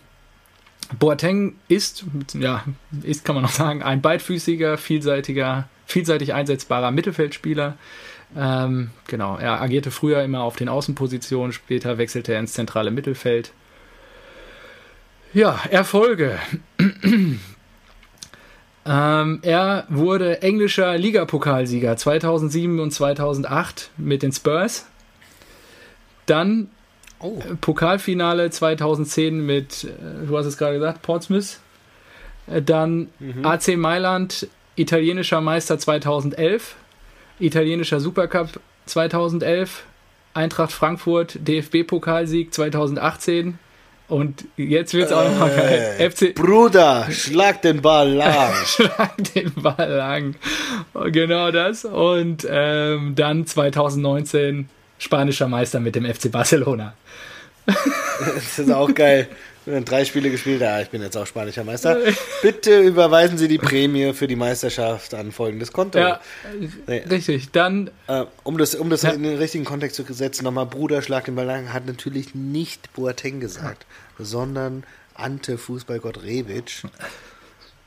Boateng 0.99 1.57
ist, 1.69 2.05
ja, 2.35 2.65
ist, 3.03 3.25
kann 3.25 3.35
man 3.35 3.43
noch 3.43 3.51
sagen, 3.51 3.83
ein 3.83 4.01
beidfüßiger, 4.01 4.79
vielseitiger, 4.79 5.69
vielseitig 5.87 6.33
einsetzbarer 6.33 6.91
Mittelfeldspieler. 6.91 7.77
Ähm, 8.37 8.91
genau, 9.07 9.37
er 9.37 9.61
agierte 9.61 9.91
früher 9.91 10.23
immer 10.23 10.43
auf 10.43 10.57
den 10.57 10.69
Außenpositionen, 10.69 11.53
später 11.53 11.99
wechselte 11.99 12.33
er 12.33 12.41
ins 12.41 12.53
zentrale 12.53 12.91
Mittelfeld. 12.91 13.53
Ja, 15.35 15.61
Erfolge. 15.71 16.39
Ähm, 18.89 19.41
er 19.43 19.86
wurde 19.89 20.43
englischer 20.43 20.97
Ligapokalsieger 20.97 21.97
2007 21.97 22.80
und 22.80 22.91
2008 22.91 23.91
mit 23.97 24.22
den 24.22 24.32
Spurs. 24.32 24.86
Dann 26.26 26.68
oh. 27.20 27.41
Pokalfinale 27.61 28.51
2010 28.51 29.45
mit, 29.45 29.84
äh, 29.84 30.26
du 30.26 30.36
hast 30.36 30.47
es 30.47 30.57
gerade 30.57 30.74
gesagt, 30.74 31.03
Portsmouth. 31.03 31.59
Äh, 32.47 32.62
dann 32.62 33.09
mhm. 33.18 33.45
AC 33.45 33.76
Mailand, 33.76 34.49
italienischer 34.76 35.41
Meister 35.41 35.78
2011 35.78 36.76
italienischer 37.41 38.01
Supercup 38.01 38.61
2011, 38.86 39.84
Eintracht 40.34 40.72
Frankfurt, 40.72 41.39
DFB-Pokalsieg 41.47 42.53
2018. 42.53 43.59
Und 44.09 44.47
jetzt 44.57 44.95
wird 44.95 45.07
es 45.07 45.13
auch 45.13 45.29
nochmal 45.29 45.55
geil. 45.55 45.97
Äh, 45.99 46.11
FC 46.11 46.35
Bruder, 46.35 47.07
schlag 47.11 47.61
den 47.61 47.83
Ball 47.83 48.11
lang. 48.11 48.55
schlag 48.65 49.15
den 49.35 49.53
Ball 49.53 49.91
lang. 49.91 50.35
Genau 51.13 51.51
das. 51.51 51.85
Und 51.85 52.47
ähm, 52.51 53.15
dann 53.15 53.47
2019 53.47 54.71
spanischer 54.99 55.47
Meister 55.47 55.79
mit 55.81 55.95
dem 55.95 56.07
FC 56.07 56.33
Barcelona. 56.33 56.95
das 57.67 58.59
ist 58.59 58.71
auch 58.71 58.93
geil 58.95 59.29
drei 59.85 60.05
Spiele 60.05 60.31
gespielt, 60.31 60.61
ja, 60.61 60.81
ich 60.81 60.89
bin 60.89 61.03
jetzt 61.03 61.16
auch 61.16 61.27
spanischer 61.27 61.64
Meister. 61.64 61.99
Bitte 62.43 62.81
überweisen 62.81 63.39
Sie 63.39 63.49
die 63.49 63.59
Prämie 63.59 64.12
für 64.12 64.27
die 64.27 64.37
Meisterschaft 64.37 65.14
an 65.14 65.33
folgendes 65.33 65.73
Konto. 65.73 65.99
Ja, 65.99 66.21
nee. 66.87 66.99
richtig. 67.11 67.51
Dann. 67.51 67.91
Äh, 68.07 68.25
um 68.45 68.59
das, 68.59 68.75
um 68.75 68.91
das 68.91 69.03
ja. 69.03 69.11
in 69.11 69.23
den 69.23 69.37
richtigen 69.37 69.64
Kontext 69.64 69.97
zu 69.97 70.05
setzen, 70.12 70.45
nochmal 70.45 70.66
Bruder, 70.66 71.03
schlag 71.03 71.25
den 71.27 71.35
Ball 71.35 71.47
lang, 71.47 71.73
hat 71.73 71.87
natürlich 71.87 72.35
nicht 72.35 72.93
Boateng 72.95 73.41
gesagt, 73.41 73.87
sondern 74.19 74.85
Ante 75.14 75.59
Fußballgott 75.59 76.23
Rebic 76.23 76.83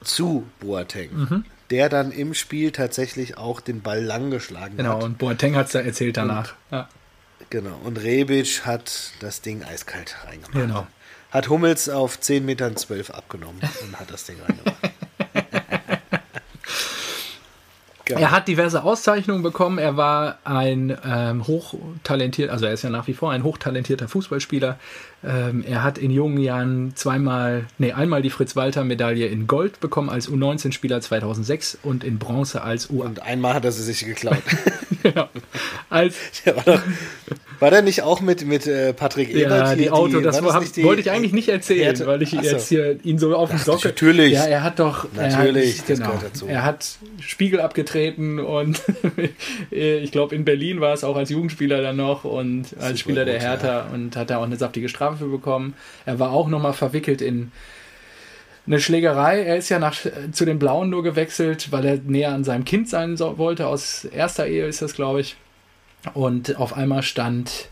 zu 0.04 0.46
Boateng. 0.60 1.10
Mhm. 1.14 1.46
Der 1.70 1.88
dann 1.88 2.12
im 2.12 2.34
Spiel 2.34 2.72
tatsächlich 2.72 3.38
auch 3.38 3.62
den 3.62 3.82
Ball 3.82 4.04
lang 4.04 4.30
geschlagen 4.30 4.76
genau, 4.78 4.90
hat. 4.90 4.96
Genau, 4.96 5.06
und 5.06 5.18
Boateng 5.18 5.56
hat 5.56 5.68
es 5.68 5.72
da 5.72 5.80
erzählt 5.80 6.18
danach. 6.18 6.54
Und, 6.70 6.78
ja. 6.78 6.90
Genau, 7.50 7.80
und 7.84 7.98
Rebic 7.98 8.66
hat 8.66 9.12
das 9.20 9.42
Ding 9.42 9.64
eiskalt 9.64 10.16
reingemacht. 10.26 10.54
Genau 10.54 10.88
hat 11.32 11.50
Hummels 11.50 11.90
auf 11.90 12.20
10 12.20 12.46
Metern 12.46 12.76
12 12.76 13.10
abgenommen 13.10 13.60
und 13.84 14.00
hat 14.00 14.12
das 14.12 14.26
Ding 14.26 14.38
reingemacht. 14.42 14.76
Er 18.20 18.32
hat 18.32 18.48
diverse 18.48 18.84
Auszeichnungen 18.84 19.44
bekommen. 19.44 19.78
Er 19.78 19.98
war 19.98 20.40
ein 20.44 20.98
ähm, 21.06 21.48
hochtalentiert, 21.48 22.50
also 22.50 22.66
er 22.66 22.74
ist 22.74 22.82
ja 22.82 22.90
nach 22.90 23.08
wie 23.08 23.14
vor 23.14 23.32
ein 23.32 23.44
hochtalentierter 23.44 24.08
Fußballspieler. 24.08 24.78
Ähm, 25.24 25.64
er 25.66 25.84
hat 25.84 25.98
in 25.98 26.12
jungen 26.12 26.38
Jahren 26.38 26.94
zweimal, 26.96 27.66
nee, 27.78 27.94
einmal 27.94 28.22
die 28.22 28.30
Fritz-Walter-Medaille 28.30 29.28
in 29.28 29.48
Gold 29.48 29.80
bekommen 29.80 30.10
als 30.10 30.30
U19-Spieler 30.30 31.02
2006 31.02 31.78
und 31.84 32.04
in 32.04 32.20
Bronze 32.20 32.64
als 32.64 32.90
U. 32.90 33.04
Und 33.04 33.22
einmal 33.22 33.54
hat 33.54 33.66
er 33.66 33.72
sie 33.72 33.84
sich 33.84 34.06
geklaut. 34.06 34.44
genau. 35.04 35.30
Als, 35.90 36.16
der 36.46 36.56
war 36.58 36.64
doch, 36.64 36.82
war 37.60 37.70
der 37.70 37.82
nicht 37.82 38.02
auch 38.02 38.22
mit, 38.22 38.46
mit 38.46 38.66
äh, 38.66 38.94
Patrick 38.94 39.30
Ebert? 39.30 39.52
Ja, 39.52 39.76
die 39.76 39.92
Auto, 39.92 40.18
die, 40.18 40.24
das, 40.24 40.42
das 40.42 40.54
hab, 40.54 40.74
die, 40.74 40.84
wollte 40.84 41.02
ich 41.02 41.12
eigentlich 41.12 41.34
nicht 41.34 41.50
erzählen, 41.50 41.84
Härte? 41.84 42.08
weil 42.08 42.22
ich 42.22 42.38
Achso. 42.38 42.52
jetzt 42.52 42.70
hier 42.70 42.98
ihn 43.04 43.20
so 43.20 43.36
auf 43.36 43.50
den 43.50 43.60
Sockel. 43.60 43.92
Natürlich. 43.92 44.34
Ja, 44.34 44.46
er 44.46 44.64
hat 44.64 44.80
doch. 44.80 45.08
Natürlich, 45.14 45.80
hat, 45.80 45.88
genau, 45.88 46.20
Er 46.48 46.64
hat 46.64 46.98
Spiegel 47.20 47.62
abgetreten 47.62 48.40
und 48.40 48.82
ich 49.72 50.12
glaube, 50.12 50.36
in 50.36 50.44
Berlin 50.44 50.82
war 50.82 50.94
es 50.94 51.04
auch 51.04 51.16
als 51.16 51.30
Jugendspieler 51.30 51.82
dann 51.82 51.98
noch 51.98 52.24
und 52.24 52.76
als 52.80 53.00
Spieler 53.00 53.26
der 53.26 53.40
Hertha 53.40 53.68
ja. 53.68 53.90
und 53.94 54.16
hat 54.16 54.30
da 54.30 54.38
auch 54.38 54.44
eine 54.44 54.58
saftige 54.58 54.90
Strafe 54.90 55.18
für 55.18 55.28
bekommen. 55.30 55.76
Er 56.06 56.20
war 56.20 56.32
auch 56.32 56.48
nochmal 56.48 56.74
verwickelt 56.74 57.22
in 57.22 57.52
eine 58.68 58.80
Schlägerei. 58.80 59.42
Er 59.44 59.58
ist 59.58 59.70
ja 59.70 59.80
nach, 59.80 59.96
zu 60.32 60.46
den 60.46 60.60
Blauen 60.60 60.90
nur 60.90 61.04
gewechselt, 61.04 61.72
weil 61.72 61.86
er 61.86 61.98
näher 61.98 62.34
an 62.34 62.44
seinem 62.44 62.66
Kind 62.66 62.90
sein 62.90 63.20
wollte. 63.20 63.68
Aus 63.68 64.06
erster 64.06 64.48
Ehe 64.48 64.66
ist 64.66 64.82
das, 64.82 64.94
glaube 64.94 65.22
ich. 65.22 65.36
Und 66.14 66.58
auf 66.58 66.76
einmal 66.76 67.04
stand 67.04 67.70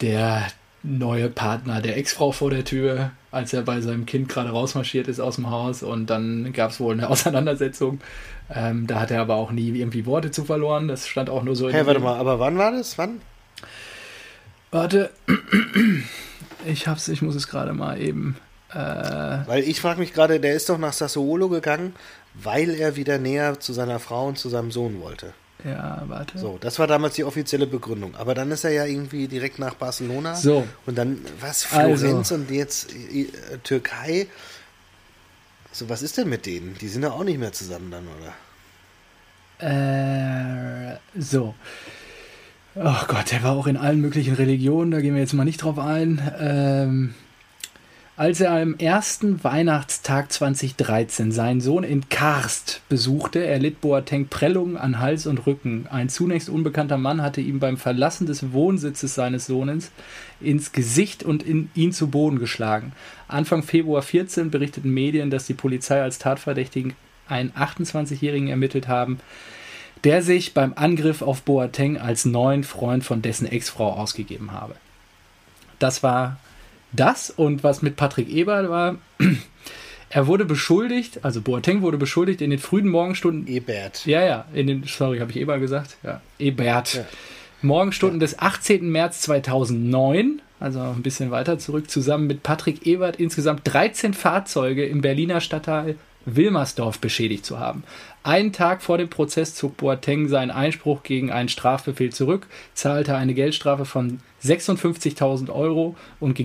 der 0.00 0.46
neue 0.82 1.28
Partner 1.28 1.82
der 1.82 1.98
Ex-Frau 1.98 2.32
vor 2.32 2.50
der 2.50 2.64
Tür, 2.64 3.10
als 3.30 3.52
er 3.52 3.62
bei 3.62 3.80
seinem 3.80 4.06
Kind 4.06 4.28
gerade 4.28 4.50
rausmarschiert 4.50 5.08
ist 5.08 5.20
aus 5.20 5.36
dem 5.36 5.50
Haus. 5.50 5.82
Und 5.82 6.08
dann 6.08 6.52
gab 6.52 6.70
es 6.70 6.80
wohl 6.80 6.94
eine 6.94 7.08
Auseinandersetzung. 7.10 8.00
Ähm, 8.52 8.86
da 8.86 9.00
hat 9.00 9.10
er 9.10 9.20
aber 9.20 9.36
auch 9.36 9.52
nie 9.52 9.68
irgendwie 9.68 10.06
Worte 10.06 10.30
zu 10.30 10.44
verloren. 10.44 10.88
Das 10.88 11.06
stand 11.06 11.30
auch 11.30 11.42
nur 11.42 11.56
so 11.56 11.68
in. 11.68 11.74
Hey, 11.74 11.86
warte 11.86 12.00
mal, 12.00 12.18
aber 12.18 12.38
wann 12.40 12.58
war 12.58 12.72
das? 12.72 12.98
Wann? 12.98 13.20
Warte. 14.70 15.10
Ich 16.66 16.86
hab's, 16.86 17.08
ich 17.08 17.22
muss 17.22 17.34
es 17.36 17.48
gerade 17.48 17.72
mal 17.72 17.98
eben. 17.98 18.36
Äh 18.72 19.46
weil 19.46 19.62
ich 19.64 19.80
frage 19.80 20.00
mich 20.00 20.12
gerade, 20.12 20.40
der 20.40 20.54
ist 20.54 20.68
doch 20.68 20.78
nach 20.78 20.92
Sassuolo 20.92 21.48
gegangen, 21.48 21.94
weil 22.34 22.70
er 22.70 22.96
wieder 22.96 23.18
näher 23.18 23.58
zu 23.58 23.72
seiner 23.72 23.98
Frau 23.98 24.28
und 24.28 24.38
zu 24.38 24.48
seinem 24.48 24.70
Sohn 24.70 25.00
wollte. 25.00 25.32
Ja, 25.64 26.02
warte. 26.06 26.38
So, 26.38 26.58
das 26.60 26.78
war 26.78 26.86
damals 26.86 27.14
die 27.14 27.24
offizielle 27.24 27.66
Begründung. 27.66 28.14
Aber 28.16 28.34
dann 28.34 28.50
ist 28.50 28.64
er 28.64 28.70
ja 28.70 28.84
irgendwie 28.86 29.28
direkt 29.28 29.58
nach 29.58 29.74
Barcelona. 29.74 30.34
So. 30.34 30.66
Und 30.86 30.96
dann, 30.96 31.20
was, 31.40 31.64
Florenz 31.64 32.02
also. 32.02 32.36
und 32.36 32.50
jetzt 32.50 32.92
äh, 32.92 33.26
Türkei. 33.62 34.26
So, 35.72 35.88
was 35.88 36.02
ist 36.02 36.16
denn 36.16 36.28
mit 36.28 36.46
denen? 36.46 36.76
Die 36.80 36.88
sind 36.88 37.02
ja 37.02 37.10
auch 37.10 37.24
nicht 37.24 37.38
mehr 37.38 37.52
zusammen 37.52 37.90
dann, 37.90 38.06
oder? 38.08 38.34
Äh, 39.60 40.96
so. 41.18 41.54
Oh 42.74 43.04
Gott, 43.08 43.32
der 43.32 43.42
war 43.42 43.52
auch 43.52 43.66
in 43.66 43.76
allen 43.76 44.00
möglichen 44.00 44.34
Religionen, 44.34 44.90
da 44.90 45.00
gehen 45.00 45.14
wir 45.14 45.20
jetzt 45.20 45.34
mal 45.34 45.44
nicht 45.44 45.62
drauf 45.62 45.78
ein. 45.78 46.22
Ähm, 46.38 47.14
als 48.20 48.38
er 48.42 48.50
am 48.50 48.74
ersten 48.76 49.42
Weihnachtstag 49.44 50.30
2013 50.30 51.32
seinen 51.32 51.62
Sohn 51.62 51.84
in 51.84 52.10
Karst 52.10 52.82
besuchte, 52.90 53.42
erlitt 53.42 53.80
Boateng 53.80 54.28
Prellungen 54.28 54.76
an 54.76 54.98
Hals 54.98 55.26
und 55.26 55.46
Rücken. 55.46 55.86
Ein 55.90 56.10
zunächst 56.10 56.50
unbekannter 56.50 56.98
Mann 56.98 57.22
hatte 57.22 57.40
ihm 57.40 57.60
beim 57.60 57.78
Verlassen 57.78 58.26
des 58.26 58.52
Wohnsitzes 58.52 59.14
seines 59.14 59.46
Sohnes 59.46 59.90
ins 60.38 60.72
Gesicht 60.72 61.22
und 61.22 61.42
in 61.42 61.70
ihn 61.74 61.94
zu 61.94 62.08
Boden 62.08 62.38
geschlagen. 62.38 62.92
Anfang 63.26 63.62
Februar 63.62 64.02
14 64.02 64.50
berichteten 64.50 64.92
Medien, 64.92 65.30
dass 65.30 65.46
die 65.46 65.54
Polizei 65.54 66.02
als 66.02 66.18
Tatverdächtigen 66.18 66.92
einen 67.26 67.52
28-Jährigen 67.52 68.48
ermittelt 68.48 68.86
haben, 68.86 69.18
der 70.04 70.22
sich 70.22 70.52
beim 70.52 70.74
Angriff 70.76 71.22
auf 71.22 71.40
Boateng 71.40 71.96
als 71.96 72.26
neuen 72.26 72.64
Freund 72.64 73.02
von 73.02 73.22
dessen 73.22 73.46
Ex-Frau 73.46 73.94
ausgegeben 73.94 74.52
habe. 74.52 74.74
Das 75.78 76.02
war 76.02 76.36
das 76.92 77.30
und 77.30 77.62
was 77.62 77.82
mit 77.82 77.96
Patrick 77.96 78.28
Eber 78.28 78.68
war, 78.68 78.96
er 80.10 80.26
wurde 80.26 80.44
beschuldigt, 80.44 81.24
also 81.24 81.40
Boateng 81.40 81.82
wurde 81.82 81.98
beschuldigt 81.98 82.40
in 82.40 82.50
den 82.50 82.58
frühen 82.58 82.88
Morgenstunden. 82.88 83.46
Ebert. 83.46 84.06
Ja, 84.06 84.24
ja, 84.24 84.44
in 84.52 84.66
den, 84.66 84.84
sorry, 84.84 85.18
habe 85.18 85.30
ich 85.30 85.38
Eber 85.38 85.58
gesagt? 85.58 85.96
Ja, 86.02 86.20
Ebert. 86.38 86.94
Ja. 86.94 87.04
Morgenstunden 87.62 88.20
ja. 88.20 88.26
des 88.26 88.38
18. 88.38 88.90
März 88.90 89.20
2009, 89.22 90.40
also 90.58 90.80
ein 90.80 91.02
bisschen 91.02 91.30
weiter 91.30 91.58
zurück, 91.58 91.90
zusammen 91.90 92.26
mit 92.26 92.42
Patrick 92.42 92.86
Ebert 92.86 93.16
insgesamt 93.16 93.62
13 93.64 94.14
Fahrzeuge 94.14 94.84
im 94.84 95.00
Berliner 95.00 95.40
Stadtteil 95.40 95.96
Wilmersdorf 96.26 96.98
beschädigt 96.98 97.46
zu 97.46 97.58
haben. 97.58 97.84
Einen 98.22 98.52
Tag 98.52 98.82
vor 98.82 98.98
dem 98.98 99.08
Prozess 99.08 99.54
zog 99.54 99.76
Boateng 99.78 100.28
seinen 100.28 100.50
Einspruch 100.50 101.02
gegen 101.02 101.30
einen 101.30 101.48
Strafbefehl 101.48 102.12
zurück, 102.12 102.46
zahlte 102.74 103.16
eine 103.16 103.34
Geldstrafe 103.34 103.86
von 103.86 104.20
56.000 104.44 105.50
Euro 105.50 105.96
und 106.18 106.38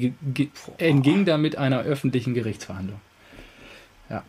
entging 0.77 1.26
damit 1.26 1.57
einer 1.57 1.81
öffentlichen 1.81 2.34
Gerichtsverhandlung. 2.34 3.02
Ja. 4.10 4.23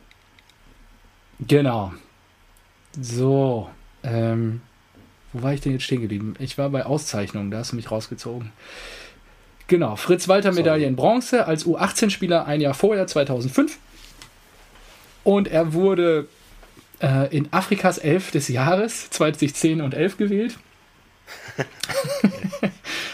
Genau. 1.41 1.93
So. 3.01 3.71
Ähm, 4.03 4.61
wo 5.33 5.43
war 5.43 5.53
ich 5.53 5.61
denn 5.61 5.73
jetzt 5.73 5.83
stehen 5.83 6.01
geblieben? 6.01 6.35
Ich 6.39 6.57
war 6.57 6.71
bei 6.71 6.87
Auszeichnungen, 6.87 7.51
da 7.51 7.59
hast 7.59 7.73
du 7.73 7.77
mich 7.77 7.91
rausgezogen. 7.91 8.53
Genau, 9.69 9.97
Fritz 9.97 10.29
Walter 10.29 10.53
Medaille 10.53 10.87
in 10.87 10.97
Bronze 10.97 11.47
als 11.47 11.67
U18-Spieler 11.67 12.47
ein 12.47 12.61
Jahr 12.61 12.75
vorher, 12.75 13.07
2005. 13.07 13.79
Und 15.27 15.49
er 15.49 15.73
wurde 15.73 16.29
äh, 17.03 17.37
in 17.37 17.53
Afrikas 17.53 17.99
Elf 17.99 18.31
des 18.31 18.47
Jahres 18.47 19.11
2010 19.11 19.81
und 19.81 19.93
11 19.93 20.19
gewählt. 20.19 20.57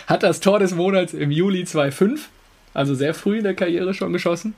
Hat 0.07 0.23
das 0.23 0.41
Tor 0.41 0.59
des 0.59 0.75
Monats 0.75 1.15
im 1.15 1.31
Juli 1.31 1.65
2005, 1.65 2.29
also 2.75 2.95
sehr 2.95 3.15
früh 3.15 3.39
in 3.39 3.45
der 3.45 3.55
Karriere 3.55 3.95
schon 3.95 4.13
geschossen. 4.13 4.53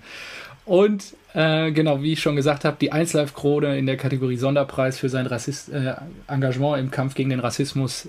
Und 0.64 1.14
äh, 1.32 1.70
genau, 1.70 2.02
wie 2.02 2.14
ich 2.14 2.22
schon 2.22 2.34
gesagt 2.34 2.64
habe, 2.64 2.76
die 2.80 2.92
1Live-Krone 2.92 3.78
in 3.78 3.86
der 3.86 3.98
Kategorie 3.98 4.36
Sonderpreis 4.36 4.98
für 4.98 5.08
sein 5.08 5.26
Rassist 5.26 5.68
äh, 5.68 5.94
Engagement 6.26 6.80
im 6.80 6.90
Kampf 6.90 7.14
gegen 7.14 7.30
den 7.30 7.38
Rassismus 7.38 8.08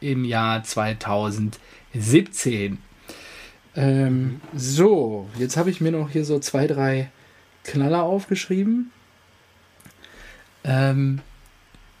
im 0.00 0.24
Jahr 0.24 0.64
2017. 0.64 2.78
Ähm, 3.76 4.40
so, 4.56 5.28
jetzt 5.38 5.58
habe 5.58 5.68
ich 5.68 5.82
mir 5.82 5.92
noch 5.92 6.08
hier 6.08 6.24
so 6.24 6.38
zwei, 6.38 6.66
drei 6.66 7.10
Knaller 7.64 8.02
aufgeschrieben. 8.02 8.90
Ähm, 10.64 11.20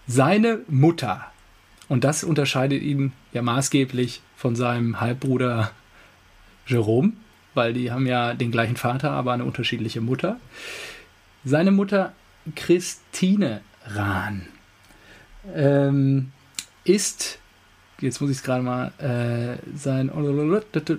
seine 0.06 0.60
Mutter, 0.68 1.30
und 1.88 2.04
das 2.04 2.24
unterscheidet 2.24 2.82
ihn 2.82 3.12
ja 3.32 3.42
maßgeblich 3.42 4.22
von 4.36 4.56
seinem 4.56 5.00
Halbbruder 5.00 5.70
Jerome, 6.66 7.12
weil 7.54 7.72
die 7.72 7.90
haben 7.90 8.06
ja 8.06 8.34
den 8.34 8.50
gleichen 8.50 8.76
Vater, 8.76 9.10
aber 9.10 9.32
eine 9.32 9.44
unterschiedliche 9.44 10.00
Mutter. 10.00 10.38
Seine 11.44 11.70
Mutter 11.70 12.12
Christine 12.54 13.60
Rahn 13.86 14.46
ähm, 15.54 16.32
ist 16.84 17.38
jetzt 18.00 18.20
muss 18.20 18.30
ich 18.30 18.38
es 18.38 18.42
gerade 18.42 18.62
mal, 18.62 18.92
äh, 18.98 19.58
sein, 19.76 20.10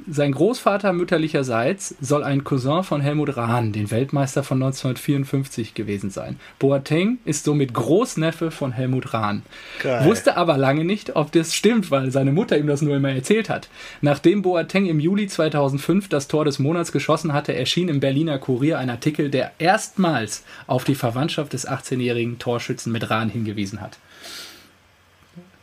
sein 0.10 0.32
Großvater 0.32 0.94
mütterlicherseits 0.94 1.96
soll 2.02 2.24
ein 2.24 2.44
Cousin 2.44 2.84
von 2.84 3.02
Helmut 3.02 3.38
Rahn, 3.38 3.72
den 3.72 3.92
Weltmeister 3.92 4.44
von 4.44 4.62
1954 4.62 5.74
gewesen 5.74 6.10
sein. 6.10 6.40
Boateng 6.60 7.20
ist 7.26 7.46
somit 7.46 7.74
Großneffe 7.74 8.52
von 8.52 8.72
Helmut 8.72 9.14
Rahn. 9.14 9.44
Geil. 9.82 10.06
Wusste 10.06 10.38
aber 10.38 10.58
lange 10.58 10.86
nicht, 10.86 11.16
ob 11.16 11.32
das 11.32 11.54
stimmt, 11.54 11.92
weil 11.92 12.12
seine 12.12 12.32
Mutter 12.32 12.58
ihm 12.58 12.68
das 12.68 12.82
nur 12.82 12.96
immer 12.96 13.12
erzählt 13.12 13.50
hat. 13.50 13.70
Nachdem 14.02 14.42
Boateng 14.42 14.86
im 14.86 15.00
Juli 15.00 15.28
2005 15.28 16.10
das 16.10 16.28
Tor 16.28 16.46
des 16.46 16.60
Monats 16.60 16.92
geschossen 16.92 17.34
hatte, 17.34 17.56
erschien 17.56 17.90
im 17.90 18.00
Berliner 18.00 18.38
Kurier 18.40 18.80
ein 18.80 18.90
Artikel, 18.90 19.30
der 19.30 19.52
erstmals 19.60 20.44
auf 20.68 20.84
die 20.84 20.96
Verwandtschaft 20.96 21.54
des 21.54 21.68
18-jährigen 21.68 22.40
Torschützen 22.40 22.92
mit 22.92 23.10
Rahn 23.10 23.30
hingewiesen 23.30 23.82
hat. 23.82 23.98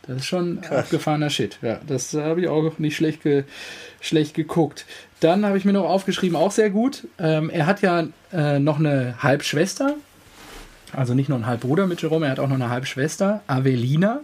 Das 0.09 0.21
ist 0.21 0.25
schon 0.25 0.59
Krass. 0.61 0.85
abgefahrener 0.85 1.29
Shit. 1.29 1.59
Ja, 1.61 1.79
das 1.85 2.15
habe 2.15 2.41
ich 2.41 2.47
auch 2.47 2.79
nicht 2.79 2.95
schlecht, 2.95 3.21
ge 3.21 3.43
schlecht 4.01 4.33
geguckt. 4.33 4.87
Dann 5.19 5.45
habe 5.45 5.55
ich 5.55 5.65
mir 5.65 5.73
noch 5.73 5.87
aufgeschrieben, 5.87 6.35
auch 6.35 6.51
sehr 6.51 6.71
gut. 6.71 7.05
Ähm, 7.19 7.51
er 7.51 7.67
hat 7.67 7.83
ja 7.83 8.07
äh, 8.33 8.57
noch 8.57 8.79
eine 8.79 9.21
Halbschwester. 9.21 9.93
Also 10.93 11.13
nicht 11.13 11.29
nur 11.29 11.35
einen 11.35 11.45
Halbbruder 11.45 11.85
mit 11.85 12.01
Jerome, 12.01 12.25
er 12.25 12.31
hat 12.31 12.39
auch 12.39 12.47
noch 12.47 12.55
eine 12.55 12.71
Halbschwester, 12.71 13.43
Avelina. 13.45 14.21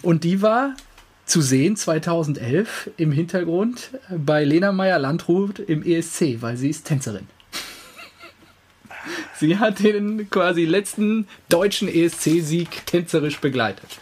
Und 0.00 0.24
die 0.24 0.40
war 0.40 0.76
zu 1.26 1.42
sehen 1.42 1.76
2011 1.76 2.92
im 2.96 3.12
Hintergrund 3.12 3.90
bei 4.08 4.44
Lena 4.44 4.72
Meyer-Landrut 4.72 5.58
im 5.58 5.82
ESC, 5.82 6.40
weil 6.40 6.56
sie 6.56 6.70
ist 6.70 6.86
Tänzerin. 6.86 7.26
Sie 9.38 9.58
hat 9.58 9.80
den 9.80 10.30
quasi 10.30 10.64
letzten 10.64 11.26
deutschen 11.50 11.88
ESC-Sieg 11.88 12.86
tänzerisch 12.86 13.40
begleitet. 13.40 13.98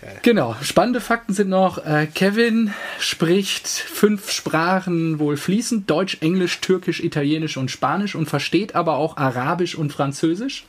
Geil. 0.00 0.18
Genau. 0.22 0.54
Spannende 0.62 1.00
Fakten 1.00 1.34
sind 1.34 1.48
noch, 1.48 1.84
äh, 1.84 2.06
Kevin 2.06 2.72
spricht 3.00 3.66
fünf 3.66 4.30
Sprachen 4.30 5.18
wohl 5.18 5.36
fließend, 5.36 5.90
Deutsch, 5.90 6.18
Englisch, 6.20 6.60
Türkisch, 6.60 7.00
Italienisch 7.00 7.56
und 7.56 7.70
Spanisch 7.70 8.14
und 8.14 8.28
versteht 8.28 8.74
aber 8.74 8.96
auch 8.96 9.16
Arabisch 9.16 9.74
und 9.74 9.92
Französisch. 9.92 10.66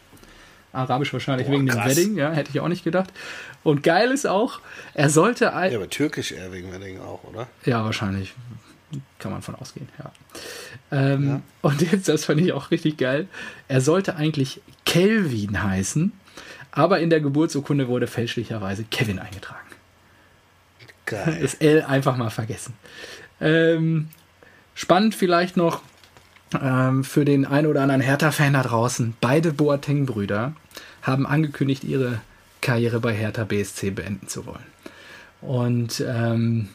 Arabisch 0.74 1.14
wahrscheinlich 1.14 1.48
Boah, 1.48 1.54
wegen 1.54 1.68
krass. 1.68 1.94
dem 1.94 1.98
Wedding, 1.98 2.18
ja, 2.18 2.32
hätte 2.32 2.52
ich 2.52 2.60
auch 2.60 2.68
nicht 2.68 2.84
gedacht. 2.84 3.12
Und 3.64 3.84
geil 3.84 4.12
ist 4.12 4.28
auch, 4.28 4.62
er 4.94 5.10
sollte... 5.10 5.46
Ja, 5.46 5.52
aber 5.52 5.90
Türkisch 5.90 6.32
eher 6.32 6.52
wegen 6.52 6.72
Wedding 6.72 7.00
auch, 7.00 7.24
oder? 7.24 7.48
Ja, 7.66 7.84
wahrscheinlich. 7.84 8.34
Kann 9.20 9.32
man 9.32 9.42
von 9.44 9.56
ausgehen, 9.56 9.90
ja. 10.00 10.12
Ähm, 10.92 11.28
ja. 11.28 11.42
Und 11.62 11.82
jetzt, 11.92 12.10
das 12.10 12.26
fand 12.26 12.42
ich 12.42 12.54
auch 12.54 12.72
richtig 12.72 12.98
geil, 12.98 13.28
er 13.68 13.82
sollte 13.82 14.16
eigentlich 14.16 14.62
Kelvin 14.86 15.62
heißen, 15.62 16.12
aber 16.72 17.00
in 17.00 17.10
der 17.10 17.20
Geburtsurkunde 17.20 17.88
wurde 17.88 18.08
fälschlicherweise 18.08 18.84
Kevin 18.84 19.20
eingetragen. 19.20 19.68
Geil. 21.06 21.38
Das 21.42 21.56
L 21.56 21.82
einfach 21.82 22.18
mal 22.18 22.30
vergessen. 22.30 22.74
Ähm, 23.42 24.10
spannend 24.76 25.16
vielleicht 25.16 25.58
noch 25.58 25.82
ähm, 26.62 27.04
für 27.04 27.26
den 27.26 27.46
einen 27.46 27.68
oder 27.68 27.82
anderen 27.82 28.02
Hertha-Fan 28.02 28.54
da 28.54 28.64
draußen. 28.64 29.16
Beide 29.22 29.52
Boateng-Brüder 29.54 30.54
haben 31.02 31.26
angekündigt, 31.26 31.84
ihre 31.84 32.22
Karriere 32.62 33.00
bei 33.00 33.14
Hertha 33.14 33.44
BSC 33.44 33.92
beenden 33.92 34.28
zu 34.28 34.46
wollen. 34.46 34.66
Und 35.42 36.04
ähm, 36.06 36.70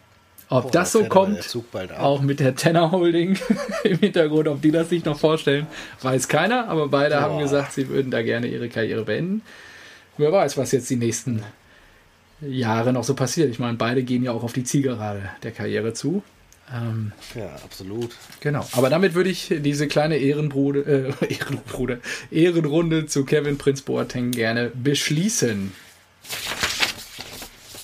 ob 0.48 0.64
Boah, 0.64 0.70
das 0.70 0.92
so 0.92 1.04
kommt, 1.04 1.56
auch 1.98 2.22
mit 2.22 2.40
der 2.40 2.54
Tenor 2.54 2.92
Holding 2.92 3.38
im 3.84 3.98
Hintergrund, 3.98 4.48
ob 4.48 4.62
die 4.62 4.70
das 4.70 4.88
sich 4.88 5.04
noch 5.04 5.18
vorstellen, 5.18 5.66
weiß 6.02 6.28
keiner. 6.28 6.68
Aber 6.68 6.88
beide 6.88 7.16
Boah. 7.16 7.22
haben 7.22 7.38
gesagt, 7.38 7.72
sie 7.72 7.88
würden 7.88 8.10
da 8.10 8.22
gerne 8.22 8.46
ihre 8.46 8.68
Karriere 8.68 9.04
beenden 9.04 9.42
wer 10.18 10.32
weiß, 10.32 10.56
was 10.56 10.72
jetzt 10.72 10.90
die 10.90 10.96
nächsten 10.96 11.42
Jahre 12.40 12.92
noch 12.92 13.04
so 13.04 13.14
passiert. 13.14 13.50
Ich 13.50 13.58
meine, 13.58 13.76
beide 13.76 14.02
gehen 14.02 14.22
ja 14.22 14.32
auch 14.32 14.42
auf 14.42 14.52
die 14.52 14.64
Zielgerade 14.64 15.30
der 15.42 15.52
Karriere 15.52 15.92
zu. 15.92 16.22
Ähm, 16.72 17.12
ja, 17.34 17.54
absolut. 17.62 18.16
Genau. 18.40 18.66
Aber 18.72 18.88
damit 18.88 19.14
würde 19.14 19.30
ich 19.30 19.52
diese 19.58 19.86
kleine 19.86 20.16
Ehrenbrude, 20.16 21.14
äh, 21.20 21.26
Ehrenbrude, 21.34 22.00
Ehrenrunde 22.30 23.06
zu 23.06 23.24
Kevin 23.24 23.58
Prinz 23.58 23.82
Boateng 23.82 24.30
gerne 24.30 24.70
beschließen. 24.74 25.72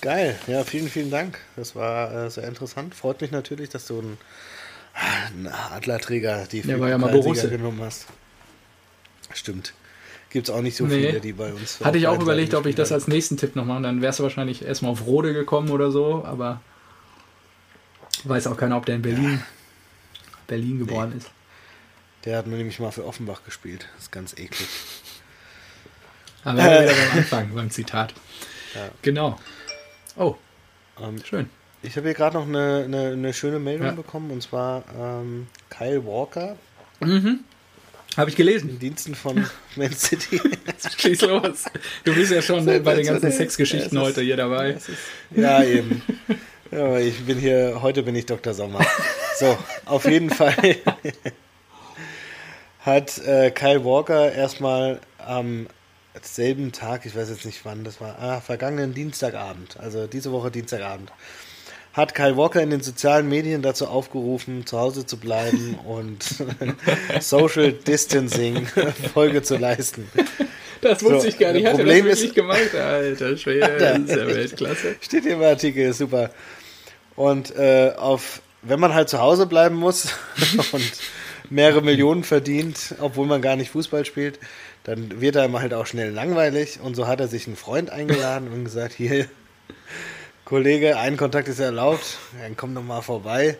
Geil. 0.00 0.38
Ja, 0.46 0.64
vielen, 0.64 0.88
vielen 0.88 1.10
Dank. 1.10 1.38
Das 1.56 1.76
war 1.76 2.26
äh, 2.26 2.30
sehr 2.30 2.48
interessant. 2.48 2.94
Freut 2.94 3.20
mich 3.20 3.30
natürlich, 3.30 3.68
dass 3.68 3.86
du 3.86 3.98
einen, 3.98 4.18
einen 4.94 5.46
Adlerträger 5.46 6.46
die 6.50 6.60
ja, 6.60 6.76
ja 6.88 6.96
mal 6.96 7.12
genommen 7.12 7.80
hast. 7.82 8.06
Stimmt 9.34 9.74
gibt 10.30 10.48
es 10.48 10.54
auch 10.54 10.62
nicht 10.62 10.76
so 10.76 10.86
nee. 10.86 11.06
viele, 11.06 11.20
die 11.20 11.32
bei 11.32 11.52
uns. 11.52 11.80
Hatte 11.84 11.98
ich 11.98 12.06
auch 12.06 12.20
überlegt, 12.20 12.54
ob 12.54 12.66
ich 12.66 12.74
das 12.74 12.92
als 12.92 13.08
nächsten 13.08 13.36
Tipp 13.36 13.56
noch 13.56 13.64
mache. 13.64 13.82
Dann 13.82 14.00
wärst 14.00 14.20
du 14.20 14.22
wahrscheinlich 14.22 14.64
erstmal 14.64 14.92
auf 14.92 15.06
Rode 15.06 15.32
gekommen 15.32 15.70
oder 15.70 15.90
so, 15.90 16.24
aber 16.24 16.60
weiß 18.24 18.46
auch 18.46 18.56
keiner, 18.56 18.76
ob 18.76 18.86
der 18.86 18.96
in 18.96 19.02
Berlin, 19.02 19.32
ja. 19.34 19.46
Berlin 20.46 20.78
geboren 20.78 21.10
nee. 21.10 21.18
ist. 21.18 21.30
Der 22.24 22.38
hat 22.38 22.46
mir 22.46 22.56
nämlich 22.56 22.78
mal 22.78 22.90
für 22.90 23.06
Offenbach 23.06 23.44
gespielt. 23.44 23.88
Das 23.94 24.04
ist 24.04 24.12
ganz 24.12 24.32
eklig. 24.34 24.68
Aber 26.44 26.58
wir 26.58 26.82
wieder 26.82 26.94
beim 26.94 27.12
Anfang, 27.18 27.54
beim 27.54 27.70
Zitat. 27.70 28.14
Ja. 28.74 28.90
Genau. 29.02 29.38
Oh, 30.16 30.36
ähm, 31.00 31.22
schön. 31.24 31.48
Ich 31.82 31.96
habe 31.96 32.08
hier 32.08 32.14
gerade 32.14 32.36
noch 32.36 32.46
eine, 32.46 32.82
eine, 32.84 33.12
eine, 33.12 33.32
schöne 33.32 33.58
Meldung 33.58 33.86
ja. 33.86 33.92
bekommen 33.92 34.30
und 34.30 34.42
zwar 34.42 34.84
ähm, 34.98 35.46
Kyle 35.70 36.04
Walker. 36.04 36.56
Mhm. 37.00 37.40
Habe 38.16 38.30
ich 38.30 38.36
gelesen. 38.36 38.70
In 38.70 38.78
Diensten 38.78 39.14
von 39.14 39.46
Man 39.76 39.92
City. 39.92 40.40
Schieß 40.98 41.22
los. 41.22 41.64
Du 42.04 42.14
bist 42.14 42.32
ja 42.32 42.42
schon 42.42 42.66
bei 42.66 42.94
den 42.94 43.06
ganzen 43.06 43.30
Sexgeschichten 43.30 43.96
ja, 43.96 44.04
heute 44.04 44.22
hier 44.22 44.36
dabei. 44.36 44.72
Ist, 44.72 44.90
ja, 45.30 45.62
eben. 45.62 46.02
Ja, 46.70 46.98
ich 46.98 47.24
bin 47.24 47.38
hier, 47.38 47.78
heute 47.82 48.02
bin 48.02 48.14
ich 48.14 48.26
Dr. 48.26 48.54
Sommer. 48.54 48.84
So, 49.38 49.56
auf 49.86 50.04
jeden 50.04 50.30
Fall 50.30 50.54
hat 52.80 53.18
äh, 53.18 53.50
Kyle 53.50 53.84
Walker 53.84 54.32
erstmal 54.32 55.00
am 55.18 55.66
selben 56.22 56.72
Tag, 56.72 57.06
ich 57.06 57.16
weiß 57.16 57.30
jetzt 57.30 57.46
nicht 57.46 57.64
wann, 57.64 57.84
das 57.84 58.00
war, 58.00 58.18
ah, 58.18 58.40
vergangenen 58.40 58.94
Dienstagabend, 58.94 59.78
also 59.78 60.06
diese 60.06 60.32
Woche 60.32 60.50
Dienstagabend, 60.50 61.10
hat 61.92 62.14
Kyle 62.14 62.36
Walker 62.36 62.62
in 62.62 62.70
den 62.70 62.82
sozialen 62.82 63.28
Medien 63.28 63.62
dazu 63.62 63.86
aufgerufen, 63.86 64.66
zu 64.66 64.78
Hause 64.78 65.06
zu 65.06 65.16
bleiben 65.16 65.78
und 65.86 66.24
Social 67.20 67.72
Distancing 67.72 68.66
Folge 69.14 69.42
zu 69.42 69.56
leisten. 69.56 70.08
Das 70.80 71.02
wusste 71.02 71.20
so, 71.20 71.28
ich 71.28 71.38
gar 71.38 71.52
nicht. 71.52 71.66
Hat 71.66 71.76
Problem 71.76 72.06
er 72.06 72.10
das 72.10 72.22
wirklich 72.22 72.28
ist, 72.28 72.34
gemacht? 72.34 72.74
Alter, 72.74 73.36
schwer, 73.36 73.78
das 73.78 73.98
ist 73.98 74.16
ja 74.16 74.26
Weltklasse. 74.26 74.96
Steht 75.00 75.24
hier 75.24 75.34
im 75.34 75.42
Artikel, 75.42 75.92
super. 75.92 76.30
Und 77.16 77.54
äh, 77.56 77.92
auf, 77.98 78.40
wenn 78.62 78.80
man 78.80 78.94
halt 78.94 79.10
zu 79.10 79.18
Hause 79.18 79.46
bleiben 79.46 79.76
muss 79.76 80.14
und 80.72 80.92
mehrere 81.50 81.82
Millionen 81.82 82.24
verdient, 82.24 82.94
obwohl 83.00 83.26
man 83.26 83.42
gar 83.42 83.56
nicht 83.56 83.70
Fußball 83.70 84.06
spielt, 84.06 84.38
dann 84.84 85.20
wird 85.20 85.36
einem 85.36 85.58
halt 85.58 85.74
auch 85.74 85.86
schnell 85.86 86.10
langweilig. 86.12 86.78
Und 86.82 86.94
so 86.94 87.06
hat 87.06 87.20
er 87.20 87.28
sich 87.28 87.46
einen 87.46 87.56
Freund 87.56 87.90
eingeladen 87.90 88.48
und 88.50 88.64
gesagt, 88.64 88.94
hier, 88.94 89.26
Kollege, 90.50 90.98
ein 90.98 91.16
Kontakt 91.16 91.46
ist 91.46 91.60
erlaubt, 91.60 92.18
dann 92.42 92.56
komm 92.56 92.74
doch 92.74 92.82
mal 92.82 93.02
vorbei 93.02 93.56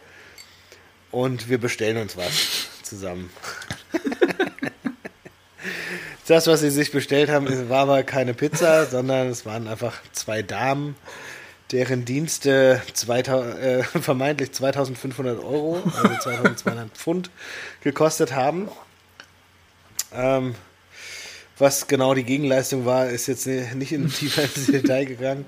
und 1.12 1.48
wir 1.48 1.58
bestellen 1.58 1.98
uns 1.98 2.16
was 2.16 2.66
zusammen. 2.82 3.30
das, 6.26 6.48
was 6.48 6.58
sie 6.58 6.70
sich 6.70 6.90
bestellt 6.90 7.30
haben, 7.30 7.68
war 7.68 7.82
aber 7.82 8.02
keine 8.02 8.34
Pizza, 8.34 8.86
sondern 8.86 9.28
es 9.28 9.46
waren 9.46 9.68
einfach 9.68 10.02
zwei 10.10 10.42
Damen, 10.42 10.96
deren 11.70 12.04
Dienste 12.04 12.82
2000, 12.92 13.58
äh, 13.60 13.82
vermeintlich 13.84 14.50
2500 14.50 15.38
Euro, 15.38 15.80
also 15.94 16.08
2200 16.08 16.90
Pfund 16.90 17.30
gekostet 17.84 18.34
haben. 18.34 18.68
Ähm, 20.12 20.56
was 21.56 21.86
genau 21.86 22.14
die 22.14 22.24
Gegenleistung 22.24 22.84
war, 22.84 23.06
ist 23.06 23.28
jetzt 23.28 23.46
nicht 23.46 23.92
in 23.92 24.10
tiefer 24.10 24.42
ins 24.42 24.66
Detail 24.66 25.04
gegangen. 25.04 25.44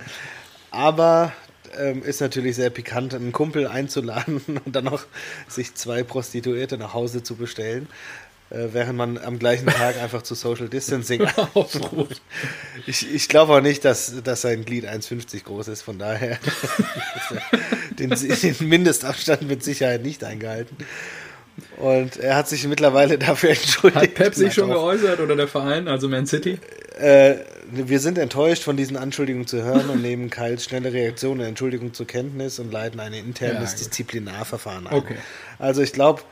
Aber 0.73 1.33
ähm, 1.79 2.03
ist 2.03 2.21
natürlich 2.21 2.57
sehr 2.57 2.71
pikant, 2.71 3.15
einen 3.15 3.33
Kumpel 3.33 3.67
einzuladen 3.67 4.41
und 4.65 4.75
dann 4.75 4.85
noch 4.85 5.05
sich 5.49 5.75
zwei 5.75 6.03
Prostituierte 6.03 6.79
nach 6.79 6.95
Hause 6.95 7.23
zu 7.23 7.37
bestellen, 7.37 7.89
äh, 8.51 8.69
während 8.73 8.97
man 8.97 9.19
am 9.19 9.39
gleichen 9.39 9.67
Tag 9.67 10.01
einfach 10.03 10.23
zu 10.23 10.35
Social 10.35 10.69
Distancing 10.69 11.27
aufruft. 11.55 12.23
Ich, 12.87 13.13
ich 13.15 13.29
glaube 13.29 13.55
auch 13.55 13.61
nicht, 13.61 13.85
dass, 13.85 14.23
dass 14.23 14.41
sein 14.43 14.65
Glied 14.65 14.87
1,50 14.87 15.45
groß 15.45 15.69
ist, 15.69 15.83
von 15.83 15.99
daher 15.99 16.39
den, 17.99 18.11
den 18.11 18.69
Mindestabstand 18.69 19.43
mit 19.43 19.63
Sicherheit 19.63 20.03
nicht 20.03 20.25
eingehalten. 20.25 20.77
Und 21.79 22.17
er 22.17 22.37
hat 22.37 22.49
sich 22.49 22.67
mittlerweile 22.67 23.19
dafür 23.19 23.51
entschuldigt. 23.51 24.03
Hat 24.03 24.15
Pep 24.15 24.35
sich 24.35 24.55
schon 24.55 24.71
geäußert 24.71 25.21
oder 25.21 25.37
der 25.37 25.49
Verein, 25.49 25.89
also 25.89 26.09
Man 26.09 26.27
City? 26.27 26.59
Äh, 26.99 27.37
wir 27.71 28.01
sind 28.01 28.19
enttäuscht 28.19 28.63
von 28.63 28.77
diesen 28.77 28.97
Anschuldigungen 28.97 29.47
zu 29.47 29.63
hören 29.63 29.89
und 29.89 30.03
nehmen 30.03 30.31
Kyles 30.31 30.65
schnelle 30.65 30.93
Reaktion 30.93 31.41
und 31.41 31.47
Entschuldigung 31.47 31.95
zur 31.95 32.07
Kenntnis 32.07 32.59
und 32.59 32.73
leiten 32.73 33.01
ein 33.01 33.13
internes 33.13 33.73
ja, 33.73 33.79
Disziplinarverfahren 33.79 34.87
ein. 34.87 34.95
Okay. 34.95 35.17
Also 35.59 35.83
ich 35.83 35.93
glaube, 35.93 36.23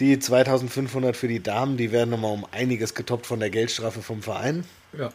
die 0.00 0.18
2500 0.18 1.16
für 1.16 1.28
die 1.28 1.42
Damen, 1.42 1.76
die 1.76 1.90
werden 1.90 2.10
nochmal 2.10 2.32
um 2.32 2.46
einiges 2.52 2.94
getoppt 2.94 3.26
von 3.26 3.40
der 3.40 3.50
Geldstrafe 3.50 4.02
vom 4.02 4.22
Verein. 4.22 4.64
Ja. 4.96 5.10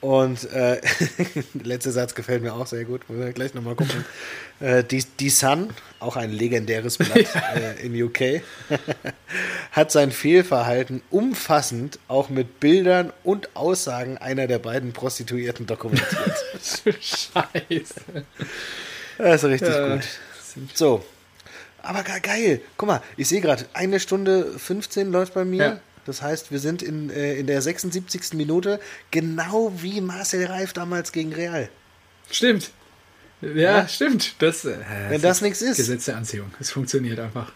Und 0.00 0.50
äh, 0.52 0.80
letzter 1.62 1.92
Satz 1.92 2.14
gefällt 2.14 2.42
mir 2.42 2.54
auch 2.54 2.66
sehr 2.66 2.84
gut, 2.84 3.08
müssen 3.10 3.22
wir 3.22 3.32
gleich 3.32 3.52
nochmal 3.52 3.74
gucken. 3.74 4.04
äh, 4.60 4.82
die, 4.82 5.04
die 5.18 5.28
Sun, 5.28 5.70
auch 5.98 6.16
ein 6.16 6.30
legendäres 6.30 6.96
Blatt 6.96 7.26
äh, 7.54 7.84
in 7.84 8.02
UK, 8.02 8.42
hat 9.72 9.92
sein 9.92 10.10
Fehlverhalten 10.10 11.02
umfassend 11.10 11.98
auch 12.08 12.30
mit 12.30 12.60
Bildern 12.60 13.12
und 13.24 13.54
Aussagen 13.54 14.16
einer 14.16 14.46
der 14.46 14.58
beiden 14.58 14.94
Prostituierten 14.94 15.66
dokumentiert. 15.66 16.34
Scheiße. 16.82 17.94
Das 19.18 19.44
ist 19.44 19.50
richtig 19.50 19.68
ja. 19.68 19.96
gut. 19.96 20.04
So. 20.72 21.04
Aber 21.82 22.02
geil. 22.02 22.60
Guck 22.76 22.88
mal, 22.88 23.02
ich 23.16 23.28
sehe 23.28 23.40
gerade, 23.40 23.66
eine 23.74 24.00
Stunde 24.00 24.46
15 24.58 25.12
läuft 25.12 25.34
bei 25.34 25.44
mir. 25.44 25.64
Ja. 25.64 25.80
Das 26.10 26.22
heißt, 26.22 26.50
wir 26.50 26.58
sind 26.58 26.82
in, 26.82 27.08
äh, 27.08 27.34
in 27.36 27.46
der 27.46 27.62
76. 27.62 28.34
Minute, 28.34 28.80
genau 29.12 29.72
wie 29.76 30.00
Marcel 30.00 30.44
Reif 30.44 30.72
damals 30.72 31.12
gegen 31.12 31.32
Real. 31.32 31.68
Stimmt. 32.32 32.72
Ja, 33.40 33.48
ja. 33.50 33.88
stimmt. 33.88 34.34
Das, 34.40 34.64
äh, 34.64 34.76
Wenn 35.08 35.22
das 35.22 35.40
nichts 35.40 35.62
ist. 35.62 35.76
Gesetz 35.76 36.06
der 36.06 36.16
Anziehung. 36.16 36.52
Es 36.58 36.72
funktioniert 36.72 37.20
einfach. 37.20 37.52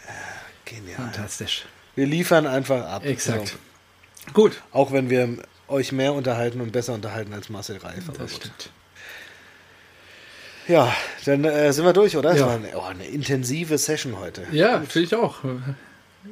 genial. 0.65 0.95
Fantastisch. 0.95 1.67
Wir 1.97 2.07
liefern 2.07 2.47
einfach 2.47 2.87
ab. 2.87 3.05
Exakt. 3.05 3.49
So. 3.49 4.33
Gut. 4.35 4.63
Auch 4.71 4.93
wenn 4.93 5.11
wir 5.11 5.37
euch 5.67 5.91
mehr 5.91 6.13
unterhalten 6.13 6.61
und 6.61 6.71
besser 6.71 6.95
unterhalten 6.95 7.33
als 7.33 7.49
Marcel 7.49 7.79
Reif. 7.79 8.05
das 8.07 8.17
gut. 8.19 8.31
stimmt. 8.31 8.71
Ja, 10.69 10.95
dann 11.25 11.45
äh, 11.45 11.73
sind 11.73 11.85
wir 11.85 11.93
durch, 11.93 12.17
oder? 12.17 12.31
Ja. 12.31 12.37
Das 12.37 12.47
war 12.47 12.55
eine, 12.55 12.69
oh, 12.77 12.83
eine 12.83 13.07
intensive 13.07 13.79
Session 13.79 14.17
heute. 14.17 14.47
Ja, 14.53 14.81
finde 14.83 15.07
ich 15.07 15.15
auch. 15.17 15.39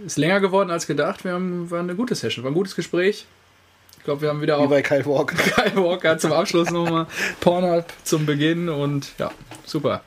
Ist 0.06 0.19
länger 0.19 0.40
geworden 0.40 0.70
als 0.70 0.86
gedacht. 0.86 1.24
Wir 1.24 1.32
haben 1.32 1.70
war 1.70 1.81
eine 1.81 1.94
gute 1.94 2.14
Session, 2.14 2.44
war 2.44 2.51
ein 2.51 2.55
gutes 2.55 2.74
Gespräch. 2.74 3.27
Ich 3.98 4.05
glaube, 4.05 4.23
wir 4.23 4.31
haben 4.31 4.40
wieder 4.40 4.59
Wie 4.59 4.64
auch. 4.64 4.70
bei 4.70 4.82
Kyle 4.82 5.06
Walker. 5.06 5.36
Kyle 5.36 5.77
Walker 5.77 6.19
zum 6.19 6.32
Abschluss 6.32 6.70
nochmal. 6.70 7.06
Pornhub 7.40 7.86
zum 8.02 8.27
Beginn 8.27 8.69
und 8.69 9.12
ja, 9.19 9.31
super. 9.64 10.02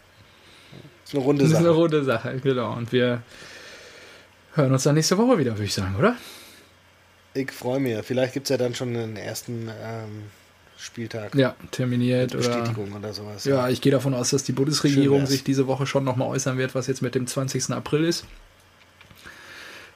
Das 1.04 1.14
ist 1.14 1.16
eine 1.16 1.24
runde 1.24 1.44
Sache. 1.44 1.52
Das 1.54 1.62
ist 1.62 1.66
eine 1.68 1.76
runde 1.76 2.04
Sache, 2.04 2.40
genau. 2.42 2.74
Und 2.74 2.92
wir 2.92 3.22
hören 4.56 4.74
uns 4.74 4.84
dann 4.84 4.96
nächste 4.96 5.18
Woche 5.18 5.38
wieder, 5.38 5.52
würde 5.52 5.66
ich 5.66 5.74
sagen, 5.74 5.96
oder? 5.98 6.18
Ich 7.34 7.52
freue 7.52 7.80
mich. 7.80 7.98
Vielleicht 8.04 8.34
gibt 8.34 8.48
es 8.48 8.50
ja 8.50 8.58
dann 8.58 8.76
schon 8.76 8.96
einen 8.96 9.18
ersten 9.18 9.70
ähm, 9.70 10.24
Spieltag. 10.78 11.36
Ja, 11.36 11.56
terminiert. 11.72 12.32
Bestätigung 12.32 12.90
oder, 12.90 13.00
oder 13.00 13.14
sowas. 13.14 13.46
Ja, 13.46 13.56
ja, 13.58 13.70
ich 13.70 13.82
gehe 13.82 13.92
davon 13.92 14.14
aus, 14.14 14.32
dass 14.32 14.44
die 14.44 14.52
Bundesregierung 14.52 15.26
sich 15.26 15.44
diese 15.44 15.68
Woche 15.68 15.86
schon 15.86 16.04
nochmal 16.04 16.28
äußern 16.30 16.58
wird, 16.58 16.76
was 16.76 16.88
jetzt 16.88 17.02
mit 17.02 17.16
dem 17.16 17.28
20. 17.28 17.72
April 17.72 18.04
ist. 18.06 18.26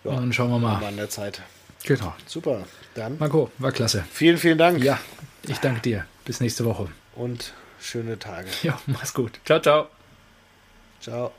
Ja, 0.04 0.16
dann 0.16 0.32
schauen 0.34 0.50
wir 0.50 0.60
mal. 0.60 0.84
An 0.84 0.98
der 0.98 1.10
Zeit. 1.10 1.42
Genau. 1.84 2.14
Super. 2.26 2.66
Dann. 2.96 3.18
Marco, 3.20 3.52
war 3.58 3.72
klasse. 3.72 4.06
Vielen, 4.12 4.38
vielen 4.38 4.58
Dank. 4.58 4.84
Ja, 4.84 5.00
ich 5.44 5.58
danke 5.60 5.82
dir. 5.82 6.06
Bis 6.26 6.40
nächste 6.40 6.66
Woche. 6.66 6.88
Und 7.16 7.54
schöne 7.80 8.20
Tage. 8.20 8.48
Ja, 8.64 8.80
mach's 8.88 9.14
gut. 9.14 9.40
Ciao, 9.46 9.60
ciao. 9.60 9.88
Ciao. 11.02 11.32